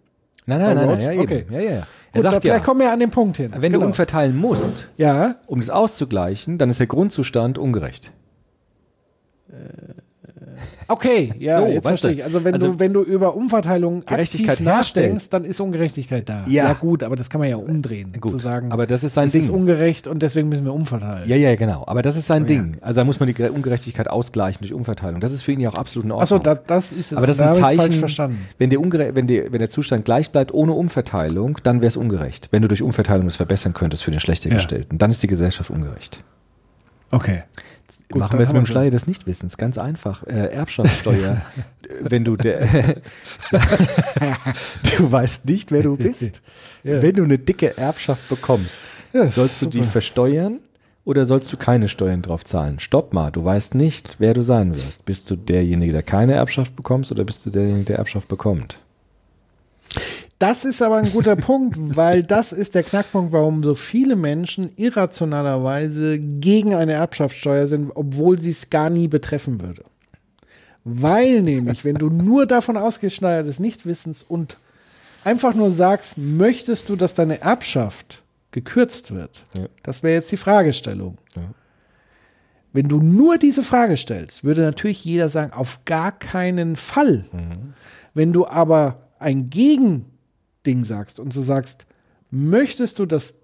Nein, 0.48 0.60
nein, 0.60 0.76
nein, 0.76 0.88
nein, 0.88 1.02
ja, 1.02 1.12
eben. 1.12 1.22
okay. 1.22 1.46
Ja, 1.50 1.60
ja, 1.60 1.70
ja. 1.72 1.76
Er 1.78 2.22
Gut, 2.22 2.24
sagt 2.24 2.42
vielleicht 2.44 2.46
ja, 2.46 2.60
kommen 2.60 2.80
wir 2.82 2.92
an 2.92 3.00
den 3.00 3.10
Punkt 3.12 3.38
hin. 3.38 3.52
wenn 3.56 3.72
Genau. 3.72 3.82
du 3.82 3.88
umverteilen 3.88 4.38
musst, 4.38 4.88
Ja, 4.98 5.36
um 5.48 5.60
das 5.60 5.70
auszugleichen, 5.70 6.58
dann 6.58 6.70
ist 6.70 6.80
der 6.80 6.88
Grundzustand 6.88 7.58
ungerecht. 7.58 8.12
Okay, 10.88 11.32
ja, 11.40 11.60
So, 11.62 11.68
jetzt 11.68 11.88
verstehe 11.88 12.12
ich. 12.12 12.24
Also 12.24 12.44
wenn, 12.44 12.54
also 12.54 12.74
du, 12.74 12.80
wenn 12.80 12.94
du 12.94 13.02
über 13.02 13.36
Umverteilung 13.36 14.04
Gerechtigkeit 14.06 14.52
aktiv 14.54 14.66
nachdenkst, 14.66 15.30
dann 15.30 15.46
ist 15.46 15.60
Ungerechtigkeit 15.60 16.28
da. 16.28 16.44
Ja. 16.48 16.74
gut, 16.74 17.04
aber 17.04 17.16
das 17.16 17.30
kann 17.30 17.40
man 17.40 17.50
ja 17.50 17.56
umdrehen. 17.58 18.12
Gut, 18.20 18.32
zu 18.32 18.38
sagen, 18.38 18.72
aber 18.72 18.88
das 18.88 19.04
ist 19.04 19.14
sein 19.14 19.28
es 19.28 19.34
Ding. 19.34 19.44
ist 19.44 19.50
ungerecht 19.50 20.08
und 20.08 20.22
deswegen 20.22 20.50
müssen 20.50 20.66
wir 20.66 20.74
umverteilen. 20.74 21.28
Ja, 21.28 21.36
ja, 21.36 21.56
genau. 21.56 21.84
Aber 21.88 22.02
das 22.02 22.16
ist 22.16 22.28
sein 22.28 22.46
Ding. 22.46 22.78
Also 22.82 23.02
da 23.02 23.06
muss 23.06 23.20
man 23.20 23.28
die 23.28 23.34
Gere- 23.34 23.52
Ungerechtigkeit 23.52 24.10
ausgleichen 24.10 24.60
durch 24.62 24.74
Umverteilung. 24.74 25.22
Das 25.22 25.32
ist 25.32 25.44
für 25.44 25.52
ihn 25.52 25.60
ja 25.60 25.70
auch 25.70 25.76
absolut 25.76 26.06
in 26.06 26.12
Ordnung. 26.12 26.22
Achso, 26.24 26.40
da, 26.40 26.56
das 26.56 26.92
ist 26.92 27.14
aber 27.14 27.28
das 27.28 27.38
ist 27.38 27.40
da 27.42 27.46
ein 27.46 27.50
hab 27.52 27.58
ich's 27.58 27.66
Zeichen, 27.68 27.80
falsch 27.82 27.98
verstanden. 28.00 28.48
Wenn, 28.58 28.70
der 28.70 28.80
ungere 28.82 29.16
wenn, 29.16 29.28
der, 29.28 29.52
wenn 29.52 29.60
der 29.60 29.70
Zustand 29.70 30.06
gleich 30.06 30.32
bleibt 30.32 30.54
ohne 30.54 30.74
Umverteilung, 30.74 31.58
dann 31.64 31.78
wäre 31.82 31.88
es 31.88 31.98
ungerecht. 31.98 32.50
Wenn 32.52 32.62
du 32.62 32.68
durch 32.68 32.82
Umverteilung 32.82 33.28
es 33.28 33.36
verbessern 33.36 33.74
könntest 33.74 34.04
für 34.04 34.12
den 34.12 34.20
schlechter 34.20 34.50
Ja. 34.50 34.56
gestellten, 34.56 34.98
dann 34.98 35.12
ist 35.12 35.24
die 35.24 35.28
Gesellschaft 35.28 35.70
ungerecht. 35.70 36.20
Okay. 37.12 37.44
Gut, 38.12 38.20
Machen 38.20 38.40
wir 38.40 38.44
es 38.44 38.54
mit 38.54 38.62
dem 38.62 38.66
Schleier 38.66 38.92
des 38.92 39.08
Nichtwissens. 39.08 39.58
Ganz 39.58 39.78
einfach. 39.78 40.24
Äh, 40.24 40.48
Erbschaftssteuer. 40.54 41.42
wenn 42.02 42.24
du 42.24 42.36
der, 42.36 42.68
du 44.98 45.12
weißt 45.12 45.46
nicht, 45.46 45.72
wer 45.72 45.84
du 45.84 45.98
bist. 45.98 46.42
Wenn 46.84 47.16
du 47.16 47.24
eine 47.24 47.40
dicke 47.40 47.76
Erbschaft 47.80 48.30
bekommst, 48.30 48.78
Ja, 49.12 49.26
sollst 49.26 49.60
du 49.60 49.66
die 49.66 49.82
versteuern 49.82 50.60
oder 51.04 51.26
sollst 51.26 51.52
du 51.52 51.58
keine 51.58 51.90
Steuern 51.90 52.22
drauf 52.22 52.46
zahlen? 52.46 52.80
Stopp 52.80 53.12
mal, 53.12 53.32
du 53.32 53.44
weißt 53.44 53.74
nicht, 53.74 54.18
wer 54.20 54.36
du 54.36 54.44
sein 54.44 54.76
wirst. 54.76 55.04
Bist 55.04 55.32
du 55.32 55.36
derjenige, 55.36 55.94
der 55.94 56.04
keine 56.04 56.34
Erbschaft 56.34 56.76
bekommst 56.76 57.12
oder 57.12 57.24
bist 57.24 57.44
du 57.44 57.50
derjenige, 57.50 57.86
der 57.86 57.98
Erbschaft 57.98 58.28
bekommt? 58.28 58.78
Das 60.38 60.66
ist 60.66 60.82
aber 60.82 60.98
ein 60.98 61.12
guter 61.12 61.38
Punkt, 61.38 61.96
weil 61.96 62.22
das 62.22 62.52
ist 62.52 62.76
der 62.76 62.84
Knackpunkt, 62.84 63.32
warum 63.32 63.64
so 63.64 63.74
viele 63.74 64.18
Menschen 64.18 64.72
irrationalerweise 64.76 66.20
gegen 66.20 66.76
eine 66.76 66.94
Erbschaftssteuer 66.94 67.68
sind, 67.68 67.92
obwohl 67.96 68.40
sie 68.40 68.50
es 68.50 68.70
gar 68.70 68.90
nie 68.90 69.08
betreffen 69.08 69.62
würde. 69.62 69.86
Weil 70.84 71.42
nämlich, 71.42 71.86
wenn 71.86 71.96
du 71.96 72.10
nur 72.10 72.46
davon 72.46 72.76
ausgehst, 72.76 73.16
Schneider 73.16 73.44
des 73.44 73.60
Nichtwissens 73.60 74.24
und 74.24 74.60
einfach 75.24 75.56
nur 75.56 75.72
sagst, 75.72 76.18
möchtest 76.18 76.90
du, 76.90 76.98
dass 76.98 77.14
deine 77.14 77.42
Erbschaft 77.42 78.22
gekürzt 78.52 79.16
wird? 79.16 79.42
Ja. 79.58 79.68
Das 79.84 80.04
wäre 80.04 80.16
jetzt 80.16 80.32
die 80.32 80.38
Fragestellung. 80.38 81.18
Ja. 81.36 81.44
Wenn 82.74 82.90
du 82.90 83.00
nur 83.02 83.38
diese 83.38 83.64
Frage 83.64 83.96
stellst, 83.96 84.44
würde 84.44 84.62
natürlich 84.62 85.04
jeder 85.06 85.30
sagen, 85.30 85.54
auf 85.54 85.86
gar 85.86 86.12
keinen 86.12 86.76
Fall. 86.76 87.24
Wenn 88.14 88.34
du 88.34 88.46
aber 88.46 89.08
ein 89.18 89.50
Gegending 90.66 90.84
sagst 90.86 91.20
und 91.20 91.32
so 91.34 91.42
sagst, 91.42 91.86
möchtest 92.32 93.00
du, 93.00 93.06
dass 93.06 93.36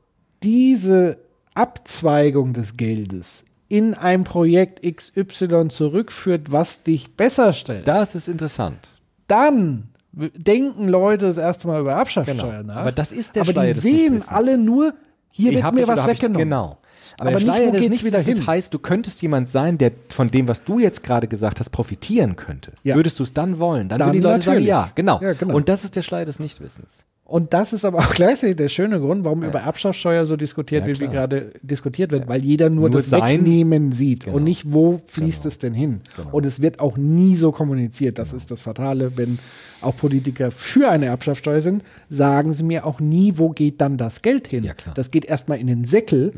diese 0.44 1.18
Abzweigung 1.54 2.54
des 2.54 2.78
Geldes 2.78 3.44
in 3.70 3.94
ein 3.94 4.24
Projekt 4.26 4.82
XY 4.84 5.68
zurückführt, 5.70 6.52
was 6.52 6.84
dich 6.84 7.16
besser 7.16 7.54
stellt, 7.54 7.88
Das 7.88 8.16
ist 8.16 8.28
interessant. 8.28 8.90
dann 9.28 9.88
denken 10.14 10.90
Leute 10.90 11.26
das 11.28 11.38
erste 11.38 11.68
Mal 11.68 11.80
über 11.82 11.94
Erbschaftssteuer 11.94 12.62
Genau. 12.62 12.74
nach. 12.74 12.76
Aber 12.82 12.92
das 12.92 13.14
ist 13.14 13.36
der 13.36 13.44
Aber 13.44 13.54
Schleier 13.54 13.74
die 13.76 13.80
sehen 13.80 14.22
alle 14.28 14.58
nur, 14.58 14.94
hier 15.30 15.52
Ich 15.52 15.64
wird 15.64 15.74
mir 15.74 15.88
was 15.88 16.02
ich- 16.02 16.08
weggenommen. 16.08 16.40
Genau. 16.50 16.78
Aber 17.18 17.32
der 17.32 17.40
nicht, 17.40 17.48
wo 17.50 17.72
geht's 17.72 18.04
wieder 18.04 18.20
hin? 18.20 18.46
heißt, 18.48 18.74
du 18.74 18.80
könntest 18.80 19.22
jemand 19.22 19.50
sein, 19.50 19.78
der 19.78 19.92
von 20.10 20.30
dem, 20.30 20.48
was 20.48 20.64
du 20.64 20.80
jetzt 20.80 21.04
gerade 21.04 21.28
gesagt 21.28 21.60
hast, 21.60 21.70
profitieren 21.70 22.36
könnte. 22.36 22.72
Ja. 22.84 22.96
Würdest 22.96 23.20
du 23.20 23.24
es 23.24 23.34
dann 23.34 23.60
wollen? 23.60 23.88
Dann, 23.90 24.00
Dann 24.00 24.08
würden 24.10 24.14
die 24.18 24.24
Leute 24.24 24.40
sagen, 24.40 24.50
natürlich. 24.52 24.68
ja, 24.68 24.92
genau. 24.96 25.20
Ja, 25.22 25.34
genau. 25.34 25.54
Und 25.56 25.70
das 25.70 25.84
ist 25.86 25.96
der 25.96 26.02
Schleier 26.02 26.26
des 26.26 26.40
Nichtwissens. 26.40 27.04
Und 27.32 27.54
das 27.54 27.72
ist 27.72 27.86
aber 27.86 28.00
auch 28.00 28.14
gleichzeitig 28.14 28.58
der 28.58 28.68
schöne 28.68 29.00
Grund, 29.00 29.24
warum 29.24 29.44
über 29.44 29.60
Erbschaftssteuer 29.62 30.26
so 30.26 30.36
diskutiert 30.36 30.82
Ja, 30.82 30.88
wird, 30.88 31.00
wie 31.00 31.08
gerade 31.08 31.52
diskutiert 31.62 32.12
wird, 32.12 32.28
weil 32.28 32.44
jeder 32.44 32.70
nur, 32.70 32.90
Nur 32.90 33.00
das 33.00 33.10
sein- 33.10 33.22
Wegnehmen 33.40 33.94
sieht 33.94 34.26
Genau. 34.26 34.36
und 34.38 34.44
nicht, 34.44 34.74
wo 34.74 35.00
fließt 35.06 35.46
es 35.46 35.58
denn 35.58 35.74
hin. 35.74 36.02
Genau. 36.18 36.30
Und 36.32 36.46
es 36.46 36.62
wird 36.62 36.80
auch 36.82 36.98
nie 36.98 37.36
so 37.38 37.52
kommuniziert. 37.54 38.20
Das 38.20 38.34
ist 38.34 38.52
das 38.52 38.60
Fatale, 38.60 39.14
wenn 39.16 39.40
auch 39.80 39.96
Politiker 39.96 40.52
für 40.52 40.90
eine 40.90 41.06
Erbschaftssteuer 41.06 41.62
sind, 41.62 41.84
sagen 42.10 42.54
sie 42.54 42.64
mir 42.66 42.86
auch 42.86 43.00
nie, 43.00 43.34
wo 43.38 43.50
geht 43.50 43.80
dann 43.80 43.98
das 43.98 44.22
Geld 44.22 44.50
hin. 44.50 44.66
Ja. 44.66 44.74
Das 44.94 45.10
geht 45.10 45.24
erstmal 45.26 45.58
in 45.60 45.68
den 45.68 45.86
Säckel. 45.86 46.34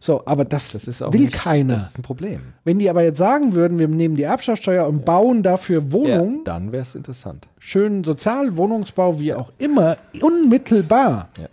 So, 0.00 0.22
aber 0.26 0.44
das, 0.44 0.72
Das 0.72 0.86
will 1.00 1.22
nicht, 1.22 1.32
keiner. 1.32 1.74
Das 1.74 1.88
ist 1.90 1.98
ein 1.98 2.02
Problem. 2.02 2.40
Wenn 2.64 2.78
die 2.78 2.88
aber 2.88 3.02
jetzt 3.02 3.18
sagen 3.18 3.54
würden, 3.54 3.78
wir 3.78 3.88
nehmen 3.88 4.14
die 4.14 4.22
Erbschaftssteuer 4.22 4.86
und 4.86 5.04
bauen 5.04 5.42
dafür 5.42 5.90
Wohnungen, 5.92 6.44
dann 6.44 6.70
wäre 6.72 6.82
es 6.82 6.94
interessant. 6.94 7.48
schönen 7.58 8.04
Sozialwohnungsbau, 8.04 9.18
wie 9.18 9.34
auch 9.34 9.52
immer, 9.58 9.96
unmittelbar, 10.20 11.28
Ja. 11.38 11.48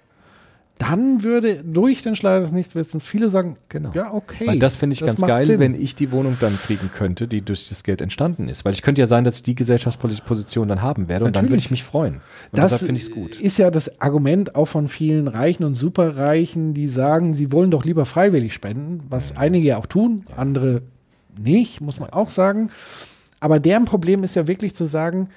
Dann 0.78 1.24
würde 1.24 1.64
durch 1.64 2.02
den 2.02 2.16
Schleier 2.18 2.42
des 2.42 2.52
Nichtwissens 2.52 3.06
viele 3.06 3.30
sagen, 3.30 3.56
Genau. 3.70 3.92
ja, 3.94 4.14
okay. 4.14 4.48
Weil 4.48 4.60
das 4.60 4.76
finde 4.76 4.94
ich 4.94 5.00
ganz 5.00 5.20
macht 5.22 5.30
geil, 5.30 5.46
Sinn. 5.46 5.60
wenn 5.62 5.74
ich 5.74 5.96
die 5.96 6.12
Wohnung 6.12 6.36
dann 6.42 6.58
kriegen 6.58 6.92
könnte, 6.94 7.28
die 7.30 7.42
durch 7.42 7.70
das 7.70 7.84
Geld 7.84 8.02
entstanden 8.02 8.50
ist. 8.50 8.66
Weil 8.66 8.74
ich 8.74 8.82
könnte 8.82 9.00
ja 9.00 9.08
sein, 9.08 9.24
dass 9.24 9.38
ich 9.38 9.44
die 9.44 9.56
gesellschaftspolitische 9.56 10.24
Position 10.24 10.68
dann 10.68 10.82
haben 10.82 11.08
werde 11.08 11.24
und 11.26 11.36
dann 11.36 11.44
würde 11.44 11.54
Natürlich. 11.54 11.66
ich 11.66 11.72
mich 11.72 11.84
freuen. 11.84 12.16
Und 12.16 12.22
das 12.52 12.80
finde 12.80 12.96
ich 12.96 13.04
es 13.04 13.12
gut. 13.12 13.40
ist 13.40 13.58
ja 13.58 13.72
das 13.72 14.02
Argument 14.02 14.56
auch 14.56 14.66
von 14.66 14.90
vielen 14.90 15.30
Reichen 15.30 15.64
und 15.64 15.76
Superreichen, 15.76 16.74
die 16.74 16.88
sagen, 16.88 17.34
sie 17.34 17.52
wollen 17.54 17.72
doch 17.72 17.86
lieber 17.86 18.06
freiwillig 18.06 18.54
spenden, 18.54 19.02
was 19.10 19.38
einige 19.38 19.66
ja 19.68 19.78
auch 19.78 19.86
tun, 19.86 20.26
andere 20.36 20.82
nicht, 21.38 21.80
muss 21.82 22.00
man 22.00 22.10
auch 22.10 22.30
sagen. 22.30 22.70
Aber 23.40 23.60
deren 23.60 23.86
Problem 23.86 24.24
ist 24.24 24.36
ja 24.36 24.48
wirklich 24.48 24.76
zu 24.76 24.86
sagen, 24.88 25.30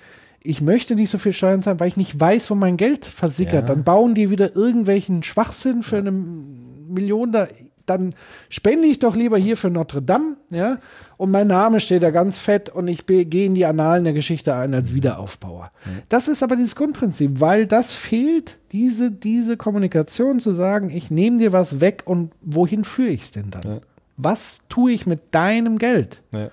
ich 0.42 0.60
möchte 0.60 0.94
nicht 0.94 1.10
so 1.10 1.18
viel 1.18 1.32
Steuern 1.32 1.62
zahlen, 1.62 1.80
weil 1.80 1.88
ich 1.88 1.96
nicht 1.96 2.18
weiß, 2.18 2.50
wo 2.50 2.54
mein 2.54 2.76
Geld 2.76 3.04
versickert. 3.04 3.68
Ja. 3.68 3.74
Dann 3.74 3.84
bauen 3.84 4.14
die 4.14 4.30
wieder 4.30 4.54
irgendwelchen 4.54 5.22
Schwachsinn 5.22 5.82
für 5.82 5.98
eine 5.98 6.12
Million 6.12 7.32
da. 7.32 7.48
Dann 7.86 8.14
spende 8.50 8.86
ich 8.86 8.98
doch 8.98 9.16
lieber 9.16 9.38
hier 9.38 9.56
für 9.56 9.70
Notre 9.70 10.02
Dame, 10.02 10.36
ja. 10.50 10.78
Und 11.16 11.30
mein 11.30 11.48
Name 11.48 11.80
steht 11.80 12.02
da 12.02 12.10
ganz 12.10 12.38
fett 12.38 12.68
und 12.68 12.86
ich 12.86 13.06
gehe 13.06 13.46
in 13.46 13.54
die 13.54 13.64
Annalen 13.64 14.04
der 14.04 14.12
Geschichte 14.12 14.54
ein 14.54 14.72
als 14.74 14.94
Wiederaufbauer. 14.94 15.72
Das 16.08 16.28
ist 16.28 16.42
aber 16.42 16.54
dieses 16.54 16.76
Grundprinzip, 16.76 17.40
weil 17.40 17.66
das 17.66 17.92
fehlt, 17.92 18.58
diese, 18.72 19.10
diese 19.10 19.56
Kommunikation 19.56 20.38
zu 20.38 20.52
sagen, 20.52 20.90
ich 20.90 21.10
nehme 21.10 21.38
dir 21.38 21.52
was 21.52 21.80
weg 21.80 22.02
und 22.04 22.30
wohin 22.42 22.84
führe 22.84 23.08
ich 23.08 23.22
es 23.22 23.30
denn 23.32 23.50
dann? 23.50 23.80
Was 24.16 24.60
tue 24.68 24.92
ich 24.92 25.06
mit 25.06 25.20
deinem 25.32 25.78
Geld? 25.78 26.22
Ja. 26.32 26.50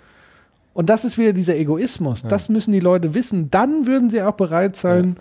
Und 0.76 0.89
das 0.89 1.05
ist 1.05 1.17
wieder 1.17 1.34
dieser 1.34 1.55
Egoismus. 1.55 2.21
Das 2.23 2.49
müssen 2.49 2.71
die 2.73 2.80
Leute 2.82 3.13
wissen. 3.15 3.49
Dann 3.49 3.88
würden 3.88 4.09
sie 4.11 4.21
auch 4.21 4.34
bereit 4.36 4.76
sein, 4.76 5.15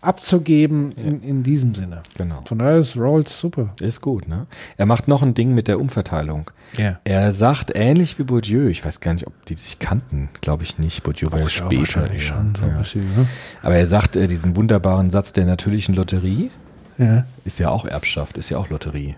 abzugeben 0.00 0.92
in, 0.92 1.22
in 1.22 1.42
diesem 1.42 1.74
Sinne. 1.74 2.02
Genau. 2.16 2.42
Von 2.46 2.58
daher 2.58 2.78
ist 2.78 2.96
Rawls 2.96 3.38
super. 3.40 3.74
Ist 3.80 4.00
gut, 4.00 4.26
ne? 4.28 4.46
Er 4.76 4.86
macht 4.86 5.08
noch 5.08 5.22
ein 5.22 5.34
Ding 5.34 5.54
mit 5.54 5.68
der 5.68 5.78
Umverteilung. 5.80 6.50
Ja. 6.76 6.98
Er 7.04 7.32
sagt 7.32 7.72
ähnlich 7.74 8.18
wie 8.18 8.24
Bourdieu, 8.24 8.68
ich 8.68 8.84
weiß 8.84 9.00
gar 9.00 9.14
nicht, 9.14 9.26
ob 9.26 9.44
die 9.46 9.54
sich 9.54 9.78
kannten, 9.78 10.28
glaube 10.40 10.62
ich 10.64 10.78
nicht. 10.78 11.02
Bourdieu 11.02 11.30
war 11.30 11.40
ja 11.40 11.48
später. 11.48 11.78
wahrscheinlich 12.02 12.28
ja, 12.28 12.34
schon 12.34 12.54
so 12.54 12.66
ja. 12.66 12.78
bisschen, 12.78 13.02
ne? 13.16 13.26
Aber 13.62 13.74
er 13.74 13.86
sagt 13.86 14.16
äh, 14.16 14.26
diesen 14.26 14.56
wunderbaren 14.56 15.10
Satz 15.10 15.32
der 15.32 15.46
natürlichen 15.46 15.94
Lotterie, 15.94 16.50
Ja. 16.98 17.24
ist 17.44 17.58
ja 17.58 17.70
auch 17.70 17.84
Erbschaft, 17.84 18.38
ist 18.38 18.50
ja 18.50 18.58
auch 18.58 18.70
Lotterie. 18.70 19.16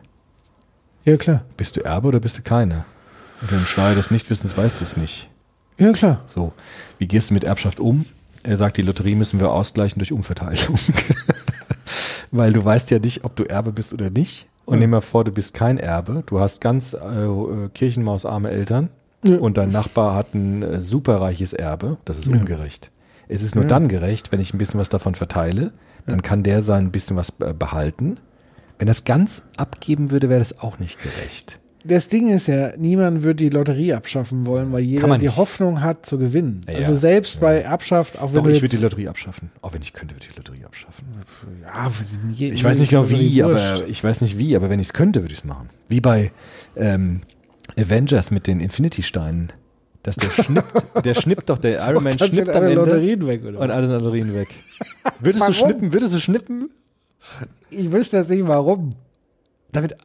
ja, 1.05 1.17
klar. 1.17 1.45
Bist 1.57 1.77
du 1.77 1.81
Erbe 1.85 2.09
oder 2.09 2.21
bist 2.21 2.39
du 2.39 2.43
keine? 2.43 2.85
Und 3.41 3.53
im 3.53 3.65
Schleier 3.67 3.95
des 3.95 4.11
Nichtwissens 4.11 4.57
weißt 4.57 4.81
du 4.81 4.85
es 4.85 4.97
nicht. 4.97 5.29
Ja, 5.79 5.93
klar. 5.93 6.21
So, 6.27 6.53
wie 6.99 7.07
gehst 7.09 7.31
du 7.31 7.35
mit 7.35 7.45
Erbschaft 7.45 7.81
um? 7.81 8.05
Er 8.43 8.57
sagt, 8.57 8.77
die 8.77 8.83
Lotterie 8.83 9.15
müssen 9.15 9.41
wir 9.41 9.51
ausgleichen 9.51 9.99
durch 9.99 10.13
Umverteilung. 10.13 10.79
Weil 12.31 12.53
du 12.53 12.65
weißt 12.65 12.91
ja 12.91 12.99
nicht, 12.99 13.25
ob 13.25 13.37
du 13.37 13.45
Erbe 13.45 13.73
bist 13.73 13.93
oder 13.93 14.11
nicht. 14.11 14.47
Und 14.67 14.79
nimm 14.79 14.91
mal 14.91 15.01
vor, 15.01 15.25
du 15.25 15.31
bist 15.33 15.55
kein 15.55 15.79
Erbe. 15.79 16.23
Du 16.27 16.41
hast 16.41 16.61
ganz 16.61 16.95
äh, 16.95 17.25
äh, 17.25 17.69
kirchenmausarme 17.75 18.51
Eltern 18.51 18.89
Ja. 19.25 19.37
und 19.39 19.57
dein 19.57 19.71
Nachbar 19.71 20.15
hat 20.15 20.35
ein 20.35 20.63
äh, 20.63 20.81
superreiches 20.81 21.53
Erbe. 21.53 21.99
Das 22.05 22.19
ist 22.19 22.29
ungerecht. 22.29 22.91
Es 23.29 23.43
ist 23.43 23.55
nur 23.55 23.65
dann 23.65 23.89
gerecht, 23.89 24.33
wenn 24.33 24.41
ich 24.41 24.53
ein 24.55 24.59
bisschen 24.59 24.81
was 24.81 24.89
davon 24.91 25.15
verteile. 25.15 25.73
Dann 26.07 26.21
kann 26.23 26.43
der 26.43 26.61
sein 26.63 26.91
bisschen 26.93 27.17
was 27.17 27.33
äh, 27.41 27.53
behalten. 27.55 28.19
Wenn 28.79 28.87
das 28.89 29.05
ganz 29.05 29.43
abgeben 29.57 30.11
würde, 30.11 30.29
wäre 30.29 30.41
das 30.41 30.61
auch 30.61 30.79
nicht 30.79 31.01
gerecht. 31.03 31.59
Das 31.87 32.09
Ding 32.09 32.31
ist 32.31 32.47
ja, 32.47 32.73
niemand 32.79 33.23
würde 33.23 33.45
die 33.45 33.51
Lotterie 33.51 33.93
abschaffen 33.93 34.47
wollen, 34.47 34.73
weil 34.73 34.81
jeder 34.81 35.19
die. 35.19 35.29
Hoffnung 35.29 35.83
hat 35.83 36.07
zu 36.07 36.17
gewinnen. 36.17 36.63
Ja, 36.67 36.77
also 36.77 36.93
ja. 36.93 36.99
selbst 36.99 37.41
bei 37.41 37.61
Erbschaft, 37.61 38.19
auch 38.19 38.33
wenn 38.33 38.43
Doch, 38.43 38.51
ich 38.51 38.63
würde 38.63 38.77
die 38.77 38.83
Lotterie 38.83 39.09
abschaffen. 39.09 39.51
Auch 39.61 39.75
wenn 39.75 39.83
ich 39.83 39.93
könnte, 39.93 40.15
würde 40.15 40.25
ich 40.25 40.33
die 40.33 40.39
Lotterie 40.39 40.65
abschaffen. 40.65 41.05
ja, 41.63 42.51
Ich 42.53 42.65
weiß 42.65 42.79
nicht 42.79 42.89
genau 42.89 43.11
wie, 43.11 43.43
aber 43.43 43.87
ich 43.87 44.03
weiß 44.03 44.23
nicht 44.23 44.39
wie, 44.39 44.57
aber 44.57 44.71
wenn 44.71 44.81
ich 44.81 44.89
es 44.89 44.93
könnte, 44.95 45.21
würde 45.23 45.33
ich 45.33 45.41
es 45.41 45.45
machen. 45.45 45.69
Wie 45.89 46.01
bei 46.01 46.33
ähm, 46.77 47.21
Avengers 47.77 48.31
mit 48.31 48.47
den 48.47 48.61
Infinity-Steinen. 48.61 49.53
Dass 50.03 50.17
der 50.17 50.31
schnippt, 50.31 50.83
der 51.05 51.15
schnippt 51.15 51.49
doch, 51.51 51.59
der 51.59 51.87
Iron 51.89 52.05
Man 52.05 52.19
schnippt 52.19 52.49
am 52.51 52.57
alle 52.57 52.67
Ende 52.67 52.75
Lotterien 52.77 53.27
weg, 53.27 53.43
oder 53.45 53.59
und 53.59 53.71
alle 53.71 53.87
Lotterien 53.87 54.35
weg. 54.35 54.49
Würdest 55.21 55.41
Warum? 55.41 55.55
du 55.55 55.59
schnippen? 55.59 55.93
Würdest 55.93 56.15
du 56.15 56.21
schnippen? 56.21 56.71
Ich 57.71 57.91
wüsste 57.91 58.19
jetzt 58.19 58.29
nicht, 58.29 58.47
warum. 58.47 58.91
Damit 59.73 59.97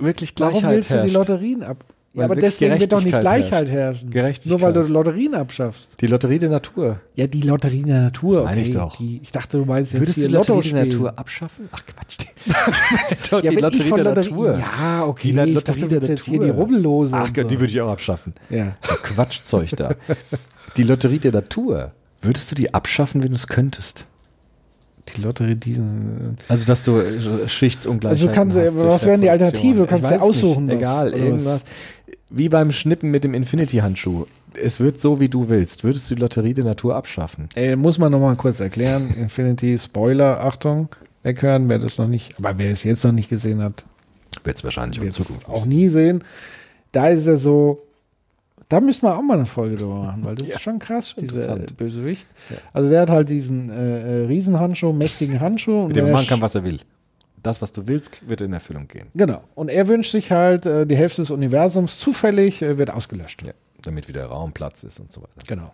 wirklich 0.00 0.32
Warum 0.38 0.52
Gleichheit 0.60 0.74
willst 0.76 0.90
du 0.90 0.94
die 0.94 1.00
herrscht. 1.00 1.14
Lotterien 1.14 1.62
ab? 1.62 1.84
Ja, 2.14 2.24
aber 2.24 2.36
deswegen 2.36 2.80
wird 2.80 2.90
doch 2.92 3.04
nicht 3.04 3.20
Gleichheit 3.20 3.68
herrschen. 3.68 4.10
Gerechtigkeit. 4.10 4.50
Nur 4.58 4.60
weil 4.66 4.72
du 4.72 4.80
Lotterien 4.90 5.34
abschaffst. 5.34 5.90
Die 6.00 6.06
Lotterie 6.06 6.38
der 6.38 6.48
Natur. 6.48 7.00
Ja, 7.14 7.26
die 7.26 7.42
Lotterien 7.42 7.86
der 7.86 8.00
Natur, 8.00 8.42
okay. 8.42 8.62
ich 8.62 8.70
doch. 8.72 8.96
Die, 8.96 9.20
ich 9.22 9.30
dachte, 9.30 9.58
du 9.58 9.64
meinst 9.66 9.92
jetzt 9.92 10.00
Würdest 10.00 10.16
die 10.16 10.26
Lotterie 10.26 10.70
der. 10.72 10.84
Natur 10.86 11.18
abschaffen? 11.18 11.68
Ach 11.70 11.82
Quatsch. 11.86 12.16
Doch, 13.30 13.42
Ja, 13.44 13.50
die 13.50 13.56
Lotterie 13.58 13.90
der 13.90 14.04
Lotterie, 14.04 14.30
Natur. 14.30 14.58
Ja, 14.58 15.04
okay. 15.04 15.28
Die 15.28 15.32
La- 15.34 15.44
ich 15.44 15.54
Lotterie 15.54 15.74
dachte, 15.80 15.80
du 15.80 15.88
der 15.88 16.00
willst 16.00 16.08
jetzt 16.08 16.24
hier 16.24 16.40
die 16.40 16.46
Natur. 16.46 16.60
Rubbellose. 16.62 17.12
Ach 17.14 17.26
Gott, 17.32 17.44
so. 17.44 17.48
die 17.50 17.60
würde 17.60 17.72
ich 17.72 17.80
auch 17.80 17.90
abschaffen. 17.90 18.32
Ja. 18.50 18.76
Quatschzeug 18.80 19.70
da. 19.76 19.94
Die 20.76 20.82
Lotterie 20.84 21.18
der 21.18 21.32
Natur. 21.32 21.92
Würdest 22.22 22.50
du 22.50 22.54
die 22.54 22.72
abschaffen, 22.74 23.22
wenn 23.22 23.30
du 23.30 23.36
es 23.36 23.46
könntest? 23.48 24.06
Die 25.16 25.22
Lotterie 25.22 25.54
diesen. 25.56 26.36
Also, 26.48 26.64
dass 26.64 26.84
du 26.84 26.98
äh, 26.98 27.48
Schichtsungleichheiten 27.48 28.08
Also 28.08 28.26
du 28.28 28.32
kannst 28.32 28.56
ja- 28.56 28.64
hast 28.64 28.76
was 28.76 29.06
wären 29.06 29.20
die. 29.20 29.30
Alternativen? 29.30 29.78
Du 29.78 29.86
kannst 29.86 30.04
ja 30.04 30.10
nicht. 30.12 30.20
aussuchen, 30.20 30.68
was- 30.68 30.74
Egal, 30.76 31.12
irgendwas. 31.14 31.62
Wie 32.30 32.48
beim 32.48 32.72
Schnippen 32.72 33.10
mit 33.10 33.24
dem 33.24 33.32
Infinity-Handschuh. 33.34 34.26
Es 34.62 34.80
wird 34.80 34.98
so, 35.00 35.18
wie 35.20 35.28
du 35.28 35.48
willst. 35.48 35.82
Würdest 35.84 36.10
du 36.10 36.14
die 36.14 36.20
Lotterie 36.20 36.52
der 36.52 36.64
Natur 36.64 36.94
abschaffen? 36.96 37.48
Äh, 37.56 37.76
muss 37.76 37.98
man 37.98 38.12
nochmal 38.12 38.36
kurz 38.36 38.60
erklären. 38.60 39.08
Infinity, 39.18 39.78
Spoiler, 39.78 40.40
Achtung, 40.44 40.88
weghören, 41.22 41.68
wer 41.68 41.78
das 41.78 41.96
noch 41.98 42.08
nicht, 42.08 42.36
aber 42.38 42.58
wer 42.58 42.70
es 42.72 42.84
jetzt 42.84 43.04
noch 43.04 43.12
nicht 43.12 43.30
gesehen 43.30 43.62
hat, 43.62 43.84
Wird 44.44 44.56
es 44.58 44.64
wahrscheinlich 44.64 45.00
es 45.02 45.20
auch 45.46 45.64
nie 45.66 45.88
sehen. 45.88 46.22
Da 46.92 47.08
ist 47.08 47.26
er 47.26 47.36
so, 47.36 47.82
da 48.68 48.80
müssen 48.80 49.02
wir 49.02 49.16
auch 49.16 49.22
mal 49.22 49.34
eine 49.34 49.46
Folge 49.46 49.76
drüber 49.76 49.94
machen, 50.02 50.24
weil 50.24 50.34
das 50.34 50.48
ist 50.48 50.60
schon 50.60 50.78
krass, 50.78 51.14
dieser 51.14 51.34
interessant. 51.36 51.76
Bösewicht. 51.76 52.26
Also 52.72 52.90
der 52.90 53.02
hat 53.02 53.10
halt 53.10 53.28
diesen 53.28 53.70
äh, 53.70 54.22
äh, 54.22 54.26
Riesenhandschuh, 54.26 54.92
mächtigen 54.92 55.40
Handschuh. 55.40 55.86
Mit 55.86 55.96
dem 55.96 56.04
man 56.04 56.12
machen 56.14 56.26
kann, 56.28 56.42
was 56.42 56.54
er 56.54 56.64
will. 56.64 56.78
Das, 57.42 57.62
was 57.62 57.72
du 57.72 57.86
willst, 57.86 58.28
wird 58.28 58.40
in 58.40 58.52
Erfüllung 58.52 58.88
gehen. 58.88 59.06
Genau. 59.14 59.42
Und 59.54 59.68
er 59.70 59.86
wünscht 59.88 60.10
sich 60.12 60.32
halt, 60.32 60.66
äh, 60.66 60.86
die 60.86 60.96
Hälfte 60.96 61.22
des 61.22 61.30
Universums 61.30 61.98
zufällig 61.98 62.60
äh, 62.62 62.76
wird 62.78 62.90
ausgelöscht. 62.90 63.42
Ja. 63.42 63.52
Damit 63.82 64.08
wieder 64.08 64.24
Raum, 64.26 64.52
Platz 64.52 64.82
ist 64.82 64.98
und 64.98 65.10
so 65.12 65.22
weiter. 65.22 65.32
Genau. 65.46 65.72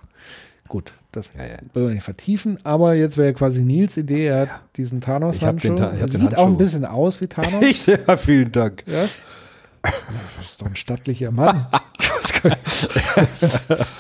Gut, 0.69 0.93
das 1.13 1.31
Ja, 1.37 1.43
ja. 1.45 1.57
wollen 1.73 1.89
wir 1.89 1.95
nicht 1.95 2.05
vertiefen, 2.05 2.59
aber 2.65 2.95
jetzt 2.95 3.17
wäre 3.19 3.33
quasi 3.35 3.65
Nils 3.65 3.97
Idee, 3.97 4.27
er 4.27 4.41
hat 4.43 4.49
Ja. 4.49 4.61
diesen 4.77 5.01
Thanos-Handschuh. 5.01 5.75
Ta- 5.75 5.91
Er 5.91 6.09
Sieht 6.09 6.21
auch 6.37 6.43
ein 6.43 6.45
Handschuh. 6.47 6.57
bisschen 6.59 6.85
aus 6.87 7.21
wie 7.21 7.27
Thanos. 7.27 7.61
Ich 7.63 7.81
sehr 7.83 8.17
vielen 8.19 8.53
Dank. 8.53 8.85
Ja? 8.87 9.07
Das 10.39 10.47
ist 10.51 10.61
doch 10.63 10.67
ein 10.67 10.77
stattlicher 10.77 11.31
Mann. 11.31 11.67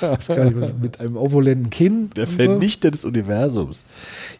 Das 0.00 0.26
kann 0.28 0.62
ich- 0.62 0.74
mit 0.82 1.00
einem 1.00 1.16
opulenten 1.16 1.70
Kinn. 1.70 2.10
Der 2.16 2.24
und 2.26 2.30
so. 2.30 2.36
Vernichter 2.36 2.90
des 2.90 3.04
Universums. 3.04 3.84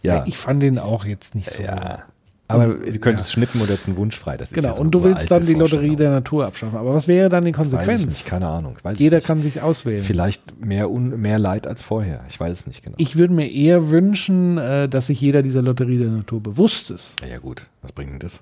Ja, 0.02 0.16
Ja, 0.16 0.24
ich 0.26 0.36
fand 0.36 0.62
den 0.62 0.78
auch 0.78 1.04
jetzt 1.04 1.34
nicht 1.34 1.50
so. 1.50 1.62
ja. 1.62 2.04
Aber 2.46 2.66
du 2.74 2.98
könntest 2.98 3.32
schnippen 3.32 3.62
oder 3.62 3.72
jetzt 3.72 3.88
einen 3.88 3.96
Wunsch 3.96 4.16
frei. 4.18 4.36
Das 4.36 4.48
ist 4.48 4.54
Genau, 4.54 4.68
ja 4.68 4.74
so 4.74 4.80
und 4.82 4.90
du 4.90 5.02
willst 5.02 5.30
dann 5.30 5.46
die 5.46 5.54
Lotterie 5.54 5.96
der 5.96 6.10
Natur 6.10 6.44
abschaffen. 6.44 6.78
Aber 6.78 6.94
was 6.94 7.08
wäre 7.08 7.30
dann 7.30 7.42
die 7.44 7.56
Weiß 7.56 7.66
ich 7.66 7.70
Konsequenz? 7.70 8.04
nicht, 8.06 8.26
keine 8.26 8.48
Ahnung. 8.48 8.76
Jeder 8.96 9.22
kann 9.22 9.40
sich 9.40 9.62
auswählen. 9.62 10.04
Vielleicht 10.04 10.60
mehr, 10.62 10.90
un, 10.90 11.18
mehr 11.20 11.38
Leid 11.38 11.66
als 11.66 11.82
vorher. 11.82 12.22
Ich 12.28 12.38
weiß 12.38 12.52
es 12.60 12.66
nicht 12.66 12.82
genau. 12.84 12.96
Ich 12.98 13.16
würde 13.16 13.32
mir 13.32 13.50
eher 13.50 13.88
wünschen, 13.90 14.58
äh, 14.58 14.90
dass 14.90 15.06
sich 15.06 15.20
jeder 15.22 15.42
dieser 15.42 15.62
Lotterie 15.62 15.96
der 15.96 16.10
Natur 16.10 16.42
bewusst 16.42 16.90
ist. 16.90 17.16
ja, 17.22 17.28
ja, 17.28 17.38
gut. 17.38 17.66
Was 17.80 17.92
bringt 17.92 18.10
denn 18.12 18.18
das? 18.18 18.40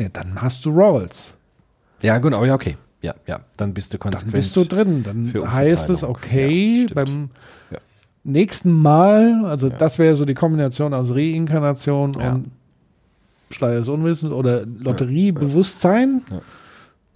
Ja, 0.00 0.08
dann 0.12 0.42
hast 0.42 0.64
du 0.64 0.70
Rawls. 0.70 1.32
Ja, 2.02 2.18
genau. 2.18 2.44
Ja, 2.44 2.54
okay. 2.54 2.76
Ja, 3.00 3.14
ja. 3.26 3.40
Dann 3.56 3.74
bist 3.74 3.92
du 3.92 3.98
Dann 3.98 4.10
konsequent. 4.12 4.32
bist 4.32 4.56
du 4.56 4.64
drin. 4.64 5.02
Dann 5.04 5.32
heißt 5.52 5.88
es, 5.90 6.02
okay, 6.02 6.86
Ja, 6.88 6.94
beim 6.94 7.30
Ja. 7.70 7.78
nächsten 8.24 8.72
Mal, 8.72 9.44
also 9.44 9.68
das 9.68 9.98
wäre 9.98 10.16
so 10.16 10.24
die 10.24 10.34
Kombination 10.34 10.92
aus 10.94 11.10
Reinkarnation 11.12 12.14
Ja. 12.20 12.32
und 12.32 12.50
Schleier 13.50 13.78
des 13.80 13.88
Unwissens 13.88 14.32
oder 14.32 14.64
Lotteriebewusstsein, 14.66 16.22
Ja. 16.30 16.40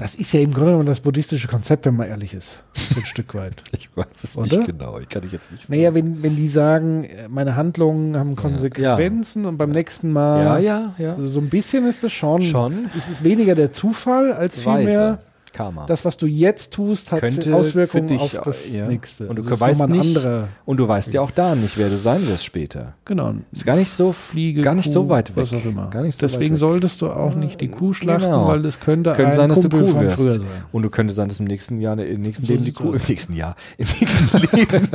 Das 0.03 0.17
ist 0.17 0.33
ja 0.33 0.41
im 0.41 0.53
Grunde 0.53 0.71
genommen 0.71 0.87
das 0.87 0.99
buddhistische 0.99 1.47
Konzept, 1.47 1.87
wenn 1.87 1.95
man 1.95 2.09
ehrlich 2.09 2.35
ist. 2.35 2.57
So 2.75 2.99
ein 2.99 3.07
Stück 3.07 3.37
weit. 3.37 3.63
Ich 3.73 3.89
weiß 3.97 4.25
es 4.25 4.37
Oder? 4.37 4.57
nicht 4.59 4.67
genau. 4.67 4.99
Ich 4.99 5.09
kann 5.09 5.23
ich 5.25 5.31
jetzt 5.31 5.53
nicht 5.53 5.65
sagen. 5.65 5.79
Naja, 5.79 5.95
wenn, 5.95 6.25
wenn 6.25 6.35
die 6.35 6.49
sagen, 6.49 7.05
äh, 7.05 7.29
meine 7.29 7.55
Handlungen 7.55 8.17
haben 8.19 8.35
Konsequenzen 8.35 9.47
und 9.47 9.59
beim 9.59 9.71
nächsten 9.71 10.11
Mal. 10.11 10.43
ja, 10.43 10.59
ja, 10.59 10.95
ja. 10.99 11.15
Also 11.15 11.29
so 11.29 11.41
ein 11.41 11.51
bisschen 11.51 11.87
ist 11.87 12.03
es 12.03 12.13
schon. 12.13 12.43
Schon. 12.43 12.91
Es 12.99 13.09
ist 13.09 13.23
weniger 13.23 13.55
der 13.55 13.71
Zufall 13.71 14.33
als 14.33 14.59
vielmehr 14.59 15.21
Karma. 15.53 15.87
das, 15.87 16.05
was 16.05 16.17
du 16.17 16.27
jetzt 16.27 16.73
tust, 16.73 17.13
hat 17.13 17.23
Auswirkungen 17.23 17.87
für 18.09 18.15
dich, 18.15 18.21
auf 18.21 18.41
das 18.45 18.73
ja. 18.73 18.87
nächste. 18.87 19.29
Und 19.29 19.37
du 19.37 19.43
Also 19.43 19.51
es 19.51 19.55
ist 19.57 19.61
weißt 19.81 19.89
nicht, 19.89 20.21
und 20.65 20.77
du 20.79 20.89
weißt 20.89 21.13
ja 21.13 21.21
auch 21.21 21.31
da 21.31 21.55
nicht, 21.55 21.77
wer 21.79 21.89
du 21.89 21.97
sein 21.99 22.27
wirst 22.29 22.45
später. 22.45 22.95
Genau. 23.05 23.35
Ist 23.53 23.65
gar 23.67 23.77
nicht 23.77 23.91
so 23.93 24.13
Fliege, 24.13 24.63
gar 24.63 24.75
nicht 24.75 24.87
Kuh, 24.87 24.93
so 24.93 25.09
weit 25.09 25.37
weg. 25.37 25.43
Was 25.43 25.53
auch 25.53 25.65
immer. 25.65 25.91
Gar 25.91 26.03
nicht 26.03 26.17
so 26.19 26.21
Deswegen 26.27 26.43
weit 26.45 26.51
weg. 26.53 26.59
solltest 26.59 27.03
du 27.03 27.11
auch 27.11 27.35
nicht 27.35 27.61
die 27.61 27.69
Kuh 27.69 27.93
schlachten, 27.93 28.25
Genau. 28.27 28.49
weil 28.49 28.63
das 28.63 28.81
könnte, 28.81 29.13
könnte 29.13 29.31
ein 29.33 29.37
sein, 29.37 29.49
dass 29.51 29.61
Kumpel 29.61 29.81
du 29.87 29.93
Kuh 29.93 30.01
wirst. 30.01 30.17
früher 30.17 30.33
sein. 30.35 30.43
Und 30.73 30.83
du 30.83 30.91
könnte 30.91 31.13
sein, 31.15 31.29
dass 31.29 31.41
im 31.41 31.47
nächsten 31.47 31.81
Jahr, 31.81 31.99
im 31.99 32.21
nächsten 32.23 32.45
So 32.47 32.53
Leben 32.53 32.65
die 32.65 32.73
Kuh, 32.73 32.93
im 32.93 33.01
nächsten 33.09 33.35
Jahr, 33.35 33.57
im 33.79 33.87
nächsten 34.01 34.39
Leben 34.57 34.89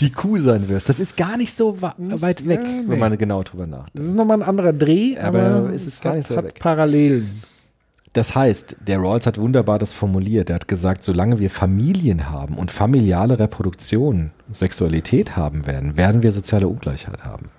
die 0.00 0.10
Kuh 0.12 0.38
sein 0.38 0.68
wirst. 0.68 0.88
Das 0.88 1.00
ist 1.00 1.16
gar 1.16 1.36
nicht 1.36 1.54
so 1.56 1.80
weit 1.80 2.46
weg, 2.48 2.60
ja, 2.62 2.68
nee. 2.68 2.84
wenn 2.86 2.98
man 2.98 3.16
genau 3.18 3.42
drüber 3.42 3.66
nachdenkt. 3.66 3.98
Das 3.98 4.04
ist 4.04 4.14
nochmal 4.14 4.38
ein 4.38 4.48
anderer 4.48 4.72
Dreh, 4.72 5.16
Aber 5.18 5.40
aber, 5.42 5.70
es 5.70 5.82
ist 5.82 5.94
es 5.94 6.00
gar 6.00 6.10
hat, 6.12 6.16
nicht 6.18 6.28
so 6.28 6.36
hat 6.36 6.44
weg. 6.44 6.58
Parallelen. 6.58 7.42
Das 8.14 8.34
heißt, 8.36 8.76
der 8.86 8.98
Rawls 8.98 9.26
hat 9.26 9.38
wunderbar 9.38 9.78
das 9.78 9.92
formuliert. 9.92 10.48
Er 10.48 10.54
hat 10.54 10.68
gesagt, 10.68 11.02
solange 11.02 11.40
wir 11.40 11.50
Familien 11.50 12.30
haben 12.30 12.56
und 12.56 12.70
familiale 12.70 13.40
Reproduktion, 13.40 14.30
Sexualität 14.52 15.36
haben 15.36 15.66
werden, 15.66 15.96
werden 15.96 16.22
wir 16.22 16.30
soziale 16.30 16.68
Ungleichheit 16.68 17.24
haben. 17.24 17.50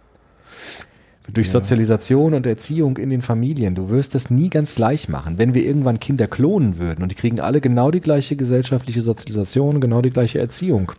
Durch 1.28 1.50
Sozialisation 1.50 2.34
und 2.36 2.46
Erziehung 2.48 2.98
in 2.98 3.10
den 3.10 3.22
Familien. 3.22 3.76
Du 3.76 3.90
wirst 3.90 4.16
das 4.16 4.30
nie 4.30 4.50
ganz 4.50 4.76
gleich 4.76 5.10
machen. 5.10 5.38
Wenn 5.38 5.56
wir 5.56 5.66
irgendwann 5.66 6.00
Kinder 6.00 6.28
klonen 6.28 6.78
würden 6.78 7.04
und 7.04 7.10
die 7.10 7.16
kriegen 7.16 7.40
alle 7.42 7.60
genau 7.60 7.92
die 7.92 8.02
gleiche 8.02 8.36
gesellschaftliche 8.36 9.02
Sozialisation, 9.02 9.82
genau 9.82 10.02
die 10.02 10.12
gleiche 10.12 10.40
Erziehung, 10.40 10.94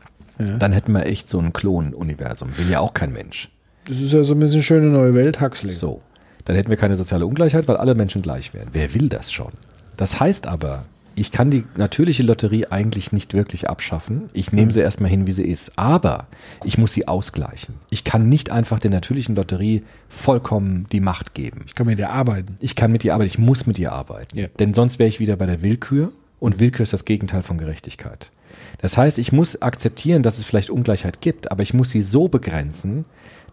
dann 0.59 0.73
hätten 0.73 0.93
wir 0.93 1.07
echt 1.07 1.31
so 1.31 1.39
ein 1.39 1.55
Klon-Universum. 1.55 2.51
Will 2.59 2.69
ja 2.69 2.81
auch 2.81 2.93
kein 2.93 3.13
Mensch. 3.13 3.51
Das 3.87 4.01
ist 4.01 4.13
ja 4.13 4.23
so 4.25 4.35
ein 4.35 4.41
bisschen 4.41 4.63
schöne 4.63 4.89
neue 4.89 5.15
Welt, 5.15 5.41
Huxley. 5.41 5.73
So. 5.73 6.03
Dann 6.47 6.57
hätten 6.57 6.71
wir 6.71 6.77
keine 6.77 6.97
soziale 6.97 7.27
Ungleichheit, 7.27 7.69
weil 7.69 7.77
alle 7.77 7.95
Menschen 7.95 8.23
gleich 8.23 8.55
wären. 8.55 8.69
Wer 8.73 8.95
will 8.95 9.09
das 9.09 9.31
schon? 9.31 9.53
Das 9.97 10.19
heißt 10.21 10.47
aber, 10.47 10.85
ich 11.19 11.33
kann 11.33 11.51
die 11.51 11.65
natürliche 11.77 12.23
Lotterie 12.23 12.67
eigentlich 12.67 13.11
nicht 13.11 13.33
wirklich 13.33 13.71
abschaffen. 13.71 14.29
Ich 14.35 14.53
nehme 14.53 14.71
sie 14.71 14.81
erstmal 14.81 15.09
hin, 15.09 15.27
wie 15.27 15.33
sie 15.33 15.47
ist. 15.47 15.79
Aber 15.79 16.27
ich 16.63 16.77
muss 16.77 16.93
sie 16.93 17.09
ausgleichen. 17.09 17.75
Ich 17.89 18.05
kann 18.05 18.29
nicht 18.29 18.51
einfach 18.51 18.79
der 18.79 18.91
natürlichen 18.91 19.35
Lotterie 19.35 19.83
vollkommen 20.11 20.87
die 20.93 21.01
Macht 21.01 21.33
geben. 21.33 21.63
Ich 21.67 21.75
kann 21.75 21.87
mit 21.87 21.99
dir 21.99 22.11
arbeiten. 22.11 22.57
Ich 22.61 22.77
kann 22.77 22.93
mit 22.93 23.03
ihr 23.03 23.15
arbeiten, 23.15 23.29
ich 23.29 23.39
muss 23.39 23.67
mit 23.67 23.79
ihr 23.79 23.93
arbeiten. 23.93 24.39
Ja. 24.39 24.49
Denn 24.59 24.75
sonst 24.75 24.99
wäre 24.99 25.09
ich 25.09 25.19
wieder 25.19 25.37
bei 25.37 25.47
der 25.47 25.63
Willkür 25.63 26.13
und 26.39 26.61
Willkür 26.61 26.83
ist 26.83 26.93
das 26.93 27.07
Gegenteil 27.07 27.43
von 27.43 27.57
Gerechtigkeit. 27.57 28.31
Das 28.79 28.99
heißt, 28.99 29.19
ich 29.19 29.33
muss 29.33 29.63
akzeptieren, 29.63 30.23
dass 30.23 30.39
es 30.39 30.45
vielleicht 30.45 30.69
Ungleichheit 30.69 31.23
gibt, 31.23 31.51
aber 31.51 31.63
ich 31.63 31.73
muss 31.73 31.91
sie 31.91 32.03
so 32.03 32.29
begrenzen, 32.29 33.07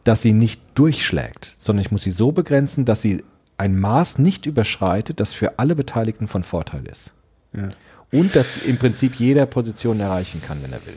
dass 0.04 0.22
sie 0.22 0.34
nicht 0.34 0.62
durchschlägt, 0.76 1.56
sondern 1.58 1.82
ich 1.86 1.92
muss 1.92 2.04
sie 2.04 2.12
so 2.12 2.32
begrenzen, 2.32 2.86
dass 2.86 3.02
sie 3.02 3.24
ein 3.58 3.80
Maß 3.80 4.20
nicht 4.20 4.46
überschreitet, 4.46 5.20
das 5.20 5.34
für 5.34 5.60
alle 5.60 5.76
Beteiligten 5.76 6.28
von 6.28 6.44
Vorteil 6.44 6.86
ist. 6.88 7.12
Ja. 7.56 7.70
Und 8.12 8.36
dass 8.36 8.64
im 8.64 8.78
Prinzip 8.78 9.16
jeder 9.16 9.46
Position 9.46 10.00
erreichen 10.00 10.42
kann, 10.46 10.58
wenn 10.64 10.72
er 10.74 10.86
will. 10.86 10.94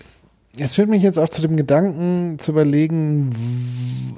Es 0.58 0.74
führt 0.74 0.88
mich 0.88 1.02
jetzt 1.02 1.18
auch 1.18 1.28
zu 1.28 1.42
dem 1.42 1.56
Gedanken 1.56 2.38
zu 2.38 2.52
überlegen, 2.52 3.30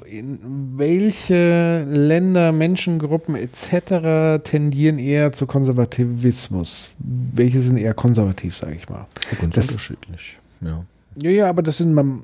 in 0.05 0.39
welche 0.77 1.83
Länder, 1.83 2.51
Menschengruppen 2.53 3.35
etc. 3.35 4.41
tendieren 4.43 4.99
eher 4.99 5.33
zu 5.33 5.45
Konservativismus. 5.47 6.91
Welche 6.99 7.61
sind 7.61 7.77
eher 7.77 7.93
konservativ, 7.93 8.55
sage 8.55 8.75
ich 8.75 8.87
mal. 8.89 9.05
Ganz 9.41 9.55
Das- 9.55 9.67
unterschiedlich. 9.67 10.37
Ja. 10.61 10.85
Ja, 11.21 11.29
ja, 11.31 11.49
aber 11.49 11.61
das 11.61 11.77
sind 11.77 11.93
man, 11.93 12.21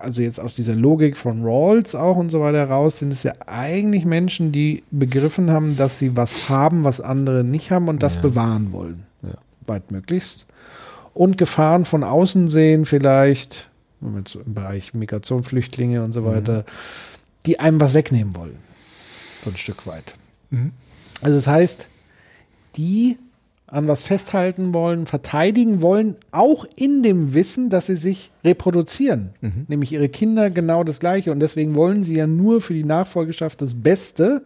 also 0.00 0.22
jetzt 0.22 0.40
aus 0.40 0.54
dieser 0.54 0.74
Logik 0.74 1.16
von 1.16 1.42
Rawls 1.44 1.94
auch 1.94 2.16
und 2.16 2.30
so 2.30 2.40
weiter 2.40 2.64
raus, 2.68 2.98
sind 2.98 3.12
es 3.12 3.22
ja 3.22 3.32
eigentlich 3.46 4.04
Menschen, 4.04 4.52
die 4.52 4.82
begriffen 4.90 5.50
haben, 5.50 5.76
dass 5.76 5.98
sie 5.98 6.16
was 6.16 6.48
haben, 6.48 6.84
was 6.84 7.00
andere 7.00 7.44
nicht 7.44 7.70
haben 7.70 7.88
und 7.88 8.02
das 8.02 8.16
Ja. 8.16 8.20
bewahren 8.22 8.72
wollen. 8.72 9.04
Ja. 9.22 9.34
Weitmöglichst. 9.66 10.46
Und 11.14 11.36
Gefahren 11.38 11.84
von 11.84 12.04
außen 12.04 12.48
sehen, 12.48 12.84
vielleicht, 12.84 13.68
im 14.00 14.22
Bereich 14.54 14.94
Migration, 14.94 15.42
Flüchtlinge 15.42 16.04
und 16.04 16.12
so 16.12 16.24
weiter, 16.24 16.64
die 17.46 17.58
einem 17.58 17.80
was 17.80 17.94
wegnehmen 17.94 18.36
wollen. 18.36 18.56
So 19.42 19.50
ein 19.50 19.56
Stück 19.56 19.86
weit. 19.86 20.14
Also 21.20 21.36
das 21.36 21.46
heißt, 21.48 21.88
die 22.76 23.18
an 23.70 23.86
was 23.86 24.02
festhalten 24.02 24.72
wollen, 24.72 25.06
verteidigen 25.06 25.82
wollen, 25.82 26.16
auch 26.30 26.66
in 26.74 27.02
dem 27.02 27.34
Wissen, 27.34 27.68
dass 27.68 27.86
sie 27.86 27.96
sich 27.96 28.30
reproduzieren. 28.42 29.30
Nämlich 29.68 29.92
ihre 29.92 30.08
Kinder 30.08 30.50
genau 30.50 30.84
das 30.84 31.00
Gleiche. 31.00 31.32
Und 31.32 31.40
deswegen 31.40 31.74
wollen 31.74 32.02
sie 32.02 32.16
ja 32.16 32.26
nur 32.26 32.60
für 32.60 32.74
die 32.74 32.84
Nachfolgeschaft 32.84 33.60
das 33.60 33.74
Beste 33.74 34.42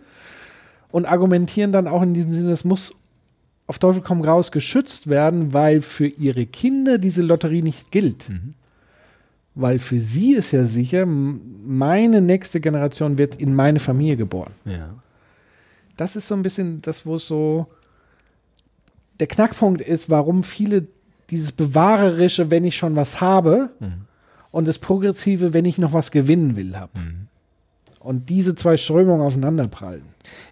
und 0.90 1.07
argumentieren 1.07 1.73
dann 1.73 1.86
auch 1.86 2.03
in 2.03 2.15
diesem 2.15 2.32
Sinne, 2.32 2.51
es 2.51 2.65
muss 2.65 2.94
auf 3.69 3.78
Teufel 3.78 4.03
komm 4.03 4.23
raus 4.23 4.51
geschützt 4.51 5.09
werden, 5.09 5.53
weil 5.53 5.81
für 5.81 6.07
ihre 6.07 6.44
Kinder 6.44 6.99
diese 6.99 7.23
Lotterie 7.23 7.62
nicht 7.62 7.93
gilt. 7.93 8.28
Weil 9.55 9.78
für 9.78 10.01
sie 10.01 10.35
ist 10.35 10.51
ja 10.51 10.65
sicher, 10.66 11.07
meine 11.07 12.20
nächste 12.20 12.61
Generation 12.61 13.19
wird 13.19 13.36
in 13.36 13.55
meine 13.55 13.78
Familie 13.78 14.16
geboren 14.16 14.53
ja. 14.65 14.94
das 15.97 16.16
ist 16.16 16.27
so 16.27 16.35
ein 16.35 16.43
bisschen 16.43 16.82
das, 16.82 17.07
wo 17.07 17.15
es 17.15 17.27
so 17.27 17.69
der 19.23 19.28
Knackpunkt 19.28 19.81
ist, 19.81 20.11
warum 20.11 20.43
viele 20.43 20.89
dieses 21.31 21.53
Bewahrerische, 21.53 22.51
wenn 22.51 22.65
ich 22.65 22.77
schon 22.77 22.97
was 22.97 23.20
habe, 23.20 23.70
und 24.51 24.66
das 24.66 24.81
Progressive, 24.81 25.55
wenn 25.55 25.65
ich 25.65 25.78
noch 25.78 25.93
was 25.93 26.11
gewinnen 26.11 26.57
will, 26.57 26.77
habe. 26.77 26.90
Und 28.01 28.31
diese 28.31 28.57
zwei 28.57 28.77
Strömungen 28.77 29.20
aufeinanderprallen. 29.24 30.03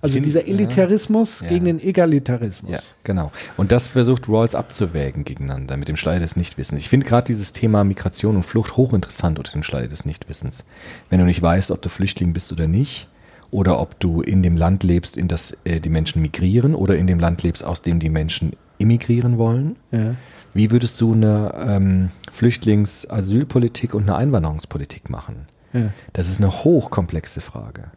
Also 0.01 0.15
find- 0.15 0.27
dieser 0.27 0.47
Elitarismus 0.47 1.41
Ja. 1.41 1.49
gegen 1.49 1.65
den 1.65 1.81
Egalitarismus. 1.81 2.71
Ja, 2.71 2.79
genau. 3.03 3.33
Und 3.57 3.73
das 3.73 3.89
versucht 3.89 4.29
Rawls 4.29 4.55
abzuwägen 4.55 5.25
gegeneinander 5.25 5.77
mit 5.77 5.89
dem 5.89 5.97
Schleier 5.97 6.21
des 6.21 6.37
Nichtwissens. 6.37 6.81
Ich 6.81 6.89
finde 6.89 7.07
gerade 7.07 7.27
dieses 7.27 7.53
Thema 7.53 7.83
Migration 7.83 8.37
und 8.37 8.45
Flucht 8.45 8.77
hochinteressant 8.77 9.37
unter 9.41 9.51
dem 9.51 9.65
Schleier 9.65 9.89
des 9.89 10.05
Nichtwissens. 10.05 10.63
Wenn 11.09 11.19
du 11.19 11.25
nicht 11.25 11.43
weißt, 11.43 11.73
ob 11.73 11.83
du 11.83 11.89
Flüchtling 11.89 12.33
bist 12.33 12.53
oder 12.53 12.69
nicht, 12.69 13.09
oder 13.51 13.81
ob 13.81 13.99
du 14.01 14.21
in 14.21 14.43
dem 14.43 14.57
Land 14.57 14.83
lebst, 14.83 15.17
in 15.17 15.29
das 15.29 15.57
äh, 15.65 15.81
die 15.81 15.89
Menschen 15.89 16.23
migrieren, 16.23 16.75
oder 16.75 16.97
in 16.97 17.07
dem 17.07 17.19
Land 17.19 17.43
lebst, 17.43 17.65
aus 17.65 17.83
dem 17.83 18.01
die 18.01 18.09
Menschen 18.09 18.53
immigrieren 18.79 19.39
wollen. 19.39 19.77
Ja. 19.91 20.15
Wie 20.55 20.71
würdest 20.71 21.01
du 21.01 21.13
eine 21.13 21.55
ähm, 21.67 22.11
Flüchtlings-, 22.33 23.09
Asylpolitik 23.09 23.95
und 23.95 24.03
eine 24.03 24.17
Einwanderungspolitik 24.17 25.11
machen? 25.11 25.47
Ja. 25.73 25.91
Das 26.13 26.29
ist 26.29 26.39
eine 26.39 26.65
hochkomplexe 26.65 27.41
Frage. 27.41 27.91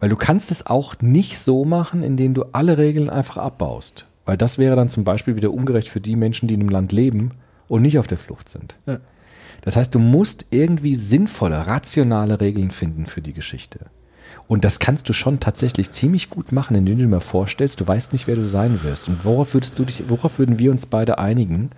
Weil 0.00 0.08
du 0.08 0.16
kannst 0.16 0.50
es 0.50 0.66
auch 0.66 0.96
nicht 1.00 1.38
so 1.38 1.64
machen, 1.64 2.02
indem 2.02 2.34
du 2.34 2.44
alle 2.52 2.78
Regeln 2.78 3.10
einfach 3.10 3.36
abbaust. 3.36 4.06
Weil 4.24 4.36
das 4.36 4.58
wäre 4.58 4.76
dann 4.76 4.88
zum 4.88 5.04
Beispiel 5.04 5.36
wieder 5.36 5.52
ungerecht 5.52 5.88
für 5.88 6.00
die 6.00 6.16
Menschen, 6.16 6.46
die 6.48 6.54
in 6.54 6.60
einem 6.60 6.68
Land 6.68 6.92
leben 6.92 7.32
und 7.68 7.82
nicht 7.82 7.98
auf 7.98 8.06
der 8.06 8.18
Flucht 8.18 8.48
sind. 8.48 8.76
Ja. 8.86 8.98
Das 9.62 9.76
heißt, 9.76 9.94
du 9.94 9.98
musst 9.98 10.46
irgendwie 10.50 10.96
sinnvolle, 10.96 11.66
rationale 11.66 12.40
Regeln 12.40 12.70
finden 12.70 13.06
für 13.06 13.22
die 13.22 13.32
Geschichte. 13.32 13.86
Und 14.52 14.64
das 14.64 14.80
kannst 14.80 15.08
du 15.08 15.14
schon 15.14 15.40
tatsächlich 15.40 15.92
ziemlich 15.92 16.28
gut 16.28 16.52
machen, 16.52 16.76
indem 16.76 16.98
du 16.98 17.04
dir 17.04 17.08
mal 17.08 17.20
vorstellst, 17.20 17.80
du 17.80 17.88
weißt 17.88 18.12
nicht, 18.12 18.26
wer 18.26 18.36
du 18.36 18.44
sein 18.44 18.82
wirst. 18.82 19.08
Und 19.08 19.24
worauf 19.24 19.54
würdest 19.54 19.78
du 19.78 19.86
dich, 19.86 20.04
worauf 20.08 20.38
würden 20.38 20.58
wir 20.58 20.70
uns 20.70 20.84
beide 20.84 21.16
einigen, 21.16 21.70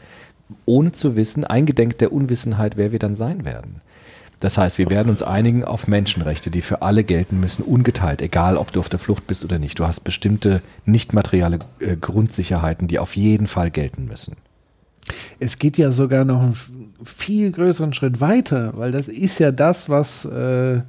ohne 0.65 0.91
zu 0.91 1.15
wissen, 1.15 1.45
eingedenk 1.45 1.99
der 1.99 2.11
Unwissenheit, 2.11 2.77
wer 2.77 2.91
wir 2.91 2.99
dann 2.99 3.15
sein 3.15 3.45
werden? 3.45 3.81
Das 4.41 4.59
heißt, 4.59 4.79
wir 4.79 4.91
werden 4.91 5.09
uns 5.09 5.23
einigen 5.23 5.65
auf 5.65 5.87
Menschenrechte, 5.87 6.51
die 6.51 6.63
für 6.63 6.83
alle 6.83 7.05
gelten 7.05 7.39
müssen, 7.39 7.63
ungeteilt, 7.63 8.21
egal 8.21 8.57
ob 8.57 8.73
du 8.73 8.81
auf 8.81 8.89
der 8.89 8.99
Flucht 8.99 9.29
bist 9.29 9.45
oder 9.45 9.61
nicht. 9.61 9.79
Du 9.79 9.87
hast 9.87 10.01
bestimmte 10.01 10.61
nicht 10.85 11.13
materielle 11.13 11.61
äh, 11.79 11.95
Grundsicherheiten, 11.95 12.89
die 12.89 12.99
auf 12.99 13.15
jeden 13.15 13.47
Fall 13.47 13.71
gelten 13.71 14.07
müssen. 14.07 14.35
Es 15.39 15.61
geht 15.61 15.79
ja 15.79 15.93
sogar 15.93 16.25
noch 16.25 16.43
einen 16.43 16.57
viel 17.05 17.53
größeren 17.53 17.95
Schritt 17.95 18.21
weiter, 18.21 18.73
weil 18.77 18.91
das 18.91 19.07
ist 19.07 19.39
ja 19.39 19.53
das, 19.53 19.89
was 19.89 20.25
äh, 20.25 20.81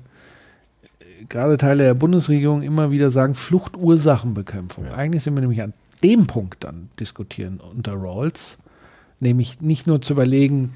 gerade 1.30 1.58
Teile 1.58 1.84
der 1.84 1.94
Bundesregierung 1.94 2.62
immer 2.62 2.92
wieder 2.92 3.12
sagen, 3.12 3.36
Fluchtursachenbekämpfung. 3.36 4.88
Eigentlich 4.88 5.24
sind 5.24 5.36
wir 5.36 5.42
nämlich 5.42 5.62
an 5.62 5.74
dem 6.04 6.28
Punkt 6.28 6.64
dann 6.64 6.90
diskutieren 7.00 7.60
unter 7.60 7.94
Rawls, 7.94 8.58
nämlich 9.20 9.62
nicht 9.62 9.88
nur 9.88 10.02
zu 10.02 10.14
überlegen, 10.14 10.74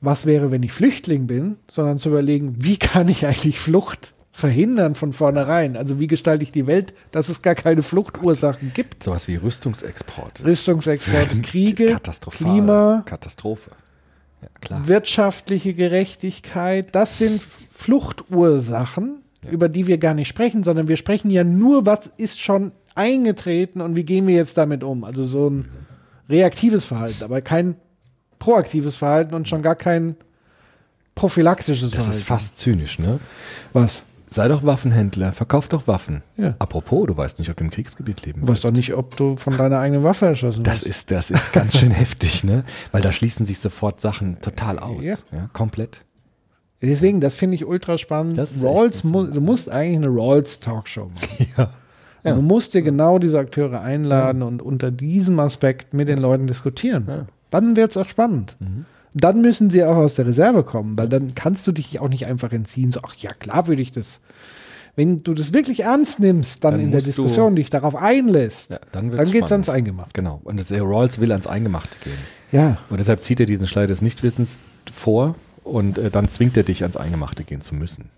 was 0.00 0.26
wäre, 0.26 0.50
wenn 0.50 0.62
ich 0.62 0.72
Flüchtling 0.72 1.26
bin, 1.26 1.56
sondern 1.68 1.98
zu 1.98 2.08
überlegen, 2.08 2.56
wie 2.58 2.78
kann 2.78 3.08
ich 3.08 3.26
eigentlich 3.26 3.60
Flucht 3.60 4.14
verhindern 4.30 4.94
von 4.94 5.12
vornherein? 5.12 5.76
Also 5.76 5.98
wie 5.98 6.06
gestalte 6.06 6.42
ich 6.42 6.52
die 6.52 6.66
Welt, 6.66 6.94
dass 7.10 7.28
es 7.28 7.42
gar 7.42 7.54
keine 7.54 7.82
Fluchtursachen 7.82 8.72
gibt? 8.74 9.02
Sowas 9.02 9.28
wie 9.28 9.36
Rüstungsexporte. 9.36 10.44
Rüstungsexport, 10.44 11.42
Kriege. 11.42 11.98
Klima, 12.30 13.02
Katastrophe. 13.04 13.72
Ja, 14.68 14.86
wirtschaftliche 14.88 15.74
Gerechtigkeit, 15.74 16.94
das 16.94 17.18
sind 17.18 17.42
Fluchtursachen, 17.42 19.19
über 19.48 19.68
die 19.68 19.86
wir 19.86 19.98
gar 19.98 20.14
nicht 20.14 20.28
sprechen, 20.28 20.62
sondern 20.64 20.88
wir 20.88 20.96
sprechen 20.96 21.30
ja 21.30 21.44
nur, 21.44 21.86
was 21.86 22.06
ist 22.06 22.40
schon 22.40 22.72
eingetreten 22.94 23.80
und 23.80 23.96
wie 23.96 24.04
gehen 24.04 24.26
wir 24.26 24.34
jetzt 24.34 24.58
damit 24.58 24.82
um. 24.84 25.04
Also 25.04 25.22
so 25.24 25.48
ein 25.48 25.68
reaktives 26.28 26.84
Verhalten, 26.84 27.22
aber 27.24 27.40
kein 27.40 27.76
proaktives 28.38 28.96
Verhalten 28.96 29.34
und 29.34 29.48
schon 29.48 29.62
gar 29.62 29.76
kein 29.76 30.16
prophylaktisches 31.14 31.90
Das 31.90 31.98
Verhalten. 32.04 32.18
ist 32.18 32.26
fast 32.26 32.56
zynisch, 32.56 32.98
ne? 32.98 33.18
Was? 33.72 34.02
Sei 34.32 34.46
doch 34.46 34.62
Waffenhändler, 34.62 35.32
verkauf 35.32 35.66
doch 35.66 35.88
Waffen. 35.88 36.22
Ja. 36.36 36.54
Apropos, 36.60 37.06
du 37.08 37.16
weißt 37.16 37.40
nicht, 37.40 37.50
ob 37.50 37.56
du 37.56 37.64
im 37.64 37.70
Kriegsgebiet 37.70 38.24
leben 38.24 38.42
Du 38.42 38.48
weißt 38.48 38.64
doch 38.64 38.70
nicht, 38.70 38.94
ob 38.94 39.16
du 39.16 39.36
von 39.36 39.56
deiner 39.56 39.80
eigenen 39.80 40.04
Waffe 40.04 40.26
erschossen 40.26 40.62
Das 40.62 40.82
wirst. 40.84 40.86
ist, 40.86 41.10
das 41.10 41.30
ist 41.32 41.52
ganz 41.52 41.76
schön 41.76 41.90
heftig, 41.90 42.44
ne? 42.44 42.62
Weil 42.92 43.02
da 43.02 43.10
schließen 43.10 43.44
sich 43.44 43.58
sofort 43.58 44.00
Sachen 44.00 44.40
total 44.40 44.78
aus. 44.78 45.04
Ja. 45.04 45.16
komplett. 45.52 46.02
Deswegen, 46.82 47.20
das 47.20 47.34
finde 47.34 47.56
ich 47.56 47.66
ultra 47.66 47.98
spannend. 47.98 48.38
Rawls, 48.38 49.04
mu 49.04 49.24
du 49.24 49.40
musst 49.40 49.70
eigentlich 49.70 49.96
eine 50.08 50.08
Rawls-Talkshow 50.08 51.10
machen. 51.14 51.46
Ja. 52.22 52.32
Und 52.32 52.40
Du 52.40 52.42
musst 52.42 52.74
dir 52.74 52.82
genau 52.82 53.18
diese 53.18 53.38
Akteure 53.38 53.80
einladen 53.80 54.42
und 54.42 54.60
unter 54.60 54.90
diesem 54.90 55.40
Aspekt 55.40 55.94
mit 55.94 56.06
den 56.06 56.18
Leuten 56.18 56.46
diskutieren. 56.46 57.26
Dann 57.50 57.76
wird 57.76 57.92
es 57.92 57.96
auch 57.96 58.06
spannend. 58.08 58.56
Mhm. 58.60 58.84
Dann 59.14 59.40
müssen 59.40 59.70
sie 59.70 59.82
auch 59.84 59.96
aus 59.96 60.16
der 60.16 60.26
Reserve 60.26 60.62
kommen, 60.62 60.98
weil 60.98 61.08
dann 61.08 61.34
kannst 61.34 61.66
du 61.66 61.72
dich 61.72 61.98
auch 61.98 62.10
nicht 62.10 62.26
einfach 62.26 62.52
entziehen. 62.52 62.92
So, 62.92 63.00
ach 63.02 63.14
ja, 63.16 63.32
klar 63.32 63.66
würde 63.68 63.80
ich 63.80 63.90
das. 63.90 64.20
Wenn 64.96 65.22
du 65.22 65.32
das 65.32 65.54
wirklich 65.54 65.80
ernst 65.80 66.20
nimmst, 66.20 66.62
dann, 66.62 66.72
Dann 66.72 66.80
in 66.80 66.90
der 66.90 67.00
Diskussion 67.00 67.56
dich 67.56 67.70
darauf 67.70 67.96
einlässt, 67.96 68.72
Ja, 68.72 68.80
dann 68.92 69.10
dann, 69.10 69.30
geht 69.30 69.44
es 69.46 69.52
ans 69.52 69.70
Eingemachte. 69.70 70.12
Genau. 70.12 70.40
Und 70.44 70.60
das, 70.60 70.68
der 70.68 70.82
Rawls 70.82 71.20
will 71.20 71.32
ans 71.32 71.46
Eingemachte 71.46 71.96
gehen. 72.04 72.18
Ja, 72.52 72.76
Und 72.90 72.98
deshalb 72.98 73.22
zieht 73.22 73.40
er 73.40 73.46
diesen 73.46 73.66
Schleier 73.66 73.86
des 73.86 74.02
Nichtwissens 74.02 74.60
vor 74.92 75.36
und 75.70 75.98
äh, 75.98 76.10
dann 76.10 76.28
zwingt 76.28 76.56
er 76.56 76.62
dich 76.64 76.82
ans 76.82 76.96
Eingemachte 76.96 77.44
gehen 77.44 77.60
zu 77.60 77.74
müssen. 77.74 78.10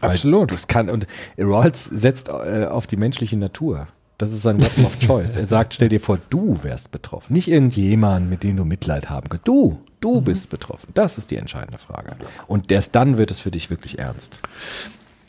Absolut. 0.00 0.52
Das 0.52 0.66
kann, 0.66 0.90
und 0.90 1.06
Rawls 1.38 1.84
setzt 1.84 2.28
äh, 2.28 2.66
auf 2.68 2.86
die 2.86 2.96
menschliche 2.96 3.36
Natur. 3.36 3.88
Das 4.18 4.32
ist 4.32 4.42
sein 4.42 4.60
Weapon 4.62 4.84
of 4.86 4.98
Choice. 4.98 5.34
Er 5.36 5.46
sagt, 5.46 5.74
stell 5.74 5.88
dir 5.88 6.00
vor, 6.00 6.18
du 6.30 6.62
wärst 6.62 6.90
betroffen. 6.92 7.32
Nicht 7.32 7.48
irgendjemand, 7.48 8.28
mit 8.30 8.42
dem 8.42 8.56
du 8.56 8.64
Mitleid 8.64 9.08
haben 9.10 9.28
könntest. 9.28 9.48
Du, 9.48 9.78
du 10.00 10.20
Mhm. 10.20 10.24
bist 10.24 10.50
betroffen. 10.50 10.90
Das 10.94 11.18
ist 11.18 11.30
die 11.30 11.36
entscheidende 11.36 11.78
Frage. 11.78 12.16
Und 12.46 12.70
erst 12.70 12.94
dann 12.94 13.16
wird 13.16 13.30
es 13.30 13.40
für 13.40 13.50
dich 13.50 13.70
wirklich 13.70 13.98
ernst. 13.98 14.38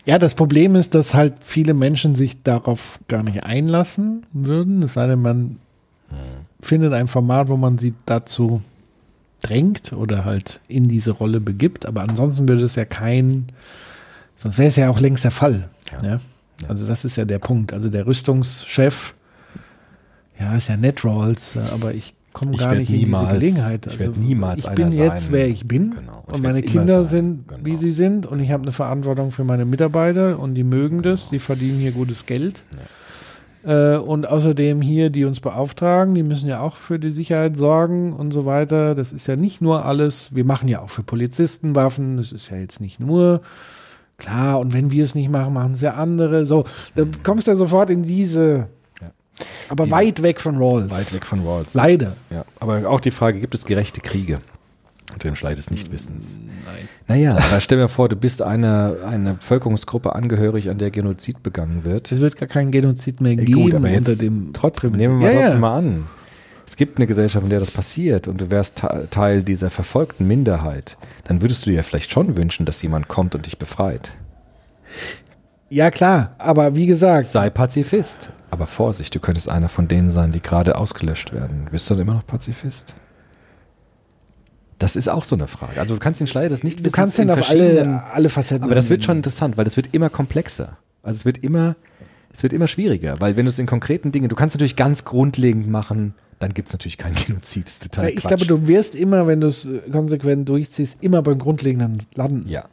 Ja, 0.05 0.19
das 0.19 0.35
Problem 0.35 0.75
ist, 0.75 0.93
dass 0.93 1.15
halt 1.15 1.33
viele 1.43 1.73
Menschen 1.73 2.13
sich 2.13 2.43
darauf 2.43 2.99
gar 3.07 3.23
nicht 3.23 3.43
einlassen 3.43 4.25
würden. 4.33 4.83
Es 4.83 4.93
sei 4.93 5.07
denn, 5.07 5.21
man 5.21 5.59
findet 6.59 6.93
ein 6.93 7.07
Format, 7.07 7.49
wo 7.49 7.57
man 7.57 7.79
sie 7.79 7.93
dazu 8.05 8.61
drängt 9.47 9.93
oder 9.93 10.25
halt 10.25 10.59
in 10.67 10.87
diese 10.87 11.11
Rolle 11.11 11.39
begibt. 11.39 11.85
Aber 11.85 12.01
ansonsten 12.01 12.47
würde 12.47 12.63
es 12.63 12.75
ja 12.75 12.85
kein, 12.85 13.45
sonst 14.35 14.57
wäre 14.57 14.67
es 14.69 14.75
ja 14.75 14.89
auch 14.89 14.99
längst 14.99 15.23
der 15.23 15.31
Fall. 15.31 15.69
Ja. 15.91 16.09
Ja. 16.11 16.17
Also 16.67 16.87
das 16.87 17.05
ist 17.05 17.17
ja 17.17 17.25
der 17.25 17.39
Punkt. 17.39 17.73
Also 17.73 17.89
der 17.89 18.07
Rüstungschef, 18.07 19.13
ja, 20.39 20.55
ist 20.55 20.67
ja 20.69 20.77
nett, 20.77 21.03
Rawls, 21.05 21.53
aber 21.73 21.93
ich 21.93 22.13
komme 22.33 22.57
gar 22.57 22.75
nicht 22.75 22.89
in 22.89 22.95
diese 22.99 23.05
niemals- 23.11 23.33
Gelegenheit. 23.33 23.85
ich 23.87 23.99
werd 23.99 24.17
niemals 24.17 24.59
ich 24.59 24.69
bin 24.71 24.91
jetzt, 24.91 25.23
sein. 25.23 25.31
wer 25.31 25.47
ich 25.47 25.65
bin 25.67 25.91
Genau. 25.91 26.23
Ich 26.27 26.33
und 26.33 26.43
meine 26.43 26.61
Kinder 26.61 27.05
sind, 27.05 27.47
Genau. 27.47 27.59
wie 27.65 27.75
sie 27.77 27.91
sind 27.91 28.25
und 28.25 28.39
ich 28.41 28.51
habe 28.51 28.63
eine 28.63 28.71
Verantwortung 28.73 29.31
für 29.31 29.43
meine 29.45 29.63
Mitarbeiter 29.65 30.39
und 30.39 30.55
die 30.55 30.63
mögen 30.65 31.01
das, 31.01 31.29
die 31.29 31.39
verdienen 31.39 31.79
hier 31.79 31.91
gutes 31.91 32.25
Geld. 32.25 32.63
Äh, 32.73 32.79
und 33.65 34.27
außerdem 34.27 34.81
hier, 34.81 35.09
die 35.09 35.25
uns 35.25 35.39
beauftragen, 35.39 36.13
die 36.13 36.23
müssen 36.23 36.47
ja 36.47 36.59
auch 36.61 36.75
für 36.75 36.99
die 36.99 37.09
Sicherheit 37.09 37.57
sorgen 37.57 38.13
und 38.13 38.31
so 38.31 38.45
weiter. 38.45 38.93
Das 38.95 39.11
ist 39.11 39.25
ja 39.27 39.35
nicht 39.35 39.61
nur 39.61 39.85
alles, 39.85 40.35
wir 40.35 40.45
machen 40.45 40.67
ja 40.67 40.81
auch 40.81 40.89
für 40.89 41.03
Polizisten 41.03 41.75
Waffen, 41.75 42.17
das 42.17 42.31
ist 42.31 42.49
ja 42.51 42.57
jetzt 42.57 42.79
nicht 42.79 42.99
nur 42.99 43.41
klar, 44.17 44.59
und 44.59 44.73
wenn 44.73 44.91
wir 44.91 45.03
es 45.03 45.15
nicht 45.15 45.29
machen, 45.29 45.53
machen 45.53 45.73
es 45.73 45.81
ja 45.81 45.95
andere. 45.95 46.45
So, 46.45 46.63
da 46.95 47.03
kommst 47.23 47.47
du 47.47 47.51
ja 47.51 47.55
sofort 47.57 47.89
in 47.89 48.03
diese, 48.03 48.67
Ja. 49.01 49.07
aber 49.69 49.85
Diese- 49.85 49.95
weit 49.95 50.21
weg 50.21 50.39
von 50.39 50.57
Rawls. 50.57 50.91
Weit 50.91 51.11
weg 51.13 51.25
von 51.25 51.45
Rawls. 51.45 51.73
Leider. 51.73 52.13
Ja, 52.29 52.45
aber 52.59 52.87
auch 52.89 53.01
die 53.01 53.11
Frage, 53.11 53.39
gibt 53.39 53.55
es 53.55 53.65
gerechte 53.65 53.99
Kriege? 54.01 54.39
Unter 55.15 55.29
dem 55.29 55.35
Schlei 55.35 55.55
des 55.55 55.71
Nichtwissens. 55.71 56.37
Nein. 56.65 56.89
Naja, 57.07 57.37
aber 57.37 57.61
stell 57.61 57.77
dir 57.79 57.87
vor, 57.87 58.09
du 58.09 58.15
bist 58.17 58.41
einer 58.41 58.97
einer 59.07 59.33
Bevölkerungsgruppe 59.35 60.13
angehörig, 60.13 60.69
an 60.69 60.77
der 60.77 60.91
Genozid 60.91 61.41
begangen 61.41 61.85
wird. 61.85 62.11
Es 62.11 62.19
wird 62.19 62.35
gar 62.35 62.47
keinen 62.49 62.69
Genozid 62.69 63.21
mehr 63.21 63.31
Ey, 63.31 63.45
geben 63.45 63.53
gut, 63.61 63.73
aber 63.75 63.87
unter 63.87 64.11
jetzt 64.11 64.21
dem 64.21 64.51
trotzdem, 64.51 64.91
nehmen 64.91 65.19
wir 65.21 65.27
mal 65.27 65.33
Ja, 65.33 65.39
trotzdem 65.39 65.53
ja. 65.53 65.59
mal 65.61 65.77
an. 65.79 66.03
Es 66.67 66.75
gibt 66.75 66.97
eine 66.97 67.07
Gesellschaft, 67.07 67.43
in 67.45 67.49
der 67.49 67.59
das 67.59 67.71
passiert 67.71 68.27
und 68.27 68.41
du 68.41 68.49
wärst 68.51 68.79
Te- 68.79 69.07
Teil 69.09 69.41
dieser 69.41 69.69
verfolgten 69.69 70.27
Minderheit. 70.27 70.97
Dann 71.23 71.41
würdest 71.41 71.65
du 71.65 71.69
dir 71.69 71.81
vielleicht 71.83 72.11
schon 72.11 72.35
wünschen, 72.35 72.65
dass 72.65 72.81
jemand 72.81 73.07
kommt 73.07 73.35
und 73.35 73.45
dich 73.45 73.57
befreit. 73.57 74.13
Ja, 75.69 75.91
klar, 75.91 76.31
aber 76.37 76.75
wie 76.75 76.87
gesagt, 76.87 77.29
Sei 77.29 77.49
Pazifist. 77.49 78.31
Aber 78.51 78.65
Vorsicht, 78.65 79.13
du 79.15 79.19
könntest 79.19 79.47
einer 79.49 79.69
von 79.69 79.87
denen 79.87 80.11
sein, 80.11 80.31
die 80.31 80.39
gerade 80.41 80.75
ausgelöscht 80.77 81.33
werden. 81.33 81.67
Bist 81.71 81.89
du 81.89 81.93
dann 81.93 82.01
immer 82.03 82.13
noch 82.15 82.27
Pazifist? 82.27 82.93
Das 84.85 84.95
ist 84.95 85.07
auch 85.07 85.23
so 85.23 85.35
eine 85.35 85.47
Frage. 85.47 85.79
Also 85.81 85.95
du 85.95 85.99
kannst 85.99 86.19
den 86.19 86.27
Schleier 86.27 86.47
des 86.47 86.59
du 86.61 86.67
Nichtwissens 86.67 86.93
kannst 86.93 87.17
den 87.17 87.29
in 87.29 87.31
auf 87.31 87.49
alle, 87.49 88.03
alle 88.13 88.29
Facetten. 88.29 88.63
Aber 88.63 88.75
das 88.75 88.91
wird 88.91 89.03
schon 89.03 89.17
interessant, 89.17 89.57
weil 89.57 89.65
das 89.65 89.75
wird 89.77 89.95
immer 89.95 90.11
komplexer. 90.11 90.77
Also 91.01 91.17
es 91.17 91.25
wird 91.25 91.39
immer, 91.39 91.75
es 92.31 92.43
wird 92.43 92.53
immer 92.53 92.67
schwieriger, 92.67 93.19
weil 93.19 93.35
wenn 93.35 93.45
du 93.45 93.49
es 93.49 93.57
in 93.57 93.65
konkreten 93.65 94.11
Dingen, 94.11 94.29
du 94.29 94.35
kannst 94.35 94.55
natürlich 94.55 94.75
ganz 94.75 95.03
grundlegend 95.03 95.67
machen, 95.67 96.13
dann 96.37 96.53
gibt 96.53 96.67
es 96.67 96.73
natürlich 96.73 96.99
keinen 96.99 97.15
Genozid. 97.27 97.65
Das 97.65 97.77
ist 97.77 97.83
total 97.83 98.05
Ja, 98.05 98.09
ich 98.11 98.17
Quatsch. 98.17 98.27
glaube, 98.27 98.45
du 98.45 98.67
wirst 98.67 98.93
immer, 98.93 99.25
wenn 99.25 99.41
du 99.41 99.47
es 99.47 99.65
äh, 99.65 99.79
konsequent 99.91 100.47
durchziehst, 100.47 100.97
immer 101.01 101.23
beim 101.23 101.39
Grundlegenden 101.39 102.03
landen. 102.13 102.47
ja. 102.47 102.65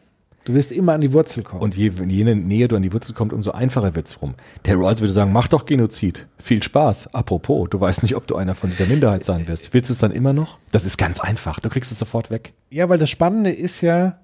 Du 0.44 0.54
wirst 0.54 0.72
immer 0.72 0.94
an 0.94 1.00
die 1.00 1.12
Wurzel 1.12 1.44
kommen. 1.44 1.62
Und 1.62 1.76
je, 1.76 1.92
je 2.08 2.24
näher 2.34 2.66
du 2.66 2.74
an 2.74 2.82
die 2.82 2.92
Wurzel 2.92 3.14
kommst, 3.14 3.32
umso 3.32 3.52
einfacher 3.52 3.94
wird's 3.94 4.20
rum. 4.20 4.34
Der 4.64 4.74
Rawls 4.76 5.00
würde 5.00 5.12
sagen, 5.12 5.32
mach 5.32 5.46
doch 5.46 5.66
Genozid. 5.66 6.26
Viel 6.38 6.62
Spaß. 6.62 7.14
Apropos, 7.14 7.68
du 7.70 7.80
weißt 7.80 8.02
nicht, 8.02 8.16
ob 8.16 8.26
du 8.26 8.34
einer 8.34 8.56
von 8.56 8.68
dieser 8.70 8.86
Minderheit 8.86 9.24
sein 9.24 9.46
wirst. 9.46 9.72
Willst 9.72 9.88
du 9.88 9.92
es 9.92 10.00
dann 10.00 10.10
immer 10.10 10.32
noch? 10.32 10.58
Das 10.72 10.84
ist 10.84 10.98
ganz 10.98 11.20
einfach. 11.20 11.60
Du 11.60 11.68
kriegst 11.68 11.92
es 11.92 11.98
sofort 11.98 12.30
weg. 12.30 12.54
ja, 12.70 12.88
weil 12.88 12.98
das 12.98 13.08
Spannende 13.10 13.50
ist 13.50 13.80
ja, 13.82 14.18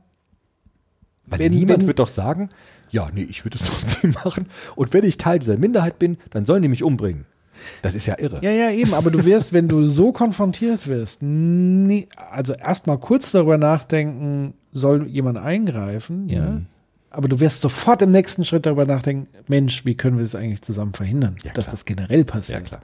Weil 1.27 1.39
Wenn- 1.41 1.53
niemand 1.53 1.81
wenn- 1.83 1.87
wird 1.87 1.99
doch 2.01 2.09
sagen, 2.09 2.49
ja, 2.91 3.09
nee, 3.15 3.23
ich 3.29 3.45
würde 3.45 3.59
es 3.61 3.65
trotzdem 3.69 4.11
machen. 4.25 4.47
Und 4.75 4.93
wenn 4.95 5.05
ich 5.05 5.19
Teil 5.19 5.39
dieser 5.39 5.57
Minderheit 5.59 5.99
bin, 5.99 6.17
dann 6.31 6.45
sollen 6.47 6.63
die 6.63 6.69
mich 6.69 6.83
umbringen. 6.83 7.27
Das 7.83 7.95
ist 7.95 8.07
ja 8.07 8.19
irre. 8.19 8.41
ja, 8.43 8.51
ja, 8.51 8.71
eben, 8.71 8.95
aber 8.95 9.11
du 9.11 9.25
wirst, 9.25 9.53
wenn 9.53 9.69
du 9.69 9.83
so 9.83 10.13
konfrontiert 10.13 10.87
wirst, 10.89 11.23
nie, 11.23 12.07
also 12.31 12.55
erstmal 12.55 12.99
kurz 12.99 13.31
darüber 13.33 13.59
nachdenken, 13.59 14.55
soll 14.73 15.07
jemand 15.07 15.39
eingreifen, 15.39 16.29
ja. 16.29 16.51
Mhm. 16.51 16.67
Aber 17.11 17.27
du 17.29 17.41
wirst 17.41 17.61
sofort 17.63 18.03
im 18.03 18.11
nächsten 18.11 18.45
Schritt 18.45 18.67
darüber 18.67 18.85
nachdenken, 18.85 19.29
Mensch, 19.47 19.85
wie 19.87 19.95
können 19.95 20.19
wir 20.19 20.25
das 20.25 20.35
eigentlich 20.35 20.61
zusammen 20.63 20.93
verhindern, 20.93 21.37
Ja, 21.43 21.53
dass 21.53 21.67
das 21.69 21.85
generell 21.87 22.25
passiert. 22.25 22.59
Ja, 22.61 22.65
klar. 22.67 22.81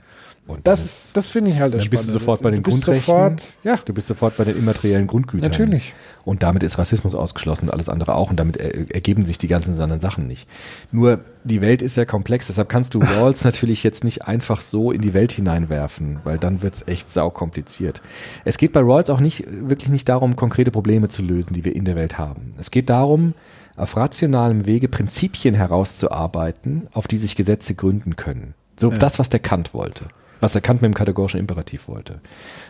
Und 0.46 0.66
Das, 0.66 0.84
ist- 0.84 1.16
das 1.16 1.28
finde 1.28 1.50
ich 1.52 1.58
halt 1.58 1.72
das 1.72 1.82
dann 1.84 1.90
bist 1.90 2.06
du 2.08 2.12
sofort 2.12 2.42
bei 2.42 2.50
den 2.50 2.62
du 2.62 2.70
bist 2.70 2.84
Grundrechten. 2.84 3.14
Sofort, 3.14 3.42
ja, 3.64 3.78
Du 3.82 3.94
bist 3.94 4.08
sofort 4.08 4.36
bei 4.36 4.44
den 4.44 4.56
immateriellen 4.58 5.06
Grundgütern. 5.06 5.50
Natürlich. 5.50 5.94
Und 6.26 6.42
damit 6.42 6.62
ist 6.62 6.76
Rassismus 6.76 7.14
ausgeschlossen 7.14 7.66
und 7.66 7.70
alles 7.72 7.88
andere 7.88 8.14
auch. 8.14 8.28
Und 8.30 8.36
damit 8.36 8.58
er, 8.58 8.90
ergeben 8.94 9.24
sich 9.24 9.38
die 9.38 9.48
ganzen 9.48 9.78
anderen 9.80 10.00
Sachen 10.02 10.26
nicht. 10.26 10.46
Nur 10.92 11.20
die 11.44 11.62
Welt 11.62 11.80
ist 11.80 11.96
ja 11.96 12.04
komplex. 12.04 12.48
Deshalb 12.48 12.68
kannst 12.68 12.92
du 12.92 12.98
Rawls 13.00 13.42
natürlich 13.44 13.82
jetzt 13.84 14.04
nicht 14.04 14.26
einfach 14.26 14.60
so 14.60 14.92
in 14.92 15.00
die 15.00 15.14
Welt 15.14 15.32
hineinwerfen, 15.32 16.18
weil 16.24 16.36
dann 16.38 16.60
wird's 16.62 16.82
echt 16.86 17.10
saukompliziert. 17.10 18.02
Es 18.44 18.58
geht 18.58 18.72
bei 18.72 18.80
Rawls 18.80 19.08
auch 19.08 19.20
nicht 19.20 19.44
wirklich 19.48 19.88
nicht 19.88 20.08
darum, 20.10 20.36
konkrete 20.36 20.70
Probleme 20.70 21.08
zu 21.08 21.22
lösen, 21.22 21.54
die 21.54 21.64
wir 21.64 21.74
in 21.74 21.86
der 21.86 21.96
Welt 21.96 22.18
haben. 22.18 22.52
Es 22.58 22.70
geht 22.70 22.90
darum, 22.90 23.32
auf 23.76 23.96
rationalem 23.96 24.66
Wege 24.66 24.88
Prinzipien 24.88 25.54
herauszuarbeiten, 25.54 26.88
auf 26.92 27.08
die 27.08 27.16
sich 27.16 27.36
Gesetze 27.36 27.74
gründen 27.74 28.16
können. 28.16 28.54
So 28.78 28.90
das, 28.90 29.18
was 29.18 29.28
der 29.28 29.40
Kant 29.40 29.74
wollte. 29.74 30.06
Was 30.40 30.52
der 30.52 30.60
Kant 30.60 30.82
mit 30.82 30.90
dem 30.90 30.94
kategorischen 30.94 31.40
Imperativ 31.40 31.88
wollte. 31.88 32.20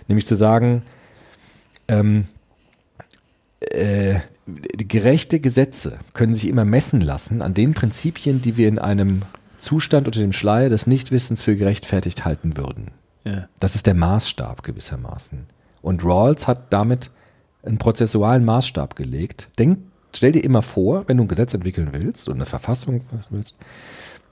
Nämlich 0.08 0.26
zu 0.26 0.36
sagen, 0.36 0.82
ähm, 1.88 2.26
äh, 3.60 4.20
gerechte 4.76 5.40
Gesetze 5.40 5.98
können 6.12 6.34
sich 6.34 6.48
immer 6.48 6.64
messen 6.64 7.00
lassen 7.00 7.42
an 7.42 7.54
den 7.54 7.74
Prinzipien, 7.74 8.42
die 8.42 8.56
wir 8.56 8.68
in 8.68 8.78
einem 8.78 9.22
Zustand 9.58 10.06
unter 10.06 10.20
dem 10.20 10.32
Schleier 10.32 10.68
des 10.68 10.86
Nichtwissens 10.86 11.42
für 11.42 11.56
gerechtfertigt 11.56 12.24
halten 12.24 12.56
würden. 12.56 12.90
ja. 13.24 13.48
Das 13.60 13.74
ist 13.74 13.86
der 13.86 13.94
Maßstab 13.94 14.62
gewissermaßen. 14.62 15.46
Und 15.80 16.04
Rawls 16.04 16.46
hat 16.46 16.72
damit 16.72 17.10
einen 17.62 17.78
prozessualen 17.78 18.44
Maßstab 18.44 18.96
gelegt. 18.96 19.48
Denk, 19.58 19.78
stell 20.16 20.32
dir 20.32 20.44
immer 20.44 20.62
vor, 20.62 21.04
wenn 21.06 21.16
du 21.16 21.24
ein 21.24 21.28
Gesetz 21.28 21.54
entwickeln 21.54 21.88
willst 21.92 22.28
oder 22.28 22.36
eine 22.36 22.46
Verfassung 22.46 23.02
willst, 23.30 23.56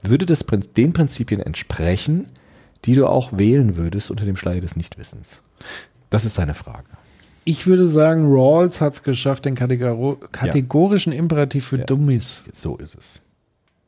würde 0.01 0.25
das 0.25 0.45
den 0.75 0.93
Prinzipien 0.93 1.39
entsprechen, 1.39 2.27
die 2.85 2.95
du 2.95 3.07
auch 3.07 3.37
wählen 3.37 3.77
würdest 3.77 4.11
unter 4.11 4.25
dem 4.25 4.35
Schleier 4.35 4.59
des 4.61 4.75
Nichtwissens. 4.75 5.41
Das 6.09 6.25
ist 6.25 6.35
seine 6.35 6.53
Frage. 6.53 6.87
Ich 7.45 7.67
würde 7.67 7.87
sagen, 7.87 8.25
Rawls 8.25 8.79
hat 8.81 8.93
es 8.93 9.03
geschafft, 9.03 9.45
den 9.45 9.55
kategorischen 9.55 11.11
Imperativ 11.11 11.65
für 11.65 11.79
Ja. 11.79 11.85
Dummies 11.85 12.43
So 12.51 12.77
ist 12.77 12.95
es. 12.95 13.21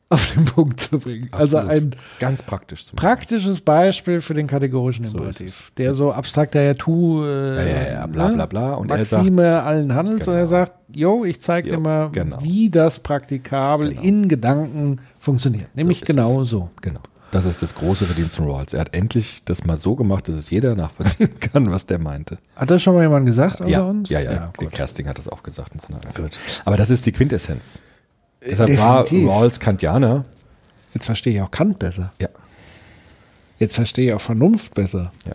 Auf 0.08 0.32
den 0.34 0.44
Punkt 0.44 0.80
zu 0.80 1.00
bringen. 1.00 1.28
Also 1.32 1.58
Absolut. 1.58 1.82
ein 1.82 1.90
ganz 2.20 2.42
praktisch 2.42 2.84
praktisches 2.94 3.60
Beispiel 3.60 4.20
für 4.20 4.34
den 4.34 4.46
kategorischen 4.46 5.06
So 5.08 5.18
Imperativ, 5.18 5.72
der 5.76 5.94
so 5.94 6.12
abstrakter 6.12 6.62
ja 6.62 6.74
tu, 6.74 7.24
äh, 7.24 7.56
Ja, 7.56 7.62
ja, 7.82 7.92
ja, 7.94 8.06
bla, 8.06 8.28
bla, 8.28 8.46
bla. 8.46 8.74
Und 8.74 8.90
er 8.90 8.98
Maxime 8.98 9.42
sagt- 9.42 9.66
allen 9.66 9.94
Handels 9.94 10.28
und 10.28 10.34
er 10.34 10.40
Genau. 10.40 10.50
sagt, 10.50 10.72
yo, 10.94 11.24
ich 11.24 11.40
zeige 11.40 11.68
dir 11.68 11.74
Jo, 11.74 11.80
mal, 11.80 12.10
genau. 12.12 12.38
wie 12.40 12.70
das 12.70 13.00
praktikabel 13.00 13.90
Genau. 13.90 14.02
in 14.02 14.28
Gedanken 14.28 15.00
funktioniert. 15.18 15.74
Nämlich 15.74 16.02
ist 16.02 16.06
genau 16.06 16.42
es. 16.42 16.50
so. 16.50 16.70
Genau. 16.82 17.00
Das 17.32 17.44
ist 17.44 17.60
das 17.60 17.74
große 17.74 18.04
Verdienst 18.04 18.36
von 18.36 18.48
Rawls. 18.48 18.72
Er 18.72 18.80
hat 18.82 18.94
endlich 18.94 19.44
das 19.44 19.64
mal 19.64 19.76
so 19.76 19.96
gemacht, 19.96 20.28
dass 20.28 20.36
es 20.36 20.48
jeder 20.50 20.74
nachvollziehen 20.76 21.38
kann, 21.40 21.68
was 21.72 21.84
der 21.86 21.98
meinte. 21.98 22.38
Hat 22.54 22.70
das 22.70 22.80
schon 22.80 22.94
mal 22.94 23.02
jemand 23.02 23.26
gesagt 23.26 23.60
außer 23.60 23.68
Ja, 23.68 23.82
uns? 23.82 24.08
ja, 24.08 24.20
ja. 24.20 24.52
gut. 24.56 24.70
Kersting 24.70 25.08
hat 25.08 25.18
das 25.18 25.26
auch 25.28 25.42
gesagt 25.42 25.72
in 25.74 25.80
seiner 25.80 25.98
Gut. 26.14 26.38
Aber 26.64 26.76
das 26.76 26.90
ist 26.90 27.04
die 27.04 27.12
Quintessenz. 27.12 27.82
Deshalb 28.46 28.78
war 28.78 29.02
definitiv. 29.02 29.30
Rawls 29.30 29.60
Kantianer. 29.60 30.24
Jetzt 30.94 31.06
verstehe 31.06 31.34
ich 31.34 31.42
auch 31.42 31.50
Kant 31.50 31.78
besser. 31.78 32.12
Ja. 32.20 32.28
Jetzt 33.58 33.74
verstehe 33.74 34.08
ich 34.08 34.14
auch 34.14 34.20
Vernunft 34.20 34.74
besser. 34.74 35.12
Ja. 35.26 35.32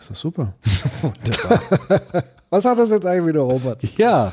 Ist 0.00 0.10
das 0.10 0.20
super. 0.20 0.54
Was 2.54 2.64
hat 2.64 2.78
das 2.78 2.90
jetzt 2.90 3.04
eigentlich 3.04 3.34
wieder, 3.34 3.40
Robert? 3.40 3.82
Ja, 3.98 4.32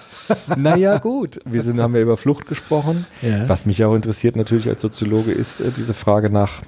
naja, 0.56 1.00
gut. 1.00 1.40
Wir 1.44 1.64
sind, 1.64 1.82
haben 1.82 1.96
ja 1.96 2.02
über 2.02 2.18
Flucht 2.18 2.46
gesprochen. 2.46 3.08
Ja. 3.24 3.50
Was 3.50 3.66
mich 3.66 3.84
auch 3.84 3.96
interessiert 3.96 4.36
natürlich 4.36 4.70
als 4.70 4.82
Soziologe 4.82 5.32
ist 5.32 5.60
äh, 5.60 5.72
diese 5.76 5.96
Frage 5.96 6.30
nach 6.30 6.62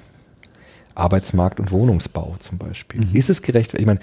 Arbeitsmarkt 0.96 1.60
und 1.60 1.70
Wohnungsbau 1.70 2.34
zum 2.40 2.58
Beispiel. 2.58 3.02
Mhm. 3.02 3.14
Ist 3.14 3.30
es 3.30 3.40
gerecht? 3.40 3.74
Ich 3.74 3.86
meine, 3.86 4.00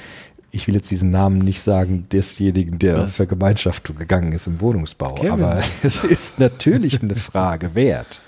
ich 0.51 0.67
will 0.67 0.75
jetzt 0.75 0.91
diesen 0.91 1.09
Namen 1.09 1.39
nicht 1.39 1.61
sagen 1.61 2.07
desjenigen, 2.11 2.77
der 2.77 3.07
für 3.07 3.25
Gemeinschaftung 3.25 3.95
gegangen 3.95 4.33
ist 4.33 4.47
im 4.47 4.59
Wohnungsbau, 4.59 5.15
Kevin. 5.15 5.31
aber 5.31 5.63
es 5.83 6.03
ist 6.03 6.39
natürlich 6.39 7.01
eine 7.01 7.15
Frage 7.15 7.73
wert. 7.73 8.21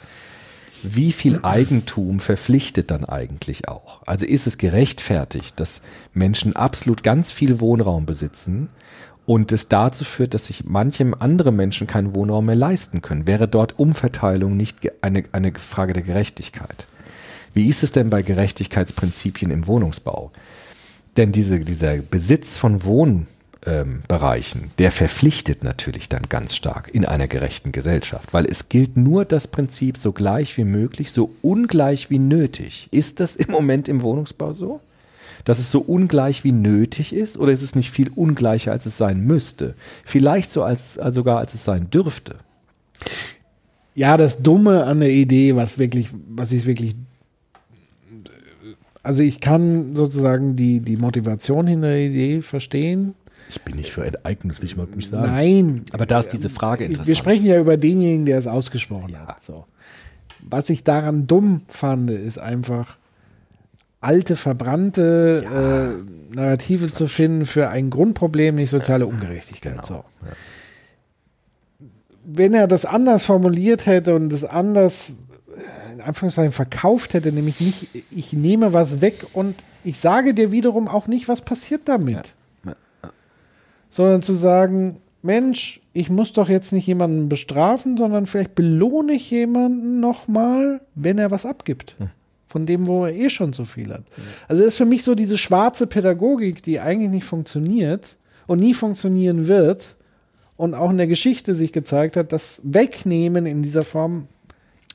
Wie 0.84 1.14
viel 1.14 1.40
Eigentum 1.44 2.20
verpflichtet 2.20 2.92
dann 2.92 3.06
eigentlich 3.06 3.70
auch? 3.70 4.02
Also 4.06 4.26
ist 4.26 4.48
es 4.48 4.58
gerechtfertigt, 4.58 5.58
dass 5.60 5.82
Menschen 6.14 6.56
absolut 6.56 7.04
ganz 7.04 7.32
viel 7.32 7.62
Wohnraum 7.62 8.06
besitzen 8.06 8.70
und 9.26 9.54
es 9.54 9.70
dazu 9.70 10.04
führt, 10.04 10.34
dass 10.34 10.48
sich 10.48 10.66
manchem 10.66 11.16
andere 11.18 11.54
Menschen 11.54 11.88
keinen 11.88 12.16
Wohnraum 12.16 12.46
mehr 12.48 12.56
leisten 12.56 13.02
können? 13.02 13.28
Wäre 13.28 13.48
dort 13.48 13.80
Umverteilung 13.80 14.58
nicht 14.58 14.80
eine, 15.02 15.24
eine 15.32 15.54
Frage 15.54 15.94
der 15.94 16.04
Gerechtigkeit? 16.04 16.88
Wie 17.54 17.70
ist 17.70 17.84
es 17.84 17.94
denn 17.94 18.10
bei 18.10 18.22
Gerechtigkeitsprinzipien 18.22 19.52
im 19.52 19.68
Wohnungsbau? 19.68 20.32
Denn 21.18 21.32
diese, 21.32 21.60
dieser 21.60 21.98
Besitz 21.98 22.58
von 22.58 22.84
Wohnbereichen, 22.84 24.62
ähm, 24.64 24.72
der 24.80 24.92
verpflichtet 24.92 25.64
natürlich 25.64 26.10
dann 26.10 26.24
ganz 26.28 26.56
stark 26.56 26.90
in 26.94 27.06
einer 27.06 27.28
gerechten 27.28 27.72
Gesellschaft, 27.72 28.34
weil 28.34 28.46
es 28.46 28.70
gilt 28.70 28.98
nur 28.98 29.26
das 29.26 29.48
Prinzip 29.48 29.98
so 29.98 30.12
gleich 30.12 30.58
wie 30.58 30.64
möglich, 30.64 31.12
so 31.12 31.36
ungleich 31.42 32.10
wie 32.10 32.20
nötig. 32.20 32.88
Ist 32.92 33.20
das 33.20 33.36
im 33.36 33.52
Moment 33.52 33.88
im 33.88 34.02
Wohnungsbau 34.02 34.54
so? 34.54 34.82
Dass 35.46 35.60
es 35.60 35.72
so 35.72 35.82
ungleich 35.82 36.44
wie 36.44 36.52
nötig 36.54 37.14
ist 37.14 37.38
oder 37.38 37.52
ist 37.52 37.64
es 37.64 37.76
nicht 37.76 37.92
viel 37.92 38.10
ungleicher, 38.16 38.72
als 38.72 38.86
es 38.86 38.98
sein 38.98 39.22
müsste? 39.22 39.76
Vielleicht 40.04 40.50
so 40.52 40.64
als, 40.64 40.98
als 40.98 41.16
sogar, 41.16 41.38
als 41.38 41.54
es 41.54 41.64
sein 41.64 41.90
dürfte. 41.90 42.38
Ja, 43.96 44.18
das 44.18 44.42
Dumme 44.42 44.86
an 44.86 45.02
der 45.02 45.12
Idee, 45.12 45.56
was 45.56 45.78
wirklich, 45.78 46.10
was 46.28 46.52
ich 46.52 46.66
wirklich. 46.66 46.96
Also 49.04 49.22
ich 49.22 49.42
kann 49.42 49.96
sozusagen 49.96 50.56
die, 50.56 50.80
die 50.80 50.96
Motivation 50.96 51.68
hinter 51.68 51.90
der 51.90 52.00
Idee 52.00 52.42
verstehen. 52.42 53.16
Ich 53.50 53.62
bin 53.62 53.76
nicht 53.76 53.92
für 53.92 54.06
Enteignung, 54.06 54.50
das 54.50 54.62
will 54.62 54.66
ich 54.66 54.74
überhaupt 54.74 54.96
nicht 54.96 55.12
Nein. 55.12 55.84
Aber 55.92 56.06
da 56.06 56.20
ist 56.20 56.30
diese 56.30 56.50
Frage 56.50 56.86
interessant. 56.86 57.08
Wir 57.08 57.16
sprechen 57.16 57.46
ja 57.46 57.60
über 57.60 57.76
denjenigen, 57.76 58.26
der 58.26 58.40
es 58.40 58.48
ausgesprochen 58.48 59.20
hat. 59.20 59.42
So. 59.42 59.66
Was 60.40 60.70
ich 60.70 60.86
daran 60.86 61.28
dumm 61.28 61.62
fand, 61.68 62.10
ist 62.10 62.40
einfach 62.40 62.98
alte, 64.00 64.36
verbrannte 64.36 65.98
äh, 66.32 66.36
Narrative 66.36 66.92
zu 66.92 67.08
finden 67.08 67.46
für 67.46 67.70
ein 67.70 67.90
Grundproblem, 67.90 68.56
nicht 68.56 68.70
soziale 68.70 69.06
Ungerechtigkeit. 69.06 69.74
Genau. 69.86 70.06
So. 70.22 70.30
Wenn 72.26 72.54
er 72.54 72.68
das 72.68 72.86
anders 72.86 73.26
formuliert 73.26 73.86
hätte 73.86 74.16
und 74.16 74.30
das 74.30 74.44
anders 74.44 75.14
in 75.94 76.02
Anführungszeichen 76.02 76.52
verkauft 76.52 77.14
hätte, 77.14 77.32
nämlich 77.32 77.60
nicht, 77.60 77.90
ich 78.10 78.34
nehme 78.34 78.74
was 78.74 79.02
weg 79.02 79.26
und 79.34 79.56
ich 79.84 80.00
sage 80.00 80.34
dir 80.34 80.52
wiederum 80.52 80.88
auch 80.88 81.08
nicht, 81.08 81.28
was 81.28 81.42
passiert 81.42 81.82
damit. 81.86 82.34
Sondern 83.90 84.24
zu 84.24 84.34
sagen, 84.34 84.98
Mensch, 85.22 85.82
ich 85.94 86.10
muss 86.10 86.34
doch 86.34 86.50
jetzt 86.50 86.74
nicht 86.74 86.88
jemanden 86.88 87.30
bestrafen, 87.30 87.96
sondern 87.96 88.26
vielleicht 88.26 88.56
belohne 88.56 89.14
ich 89.14 89.30
jemanden 89.30 90.00
nochmal, 90.00 90.82
wenn 90.96 91.20
er 91.20 91.32
was 91.32 91.46
abgibt. 91.46 91.96
Von 92.48 92.66
dem, 92.66 92.88
wo 92.88 93.06
er 93.06 93.14
eh 93.14 93.30
schon 93.30 93.54
so 93.54 93.66
viel 93.66 93.94
hat. 93.94 94.04
Also 94.48 94.64
das 94.64 94.74
ist 94.74 94.78
für 94.78 94.86
mich 94.86 95.04
so 95.04 95.16
diese 95.16 95.38
schwarze 95.38 95.88
Pädagogik, 95.88 96.62
die 96.64 96.80
eigentlich 96.80 97.10
nicht 97.10 97.24
funktioniert 97.24 98.18
und 98.48 98.60
nie 98.60 98.74
funktionieren 98.74 99.48
wird 99.48 99.96
und 100.58 100.74
auch 100.74 100.92
in 100.92 100.98
der 100.98 101.08
Geschichte 101.08 101.56
sich 101.56 101.72
gezeigt 101.72 102.18
hat, 102.18 102.32
dass 102.32 102.62
Wegnehmen 102.64 103.46
in 103.46 103.64
dieser 103.64 103.84
Form 103.84 104.28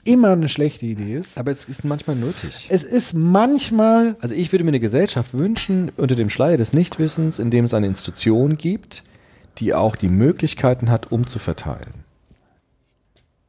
immer 0.09 0.31
eine 0.31 0.49
schlechte 0.49 0.87
Idee 0.87 1.17
ist. 1.17 1.39
Aber 1.39 1.51
es 1.51 1.67
ist 1.67 1.85
manchmal 1.85 2.17
nötig. 2.17 2.67
Es 2.71 2.83
ist 2.83 3.13
manchmal 3.13 4.17
Also 4.21 4.35
ich 4.35 4.53
würde 4.53 4.65
mir 4.65 4.71
eine 4.71 4.81
Gesellschaft 4.81 5.35
wünschen, 5.35 5.93
unter 5.97 6.15
dem 6.15 6.31
Schleier 6.31 6.57
des 6.57 6.73
Nichtwissens, 6.73 7.39
in 7.39 7.51
dem 7.51 7.65
es 7.67 7.75
eine 7.75 7.87
Institution 7.87 8.57
gibt, 8.57 9.05
die 9.59 9.75
auch 9.75 9.97
die 9.97 10.09
Möglichkeiten 10.09 10.91
hat, 10.91 11.13
umzuverteilen. 11.13 12.08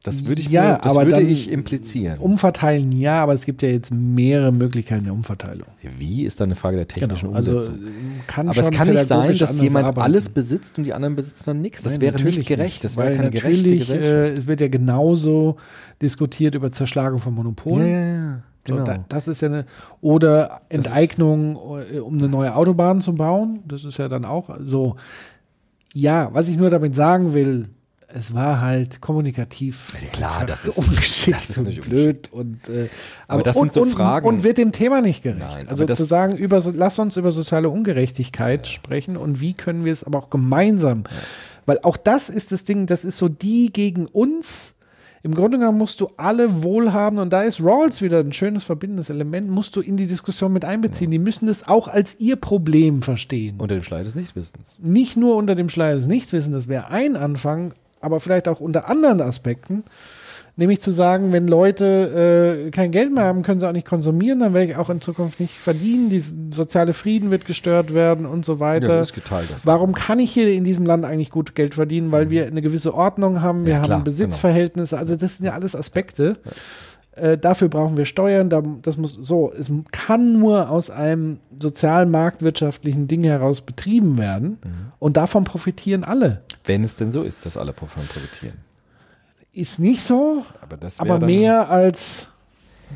Das 0.02 0.24
würde 0.26 0.40
ich, 0.40 0.48
Ja, 0.48 0.62
mir, 0.72 0.78
das 0.78 0.86
aber 0.96 1.04
würde 1.06 1.20
ich 1.20 1.50
implizieren. 1.50 2.18
umverteilen, 2.20 2.90
ja, 2.90 3.22
aber 3.22 3.34
es 3.34 3.44
gibt 3.44 3.60
ja 3.60 3.68
jetzt 3.68 3.92
mehrere 3.92 4.50
Möglichkeiten 4.50 5.04
der 5.04 5.12
Umverteilung. 5.12 5.66
Wie 5.98 6.24
ist 6.24 6.40
dann 6.40 6.46
eine 6.48 6.54
Frage 6.54 6.78
der 6.78 6.88
technischen 6.88 7.26
Genau, 7.26 7.36
also 7.36 7.58
Umsetzung? 7.58 7.78
kann 8.26 8.48
aber 8.48 8.60
es 8.60 8.70
kann 8.70 8.88
nicht 8.88 9.02
sein, 9.06 9.36
dass 9.36 9.60
jemand 9.60 9.86
arbeiten. 9.88 10.00
alles 10.06 10.30
besitzt 10.30 10.78
und 10.78 10.84
die 10.84 10.94
anderen 10.94 11.16
besitzen 11.16 11.44
dann 11.50 11.60
nichts. 11.60 11.82
Das 11.82 11.92
Nein, 11.92 12.00
wäre 12.00 12.22
nicht 12.22 12.46
gerecht. 12.48 12.82
Das 12.82 12.96
wäre 12.96 13.14
keine 13.14 13.30
gerechte 13.30 13.58
natürlich, 13.62 13.80
Gesellschaft. 13.80 14.36
Äh, 14.36 14.38
es 14.38 14.46
wird 14.46 14.60
ja 14.62 14.68
genauso 14.68 15.56
diskutiert 16.00 16.54
über 16.54 16.72
Zerschlagung 16.72 17.18
von 17.18 17.34
Monopolen. 17.34 17.86
ja, 17.86 17.98
ja, 18.00 18.14
ja. 18.14 18.42
So, 18.66 18.74
Genau. 18.74 18.84
da, 18.84 19.04
das 19.08 19.26
ist 19.28 19.40
ja 19.42 19.48
eine, 19.48 19.64
oder 20.02 20.60
Enteignung, 20.68 21.58
äh, 21.94 21.98
um 21.98 22.16
eine 22.18 22.28
neue 22.28 22.54
Autobahn 22.54 23.00
zu 23.00 23.14
bauen. 23.14 23.60
Das 23.66 23.84
ist 23.84 23.98
ja 23.98 24.08
dann 24.08 24.24
auch 24.24 24.50
so. 24.64 24.96
Ja, 25.92 26.28
was 26.32 26.48
ich 26.48 26.56
nur 26.56 26.70
damit 26.70 26.94
sagen 26.94 27.34
will, 27.34 27.68
es 28.14 28.34
war 28.34 28.60
halt 28.60 29.00
kommunikativ 29.00 29.94
klar, 30.12 30.44
das 30.46 30.64
ist- 30.66 30.76
ungeschickt 30.78 31.38
das 31.38 31.50
ist 31.50 31.58
und 31.58 31.80
blöd 31.82 32.28
und 32.32 32.68
äh, 32.68 32.88
Aber 33.28 33.42
das 33.42 33.56
und, 33.56 33.72
sind 33.72 33.74
so 33.74 33.82
und, 33.82 33.90
Fragen- 33.90 34.26
und 34.26 34.42
wird 34.44 34.58
dem 34.58 34.72
Thema 34.72 35.00
nicht 35.00 35.22
gerecht. 35.22 35.40
Nein, 35.40 35.68
aber 35.68 35.70
also 35.80 35.86
zu 35.94 36.04
sagen, 36.04 36.36
über 36.36 36.60
lass 36.74 36.98
uns 36.98 37.16
über 37.16 37.32
soziale 37.32 37.68
Ungerechtigkeit 37.68 38.66
sprechen 38.66 39.16
und 39.16 39.40
wie 39.40 39.54
können 39.54 39.84
wir 39.84 39.92
es 39.92 40.04
aber 40.04 40.18
auch 40.18 40.30
gemeinsam, 40.30 41.04
weil 41.66 41.78
auch 41.82 41.96
das 41.96 42.28
ist 42.28 42.52
das 42.52 42.64
Ding, 42.64 42.86
das 42.86 43.04
ist 43.04 43.18
so 43.18 43.28
die 43.28 43.72
gegen 43.72 44.06
uns. 44.06 44.74
Im 45.22 45.34
Grunde 45.34 45.58
genommen 45.58 45.76
musst 45.76 46.00
du 46.00 46.08
alle 46.16 46.62
wohlhaben 46.62 47.18
und 47.18 47.30
da 47.30 47.42
ist 47.42 47.60
Rawls 47.60 48.00
wieder 48.00 48.20
ein 48.20 48.32
schönes 48.32 48.64
verbindendes 48.64 49.10
Element, 49.10 49.50
musst 49.50 49.76
du 49.76 49.82
in 49.82 49.98
die 49.98 50.06
Diskussion 50.06 50.50
mit 50.50 50.64
einbeziehen. 50.64 51.10
Die 51.10 51.18
müssen 51.18 51.44
das 51.46 51.68
auch 51.68 51.88
als 51.88 52.16
ihr 52.20 52.36
Problem 52.36 53.02
verstehen. 53.02 53.56
Unter 53.58 53.74
dem 53.74 53.84
Schleier 53.84 54.04
des 54.04 54.14
Nichtwissens. 54.14 54.76
nicht 54.80 55.18
nur 55.18 55.36
unter 55.36 55.54
dem 55.54 55.68
Schleier 55.68 55.96
des 55.96 56.06
Nichtwissens, 56.06 56.54
das 56.56 56.68
wäre 56.68 56.88
ein 56.88 57.16
Anfang, 57.16 57.74
aber 58.00 58.20
vielleicht 58.20 58.48
auch 58.48 58.60
unter 58.60 58.88
anderen 58.88 59.20
Aspekten. 59.20 59.84
Nämlich 60.56 60.82
zu 60.82 60.90
sagen, 60.90 61.32
wenn 61.32 61.48
Leute 61.48 62.66
äh, 62.66 62.70
kein 62.70 62.90
Geld 62.90 63.14
mehr 63.14 63.24
haben, 63.24 63.42
können 63.42 63.60
sie 63.60 63.68
auch 63.68 63.72
nicht 63.72 63.86
konsumieren, 63.86 64.40
dann 64.40 64.52
werde 64.52 64.72
ich 64.72 64.76
auch 64.76 64.90
in 64.90 65.00
Zukunft 65.00 65.40
nicht 65.40 65.54
verdienen, 65.54 66.10
die 66.10 66.20
soziale 66.20 66.92
Frieden 66.92 67.30
wird 67.30 67.46
gestört 67.46 67.94
werden 67.94 68.26
und 68.26 68.44
so 68.44 68.60
weiter. 68.60 68.88
Ja, 68.88 68.96
das 68.96 69.08
ist 69.08 69.14
geteilt. 69.14 69.48
Warum 69.64 69.94
kann 69.94 70.18
ich 70.18 70.32
hier 70.32 70.52
in 70.52 70.64
diesem 70.64 70.84
Land 70.84 71.06
eigentlich 71.06 71.30
gut 71.30 71.54
Geld 71.54 71.74
verdienen? 71.74 72.12
Weil 72.12 72.28
wir 72.28 72.46
eine 72.46 72.60
gewisse 72.60 72.92
Ordnung 72.92 73.40
haben, 73.40 73.64
wir 73.64 73.74
Ja, 73.74 73.80
klar, 73.80 73.98
haben 73.98 74.04
Besitzverhältnisse, 74.04 74.98
also 74.98 75.16
das 75.16 75.36
sind 75.36 75.46
ja 75.46 75.52
alles 75.52 75.74
Aspekte. 75.74 76.36
Äh, 77.20 77.38
dafür 77.38 77.68
brauchen 77.68 77.96
wir 77.96 78.04
Steuern, 78.06 78.48
da, 78.50 78.62
das 78.82 78.96
muss 78.96 79.12
so, 79.14 79.52
es 79.52 79.70
kann 79.92 80.38
nur 80.38 80.70
aus 80.70 80.90
einem 80.90 81.38
sozialen 81.58 82.10
marktwirtschaftlichen 82.10 83.06
Ding 83.08 83.24
heraus 83.24 83.60
betrieben 83.60 84.18
werden 84.18 84.58
Mhm. 84.64 84.92
und 84.98 85.16
davon 85.16 85.44
profitieren 85.44 86.04
alle. 86.04 86.42
Wenn 86.64 86.82
es 86.84 86.96
denn 86.96 87.12
so 87.12 87.22
ist, 87.22 87.44
dass 87.46 87.56
alle 87.56 87.72
davon 87.72 87.88
profitieren. 88.06 88.54
Ist 89.52 89.78
nicht 89.80 90.02
so, 90.02 90.44
Aber, 90.62 90.78
aber 90.98 91.26
mehr 91.26 91.68
als 91.70 92.28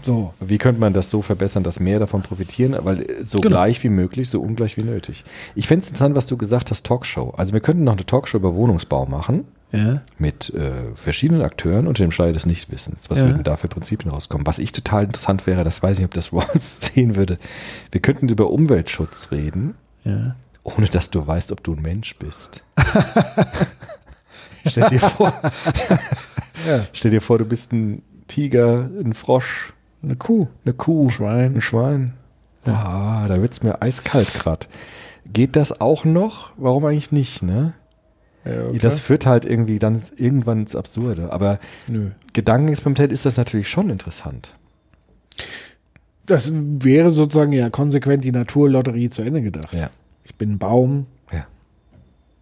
so. 0.02 0.34
Wie 0.40 0.58
könnte 0.58 0.80
man 0.80 0.92
das 0.92 1.08
so 1.10 1.22
verbessern, 1.22 1.62
dass 1.62 1.78
mehr 1.78 1.98
davon 2.00 2.22
profitieren? 2.22 2.76
Weil 2.82 3.02
äh, 3.02 3.24
so 3.24 3.38
Genau. 3.38 3.56
gleich 3.56 3.82
wie 3.84 3.88
möglich, 3.88 4.28
so 4.28 4.40
ungleich 4.40 4.76
wie 4.76 4.82
nötig. 4.82 5.24
Ich 5.54 5.66
fände 5.68 5.82
es 5.84 5.88
interessant, 5.90 6.16
was 6.16 6.26
du 6.26 6.36
gesagt 6.36 6.70
hast, 6.70 6.84
Talkshow. 6.86 7.30
Also 7.36 7.52
wir 7.52 7.60
könnten 7.60 7.84
noch 7.84 7.92
eine 7.92 8.04
Talkshow 8.06 8.38
über 8.38 8.54
Wohnungsbau 8.54 9.06
machen 9.06 9.44
Ja. 9.76 10.02
mit 10.18 10.54
äh, 10.54 10.94
verschiedenen 10.94 11.42
Akteuren 11.42 11.86
unter 11.88 12.04
dem 12.04 12.10
Schleier 12.12 12.32
des 12.32 12.46
Nichtwissens. 12.46 13.10
Was 13.10 13.18
Ja. 13.20 13.26
würden 13.26 13.42
da 13.42 13.56
für 13.56 13.68
Prinzipien 13.68 14.10
rauskommen? 14.12 14.46
Was 14.46 14.58
ich 14.58 14.72
total 14.72 15.04
interessant 15.04 15.46
wäre, 15.46 15.64
das 15.64 15.82
weiß 15.82 15.94
ich 15.94 15.98
nicht, 16.00 16.06
ob 16.06 16.14
das 16.14 16.32
Rawls 16.32 16.80
sehen 16.80 17.16
würde. 17.16 17.38
Wir 17.90 18.00
könnten 18.00 18.28
über 18.28 18.50
Umweltschutz 18.50 19.30
reden, 19.32 19.74
Ja. 20.04 20.36
ohne 20.62 20.86
dass 20.86 21.10
du 21.10 21.26
weißt, 21.26 21.50
ob 21.52 21.62
du 21.64 21.74
ein 21.74 21.82
Mensch 21.82 22.16
bist. 22.18 22.62
stell, 24.66 24.88
dir 24.90 25.00
vor, 25.00 25.32
stell 26.92 27.10
dir 27.10 27.20
vor, 27.20 27.38
du 27.38 27.44
bist 27.44 27.72
ein 27.72 28.02
Tiger, 28.28 28.88
ein 29.04 29.14
Frosch, 29.14 29.72
Eine 30.02 30.16
Kuh. 30.16 30.48
eine 30.64 30.74
Kuh, 30.74 31.10
Schwein. 31.10 31.56
ein 31.56 31.60
Schwein. 31.60 32.12
Ah, 32.66 33.26
da 33.28 33.40
wird's 33.42 33.62
mir 33.62 33.82
eiskalt 33.82 34.32
grad. 34.34 34.68
Geht 35.30 35.56
das 35.56 35.80
auch 35.80 36.04
noch? 36.04 36.52
Warum 36.56 36.84
eigentlich 36.86 37.12
nicht, 37.12 37.42
ne? 37.42 37.72
Ja, 38.44 38.68
okay. 38.68 38.78
Das 38.78 39.00
führt 39.00 39.26
halt 39.26 39.44
irgendwie 39.44 39.78
dann 39.78 40.00
irgendwann 40.16 40.60
ins 40.60 40.76
Absurde. 40.76 41.32
Aber 41.32 41.58
Nö. 41.88 42.10
Gedankenexperimentell 42.32 43.12
ist 43.12 43.24
das 43.24 43.36
natürlich 43.36 43.68
schon 43.68 43.90
interessant. 43.90 44.54
Das 46.26 46.52
wäre 46.54 47.10
sozusagen 47.10 47.52
ja 47.52 47.70
konsequent 47.70 48.24
die 48.24 48.32
Naturlotterie 48.32 49.10
zu 49.10 49.22
Ende 49.22 49.42
gedacht. 49.42 49.74
Ja. 49.74 49.90
Ich 50.24 50.34
bin 50.36 50.52
ein 50.52 50.58
Baum. 50.58 51.06
Ja. 51.32 51.46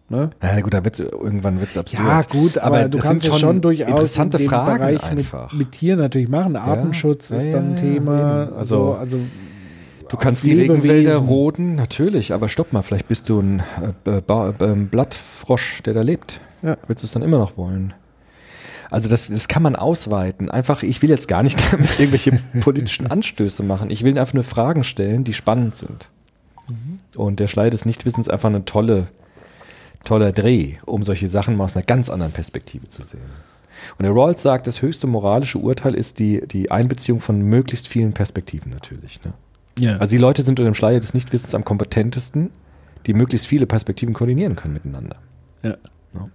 Ne? 0.09 0.29
Ja, 0.41 0.61
gut, 0.61 0.73
da 0.73 0.83
wird's, 0.83 0.99
irgendwann 0.99 1.59
wird 1.59 1.71
es 1.71 1.77
absurd. 1.77 2.03
Ja, 2.03 2.21
gut, 2.21 2.57
aber, 2.57 2.83
du 2.83 2.97
das 2.97 3.01
kannst 3.01 3.27
es 3.27 3.39
schon 3.39 3.61
durchaus 3.61 3.89
interessante 3.89 4.37
in 4.37 4.49
Fragen 4.49 4.77
Bereich 4.77 5.11
mit, 5.13 5.25
mit 5.53 5.71
Tieren 5.71 5.99
natürlich 5.99 6.29
machen. 6.29 6.55
Artenschutz 6.55 7.29
Ja, 7.29 7.37
ist 7.37 7.51
dann 7.51 7.71
ein 7.71 7.75
Thema. 7.75 8.51
Also, 8.55 8.93
Also, 8.93 8.93
also 8.93 9.19
Du 10.13 10.19
kannst 10.19 10.45
die. 10.45 10.53
Regenwälder 10.53 11.17
roden, 11.17 11.73
natürlich, 11.73 12.33
aber 12.33 12.47
stopp 12.47 12.71
mal, 12.71 12.83
vielleicht 12.83 13.07
bist 13.07 13.29
du 13.29 13.39
ein 13.39 13.63
äh, 14.05 14.17
äh, 14.17 14.75
Blattfrosch, 14.75 15.81
der 15.81 15.95
da 15.95 16.03
lebt. 16.03 16.39
Ja. 16.61 16.77
Willst 16.85 17.01
du 17.01 17.07
es 17.07 17.13
dann 17.13 17.23
immer 17.23 17.39
noch 17.39 17.57
wollen? 17.57 17.95
Also 18.91 19.09
das, 19.09 19.29
das 19.29 19.47
kann 19.47 19.63
man 19.63 19.75
ausweiten. 19.75 20.51
Einfach, 20.51 20.83
ich 20.83 21.01
will 21.01 21.09
jetzt 21.09 21.27
gar 21.27 21.41
nicht 21.41 21.59
damit 21.73 21.99
irgendwelche 21.99 22.39
politischen 22.61 23.09
Anstöße 23.09 23.63
machen. 23.63 23.89
Ich 23.89 24.03
will 24.03 24.19
einfach 24.19 24.35
nur 24.35 24.43
Fragen 24.43 24.83
stellen, 24.83 25.23
die 25.23 25.33
spannend 25.33 25.73
sind. 25.73 26.11
Und 27.15 27.39
der 27.39 27.47
Schlei 27.47 27.71
des 27.71 27.87
Nichtwissens 27.87 28.27
ist 28.27 28.31
einfach 28.31 28.49
eine 28.49 28.65
tolle, 28.65 29.07
toller 30.05 30.31
Dreh, 30.31 30.75
um 30.85 31.01
solche 31.01 31.27
Sachen 31.27 31.57
mal 31.57 31.63
aus 31.63 31.75
einer 31.75 31.85
ganz 31.85 32.11
anderen 32.11 32.33
Perspektive 32.33 32.87
zu 32.87 33.01
sehen. 33.01 33.19
Und 33.97 34.03
der 34.03 34.13
Rawls 34.13 34.43
sagt, 34.43 34.67
das 34.67 34.83
höchste 34.83 35.07
moralische 35.07 35.57
Urteil 35.57 35.95
ist 35.95 36.19
die, 36.19 36.45
die 36.47 36.69
Einbeziehung 36.69 37.19
von 37.19 37.41
möglichst 37.41 37.87
vielen 37.87 38.13
Perspektiven 38.13 38.71
natürlich. 38.71 39.19
Ne? 39.23 39.33
Ja. 39.79 39.97
Also 39.97 40.11
die 40.11 40.21
Leute 40.21 40.43
sind 40.43 40.59
unter 40.59 40.69
dem 40.69 40.75
Schleier 40.75 40.99
des 40.99 41.13
Nichtwissens 41.13 41.55
am 41.55 41.65
kompetentesten, 41.65 42.51
die 43.05 43.13
möglichst 43.13 43.47
viele 43.47 43.65
Perspektiven 43.65 44.13
koordinieren 44.13 44.55
können 44.55 44.73
miteinander. 44.73 45.17
ja. 45.63 45.75
Ja. 46.15 46.29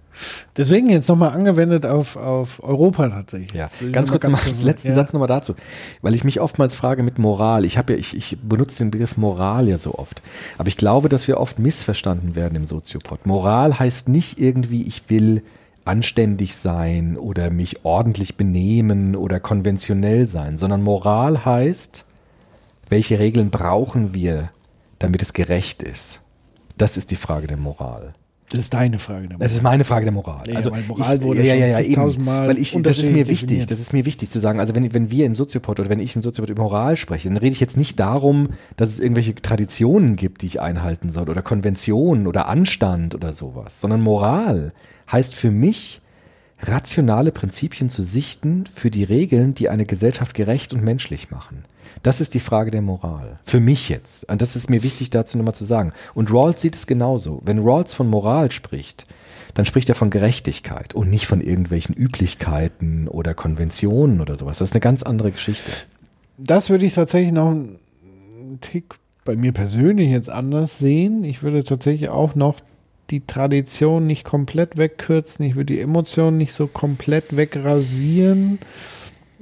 Deswegen 0.57 0.89
jetzt 0.89 1.07
nochmal 1.07 1.29
angewendet 1.29 1.85
auf, 1.85 2.17
auf 2.17 2.61
Europa 2.61 3.07
tatsächlich. 3.07 3.53
Ja, 3.53 3.69
ganz 3.91 4.11
kurz 4.11 4.23
noch 4.23 4.43
kurz 4.43 4.57
den 4.57 4.65
letzten 4.65 4.89
ja. 4.89 4.95
Satz 4.95 5.13
nochmal 5.13 5.29
dazu, 5.29 5.55
weil 6.01 6.13
ich 6.13 6.23
mich 6.23 6.41
oftmals 6.41 6.75
frage 6.75 7.01
mit 7.01 7.17
Moral. 7.17 7.63
Ich 7.63 7.77
habe 7.77 7.93
ja, 7.93 7.99
ich, 7.99 8.15
ich 8.15 8.37
benutze 8.41 8.79
den 8.79 8.91
Begriff 8.91 9.15
Moral 9.15 9.67
ja 9.69 9.77
so 9.77 9.95
oft, 9.95 10.21
aber 10.57 10.67
ich 10.67 10.75
glaube, 10.75 11.07
dass 11.07 11.27
wir 11.27 11.39
oft 11.39 11.59
missverstanden 11.59 12.35
werden 12.35 12.55
im 12.55 12.67
Soziopod. 12.67 13.25
Moral 13.25 13.79
heißt 13.79 14.09
nicht 14.09 14.39
irgendwie, 14.39 14.83
ich 14.83 15.03
will 15.09 15.43
anständig 15.85 16.55
sein 16.55 17.17
oder 17.17 17.49
mich 17.49 17.85
ordentlich 17.85 18.35
benehmen 18.35 19.15
oder 19.15 19.39
konventionell 19.39 20.27
sein, 20.27 20.57
sondern 20.57 20.81
Moral 20.81 21.45
heißt, 21.45 22.05
welche 22.89 23.19
Regeln 23.19 23.49
brauchen 23.49 24.13
wir, 24.13 24.51
damit 24.97 25.21
es 25.21 25.33
gerecht 25.33 25.83
ist. 25.83 26.21
Das 26.77 26.97
ist 26.97 27.11
die 27.11 27.15
Frage 27.15 27.47
der 27.47 27.57
Moral. 27.57 28.13
Das 28.51 28.61
ist 28.61 28.73
deine 28.73 28.97
Frage. 28.97 29.27
der 29.27 29.37
Das 29.37 29.53
ist 29.53 29.61
meine 29.61 29.83
Frage 29.83 30.05
der 30.05 30.11
Moral. 30.11 30.43
Ja, 30.47 30.55
also 30.55 30.71
Moral 30.87 31.17
ich, 31.17 31.23
wurde 31.23 31.43
ja, 31.43 31.53
ja, 31.53 31.67
ja, 31.67 31.79
eben. 31.81 32.25
Weil 32.25 32.57
ich, 32.57 32.75
das 32.81 32.97
ist 32.97 33.11
mir 33.11 33.27
wichtig. 33.27 33.41
definiert. 33.41 33.69
Das 33.69 33.79
ist 33.79 33.93
mir 33.93 34.05
wichtig 34.05 34.31
zu 34.31 34.39
sagen. 34.39 34.59
Also 34.59 34.73
wenn, 34.73 34.91
wenn 34.91 35.11
wir 35.11 35.27
im 35.27 35.35
Soziopod 35.35 35.79
oder 35.79 35.89
wenn 35.89 35.99
ich 35.99 36.15
im 36.15 36.23
Soziopod 36.23 36.49
über 36.49 36.63
Moral 36.63 36.97
spreche, 36.97 37.27
dann 37.27 37.37
rede 37.37 37.51
ich 37.51 37.59
jetzt 37.59 37.77
nicht 37.77 37.99
darum, 37.99 38.49
dass 38.75 38.89
es 38.89 38.99
irgendwelche 38.99 39.35
Traditionen 39.35 40.15
gibt, 40.15 40.41
die 40.41 40.47
ich 40.47 40.61
einhalten 40.61 41.11
soll 41.11 41.29
oder 41.29 41.43
Konventionen 41.43 42.25
oder 42.25 42.47
Anstand 42.47 43.13
oder 43.13 43.33
sowas, 43.33 43.79
sondern 43.79 44.01
Moral 44.01 44.73
heißt 45.11 45.35
für 45.35 45.51
mich 45.51 46.01
rationale 46.61 47.31
Prinzipien 47.31 47.89
zu 47.89 48.01
sichten 48.01 48.65
für 48.73 48.89
die 48.89 49.03
Regeln, 49.03 49.53
die 49.53 49.69
eine 49.69 49.85
Gesellschaft 49.85 50.33
gerecht 50.33 50.73
und 50.73 50.83
menschlich 50.83 51.29
machen. 51.29 51.63
Das 52.03 52.21
ist 52.21 52.33
die 52.33 52.39
Frage 52.39 52.71
der 52.71 52.81
Moral. 52.81 53.39
Für 53.43 53.59
mich 53.59 53.89
jetzt. 53.89 54.29
Und 54.29 54.41
das 54.41 54.55
ist 54.55 54.69
mir 54.69 54.83
wichtig 54.83 55.09
dazu 55.09 55.37
nochmal 55.37 55.55
zu 55.55 55.65
sagen. 55.65 55.93
Und 56.13 56.31
Rawls 56.31 56.61
sieht 56.61 56.75
es 56.75 56.87
genauso. 56.87 57.41
Wenn 57.45 57.59
Rawls 57.59 57.93
von 57.93 58.07
Moral 58.07 58.51
spricht, 58.51 59.05
dann 59.53 59.65
spricht 59.65 59.89
er 59.89 59.95
von 59.95 60.09
Gerechtigkeit 60.09 60.93
und 60.93 61.09
nicht 61.09 61.27
von 61.27 61.41
irgendwelchen 61.41 61.95
Üblichkeiten 61.95 63.07
oder 63.07 63.33
Konventionen 63.33 64.21
oder 64.21 64.37
sowas. 64.37 64.59
Das 64.59 64.69
ist 64.69 64.75
eine 64.75 64.81
ganz 64.81 65.03
andere 65.03 65.31
Geschichte. 65.31 65.71
Das 66.37 66.69
würde 66.69 66.85
ich 66.85 66.93
tatsächlich 66.93 67.33
noch 67.33 67.49
einen 67.49 68.59
Tick 68.61 68.95
bei 69.25 69.35
mir 69.35 69.51
persönlich 69.51 70.09
jetzt 70.09 70.29
anders 70.29 70.79
sehen. 70.79 71.23
Ich 71.23 71.43
würde 71.43 71.63
tatsächlich 71.63 72.09
auch 72.09 72.35
noch 72.35 72.59
die 73.09 73.25
Tradition 73.25 74.07
nicht 74.07 74.23
komplett 74.23 74.77
wegkürzen. 74.77 75.45
Ich 75.45 75.55
würde 75.55 75.73
die 75.73 75.81
Emotionen 75.81 76.37
nicht 76.37 76.53
so 76.53 76.67
komplett 76.67 77.35
wegrasieren. 77.35 78.59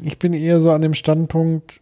Ich 0.02 0.20
bin 0.20 0.34
eher 0.34 0.62
so 0.62 0.72
an 0.72 0.82
dem 0.82 0.94
Standpunkt, 0.94 1.82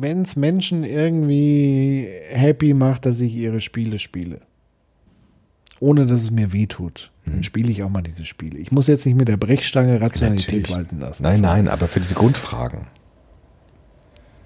wenn 0.00 0.22
es 0.22 0.36
Menschen 0.36 0.84
irgendwie 0.84 2.08
happy 2.30 2.74
macht, 2.74 3.06
dass 3.06 3.20
ich 3.20 3.34
ihre 3.34 3.60
Spiele 3.60 3.98
spiele. 3.98 4.40
Ohne 5.80 6.06
dass 6.06 6.22
es 6.22 6.30
mir 6.30 6.52
weh 6.52 6.66
tut. 6.66 7.10
Dann 7.26 7.42
spiele 7.42 7.70
ich 7.70 7.82
auch 7.82 7.88
mal 7.88 8.02
diese 8.02 8.24
Spiele. 8.24 8.58
Ich 8.58 8.70
muss 8.70 8.86
jetzt 8.86 9.06
nicht 9.06 9.16
mit 9.16 9.28
der 9.28 9.36
Brechstange 9.36 10.00
Rationalität 10.00 10.62
Natürlich. 10.62 10.70
walten 10.70 11.00
lassen. 11.00 11.22
Nein, 11.22 11.40
nein, 11.40 11.68
aber 11.68 11.88
für 11.88 12.00
diese 12.00 12.14
Grundfragen. 12.14 12.86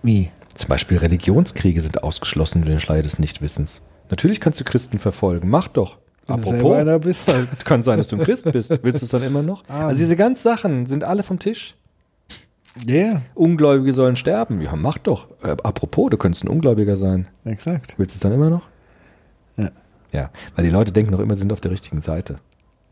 Wie? 0.02 0.30
Zum 0.54 0.68
Beispiel 0.68 0.98
Religionskriege 0.98 1.80
sind 1.80 2.02
ausgeschlossen 2.02 2.62
durch 2.62 2.74
den 2.74 2.80
Schleier 2.80 3.02
des 3.02 3.18
Nichtwissens. 3.18 3.82
Natürlich 4.10 4.40
kannst 4.40 4.60
du 4.60 4.64
Christen 4.64 4.98
verfolgen. 4.98 5.48
Mach 5.50 5.68
doch. 5.68 5.98
Wenn 6.26 6.42
selber 6.42 6.76
einer 6.76 6.94
Apropos, 6.94 7.26
bist, 7.26 7.28
halt. 7.28 7.64
kann 7.64 7.82
sein, 7.82 7.98
dass 7.98 8.08
du 8.08 8.16
ein 8.16 8.22
Christ 8.22 8.50
bist. 8.52 8.70
Willst 8.82 9.02
du 9.02 9.06
es 9.06 9.10
dann 9.10 9.22
immer 9.22 9.42
noch? 9.42 9.64
Ah. 9.68 9.88
Also 9.88 10.00
diese 10.00 10.16
ganzen 10.16 10.42
Sachen 10.42 10.86
sind 10.86 11.04
alle 11.04 11.22
vom 11.22 11.38
Tisch. 11.38 11.74
Ja, 12.86 13.22
Ungläubige 13.34 13.92
sollen 13.92 14.16
sterben. 14.16 14.60
Ja, 14.60 14.74
mach 14.76 14.98
doch. 14.98 15.26
Äh, 15.42 15.56
apropos, 15.62 16.10
du 16.10 16.16
könntest 16.16 16.44
ein 16.44 16.48
Ungläubiger 16.48 16.96
sein. 16.96 17.26
exakt. 17.44 17.94
Willst 17.98 18.14
du 18.14 18.16
es 18.16 18.20
dann 18.20 18.32
immer 18.32 18.50
noch? 18.50 18.62
Ja. 19.56 19.70
Ja, 20.12 20.30
weil 20.56 20.64
die 20.64 20.70
Leute 20.70 20.92
denken 20.92 21.12
noch 21.12 21.20
immer, 21.20 21.34
sie 21.34 21.40
sind 21.40 21.52
auf 21.52 21.60
der 21.60 21.70
richtigen 21.70 22.00
Seite. 22.00 22.38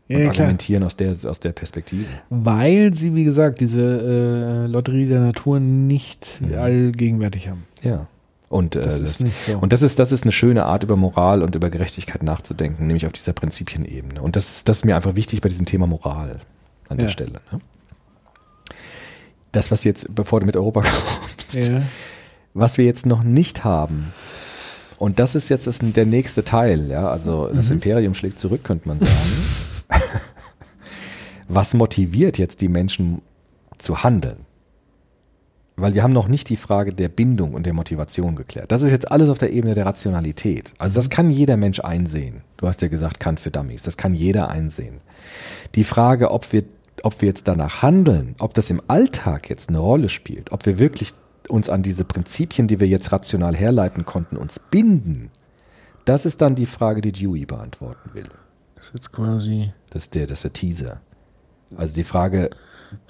Ja, 0.07 0.17
und 0.17 0.23
ja, 0.23 0.29
argumentieren 0.29 0.83
aus 0.83 0.95
der, 0.95 1.15
aus 1.25 1.39
der 1.39 1.51
Perspektive. 1.51 2.05
Weil 2.29 2.93
sie, 2.93 3.13
wie 3.15 3.23
gesagt, 3.25 3.59
diese 3.59 4.65
äh, 4.65 4.67
Lotterie 4.71 5.05
der 5.07 5.19
Natur 5.19 5.59
nicht 5.59 6.27
allgegenwärtig 6.55 7.49
haben. 7.49 7.65
Ja. 7.83 8.07
Und, 8.49 8.77
äh, 8.77 8.79
Das 8.81 8.99
ist 8.99 9.21
nicht 9.21 9.37
so. 9.37 9.57
und 9.57 9.73
das 9.73 9.81
ist, 9.81 9.99
das 9.99 10.13
ist 10.13 10.23
eine 10.23 10.31
schöne 10.31 10.63
Art, 10.65 10.83
über 10.83 10.95
Moral 10.95 11.41
und 11.41 11.55
über 11.55 11.69
Gerechtigkeit 11.69 12.23
nachzudenken, 12.23 12.87
nämlich 12.87 13.05
auf 13.05 13.11
dieser 13.11 13.33
Prinzipienebene. 13.33 14.21
Und 14.21 14.37
das, 14.37 14.45
ist- 14.57 14.69
das 14.69 14.77
ist 14.77 14.85
mir 14.85 14.95
einfach 14.95 15.15
wichtig 15.15 15.41
bei 15.41 15.49
diesem 15.49 15.65
Thema 15.65 15.87
Moral 15.87 16.39
an 16.87 16.97
der 16.97 17.07
Ja. 17.07 17.11
Stelle. 17.11 17.33
Ne? 17.51 17.59
Das, 19.57 19.71
was 19.71 19.83
jetzt, 19.83 20.13
bevor 20.13 20.39
du 20.39 20.45
mit 20.45 20.55
Europa 20.55 20.81
kommst, 21.39 21.67
Ja. 21.67 21.81
was 22.53 22.77
wir 22.77 22.85
jetzt 22.85 23.07
noch 23.07 23.23
nicht 23.23 23.63
haben, 23.63 24.13
und 24.99 25.17
das 25.17 25.33
ist 25.33 25.49
jetzt 25.49 25.65
das, 25.65 25.79
der 25.81 26.05
nächste 26.05 26.43
Teil, 26.43 26.91
ja, 26.91 27.09
also 27.09 27.47
das 27.51 27.71
Imperium 27.71 28.13
schlägt 28.13 28.39
zurück, 28.39 28.63
könnte 28.63 28.87
man 28.87 28.99
sagen. 28.99 29.11
was 31.47 31.73
motiviert 31.73 32.37
jetzt 32.37 32.61
die 32.61 32.69
Menschen 32.69 33.23
zu 33.79 34.03
handeln? 34.03 34.45
Weil 35.75 35.95
wir 35.95 36.03
haben 36.03 36.13
noch 36.13 36.27
nicht 36.27 36.49
die 36.49 36.55
Frage 36.55 36.93
der 36.93 37.09
Bindung 37.09 37.53
und 37.55 37.65
der 37.65 37.73
Motivation 37.73 38.35
geklärt. 38.35 38.71
Das 38.71 38.81
ist 38.83 38.91
jetzt 38.91 39.11
alles 39.11 39.29
auf 39.29 39.39
der 39.39 39.51
Ebene 39.53 39.73
der 39.73 39.85
Rationalität. 39.87 40.73
Also 40.77 40.95
das 40.95 41.09
kann 41.11 41.29
jeder 41.31 41.57
Mensch 41.57 41.79
einsehen. 41.79 42.41
Du 42.57 42.67
hast 42.67 42.81
ja 42.83 42.87
gesagt, 42.89 43.19
Kant 43.19 43.39
für 43.39 43.51
Dummies. 43.51 43.83
Das 43.83 43.97
kann 43.97 44.13
jeder 44.13 44.49
einsehen. 44.49 44.97
Die 45.75 45.83
Frage, 45.83 46.29
ob 46.31 46.51
wir, 46.51 46.63
ob 47.03 47.21
wir 47.21 47.27
jetzt 47.27 47.47
danach 47.47 47.81
handeln, 47.81 48.35
ob 48.39 48.53
das 48.53 48.69
im 48.69 48.81
Alltag 48.87 49.49
jetzt 49.49 49.69
eine 49.69 49.79
Rolle 49.79 50.09
spielt, 50.09 50.51
ob 50.51 50.65
wir 50.65 50.79
wirklich 50.79 51.13
uns 51.49 51.69
an 51.69 51.83
diese 51.83 52.03
Prinzipien, 52.03 52.67
die 52.67 52.79
wir 52.79 52.87
jetzt 52.87 53.11
rational 53.11 53.55
herleiten 53.55 54.05
konnten, 54.05 54.37
uns 54.37 54.59
binden, 54.59 55.31
das 56.05 56.25
ist 56.25 56.41
dann 56.41 56.55
die 56.55 56.65
Frage, 56.65 57.01
die 57.01 57.11
Dewey 57.11 57.45
beantworten 57.45 58.11
will. 58.13 58.29
Das 58.75 58.87
ist 58.87 58.93
jetzt 58.93 59.11
quasi. 59.11 59.73
Das 59.89 60.03
ist 60.03 60.15
der, 60.15 60.25
das 60.25 60.39
ist 60.39 60.43
der 60.43 60.53
Teaser. 60.53 61.01
Also 61.75 61.95
die 61.95 62.03
Frage, 62.03 62.49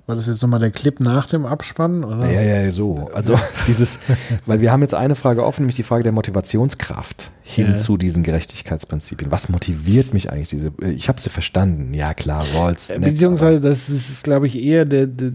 War 0.05 0.15
das 0.15 0.27
jetzt 0.27 0.41
nochmal 0.41 0.59
der 0.61 0.71
Clip 0.71 0.99
nach 1.01 1.27
dem 1.27 1.45
Abspann? 1.45 2.03
Oder? 2.03 2.31
Ja, 2.31 2.41
ja, 2.41 2.61
ja, 2.63 2.71
so. 2.71 3.09
Also 3.13 3.37
dieses, 3.67 3.99
weil 4.45 4.61
wir 4.61 4.71
haben 4.71 4.81
jetzt 4.81 4.93
eine 4.93 5.15
Frage 5.15 5.45
offen, 5.45 5.63
nämlich 5.63 5.75
die 5.75 5.83
Frage 5.83 6.03
der 6.03 6.13
Motivationskraft 6.13 7.31
hin 7.43 7.71
Ja. 7.71 7.77
zu 7.77 7.97
diesen 7.97 8.23
Gerechtigkeitsprinzipien. 8.23 9.31
Was 9.31 9.49
motiviert 9.49 10.13
mich 10.13 10.31
eigentlich 10.31 10.49
diese? 10.49 10.71
Ich 10.95 11.09
habe 11.09 11.19
sie 11.19 11.29
verstanden. 11.29 11.93
Ja 11.93 12.13
klar, 12.13 12.41
Rawls. 12.55 12.89
Äh, 12.89 12.99
Beziehungsweise, 12.99 13.59
das 13.59 13.89
ist, 13.89 14.23
glaube 14.23 14.47
ich, 14.47 14.61
eher 14.61 14.85
der, 14.85 15.07
der, 15.07 15.31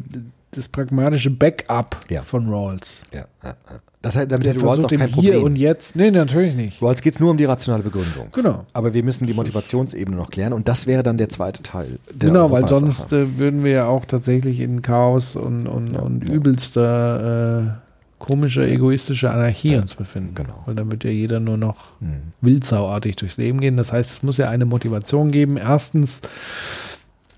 das 0.54 0.68
pragmatische 0.68 1.30
Backup 1.30 1.96
Ja. 2.10 2.22
von 2.22 2.48
Rawls. 2.48 3.02
Ja, 3.12 3.20
ja, 3.42 3.48
ja. 3.50 3.54
Das 4.02 4.16
hat 4.16 4.30
damit 4.32 4.48
hat 4.48 4.62
Rawls 4.62 4.84
auch 4.84 4.88
kein 4.88 5.00
im 5.00 5.06
Hier 5.06 5.14
Problem. 5.32 5.42
und 5.44 5.56
Jetzt. 5.56 5.96
Nee, 5.96 6.10
natürlich 6.10 6.54
nicht. 6.54 6.82
Rawls 6.82 7.00
geht 7.02 7.14
es 7.14 7.20
nur 7.20 7.30
um 7.30 7.38
die 7.38 7.44
rationale 7.44 7.82
Begründung. 7.84 8.26
Genau. 8.32 8.66
Aber 8.72 8.92
wir 8.94 9.02
müssen 9.02 9.26
die 9.26 9.32
Motivationsebene 9.32 10.16
noch 10.16 10.30
klären 10.30 10.52
und 10.52 10.68
das 10.68 10.86
wäre 10.86 11.02
dann 11.02 11.16
der 11.18 11.28
zweite 11.28 11.62
Teil. 11.62 11.98
Der 12.12 12.28
Genau, 12.28 12.50
weil 12.50 12.68
sonst 12.68 13.12
äh, 13.12 13.38
würden 13.38 13.64
wir 13.64 13.70
ja 13.72 13.86
auch 13.86 14.04
tatsächlich 14.04 14.60
in 14.60 14.82
Chaos 14.82 15.36
und, 15.36 15.66
und, 15.66 15.96
und 15.96 16.28
übelster 16.28 17.60
äh, 17.60 17.70
komischer, 18.18 18.62
egoistischer 18.66 19.32
Anarchie 19.32 19.76
uns 19.76 19.94
befinden. 19.94 20.34
genau. 20.34 20.62
Weil 20.66 20.74
dann 20.74 20.90
wird 20.90 21.04
ja 21.04 21.10
jeder 21.10 21.40
nur 21.40 21.56
noch 21.56 21.98
Hm. 22.00 22.32
wildsauartig 22.40 23.16
durchs 23.16 23.36
Leben 23.36 23.60
gehen. 23.60 23.76
Das 23.76 23.92
heißt, 23.92 24.10
es 24.12 24.22
muss 24.22 24.36
ja 24.36 24.48
eine 24.50 24.64
Motivation 24.66 25.30
geben. 25.30 25.56
Erstens, 25.56 26.20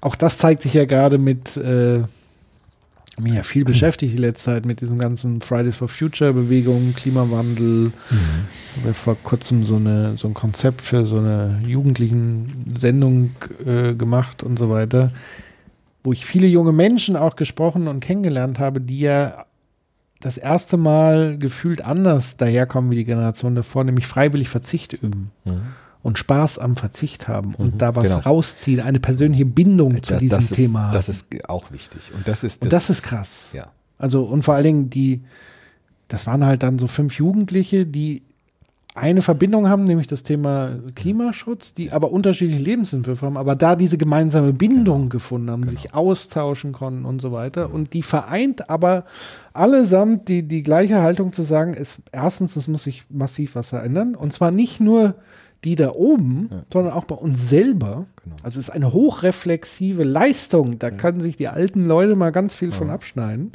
auch 0.01 0.15
das 0.16 0.39
zeigt 0.39 0.62
sich 0.62 0.74
ja 0.74 0.85
gerade 0.86 1.19
mit 1.19 1.57
äh, 1.59 2.01
mir 3.20 3.35
ja 3.35 3.43
viel 3.43 3.65
beschäftigt 3.65 4.15
die 4.15 4.20
letzte 4.20 4.51
Zeit 4.51 4.66
mit 4.66 4.81
diesen 4.81 4.99
ganzen 4.99 5.41
Fridays 5.41 5.77
for 5.77 5.89
Future 5.89 6.32
Bewegungen, 6.32 6.95
Klimawandel. 6.95 7.93
Wir 8.77 8.85
haben 8.85 8.95
vor 8.95 9.16
kurzem 9.23 9.65
so, 9.65 9.77
eine, 9.77 10.16
so 10.16 10.28
ein 10.28 10.35
Konzept 10.35 10.81
für 10.81 11.07
so 11.07 11.19
eine 11.19 11.62
jugendlichen 11.66 12.74
Sendung 12.77 13.31
äh, 13.65 13.95
gemacht 13.95 14.43
und 14.43 14.59
so 14.59 14.69
weiter, 14.70 15.12
wo 16.03 16.12
ich 16.12 16.27
viele 16.27 16.47
junge 16.47 16.73
Menschen 16.73 17.16
auch 17.16 17.36
gesprochen 17.36 17.89
und 17.89 18.01
kennengelernt 18.01 18.59
habe, 18.59 18.81
die 18.81 19.01
ja 19.01 19.47
das 20.20 20.39
erste 20.39 20.77
Mal 20.77 21.39
gefühlt 21.39 21.85
anders 21.85 22.36
daherkommen 22.36 22.91
wie 22.91 22.97
die 22.97 23.05
Generation 23.05 23.55
davor, 23.55 23.85
nämlich 23.85 24.07
freiwillig 24.07 24.49
Verzicht 24.49 24.95
üben. 24.95 25.31
Und 26.05 26.18
Spaß 26.18 26.59
am 26.59 26.76
Verzicht 26.76 27.26
haben 27.28 27.55
und 27.55 27.81
da 27.81 27.97
was 27.97 28.05
genau. 28.05 28.18
rausziehen, 28.18 28.81
eine 28.81 29.01
persönliche 29.01 29.47
Bindung 29.47 30.02
zu 30.02 30.12
Da- 30.12 30.18
diesem 30.20 30.39
das 30.39 30.51
Thema 30.51 30.78
ist, 30.81 30.85
haben. 30.85 30.93
das 30.93 31.09
ist 31.09 31.48
auch 31.48 31.72
wichtig. 31.72 32.12
Und 32.14 32.28
das 32.28 32.44
ist 32.44 32.62
und 32.62 32.72
das 32.72 32.90
ist 32.90 33.02
krass. 33.02 33.51
Ja. 33.55 33.72
Also, 33.98 34.24
und 34.24 34.44
vor 34.44 34.55
allen 34.55 34.64
Dingen 34.64 34.90
die, 34.90 35.22
das 36.09 36.26
waren 36.26 36.44
halt 36.44 36.62
dann 36.62 36.78
so 36.78 36.86
fünf 36.86 37.16
Jugendliche, 37.16 37.86
die 37.86 38.22
eine 38.94 39.22
Verbindung 39.22 39.68
haben, 39.68 39.85
nämlich 39.85 40.06
das 40.06 40.22
Thema 40.22 40.78
Klimaschutz, 40.94 41.74
die 41.74 41.90
aber 41.90 42.12
unterschiedliche 42.12 42.62
Lebensentwürfe 42.62 43.26
haben, 43.26 43.36
aber 43.36 43.56
da 43.56 43.74
diese 43.74 43.97
gemeinsame 43.98 44.52
Bindung 44.52 45.09
gefunden 45.09 45.51
haben, 45.51 45.66
sich 45.66 45.94
austauschen 45.94 46.72
konnten 46.72 47.05
und 47.05 47.20
so 47.20 47.32
weiter. 47.32 47.72
Und 47.72 47.93
die 47.93 48.02
vereint 48.02 48.70
aber 48.70 49.05
allesamt 49.52 50.28
die, 50.28 50.43
die 50.43 50.62
gleiche 50.62 51.01
Haltung 51.02 51.32
zu 51.32 51.43
sagen, 51.43 51.74
ist 51.74 52.02
erstens, 52.12 52.55
es 52.56 52.68
muss 52.68 52.85
sich 52.85 53.05
massiv 53.09 53.56
was 53.56 53.70
verändern. 53.70 54.14
Und 54.14 54.32
zwar 54.32 54.51
nicht 54.52 54.81
nur 54.81 55.14
die 55.65 55.74
da 55.74 55.93
oben, 55.93 56.51
sondern 56.73 56.93
auch 56.93 57.05
bei 57.05 57.15
uns 57.15 57.49
selber. 57.49 58.07
Also 58.43 58.61
es 58.61 58.69
ist 58.69 58.74
eine 58.74 58.93
hochreflexive 58.93 60.03
Leistung. 60.03 60.78
Da 60.78 60.91
können 60.91 61.20
sich 61.20 61.36
die 61.36 61.49
alten 61.49 61.86
Leute 61.86 62.16
mal 62.16 62.32
ganz 62.32 62.55
viel 62.55 62.73
von 62.73 62.91
abschneiden. 62.91 63.53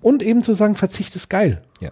Und 0.00 0.22
eben 0.22 0.42
zu 0.42 0.54
sagen, 0.54 0.74
Verzicht 0.74 1.14
ist 1.16 1.28
geil. 1.28 1.62
Ja. 1.80 1.90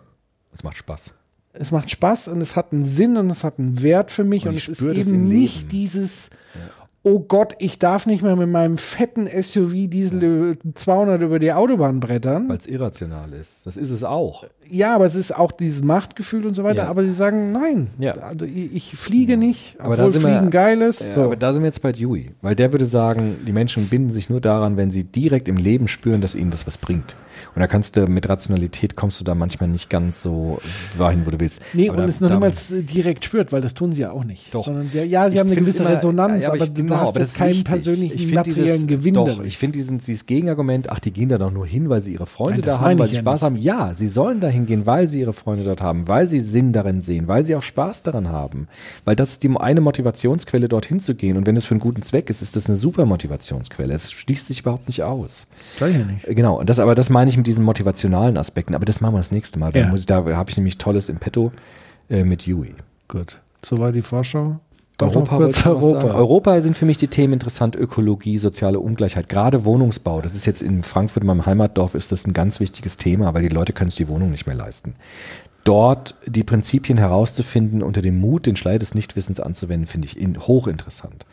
Es 0.53 0.63
macht 0.63 0.77
Spaß. 0.77 1.13
Es 1.53 1.71
macht 1.71 1.91
Spaß 1.91 2.29
und 2.29 2.41
es 2.41 2.57
hat 2.57 2.73
einen 2.73 2.85
Sinn 2.85 3.17
und 3.17 3.31
es 3.31 3.45
hat 3.45 3.59
einen 3.59 3.81
Wert 3.83 4.11
für 4.11 4.25
mich 4.25 4.45
Und 4.47 4.51
und, 4.51 4.57
es 4.57 4.69
ist 4.69 4.83
eben 4.83 5.29
nicht 5.29 5.71
dieses, 5.71 6.31
oh 7.07 7.21
Gott, 7.21 7.55
ich 7.59 7.79
darf 7.79 8.07
nicht 8.07 8.23
mehr 8.23 8.35
mit 8.35 8.49
meinem 8.49 8.79
fetten 8.79 9.27
SUV 9.27 9.73
Diesel 9.89 10.57
200 10.75 11.21
über 11.23 11.39
die 11.39 11.53
Autobahn 11.53 12.01
brettern. 12.01 12.49
Weil 12.49 12.57
es 12.57 12.67
irrational 12.67 13.33
ist. 13.35 13.67
Das 13.67 13.77
ist 13.77 13.91
es 13.91 14.03
auch. 14.03 14.45
Ja, 14.71 14.95
aber 14.95 15.05
es 15.05 15.15
ist 15.15 15.37
auch 15.37 15.53
dieses 15.53 15.83
Machtgefühl 15.83 16.47
und 16.47 16.55
so 16.55 16.65
weiter. 16.65 16.85
Ja. 16.85 16.89
Aber 16.89 17.03
sie 17.05 17.13
sagen, 17.13 17.53
nein, 17.53 17.89
Ja. 17.99 18.15
also 18.15 18.47
ich, 18.47 18.97
fliege 18.97 19.37
nicht, 19.37 19.79
Aber 19.79 19.97
da 19.97 20.05
obwohl 20.07 20.13
sind 20.21 20.23
wir- 20.31 20.37
Fliegen 20.39 20.51
geil 20.51 20.81
ist. 20.81 21.03
Ja, 21.03 21.15
so. 21.15 21.23
Aber 21.25 21.37
da 21.37 21.53
sind 21.53 21.63
wir 21.63 21.67
jetzt 21.69 21.83
bei 21.83 21.93
Dewey. 21.93 22.31
Weil 22.41 22.55
der 22.57 22.73
würde 22.73 22.87
sagen, 22.87 23.37
die 23.47 23.53
Menschen 23.53 23.89
binden 23.89 24.11
sich 24.11 24.31
nur 24.31 24.41
daran, 24.41 24.77
wenn 24.79 24.91
sie 24.91 25.05
direkt 25.05 25.49
im 25.49 25.57
Leben 25.59 25.87
spüren, 25.89 26.23
dass 26.23 26.35
ihnen 26.35 26.51
das 26.51 26.67
was 26.67 26.79
bringt. 26.79 27.15
Und 27.55 27.61
da 27.61 27.67
kannst 27.67 27.97
du 27.97 28.07
mit 28.07 28.29
Rationalität 28.29 28.97
kommst 28.97 29.21
du 29.21 29.25
da 29.25 29.35
manchmal 29.35 29.69
nicht 29.69 29.89
ganz 29.89 30.23
so 30.23 30.59
dahin, 30.99 31.25
wo 31.25 31.31
du 31.31 31.39
willst. 31.39 31.63
Nee, 31.73 31.89
Aber 31.89 31.99
und 31.99 32.05
da- 32.05 32.09
es 32.11 32.21
noch 32.21 32.29
da- 32.29 32.35
niemals 32.35 32.71
äh, 32.73 32.83
direkt 32.83 33.25
spürt, 33.25 33.53
weil 33.53 33.61
das 33.61 33.75
tun 33.75 33.93
sie 33.93 34.01
ja 34.01 34.11
auch 34.11 34.25
nicht. 34.25 34.53
Doch. 34.53 34.65
Sondern 34.65 34.89
sie, 34.91 34.99
ja, 35.05 35.29
sie 35.29 35.35
Ich 35.35 35.41
haben 35.41 35.47
eine 35.51 35.61
gewisse 35.61 35.83
immer- 35.85 35.93
Resonanz, 35.93 36.43
ja, 36.43 36.49
aber, 36.49 36.57
ich- 36.59 36.65
du 36.73 36.83
genau, 36.83 36.97
hast 36.97 37.11
aber 37.11 37.21
ist 37.21 37.35
keinen 37.37 37.63
persönlichen 37.65 38.17
Ich 38.17 38.35
materiellen 38.35 38.87
dieses, 38.87 38.87
Gewinn 38.89 39.15
Doch, 39.15 39.27
dadurch. 39.29 39.47
ich 39.49 39.59
finde 39.59 39.79
diesen, 39.79 39.99
dieses 39.99 40.27
Gegenargument, 40.27 40.91
ach, 40.91 40.99
die 40.99 41.13
gehen 41.13 41.29
da 41.29 41.39
doch 41.39 41.53
nur 41.53 41.67
hin, 41.67 41.89
weil 41.89 42.03
sie 42.03 42.13
ihre 42.15 42.27
Freunde 42.27 42.55
Nein, 42.55 42.63
das 42.63 42.75
da 42.77 42.81
haben, 42.81 42.99
weil 42.99 43.07
ich 43.07 43.11
sie 43.13 43.17
ja 43.17 43.23
Spaß 43.23 43.35
nicht. 43.35 43.43
haben. 43.43 43.57
Ja, 43.57 43.93
sie 43.95 44.09
sollen 44.09 44.41
dahin 44.41 44.67
gehen, 44.67 44.87
weil 44.87 45.09
sie 45.09 45.21
ihre 45.21 45.33
Freunde 45.33 45.65
dort 45.65 45.81
haben, 45.81 46.09
weil 46.09 46.29
sie 46.29 46.41
Sinn 46.41 46.73
darin 46.73 47.01
sehen, 47.03 47.29
weil 47.29 47.45
sie 47.45 47.55
auch 47.55 47.63
Spaß 47.63 48.03
daran 48.03 48.29
haben. 48.31 48.67
Weil 49.05 49.15
das 49.17 49.31
ist 49.33 49.43
die 49.45 49.51
eine 49.57 49.81
Motivationsquelle, 49.81 50.69
dorthin 50.69 50.99
zu 51.01 51.15
gehen. 51.15 51.37
Und 51.37 51.47
wenn 51.47 51.57
es 51.57 51.65
für 51.65 51.73
einen 51.73 51.81
guten 51.81 52.03
Zweck 52.03 52.31
ist, 52.31 52.43
ist 52.43 52.57
das 52.57 52.67
eine 52.69 52.77
super 52.77 53.07
Motivationsquelle. 53.07 53.95
Es 53.95 54.11
schließt 54.13 54.49
sich 54.49 54.61
überhaupt 54.61 54.89
nicht 54.89 55.03
aus. 55.05 55.47
Sag 55.77 55.91
ich 55.91 55.97
ja 55.97 56.05
nicht. 56.05 56.27
Äh, 56.27 56.35
Genau, 56.35 56.59
und 56.59 56.69
das, 56.69 56.79
aber 56.81 56.95
das 56.97 57.11
meine 57.11 57.31
ich 57.31 57.37
mit 57.45 57.49
diesen 57.49 57.65
motivationalen 57.65 58.39
Aspekten. 58.39 58.75
Aber 58.75 58.87
das 58.87 59.03
machen 59.03 59.15
wir 59.15 59.19
das 59.19 59.31
nächste 59.31 59.59
Mal. 59.59 59.71
Da, 59.71 59.81
Ja. 59.81 59.95
ich, 59.95 60.07
da 60.07 60.25
habe 60.25 60.51
ich 60.51 60.57
nämlich 60.57 60.79
Tolles 60.79 61.11
im 61.11 61.17
Petto 61.17 61.53
äh, 62.09 62.25
mit 62.25 62.47
Yui. 62.47 62.75
Gut. 63.07 63.41
Soweit 63.63 63.95
die 63.95 64.03
Vorschau. 64.03 64.61
Doch 64.97 65.09
Europa, 65.09 65.37
kurz 65.37 65.67
Europa. 65.67 66.15
Europa 66.15 66.63
sind 66.63 66.77
für 66.77 66.87
mich 66.87 66.97
die 66.97 67.09
Themen 67.09 67.35
interessant, 67.35 67.75
Ökologie, 67.77 68.39
soziale 68.39 68.79
Ungleichheit, 68.79 69.29
gerade 69.29 69.65
Wohnungsbau. 69.65 70.23
Das 70.23 70.35
ist 70.35 70.47
jetzt 70.47 70.63
in 70.63 70.85
Frankfurt, 70.85 71.25
in 71.25 71.27
meinem 71.27 71.45
Heimatdorf, 71.45 71.95
ist 71.95 72.13
das 72.13 72.27
ein 72.27 72.33
ganz 72.33 72.61
wichtiges 72.61 72.97
Thema, 72.97 73.35
weil 73.35 73.43
die 73.43 73.55
Leute 73.55 73.73
können 73.73 73.91
sich 73.91 73.99
die 73.99 74.09
Wohnung 74.09 74.31
nicht 74.31 74.47
mehr 74.47 74.55
leisten. 74.57 74.95
Dort 75.65 76.15
die 76.27 76.45
Prinzipien 76.45 76.97
herauszufinden, 76.97 77.83
unter 77.83 78.03
dem 78.03 78.21
Mut, 78.21 78.47
den 78.47 78.57
Schleier 78.57 78.79
des 78.79 78.95
Nichtwissens 78.95 79.41
anzuwenden, 79.41 79.87
finde 79.87 80.07
ich 80.07 80.19
in, 80.19 80.39
hochinteressant. 80.39 81.27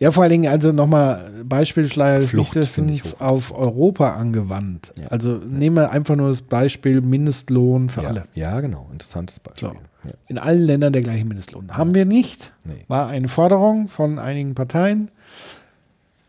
Ja, 0.00 0.10
vor 0.10 0.22
allen 0.22 0.32
Dingen 0.32 0.50
also 0.50 0.72
nochmal 0.72 1.30
Beispielschleier 1.44 2.20
Nichtwissens 2.20 3.20
auf 3.20 3.54
Europa 3.56 4.14
angewandt. 4.16 4.92
Ja. 4.96 5.08
Also 5.08 5.34
nehmen 5.36 5.76
wir 5.76 5.90
einfach 5.90 6.16
nur 6.16 6.28
das 6.28 6.40
Beispiel 6.40 7.02
Mindestlohn 7.02 7.90
für 7.90 8.02
Ja, 8.02 8.08
alle. 8.08 8.22
ja, 8.34 8.60
genau, 8.60 8.88
interessantes 8.90 9.38
Beispiel. 9.38 9.68
So. 9.68 10.08
Ja. 10.08 10.14
In 10.28 10.38
allen 10.38 10.62
Ländern 10.62 10.94
der 10.94 11.02
gleiche 11.02 11.26
Mindestlohn. 11.26 11.76
Haben 11.76 11.94
wir 11.94 12.06
nicht. 12.06 12.54
Nee. 12.64 12.84
War 12.88 13.08
eine 13.08 13.28
Forderung 13.28 13.88
von 13.88 14.18
einigen 14.18 14.54
Parteien. 14.54 15.10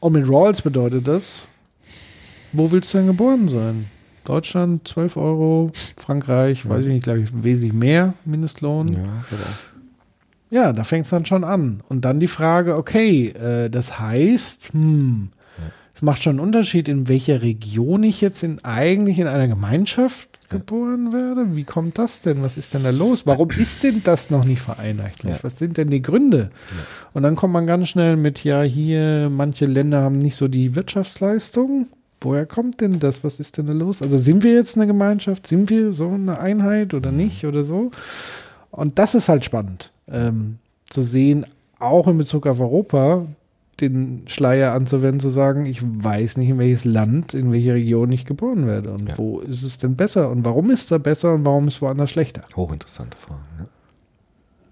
Und 0.01 0.13
mit 0.13 0.27
Rawls 0.27 0.61
bedeutet 0.61 1.07
das, 1.07 1.45
wo 2.51 2.71
willst 2.71 2.93
du 2.93 2.97
denn 2.97 3.07
geboren 3.07 3.47
sein? 3.47 3.85
Deutschland 4.25 4.85
12 4.87 5.15
Euro, 5.15 5.71
Frankreich, 5.97 6.67
weiß 6.67 6.81
ich 6.85 6.91
nicht, 6.91 7.03
glaube 7.05 7.19
ich, 7.21 7.29
wesentlich 7.43 7.73
mehr 7.73 8.15
Mindestlohn. 8.25 8.89
Ja, 8.89 8.99
genau. 8.99 9.43
Ja, 10.51 10.73
da 10.73 10.83
fängt 10.83 11.05
es 11.05 11.09
dann 11.09 11.25
schon 11.25 11.43
an. 11.43 11.81
Und 11.89 12.05
dann 12.05 12.19
die 12.19 12.27
Frage, 12.27 12.77
okay, 12.77 13.29
äh, 13.29 13.69
das 13.69 13.99
heißt, 13.99 14.73
hm, 14.73 15.29
es 15.95 16.01
macht 16.01 16.23
schon 16.23 16.31
einen 16.31 16.47
Unterschied, 16.47 16.87
in 16.87 17.07
welcher 17.07 17.41
Region 17.41 18.03
ich 18.03 18.21
jetzt 18.21 18.43
in, 18.43 18.63
eigentlich 18.63 19.19
in 19.19 19.27
einer 19.27 19.47
Gemeinschaft 19.47 20.49
geboren 20.49 21.13
werde. 21.13 21.55
Wie 21.55 21.63
kommt 21.63 21.97
das 21.97 22.21
denn? 22.21 22.43
Was 22.43 22.57
ist 22.57 22.73
denn 22.73 22.83
da 22.83 22.89
los? 22.89 23.25
Warum 23.25 23.49
ist 23.57 23.83
denn 23.83 24.01
das 24.03 24.29
noch 24.29 24.43
nicht 24.43 24.61
vereinheitlicht? 24.61 25.37
Ja. 25.37 25.43
Was 25.43 25.57
sind 25.57 25.77
denn 25.77 25.89
die 25.89 26.01
Gründe? 26.01 26.51
Und 27.13 27.23
dann 27.23 27.35
kommt 27.35 27.53
man 27.53 27.67
ganz 27.67 27.89
schnell 27.89 28.17
mit, 28.17 28.43
ja, 28.43 28.61
hier, 28.61 29.29
manche 29.29 29.65
Länder 29.65 30.01
haben 30.01 30.17
nicht 30.17 30.35
so 30.35 30.47
die 30.47 30.75
Wirtschaftsleistung. 30.75 31.87
Woher 32.19 32.45
kommt 32.45 32.81
denn 32.81 32.99
das? 32.99 33.23
Was 33.23 33.39
ist 33.39 33.57
denn 33.57 33.67
da 33.67 33.73
los? 33.73 34.01
Also 34.01 34.17
sind 34.17 34.43
wir 34.43 34.53
jetzt 34.53 34.75
eine 34.75 34.87
Gemeinschaft? 34.87 35.47
Sind 35.47 35.69
wir 35.69 35.93
so 35.93 36.09
eine 36.09 36.39
Einheit 36.39 36.93
oder 36.93 37.11
nicht 37.11 37.45
oder 37.45 37.63
so? 37.63 37.91
Und 38.71 38.97
das 38.99 39.15
ist 39.15 39.29
halt 39.29 39.43
spannend 39.45 39.91
ähm, 40.09 40.57
zu 40.89 41.01
sehen, 41.03 41.45
auch 41.79 42.07
in 42.07 42.17
Bezug 42.17 42.47
auf 42.47 42.59
Europa, 42.59 43.25
den 43.79 44.23
Schleier 44.27 44.73
anzuwenden, 44.73 45.19
zu 45.19 45.29
sagen, 45.29 45.65
ich 45.65 45.81
weiß 45.83 46.37
nicht, 46.37 46.49
in 46.49 46.59
welches 46.59 46.85
Land, 46.85 47.33
in 47.33 47.51
welche 47.51 47.73
Region 47.73 48.11
ich 48.11 48.25
geboren 48.25 48.67
werde 48.67 48.91
und 48.93 49.09
Ja. 49.09 49.17
wo 49.17 49.39
ist 49.39 49.63
es 49.63 49.77
denn 49.79 49.95
besser 49.95 50.29
und 50.29 50.45
warum 50.45 50.69
ist 50.69 50.91
da 50.91 50.97
besser 50.99 51.33
und 51.33 51.45
warum 51.45 51.67
ist 51.67 51.81
woanders 51.81 52.11
schlechter. 52.11 52.43
Hochinteressante 52.55 53.17
Fragen. 53.17 53.41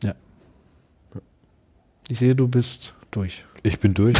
Ja. 0.03 0.13
Ich 2.09 2.19
sehe, 2.19 2.35
du 2.35 2.47
bist 2.47 2.93
durch. 3.11 3.45
Ich 3.63 3.79
bin 3.79 3.93
durch. 3.93 4.17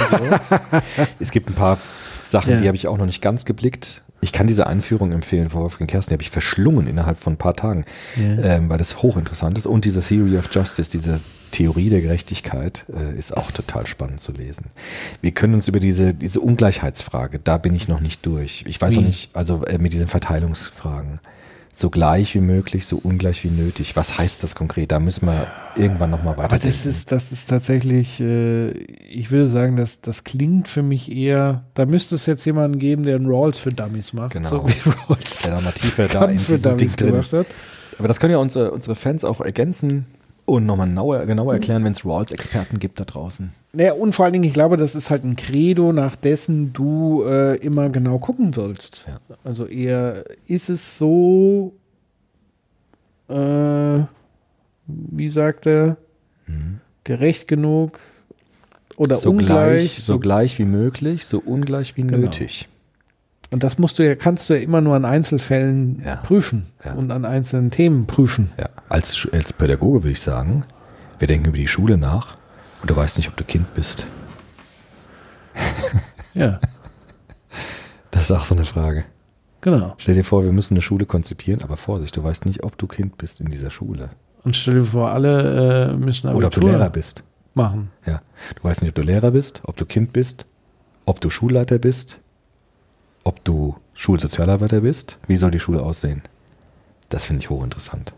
es 1.19 1.31
gibt 1.31 1.49
ein 1.49 1.56
paar 1.56 1.77
Sachen, 2.23 2.51
Ja. 2.53 2.60
die 2.61 2.68
habe 2.68 2.76
ich 2.76 2.88
auch 2.88 2.97
noch 2.97 3.06
nicht 3.06 3.22
ganz 3.22 3.45
geblickt. 3.45 4.03
Ich 4.22 4.34
kann 4.34 4.48
diese 4.48 4.68
Einführung 4.68 5.12
empfehlen 5.12 5.50
von 5.50 5.62
Wolfgang 5.62 5.90
Kersten, 5.90 6.10
die 6.10 6.16
habe 6.16 6.24
ich 6.24 6.30
verschlungen 6.30 6.88
innerhalb 6.88 7.18
von 7.18 7.34
ein 7.34 7.38
paar 7.38 7.56
Tagen, 7.56 7.86
Ja. 8.18 8.56
ähm, 8.56 8.70
weil 8.70 8.78
das 8.78 9.02
hochinteressant 9.02 9.58
ist. 9.58 9.66
Und 9.66 9.86
diese 9.86 10.02
Theory 10.02 10.38
of 10.38 10.50
Justice, 10.54 10.90
diese 10.91 11.20
Theorie 11.52 11.90
der 11.90 12.02
Gerechtigkeit, 12.02 12.86
äh, 12.96 13.18
ist 13.18 13.36
auch 13.36 13.52
total 13.52 13.88
spannend 13.88 14.20
zu 14.20 14.32
lesen. 14.32 14.68
Wir 15.22 15.32
können 15.32 15.54
uns 15.54 15.68
über 15.68 15.80
diese, 15.80 16.14
diese 16.14 16.41
Ungleichheitsfrage, 16.41 17.40
da 17.44 17.58
bin 17.58 17.74
ich 17.76 17.88
noch 17.88 18.02
nicht 18.02 18.26
durch. 18.26 18.64
Ich 18.68 18.80
weiß 18.80 18.94
Wie? 18.94 18.98
noch 18.98 19.04
nicht, 19.08 19.36
also 19.36 19.64
äh, 19.66 19.78
mit 19.78 19.94
diesen 19.94 20.08
Verteilungsfragen. 20.08 21.20
So 21.72 21.90
gleich 21.90 22.36
wie 22.36 22.41
möglich, 22.41 22.86
so 22.86 23.00
ungleich 23.02 23.44
wie 23.44 23.50
nötig. 23.50 23.96
Was 23.96 24.18
heißt 24.18 24.44
das 24.44 24.56
konkret? 24.56 24.91
Da 24.91 25.00
müssen 25.00 25.28
wir 25.28 25.48
irgendwann 25.76 26.10
nochmal 26.10 26.36
weiter. 26.38 26.56
Aber 26.56 26.60
das 26.60 26.86
ist, 26.86 27.12
das 27.12 27.32
ist 27.32 27.50
tatsächlich, 27.50 28.20
äh, 28.20 28.72
ich 28.72 29.32
würde 29.32 29.48
sagen, 29.48 29.76
das, 29.76 30.02
das 30.02 30.24
klingt 30.24 30.68
für 30.68 30.84
mich 30.84 31.12
eher, 31.12 31.64
da 31.76 31.86
müsste 31.86 32.16
es 32.16 32.26
jetzt 32.26 32.44
jemanden 32.46 32.80
geben, 32.80 33.04
der 33.04 33.16
einen 33.16 33.28
Rawls 33.28 33.60
für 33.60 33.70
Dummies 33.70 34.14
macht. 34.14 34.34
Genau. 34.34 34.50
So 34.50 34.68
wie 34.68 34.90
Rawls 35.08 35.44
der 35.44 35.56
da 35.56 35.62
mal 35.62 35.72
tiefer 35.72 36.08
da 36.08 36.26
in 36.26 36.40
für 36.40 36.54
diesem 36.54 36.78
Ding 36.78 36.96
Dummies 36.96 37.30
drin 37.30 37.40
hat. 37.41 37.48
Aber 37.98 38.08
das 38.08 38.20
können 38.20 38.32
ja 38.32 38.40
unsere, 38.40 38.72
unsere 38.72 38.96
Fans 38.96 39.24
auch 39.24 39.41
ergänzen 39.41 40.06
und 40.50 40.66
nochmal 40.66 40.88
genauer, 40.88 41.26
genauer 41.26 41.54
erklären, 41.54 41.84
wenn 41.84 41.94
es 41.94 42.06
Rawls-Experten 42.06 42.80
gibt 42.80 43.00
da 43.00 43.06
draußen. 43.06 43.52
Naja, 43.74 43.94
und 43.94 44.14
vor 44.16 44.26
allen 44.26 44.34
Dingen, 44.34 44.46
ich 44.46 44.54
glaube, 44.54 44.78
das 44.78 44.96
ist 44.96 45.10
halt 45.10 45.24
ein 45.24 45.36
Credo, 45.36 45.94
nach 45.94 46.16
dessen 46.16 46.74
du 46.74 47.24
äh, 47.24 47.56
immer 47.58 47.90
genau 47.90 48.18
gucken 48.20 48.52
sollst. 48.54 49.06
Ja. 49.08 49.20
Also 49.44 49.66
eher, 49.66 50.24
ist 50.48 50.70
es 50.70 50.98
so, 50.98 51.74
äh, 53.30 54.00
wie 54.88 55.30
sagt 55.30 55.68
er, 55.68 55.98
gerecht 57.04 57.48
genug 57.48 58.00
oder 58.98 59.16
So 59.18 59.30
ungleich? 59.30 59.82
gleich, 59.94 60.04
so 60.04 60.20
gleich 60.20 60.58
wie 60.60 60.66
möglich, 60.66 61.26
so 61.26 61.40
ungleich 61.40 61.96
wie 61.96 62.02
Genau. 62.02 62.18
nötig. 62.18 62.68
Und 63.52 63.64
das 63.64 63.80
musst 63.80 63.98
du 63.98 64.06
ja, 64.06 64.16
kannst 64.16 64.50
du 64.50 64.54
ja 64.54 64.60
immer 64.62 64.80
nur 64.82 64.96
an 64.96 65.06
Einzelfällen 65.06 66.04
Ja. 66.06 66.18
prüfen 66.18 66.68
Ja. 66.86 66.94
und 66.94 67.12
an 67.12 67.26
einzelnen 67.26 67.72
Themen 67.72 68.06
prüfen. 68.06 68.52
Ja, 68.60 68.70
als, 68.90 69.28
als 69.32 69.54
Pädagoge 69.54 70.04
würde 70.04 70.12
ich 70.12 70.22
sagen, 70.22 70.66
wir 71.18 71.28
denken 71.28 71.48
über 71.48 71.58
die 71.58 71.68
Schule 71.68 71.98
nach 71.98 72.38
und 72.82 72.90
du 72.92 72.96
weißt 72.96 73.18
nicht, 73.18 73.28
ob 73.30 73.36
du 73.38 73.44
Kind 73.44 73.74
bist. 73.74 74.06
Ja, 76.34 76.60
Das 78.12 78.24
ist 78.24 78.32
auch 78.32 78.44
so 78.44 78.56
eine 78.56 78.66
Frage. 78.66 79.06
genau. 79.62 79.94
Stell 79.98 80.16
dir 80.16 80.24
vor, 80.24 80.44
wir 80.44 80.52
müssen 80.52 80.74
eine 80.74 80.82
Schule 80.82 81.06
konzipieren, 81.06 81.62
aber 81.64 81.78
Vorsicht, 81.78 82.16
du 82.18 82.24
weißt 82.24 82.46
nicht, 82.46 82.64
ob 82.64 82.78
du 82.78 82.88
Kind 82.88 83.18
bist 83.18 83.40
in 83.42 83.50
dieser 83.50 83.70
Schule. 83.70 84.10
Und 84.44 84.56
stell 84.56 84.76
dir 84.76 84.86
vor, 84.86 85.12
alle 85.12 85.90
äh, 85.92 85.98
müssen 85.98 86.28
Oder 86.30 86.48
ob 86.48 86.54
du 86.54 86.60
Abitur 86.62 86.72
Lehrer 86.78 86.90
bist. 86.90 87.24
machen. 87.54 87.92
Ja. 88.06 88.22
Du 88.56 88.64
weißt 88.64 88.82
nicht, 88.82 88.90
ob 88.90 88.96
du 88.96 89.02
Lehrer 89.04 89.32
bist, 89.32 89.62
ob 89.64 89.78
du 89.78 89.86
Kind 89.86 90.12
bist, 90.14 90.46
ob 91.06 91.20
du 91.22 91.30
Schulleiter 91.30 91.78
bist, 91.78 92.20
ob 93.24 93.44
du 93.44 93.76
Schulsozialarbeiter 93.94 94.82
bist. 94.82 95.18
Wie 95.28 95.36
soll 95.38 95.52
die 95.52 95.60
Schule 95.60 95.82
aussehen? 95.84 96.22
Das 97.10 97.26
finde 97.26 97.44
ich 97.44 97.50
hochinteressant. 97.50 98.14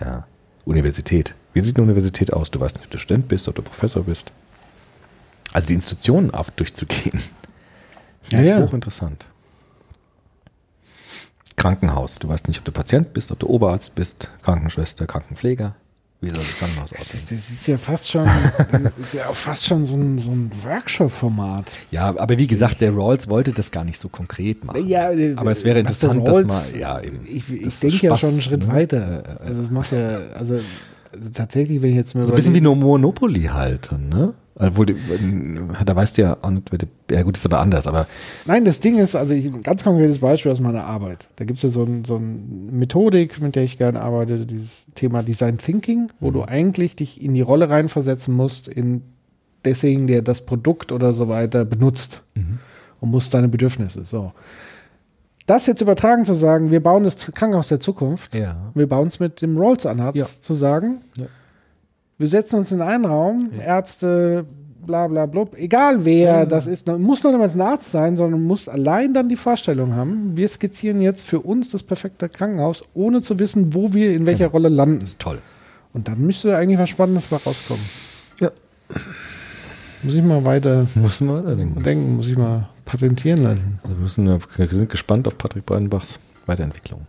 Ja. 0.00 0.26
Universität. 0.64 1.34
Wie 1.52 1.60
sieht 1.60 1.76
eine 1.76 1.84
Universität 1.84 2.32
aus? 2.32 2.50
Du 2.50 2.60
weißt 2.60 2.76
nicht, 2.76 2.86
ob 2.86 2.90
du 2.92 2.98
Student 2.98 3.28
bist, 3.28 3.48
ob 3.48 3.54
du 3.54 3.62
Professor 3.62 4.04
bist. 4.04 4.32
Also 5.52 5.68
die 5.68 5.74
Institutionen 5.74 6.30
ab 6.32 6.52
durchzugehen. 6.56 7.20
Finde 8.22 8.44
Ja, 8.46 8.54
ich 8.54 8.60
ja. 8.60 8.66
hochinteressant. 8.66 9.26
Krankenhaus. 11.56 12.18
Du 12.18 12.28
weißt 12.28 12.48
nicht, 12.48 12.58
ob 12.58 12.64
du 12.64 12.72
Patient 12.72 13.12
bist, 13.12 13.30
ob 13.32 13.38
du 13.38 13.46
Oberarzt 13.48 13.94
bist, 13.94 14.30
Krankenschwester, 14.42 15.06
Krankenpfleger. 15.06 15.74
Wie 16.22 16.28
soll 16.28 16.38
das 16.38 16.58
Krankenhaus 16.58 16.90
Das 16.90 16.98
aussehen? 17.00 17.18
ist, 17.18 17.30
das 17.32 17.50
ist 17.50 17.66
ja 17.66 17.78
fast 17.78 18.08
schon, 18.08 18.24
das 18.72 18.92
ist 18.98 19.14
ja 19.14 19.26
auch 19.28 19.34
fast 19.34 19.64
schon 19.66 19.86
so 19.86 19.96
ein, 19.96 20.18
so 20.18 20.30
ein 20.30 20.50
Workshop-Format. 20.62 21.72
Ja, 21.90 22.08
aber 22.16 22.36
wie 22.36 22.46
gesagt, 22.46 22.80
der 22.82 22.94
Rawls 22.94 23.28
wollte 23.28 23.52
das 23.52 23.70
gar 23.70 23.84
nicht 23.84 23.98
so 23.98 24.08
konkret 24.10 24.64
machen. 24.64 24.86
äh, 24.86 25.32
aber 25.36 25.50
es 25.52 25.64
wäre 25.64 25.78
interessant, 25.80 26.26
dass 26.26 26.36
Rawls- 26.36 26.72
mal, 26.72 26.78
ja, 26.78 27.00
eben. 27.00 27.20
Ich, 27.26 27.50
ich 27.52 27.64
Das 27.64 27.80
denke 27.80 28.06
ja 28.06 28.16
schon 28.16 28.30
einen 28.30 28.42
Schritt 28.42 28.66
ne? 28.66 28.72
weiter. 28.72 29.38
Also 29.42 29.62
es 29.62 29.70
macht 29.70 29.92
ja, 29.92 30.18
also, 30.38 30.60
tatsächlich, 31.32 31.80
wenn 31.82 31.90
ich 31.90 31.96
jetzt 31.96 32.14
mal 32.14 32.26
So 32.26 32.32
ein 32.32 32.36
bisschen 32.36 32.54
wie 32.54 32.60
nur 32.60 32.76
Monopoly 32.76 33.44
halt, 33.44 33.90
ne? 33.92 34.34
Obwohl, 34.60 34.86
die- 34.86 34.96
da 35.86 35.96
weißt 35.96 36.18
du 36.18 36.22
ja, 36.22 36.36
auch 36.42 36.50
nicht, 36.50 36.68
ja 37.10 37.22
gut, 37.22 37.36
ist 37.36 37.46
aber 37.46 37.60
anders, 37.60 37.86
aber 37.86 38.06
Nein, 38.44 38.64
das 38.64 38.78
Ding 38.80 38.98
ist, 38.98 39.16
also 39.16 39.32
ich, 39.34 39.46
ein 39.46 39.62
ganz 39.62 39.84
konkretes 39.84 40.18
Beispiel 40.18 40.52
aus 40.52 40.60
meiner 40.60 40.84
Arbeit. 40.84 41.28
Da 41.36 41.44
gibt 41.44 41.56
es 41.56 41.62
ja 41.62 41.68
so, 41.70 41.82
ein, 41.84 42.04
so 42.04 42.16
eine 42.16 42.26
Methodik, 42.26 43.40
mit 43.40 43.56
der 43.56 43.62
ich 43.64 43.78
gerne 43.78 44.00
arbeite, 44.00 44.44
dieses 44.46 44.70
Thema 44.94 45.22
Design 45.22 45.56
Thinking, 45.56 46.08
wo 46.20 46.28
Mhm. 46.28 46.32
du 46.34 46.42
eigentlich 46.44 46.94
dich 46.96 47.22
in 47.22 47.32
die 47.34 47.40
Rolle 47.40 47.70
reinversetzen 47.70 48.34
musst, 48.34 48.68
in 48.68 49.02
desjenigen, 49.64 50.06
der 50.06 50.22
das 50.22 50.42
Produkt 50.42 50.92
oder 50.92 51.12
so 51.12 51.28
weiter 51.28 51.64
benutzt 51.64 52.22
Mhm. 52.34 52.58
und 53.00 53.10
musst 53.10 53.32
deine 53.34 53.48
Bedürfnisse. 53.48 54.04
So. 54.04 54.32
Das 55.46 55.66
jetzt 55.66 55.80
übertragen 55.80 56.24
zu 56.24 56.34
sagen, 56.34 56.70
wir 56.70 56.82
bauen 56.82 57.02
das 57.02 57.16
Krankenhaus 57.16 57.68
der 57.68 57.80
Zukunft, 57.80 58.34
Ja. 58.34 58.56
wir 58.74 58.88
bauen 58.88 59.08
es 59.08 59.18
mit 59.20 59.42
dem 59.42 59.56
Rolls-Ansatz 59.56 60.16
Ja. 60.16 60.24
zu 60.26 60.54
sagen, 60.54 61.00
Ja. 61.16 61.26
Wir 62.20 62.28
setzen 62.28 62.56
uns 62.56 62.70
in 62.70 62.82
einen 62.82 63.06
Raum, 63.06 63.48
Ärzte, 63.58 64.44
bla 64.86 65.08
bla 65.08 65.24
blub, 65.24 65.56
egal 65.56 66.04
wer 66.04 66.44
das 66.44 66.66
ist, 66.66 66.86
muss 66.86 67.22
noch 67.22 67.32
niemals 67.32 67.54
ein 67.54 67.62
Arzt 67.62 67.90
sein, 67.90 68.18
sondern 68.18 68.42
muss 68.44 68.68
allein 68.68 69.14
dann 69.14 69.30
die 69.30 69.36
Vorstellung 69.36 69.94
haben, 69.94 70.36
wir 70.36 70.46
skizzieren 70.46 71.00
jetzt 71.00 71.24
für 71.26 71.40
uns 71.40 71.70
das 71.70 71.82
perfekte 71.82 72.28
Krankenhaus, 72.28 72.84
ohne 72.92 73.22
zu 73.22 73.38
wissen, 73.38 73.72
wo 73.72 73.94
wir 73.94 74.12
in 74.12 74.26
welcher 74.26 74.48
Rolle 74.48 74.68
landen. 74.68 75.02
ist 75.02 75.18
toll. 75.18 75.38
Und 75.94 76.08
dann 76.08 76.20
müsste 76.20 76.54
eigentlich 76.56 76.78
was 76.78 76.90
Spannendes 76.90 77.26
bei 77.26 77.36
rauskommen. 77.38 77.84
Ja. 78.38 78.50
Muss 80.02 80.14
ich 80.14 80.22
mal 80.22 80.44
weiter 80.44 80.86
Müssen 80.94 81.26
wir 81.26 81.42
weiterdenken. 81.42 81.82
denken, 81.82 82.16
muss 82.16 82.28
ich 82.28 82.36
mal 82.36 82.68
patentieren 82.84 83.42
lassen. 83.42 83.78
Also 83.82 83.96
müssen 83.96 84.26
wir, 84.26 84.40
wir 84.56 84.68
sind 84.68 84.90
gespannt 84.90 85.26
auf 85.26 85.38
Patrick 85.38 85.64
Breidenbachs 85.64 86.18
Weiterentwicklung. 86.46 87.06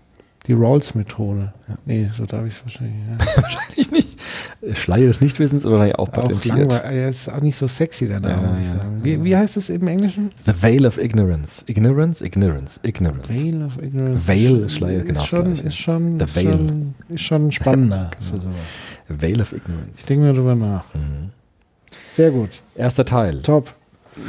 Die 0.47 0.53
Rawls-Methode. 0.53 1.53
Nee, 1.85 2.09
so 2.17 2.25
darf 2.25 2.45
ich 2.47 2.53
es 2.55 2.63
wahrscheinlich. 2.63 2.95
Ja. 3.19 3.41
Wahrscheinlich 3.43 3.91
nicht. 3.91 4.07
Schleier 4.77 5.05
des 5.07 5.21
Nichtwissens 5.21 5.65
oder 5.65 5.83
auch 5.99 6.07
Auch 6.07 6.11
patentiert. 6.11 6.57
langweilig. 6.57 6.83
Er 6.97 7.09
ist 7.09 7.29
auch 7.29 7.41
nicht 7.41 7.55
so 7.55 7.67
sexy 7.67 8.07
danach, 8.07 8.29
Ja, 8.29 8.37
muss 8.49 8.59
ich 8.59 8.65
ja, 8.65 8.71
sagen. 8.77 8.99
Wie, 9.03 9.23
wie 9.23 9.35
heißt 9.37 9.57
es 9.57 9.69
im 9.69 9.87
Englischen? 9.87 10.31
The 10.45 10.53
Veil 10.59 10.85
of 10.87 10.97
Ignorance. 10.97 11.63
Ignorance, 11.67 12.25
Ignorance, 12.25 12.79
Ignorance. 12.83 13.29
Veil 13.29 13.63
of 13.63 13.77
Ignorance. 13.81 14.27
Veil 14.27 14.57
ist 14.63 14.73
Schleier, 14.75 14.99
ist 14.99 15.07
genau, 15.07 15.23
Schon, 15.25 15.43
gleich, 15.45 15.59
ja. 15.59 15.65
ist, 15.67 15.77
schon, 15.77 16.19
The 16.19 16.25
ist, 16.25 16.35
Veil. 16.35 16.43
schon, 16.45 16.95
ist 17.09 17.21
schon 17.21 17.51
spannender 17.51 18.11
für 18.19 18.39
sowas. 18.39 18.55
Veil 19.09 19.41
of 19.41 19.51
Ich 19.53 19.57
Ignorance. 19.59 20.05
denke 20.07 20.25
mal 20.25 20.33
drüber 20.33 20.55
nach. 20.55 20.85
Mhm. 20.95 21.29
Sehr 22.11 22.31
gut. 22.31 22.61
Erster 22.75 23.05
Teil. 23.05 23.41
Top. 23.43 23.73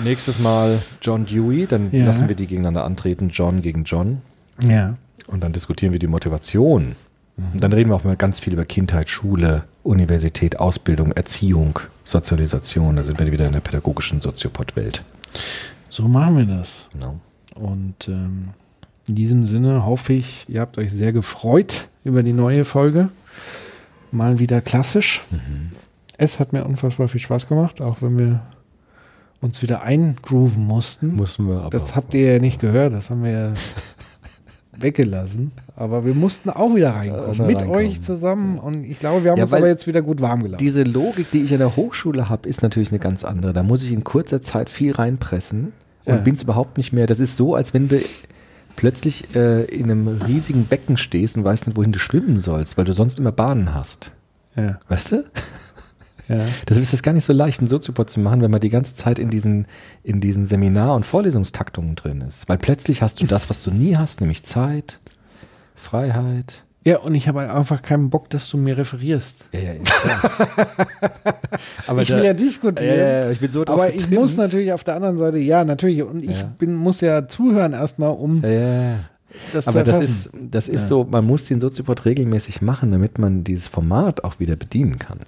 Nächstes 0.04 0.38
Mal 0.38 0.78
John 1.00 1.24
Dewey. 1.26 1.66
Dann 1.66 1.88
Ja. 1.90 2.04
lassen 2.06 2.28
wir 2.28 2.36
die 2.36 2.46
gegeneinander 2.46 2.84
antreten. 2.84 3.30
John 3.30 3.62
gegen 3.62 3.84
John. 3.84 4.20
Ja. 4.68 4.96
Und 5.26 5.42
dann 5.42 5.52
diskutieren 5.52 5.92
wir 5.92 6.00
die 6.00 6.06
Motivation. 6.06 6.96
Und 7.36 7.62
dann 7.62 7.72
reden 7.72 7.90
wir 7.90 7.96
auch 7.96 8.04
mal 8.04 8.16
ganz 8.16 8.40
viel 8.40 8.52
über 8.52 8.64
Kindheit, 8.64 9.08
Schule, 9.08 9.64
Universität, 9.82 10.60
Ausbildung, 10.60 11.12
Erziehung, 11.12 11.78
Sozialisation. 12.04 12.96
Da 12.96 13.02
sind 13.02 13.18
wir 13.18 13.32
wieder 13.32 13.46
in 13.46 13.52
der 13.52 13.60
pädagogischen 13.60 14.20
Soziopod-Welt. 14.20 15.02
So 15.88 16.08
machen 16.08 16.36
wir 16.36 16.44
das. 16.44 16.88
Genau. 16.92 17.18
Und 17.54 18.08
ähm, 18.08 18.50
in 19.08 19.14
diesem 19.14 19.46
Sinne 19.46 19.84
hoffe 19.84 20.12
ich, 20.12 20.46
ihr 20.48 20.60
habt 20.60 20.78
euch 20.78 20.92
sehr 20.92 21.12
gefreut 21.12 21.88
über 22.04 22.22
die 22.22 22.32
neue 22.32 22.64
Folge. 22.64 23.08
Mal 24.10 24.38
wieder 24.38 24.60
klassisch. 24.60 25.22
Es 26.18 26.38
hat 26.38 26.52
mir 26.52 26.64
unfassbar 26.64 27.08
viel 27.08 27.20
Spaß 27.20 27.48
gemacht, 27.48 27.80
auch 27.80 28.02
wenn 28.02 28.18
wir 28.18 28.42
uns 29.40 29.60
wieder 29.62 29.82
eingrooven 29.82 30.64
mussten. 30.64 31.16
Müssen 31.16 31.48
wir 31.48 31.60
aber. 31.60 31.70
Das 31.70 31.96
habt 31.96 32.14
ihr 32.14 32.34
ja 32.34 32.38
nicht 32.38 32.60
gehört, 32.60 32.92
das 32.92 33.10
haben 33.10 33.24
wir 33.24 33.30
ja 33.30 33.54
weggelassen. 34.82 35.52
Aber 35.76 36.04
wir 36.04 36.14
mussten 36.14 36.50
auch 36.50 36.74
wieder 36.74 36.90
reinkommen. 36.90 37.32
Ja, 37.34 37.44
mit 37.46 37.58
reinkommen. 37.58 37.76
euch 37.86 38.02
zusammen. 38.02 38.58
Und 38.58 38.84
ich 38.84 38.98
glaube, 38.98 39.24
wir 39.24 39.30
haben 39.32 39.38
Ja, 39.38 39.44
uns 39.44 39.52
aber 39.52 39.68
jetzt 39.68 39.86
wieder 39.86 40.02
gut 40.02 40.20
warm 40.20 40.42
gelaufen. 40.42 40.58
Diese 40.58 40.82
Logik, 40.82 41.30
die 41.30 41.42
ich 41.42 41.52
an 41.52 41.58
der 41.60 41.76
Hochschule 41.76 42.28
habe, 42.28 42.48
ist 42.48 42.62
natürlich 42.62 42.90
eine 42.90 42.98
ganz 42.98 43.24
andere. 43.24 43.52
Da 43.52 43.62
muss 43.62 43.82
ich 43.82 43.92
in 43.92 44.04
kurzer 44.04 44.42
Zeit 44.42 44.68
viel 44.70 44.92
reinpressen 44.92 45.72
und 46.04 46.14
Ja. 46.14 46.20
bin 46.20 46.34
es 46.34 46.42
überhaupt 46.42 46.76
nicht 46.76 46.92
mehr. 46.92 47.06
Das 47.06 47.20
ist 47.20 47.36
so, 47.36 47.54
als 47.54 47.72
wenn 47.74 47.88
du 47.88 48.00
plötzlich 48.76 49.34
äh, 49.36 49.64
in 49.64 49.90
einem 49.90 50.08
riesigen 50.08 50.64
Becken 50.66 50.96
stehst 50.96 51.36
und 51.36 51.44
weißt 51.44 51.66
nicht, 51.66 51.76
wohin 51.76 51.92
du 51.92 51.98
schwimmen 51.98 52.40
sollst, 52.40 52.76
weil 52.78 52.84
du 52.84 52.92
sonst 52.92 53.18
immer 53.18 53.32
Bahnen 53.32 53.74
hast. 53.74 54.10
ja, 54.56 54.78
Weißt 54.88 55.12
du? 55.12 55.24
Ja. 56.28 56.36
Deshalb 56.68 56.82
ist 56.82 56.92
es 56.94 57.02
gar 57.02 57.12
nicht 57.12 57.24
so 57.24 57.32
leicht, 57.32 57.60
einen 57.60 57.68
Soziopod 57.68 58.08
zu 58.10 58.20
machen, 58.20 58.40
wenn 58.42 58.50
man 58.50 58.60
die 58.60 58.70
ganze 58.70 58.94
Zeit 58.96 59.18
in 59.18 59.28
diesen, 59.30 59.66
in 60.02 60.20
diesen 60.20 60.46
Seminar- 60.46 60.94
und 60.94 61.04
Vorlesungstaktungen 61.04 61.94
drin 61.94 62.20
ist. 62.20 62.48
Weil 62.48 62.58
plötzlich 62.58 63.02
hast 63.02 63.20
du 63.20 63.26
das, 63.26 63.50
was 63.50 63.62
du 63.64 63.70
nie 63.70 63.96
hast, 63.96 64.20
nämlich 64.20 64.42
Zeit, 64.44 64.98
Freiheit. 65.74 66.62
ja, 66.84 66.98
und 66.98 67.14
ich 67.14 67.28
habe 67.28 67.40
halt 67.40 67.50
einfach 67.50 67.82
keinen 67.82 68.08
Bock, 68.10 68.30
dass 68.30 68.48
du 68.50 68.56
mir 68.56 68.76
referierst. 68.78 69.46
Ja, 69.52 69.60
ja. 69.60 69.72
Aber 71.86 72.02
ich 72.02 72.08
da- 72.08 72.16
will 72.16 72.24
ja 72.24 72.32
diskutieren. 72.34 72.98
Ja, 72.98 73.30
ich 73.30 73.40
bin 73.40 73.52
so 73.52 73.64
drauf 73.64 73.74
aber 73.76 73.88
ich 73.90 73.98
getrimmt. 73.98 74.20
muss 74.20 74.36
natürlich 74.36 74.72
auf 74.72 74.84
der 74.84 74.94
anderen 74.96 75.18
Seite, 75.18 75.38
ja, 75.38 75.64
natürlich. 75.64 76.02
Und 76.02 76.22
ich 76.22 76.40
Ja. 76.40 76.52
bin, 76.58 76.74
muss 76.74 77.00
ja 77.00 77.28
zuhören 77.28 77.72
erstmal, 77.72 78.10
um 78.10 78.42
Ja, 78.42 79.00
das 79.52 79.68
Aber 79.68 79.84
zu 79.84 79.90
das 79.92 80.00
ist, 80.04 80.30
das 80.50 80.68
ist 80.68 80.88
so, 80.88 81.04
man 81.04 81.24
muss 81.24 81.46
den 81.46 81.60
Soziopod 81.60 82.04
regelmäßig 82.04 82.62
machen, 82.62 82.90
damit 82.92 83.18
man 83.18 83.44
dieses 83.44 83.68
Format 83.68 84.24
auch 84.24 84.38
wieder 84.40 84.56
bedienen 84.56 84.98
kann. 84.98 85.18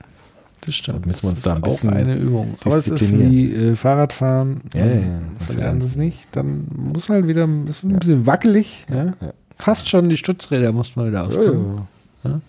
Das 0.66 0.76
Deshalb 0.76 1.06
müssen 1.06 1.22
wir 1.22 1.30
uns 1.30 1.42
da 1.42 1.52
ein 1.52 1.56
ist 1.58 1.62
bisschen 1.62 1.90
auch 1.90 1.96
eine 1.96 2.16
Übung. 2.16 2.54
Aber 2.64 2.76
es 2.76 2.88
ist 2.88 3.18
wie 3.18 3.52
äh, 3.52 3.74
Fahrradfahren. 3.74 4.60
Ja, 4.74 4.84
ja, 4.84 4.94
ja. 4.94 5.20
Verlernen 5.38 5.80
es 5.80 5.96
nicht. 5.96 6.28
Dann 6.32 6.66
muss 6.74 7.08
halt 7.08 7.26
wieder, 7.26 7.48
ist 7.68 7.84
ein 7.84 7.98
bisschen 7.98 8.26
wackelig. 8.26 8.86
Ja. 8.90 9.04
ja. 9.06 9.14
Fast 9.56 9.88
schon 9.88 10.08
die 10.08 10.16
Stützräder 10.16 10.72
muss 10.72 10.96
man 10.96 11.08
wieder 11.08 11.24
auspacken. 11.24 11.86
Ja. 12.24 12.40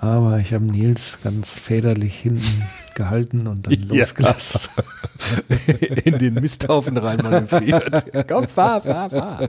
Aber 0.00 0.38
ich 0.38 0.54
habe 0.54 0.64
Nils 0.64 1.18
ganz 1.22 1.58
väterlich 1.58 2.16
hinten 2.18 2.62
gehalten 2.94 3.46
und 3.46 3.66
dann 3.66 3.74
losgelassen. 3.88 4.60
in 6.04 6.18
den 6.18 6.34
Misthaufen 6.34 6.96
rein 6.96 7.18
manövriert. 7.22 8.28
Komm, 8.28 8.46
fahr, 8.46 8.80
fahr, 8.80 9.10
fahr. 9.10 9.48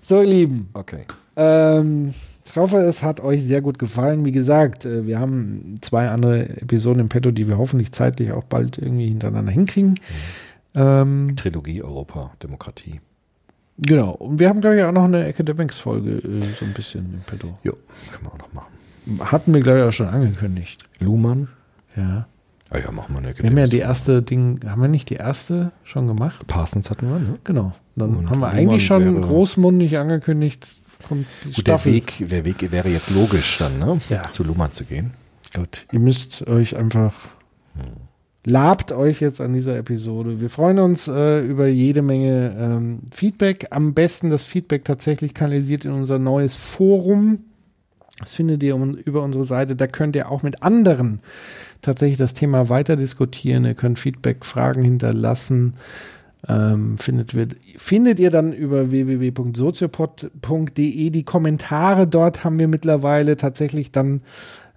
So, 0.00 0.22
ihr 0.22 0.28
Lieben. 0.28 0.70
Okay. 0.72 1.04
Ähm, 1.36 2.14
ich 2.50 2.56
hoffe, 2.56 2.78
es 2.78 3.02
hat 3.02 3.20
euch 3.20 3.42
sehr 3.42 3.60
gut 3.60 3.78
gefallen. 3.78 4.24
Wie 4.24 4.32
gesagt, 4.32 4.84
äh, 4.84 5.06
wir 5.06 5.18
haben 5.18 5.76
zwei 5.80 6.08
andere 6.08 6.48
Episoden 6.48 7.00
im 7.00 7.08
Petto, 7.08 7.30
die 7.30 7.48
wir 7.48 7.58
hoffentlich 7.58 7.92
zeitlich 7.92 8.32
auch 8.32 8.44
bald 8.44 8.78
irgendwie 8.78 9.08
hintereinander 9.08 9.52
hinkriegen. 9.52 9.94
Ähm, 10.74 11.34
Trilogie 11.36 11.82
Europa, 11.82 12.32
Demokratie. 12.42 13.00
genau. 13.78 14.12
Und 14.12 14.38
wir 14.38 14.48
haben, 14.48 14.60
glaube 14.60 14.76
ich, 14.76 14.84
auch 14.84 14.92
noch 14.92 15.04
eine 15.04 15.24
Academics-Folge 15.26 16.10
äh, 16.18 16.40
so 16.58 16.64
ein 16.64 16.72
bisschen 16.74 17.14
im 17.14 17.20
Petto. 17.20 17.58
Jo, 17.62 17.72
kann 18.12 18.22
man 18.22 18.32
auch 18.32 18.38
noch 18.38 18.52
machen. 18.52 18.72
Hatten 19.20 19.54
wir, 19.54 19.60
glaube 19.62 19.78
ich, 19.78 19.84
auch 19.84 19.92
schon 19.92 20.08
angekündigt. 20.08 20.82
Luhmann. 21.00 21.48
Ja. 21.96 22.26
Ah 22.70 22.78
ja, 22.78 22.90
machen 22.92 23.14
wir 23.14 23.18
eine 23.20 23.38
Wir 23.38 23.48
haben 23.48 23.56
ja 23.56 23.66
die 23.66 23.78
erste 23.78 24.20
Ding, 24.22 24.60
haben 24.66 24.82
wir 24.82 24.88
nicht 24.88 25.08
die 25.08 25.14
erste 25.14 25.72
schon 25.84 26.06
gemacht? 26.06 26.46
Parsons 26.46 26.90
hatten 26.90 27.08
wir, 27.08 27.18
ne? 27.18 27.38
Genau. 27.44 27.72
Dann 27.96 28.10
Und 28.10 28.30
haben 28.30 28.40
wir 28.40 28.48
Luhmann 28.48 28.58
eigentlich 28.58 28.84
schon 28.84 29.22
großmundig 29.22 29.96
angekündigt, 29.98 30.68
kommt 31.06 31.26
die 31.44 31.48
Gut, 31.48 31.66
der 31.66 31.78
Staffel. 31.78 31.94
Weg, 31.94 32.28
der 32.28 32.44
Weg 32.44 32.70
wäre 32.70 32.88
jetzt 32.88 33.10
logisch 33.10 33.58
dann, 33.58 33.78
ne? 33.78 34.00
Ja. 34.08 34.28
Zu 34.30 34.44
Luhmann 34.44 34.72
zu 34.72 34.84
gehen. 34.84 35.12
Gut, 35.54 35.86
ihr 35.92 36.00
müsst 36.00 36.46
euch 36.46 36.76
einfach 36.76 37.14
labt 38.48 38.92
euch 38.92 39.20
jetzt 39.20 39.40
an 39.40 39.52
dieser 39.52 39.76
Episode. 39.76 40.40
Wir 40.40 40.48
freuen 40.48 40.78
uns 40.78 41.06
äh, 41.06 41.40
über 41.40 41.66
jede 41.66 42.02
Menge 42.02 42.56
ähm, 42.58 43.00
Feedback. 43.12 43.66
Am 43.70 43.94
besten 43.94 44.30
das 44.30 44.44
Feedback 44.44 44.84
tatsächlich 44.84 45.34
kanalisiert 45.34 45.84
in 45.84 45.92
unser 45.92 46.18
neues 46.18 46.54
Forum. 46.54 47.40
Das 48.20 48.34
findet 48.34 48.62
ihr 48.62 48.74
um, 48.74 48.94
über 48.94 49.22
unsere 49.22 49.44
Seite. 49.44 49.76
Da 49.76 49.86
könnt 49.86 50.16
ihr 50.16 50.30
auch 50.30 50.42
mit 50.42 50.62
anderen 50.62 51.20
tatsächlich 51.82 52.18
das 52.18 52.34
Thema 52.34 52.68
weiter 52.68 52.96
diskutieren. 52.96 53.64
Ihr 53.64 53.74
könnt 53.74 53.98
Feedback, 53.98 54.44
Fragen 54.44 54.82
hinterlassen. 54.82 55.74
Ähm, 56.46 56.98
findet, 56.98 57.34
wir, 57.34 57.48
findet 57.76 58.20
ihr 58.20 58.30
dann 58.30 58.52
über 58.52 58.90
www.soziopod.de 58.90 61.10
die 61.10 61.24
Kommentare. 61.24 62.06
Dort 62.06 62.44
haben 62.44 62.60
wir 62.60 62.68
mittlerweile 62.68 63.36
tatsächlich 63.36 63.90
dann 63.90 64.20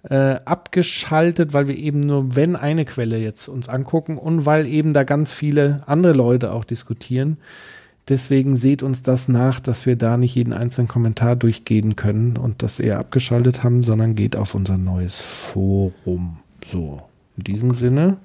äh, 0.08 0.40
abgeschaltet, 0.44 1.52
weil 1.52 1.68
wir 1.68 1.76
eben 1.76 2.00
nur, 2.00 2.34
wenn 2.34 2.56
eine 2.56 2.84
Quelle 2.84 3.18
jetzt 3.18 3.46
uns 3.48 3.68
angucken 3.68 4.18
und 4.18 4.44
weil 4.44 4.66
eben 4.66 4.92
da 4.92 5.04
ganz 5.04 5.30
viele 5.30 5.82
andere 5.86 6.14
Leute 6.14 6.52
auch 6.52 6.64
diskutieren, 6.64 7.36
Deswegen 8.08 8.56
seht 8.56 8.82
uns 8.82 9.02
das 9.02 9.28
nach, 9.28 9.60
dass 9.60 9.86
wir 9.86 9.94
da 9.94 10.16
nicht 10.16 10.34
jeden 10.34 10.52
einzelnen 10.52 10.88
Kommentar 10.88 11.36
durchgehen 11.36 11.94
können 11.94 12.36
und 12.36 12.62
das 12.62 12.80
eher 12.80 12.98
abgeschaltet 12.98 13.62
haben, 13.62 13.84
sondern 13.84 14.16
geht 14.16 14.34
auf 14.34 14.54
unser 14.54 14.76
neues 14.76 15.20
Forum. 15.20 16.38
So, 16.64 17.02
in 17.36 17.44
diesem 17.44 17.74
Sinne, 17.74 18.16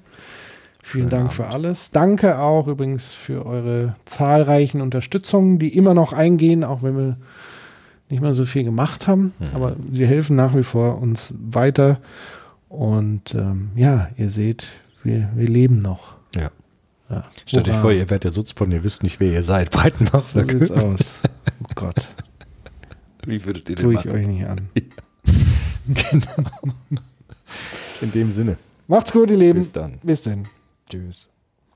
vielen 0.88 1.10
Dank 1.10 1.32
für 1.32 1.48
alles. 1.48 1.92
Danke 1.92 2.40
auch 2.40 2.68
übrigens 2.68 3.14
für 3.14 3.46
eure 3.46 3.96
zahlreichen 4.06 4.82
Unterstützungen, 4.82 5.60
die 5.60 5.76
immer 5.76 5.94
noch 5.94 6.14
eingehen, 6.14 6.64
auch 6.64 6.84
wenn 6.84 6.98
wir 6.98 7.18
nicht 8.10 8.22
mehr 8.22 8.34
so 8.34 8.46
viel 8.46 8.64
gemacht 8.64 9.08
haben. 9.08 9.34
Aber 9.54 9.76
sie 9.92 10.08
helfen 10.08 10.36
nach 10.36 10.56
wie 10.56 10.64
vor 10.64 11.02
uns 11.02 11.34
weiter. 11.40 12.00
Und 12.70 13.34
ähm, 13.36 13.72
ja, 13.76 14.10
ihr 14.18 14.30
seht, 14.30 14.68
wir, 15.04 15.30
wir 15.36 15.48
leben 15.48 15.80
noch. 15.80 16.16
Ja. 16.36 16.50
Ja. 17.10 17.24
Stellt 17.46 17.70
euch 17.70 17.76
vor, 17.76 17.92
ihr 17.92 18.10
werdet 18.10 18.26
der 18.26 18.32
Soziopod, 18.32 18.70
ihr 18.74 18.84
wisst 18.84 19.04
nicht, 19.04 19.20
wer 19.20 19.32
ihr 19.32 19.44
seid. 19.44 19.72
Breitenbach. 19.72 20.24
So 20.24 20.44
sieht's 20.44 20.72
aus. 20.72 21.00
Oh 21.64 21.72
Gott, 21.76 22.10
Wie 23.26 23.44
würdet 23.46 23.70
ihr 23.70 23.76
tue 23.76 23.94
ich 23.94 24.08
euch 24.08 24.26
nicht 24.26 24.46
an. 24.46 24.70
In 28.02 28.12
dem 28.12 28.32
Sinne. 28.32 28.58
Macht's 28.88 29.12
gut, 29.12 29.30
ihr 29.32 29.38
Lieben. 29.38 29.60
Bis 29.60 29.72
dann. 29.72 30.00
Bis 30.02 30.22
dann. 30.22 30.48
Tschüss. 30.90 31.28